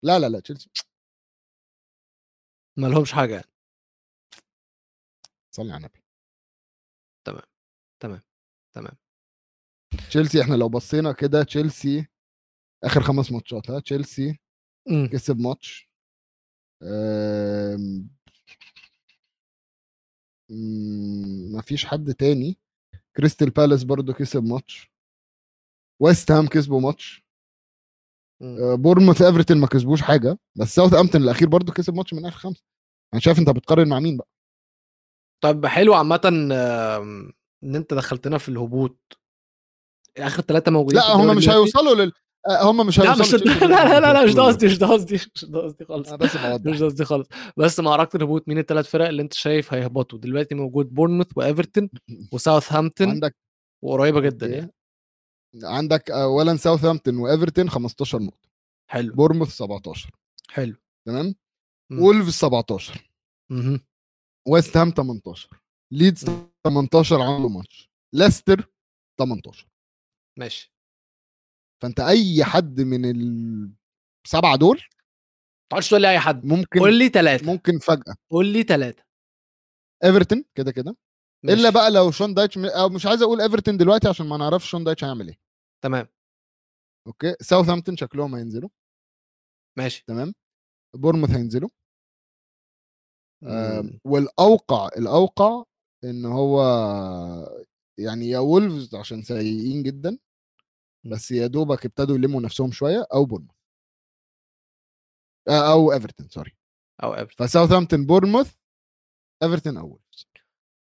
لا 0.03 0.19
لا 0.19 0.29
لا 0.29 0.39
تشيلسي. 0.39 0.69
ما 2.77 2.87
لهمش 2.87 3.11
حاجة 3.13 3.33
يعني. 3.33 3.51
صلي 5.51 5.71
على 5.73 5.77
النبي. 5.77 6.03
تمام 7.99 8.21
تمام. 8.73 8.97
تشيلسي 10.09 10.41
إحنا 10.41 10.55
لو 10.55 10.69
بصينا 10.69 11.11
كده 11.11 11.43
تشيلسي 11.43 12.07
آخر 12.83 13.01
خمس 13.03 13.31
ماتشات 13.31 13.69
ها 13.71 13.79
تشيلسي 13.79 14.39
إمم. 14.89 15.07
كسب 15.07 15.39
ماتش. 15.39 15.89
آم، 16.83 18.09
مم، 20.51 21.55
مفيش 21.55 21.85
حد 21.85 22.13
تاني. 22.13 22.57
كريستال 23.17 23.49
بالاس 23.49 23.83
برضو 23.83 24.13
كسب 24.13 24.43
ماتش. 24.43 24.91
ويست 26.01 26.31
هام 26.31 26.47
كسبوا 26.47 26.81
ماتش. 26.81 27.23
آه، 28.41 28.75
بورنموث 28.75 29.21
إيفرتون 29.21 29.57
ما 29.57 29.67
كسبوش 29.67 30.01
حاجة. 30.01 30.37
بس 30.55 30.75
ساوثهامبتون 30.75 31.21
الأخير 31.23 31.47
برضو 31.49 31.71
كسب 31.71 31.93
ماتش 31.93 32.13
من 32.13 32.25
آخر 32.25 32.37
خمسه 32.37 32.63
أنا 33.13 33.21
شايف 33.21 33.39
أنت 33.39 33.49
بتقارن 33.49 33.89
مع 33.89 33.99
مين 33.99 34.17
بقى؟ 34.17 34.27
طيب 35.43 35.65
حلو 35.65 35.93
عامة 35.93 36.21
إن 37.63 37.75
أنت 37.75 37.93
دخلتنا 37.93 38.37
في 38.37 38.49
الهبوط. 38.49 39.19
آخر 40.17 40.41
ثلاثة 40.41 40.71
موجودين 40.71 40.99
لا 40.99 41.11
هم 41.15 41.37
مش. 41.37 41.49
هيوصلوا 41.49 41.95
لل 41.95 42.11
هم 42.47 42.87
مش 42.87 42.99
لا 42.99 43.15
مش 43.15 43.33
لا 43.33 43.67
لا 43.67 43.99
لا, 43.99 44.13
لا 44.13 44.25
مش 44.25 44.33
ده. 44.33 44.43
قصدي 44.43 44.65
مش 44.65 44.77
ده 44.77 44.87
قصدي 44.87 45.15
مش 45.15 45.45
ده 45.45 45.59
قصدي 45.59 45.85
خالص. 45.85 46.09
بس 46.13 46.35
مش 46.35 46.79
ده 46.79 46.85
قصدي 46.85 47.05
خالص. 47.05 47.27
بس 47.57 47.79
معركه 47.79 48.17
الهبوط 48.17 48.47
مين 48.47 48.57
الثلاث 48.57 48.89
فرق 48.89 49.07
اللي 49.07 49.21
انت 49.21 49.33
شايف 49.33 49.73
هيهبطوا. 49.73 50.19
دلوقتي 50.19 50.55
موجود 50.55 50.93
بورنموث 50.93 51.27
وإيفرتون 51.35 51.89
وساوثهامبتون 52.33 53.09
عندك 53.09 53.35
وقريبة 53.83 54.19
جدا. 54.21 54.47
يعني. 54.47 54.73
عندك 55.63 56.11
اولا 56.11 56.55
ساوثهامبتون 56.57 57.17
وإيفرتون 57.17 57.69
15 57.69 58.19
نقطة. 58.21 58.49
حلو. 58.91 59.13
بورنموث 59.13 59.49
17 59.49 60.09
حلو. 60.49 60.75
تمام. 61.07 61.35
وولفز 61.91 62.33
17 62.33 63.11
مهم. 63.51 63.79
ويست 64.47 64.77
هام 64.77 64.89
18 64.91 65.49
ليدز 65.93 66.29
مم. 66.29 66.49
18 66.63 67.21
عنده 67.21 67.49
ماتش. 67.49 67.89
ليستر 68.13 68.69
18 69.19 69.67
ماشي. 70.39 70.73
فأنت 71.81 71.99
أي 71.99 72.43
حد 72.43 72.81
من 72.81 73.05
السبعه 74.25 74.55
دول 74.55 74.77
ما 74.77 75.69
تقعدش 75.71 75.89
تقول 75.89 76.01
لي 76.01 76.09
أي 76.11 76.19
حد. 76.19 76.45
ممكن 76.45 76.79
قول 76.79 76.93
لي 76.99 77.09
ثلاثة 77.09 77.45
ممكن 77.45 77.79
فجأة. 77.79 78.15
قول 78.31 78.45
لي 78.45 78.63
ثلاثة 78.63 79.03
ايفرتون 80.03 80.45
كده 80.55 80.71
كده. 80.71 80.95
إلا 81.45 81.69
بقى 81.69 81.91
لو 81.91 82.11
شون 82.11 82.33
دايتش 82.33 82.57
أو 82.57 82.89
مش 82.89 83.05
عايز 83.05 83.21
أقول 83.21 83.41
ايفرتون 83.41 83.77
دلوقتي 83.77 84.07
عشان 84.07 84.27
ما 84.27 84.37
نعرفش 84.37 84.69
شون 84.69 84.83
دايتش 84.83 85.03
هيعمل 85.03 85.27
إيه. 85.27 85.39
تمام. 85.83 86.07
okay. 87.07 87.35
ساوثهامبتون 87.41 87.97
شكلهم 87.97 88.35
هينزلوا. 88.35 88.69
ماشي. 89.77 90.03
تمام. 90.07 90.33
بورنموث 90.95 91.29
هينزلوا. 91.31 91.69
آم، 93.43 93.85
مم. 93.85 93.99
والأوقع 94.05 94.87
الأوقع 94.97 95.63
إن 96.03 96.25
هو 96.25 96.61
يعني 97.99 98.29
يا 98.29 98.39
وولفز 98.39 98.95
عشان 98.95 99.21
سيئين 99.21 99.83
جدا. 99.83 100.11
م. 100.11 100.17
بس 101.03 101.31
يا 101.31 101.47
دوبك 101.47 101.85
ابتدوا 101.85 102.15
يلموا 102.15 102.41
نفسهم 102.41 102.71
شوية 102.71 103.05
أو 103.13 103.25
بورنموث 103.25 103.55
آه، 105.49 105.71
أو 105.71 105.93
إيفرتون 105.93 106.27
sorry. 106.29 106.57
أو 107.03 107.15
إيفرتون. 107.15 107.47
فساوثهامبتون 107.47 108.05
بورنموث 108.05 108.55
إيفرتون 109.43 109.77
أو 109.77 109.87
وولفز. 109.87 110.27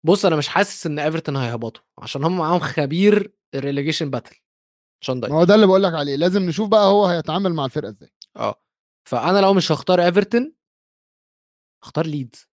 بص 0.04 0.24
أنا 0.24 0.36
مش 0.36 0.48
حاسس 0.48 0.86
إن 0.86 0.98
إيفرتون 0.98 1.36
هيهبطوا 1.36 1.82
عشان 1.98 2.24
هم 2.24 2.38
معاهم 2.38 2.58
خبير 2.58 3.32
ال 3.54 3.59
relegation 3.59 4.10
battle 4.10 4.36
شون 5.04 5.20
ما 5.20 5.34
هو 5.34 5.44
ده 5.44 5.54
اللي 5.54 5.66
بقول 5.66 5.82
لك 5.82 5.94
عليه 5.94 6.16
لازم 6.16 6.42
نشوف 6.42 6.68
بقى 6.68 6.86
هو 6.86 7.06
هيتعامل 7.06 7.54
مع 7.54 7.64
الفرقة 7.64 7.88
إزاي. 7.88 8.12
آه. 8.36 8.54
فأنا 9.08 9.38
لو 9.38 9.54
مش 9.54 9.72
هختار 9.72 10.04
إيفرتون 10.04 10.52
هختار 11.84 12.06
ليدز 12.06 12.48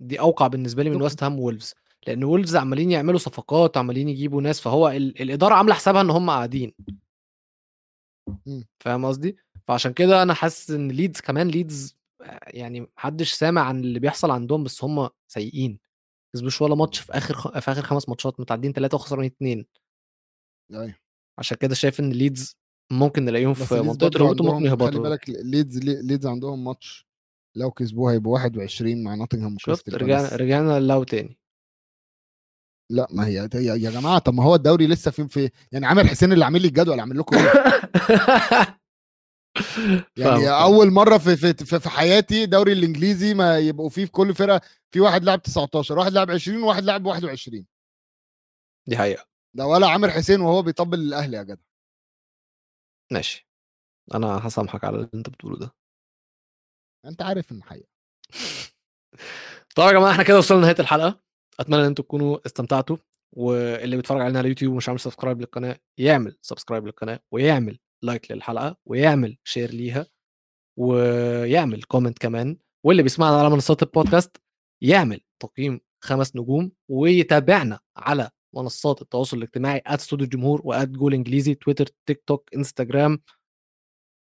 دي 0.00 0.20
أوقع 0.20 0.46
بالنسبة 0.46 0.82
لي 0.82 0.90
من. 0.90 1.02
ويست 1.02 1.22
هام 1.22 1.40
وولفز. 1.40 1.74
لأن 2.06 2.24
وولفز 2.24 2.56
عمالين 2.56 2.90
يعملوا 2.90 3.18
صفقات 3.18 3.76
عمالين 3.76 4.08
يجيبوا 4.08 4.42
ناس 4.42 4.60
فهو 4.60 4.88
ال- 4.88 5.22
الإدارة 5.22 5.54
عاملة 5.54 5.74
حسابها 5.74 6.00
إن 6.00 6.10
هم 6.10 6.30
قاعدين. 6.30 6.72
مم. 8.46 8.64
فاهم 8.84 9.04
قصدي؟ 9.04 9.36
فعشان 9.68 9.92
كده 9.92 10.22
أنا 10.22 10.34
حاسس 10.34 10.70
إن 10.70 10.88
ليدز 10.90 11.20
كمان 11.20 11.48
ليدز 11.48 11.96
يعني 12.46 12.86
محدش 12.96 13.32
سامع 13.32 13.62
عن 13.62 13.80
اللي 13.80 13.98
بيحصل 14.00 14.30
عندهم 14.30 14.64
بس 14.64 14.84
هم 14.84 15.08
سيئين. 15.28 15.78
كسبوش 16.34 16.62
ولا 16.62 16.74
ماتش 16.74 16.98
في 17.00 17.12
آخر 17.12 17.34
خ... 17.34 17.58
في 17.58 17.70
آخر 17.70 17.82
خمس 17.82 18.08
ماتشات 18.08 18.40
متعادلين 18.40 18.72
ثلاثة 18.72 18.94
وخسرانين 18.94 19.30
اثنين 19.30 19.66
أيوه. 20.72 20.94
عشان 21.38 21.56
كده 21.56 21.74
شايف 21.74 22.00
إن 22.00 22.10
ليدز 22.10 22.56
ممكن 22.92 23.24
نلاقيهم 23.24 23.54
في 23.54 23.74
منطقة 23.74 24.16
الهبوط 24.16 24.40
وممكن 24.40 24.54
عندهم 24.54 24.58
خلي 24.60 24.68
يهبطوا. 24.68 25.02
بالك 25.02 25.28
ليدز 25.30 25.78
ليدز 25.78 26.26
عندهم 26.26 26.64
ماتش 26.64 27.06
لو 27.56 27.70
كسبوه 27.70 28.12
هيبقوا 28.12 28.32
21 28.34 29.02
مع 29.04 29.14
نوتنغهام 29.14 29.56
شفت 29.58 29.94
رجعنا. 29.94 30.36
رجعنا 30.36 30.80
لو 30.80 31.04
تاني. 31.04 31.38
لا 32.90 33.08
ما 33.10 33.26
هي 33.26 33.34
يا, 33.54 33.74
يا 33.74 33.90
جماعة 33.90 34.18
طب 34.18 34.34
ما 34.34 34.44
هو 34.44 34.54
الدوري 34.54 34.86
لسه 34.86 35.10
في 35.10 35.28
في 35.28 35.50
يعني 35.72 35.86
عامر 35.86 36.06
حسين 36.06 36.32
اللي 36.32 36.44
عامل 36.44 36.62
لي 36.62 36.68
الجدول 36.68 37.00
عامل 37.00 37.18
لكم 37.18 37.36
إيه؟ 37.36 37.52
يعني. 40.16 40.48
أول 40.48 40.90
مرة 40.90 41.18
في 41.18 41.36
في 41.36 41.54
في, 41.54 41.80
في 41.80 41.88
حياتي 41.88 42.46
دوري 42.46 42.72
الإنجليزي 42.72 43.34
ما 43.34 43.58
يبقوا 43.58 43.88
فيه 43.88 44.04
في 44.04 44.10
كل 44.10 44.34
فرقة 44.34 44.60
في 44.90 45.00
واحد 45.00 45.24
لاعب 45.24 45.42
19 45.42 45.98
واحد 45.98 46.12
لاعب 46.12 46.30
20 46.30 46.62
وواحد 46.62 46.82
لاعب 46.82 47.06
21 47.06 47.66
دي 48.88 48.96
حقيقة. 48.96 49.26
ده 49.56 49.66
ولا 49.66 49.86
عامر 49.86 50.10
حسين 50.10 50.40
وهو 50.40 50.62
بيطبل 50.62 50.98
الأهلي 50.98 51.36
يا 51.36 51.42
جدع. 51.42 51.62
ماشي. 53.12 53.48
أنا 54.14 54.46
هسامحك 54.46 54.84
على 54.84 54.96
اللي 54.96 55.10
أنت 55.14 55.28
بتقوله 55.28 55.58
ده. 55.58 55.74
أنت 57.06 57.22
عارف 57.22 57.52
إن 57.52 57.62
حقيقة. 57.62 57.88
طبعا 59.76 59.88
يا 59.88 59.92
جماعة 59.92 60.12
إحنا 60.12 60.22
كده 60.24 60.38
وصلنا 60.38 60.60
لنهاية 60.60 60.80
الحلقة. 60.80 61.20
أتمنى 61.60 61.80
إن 61.80 61.86
أنتم 61.86 62.02
تكونوا 62.02 62.38
استمتعتوا 62.46 62.96
واللي 63.32 63.96
بيتفرج 63.96 64.20
علينا 64.20 64.38
على 64.38 64.46
اليوتيوب 64.46 64.72
ومش 64.72 64.88
عامل 64.88 65.00
subscribe 65.00 65.40
للقناة 65.40 65.78
يعمل 65.98 66.38
subscribe 66.42 66.86
للقناة 66.86 67.20
ويعمل 67.32 67.78
like 68.02 68.30
للحلقة 68.32 68.76
ويعمل 68.84 69.38
share 69.44 69.70
ليها 69.70 70.06
ويعمل 70.78 71.82
comment 71.82 72.18
كمان 72.18 72.56
واللي 72.84 73.02
بيسمعنا 73.02 73.38
على 73.38 73.50
منصات 73.50 73.82
البودكاست 73.82 74.36
يعمل 74.82 75.20
تقييم 75.40 75.80
خمس 76.04 76.36
نجوم 76.36 76.72
ويتابعنا 76.88 77.80
على 77.96 78.30
منصات 78.56 79.02
التواصل 79.02 79.36
الاجتماعي 79.36 79.82
@استوديو 79.86 80.24
الجمهور 80.24 80.60
وجول 80.64 81.14
إنجليزي 81.14 81.54
تويتر 81.54 81.86
تيك 82.06 82.22
توك 82.26 82.54
انستجرام 82.54 83.20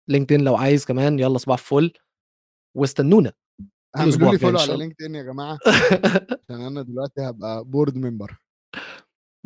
LinkedIn 0.08 0.40
لو 0.44 0.56
عايز 0.56 0.84
كمان 0.84 1.18
يلا 1.18 1.38
صباح 1.38 1.58
الفل 1.58 1.92
واستنونا. 2.76 3.32
اعملوا 3.96 4.32
لي 4.32 4.38
follow 4.38 4.58
على. 4.58 4.76
LinkedIn 4.76 5.14
يا 5.14 5.22
جماعة. 5.22 5.58
عشان 6.50 6.60
أنا 6.62 6.82
دلوقتي 6.82 7.20
هبقى 7.20 7.64
board 7.64 7.96
member 7.96 8.38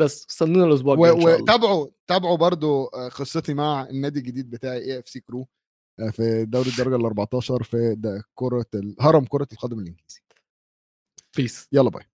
بس 0.01 0.27
استنونا 0.31 0.65
الأسبوع 0.65 0.95
الجاي 0.95 1.35
وتابعوا 1.43 1.89
تابعوا 2.07 2.37
برضو 2.37 2.85
آه، 2.87 3.09
قصتي 3.09 3.55
مع 3.55 3.83
النادي 3.91 4.19
الجديد 4.21 4.51
بتاعي 4.51 4.79
AFC 4.79 5.21
كرو 5.21 5.49
في 6.13 6.45
دوري 6.45 6.69
الدرجة 6.71 6.97
ال 6.97 7.05
14 7.05 7.63
في 7.63 7.97
كرة 8.35 8.67
ال- 8.75 8.97
هرم 9.01 9.25
كرة 9.25 9.49
القدم 9.53 9.79
الإنجليزي. 9.79 10.21
بيس 11.37 11.69
يلا 11.73 11.91
باي. 11.91 12.05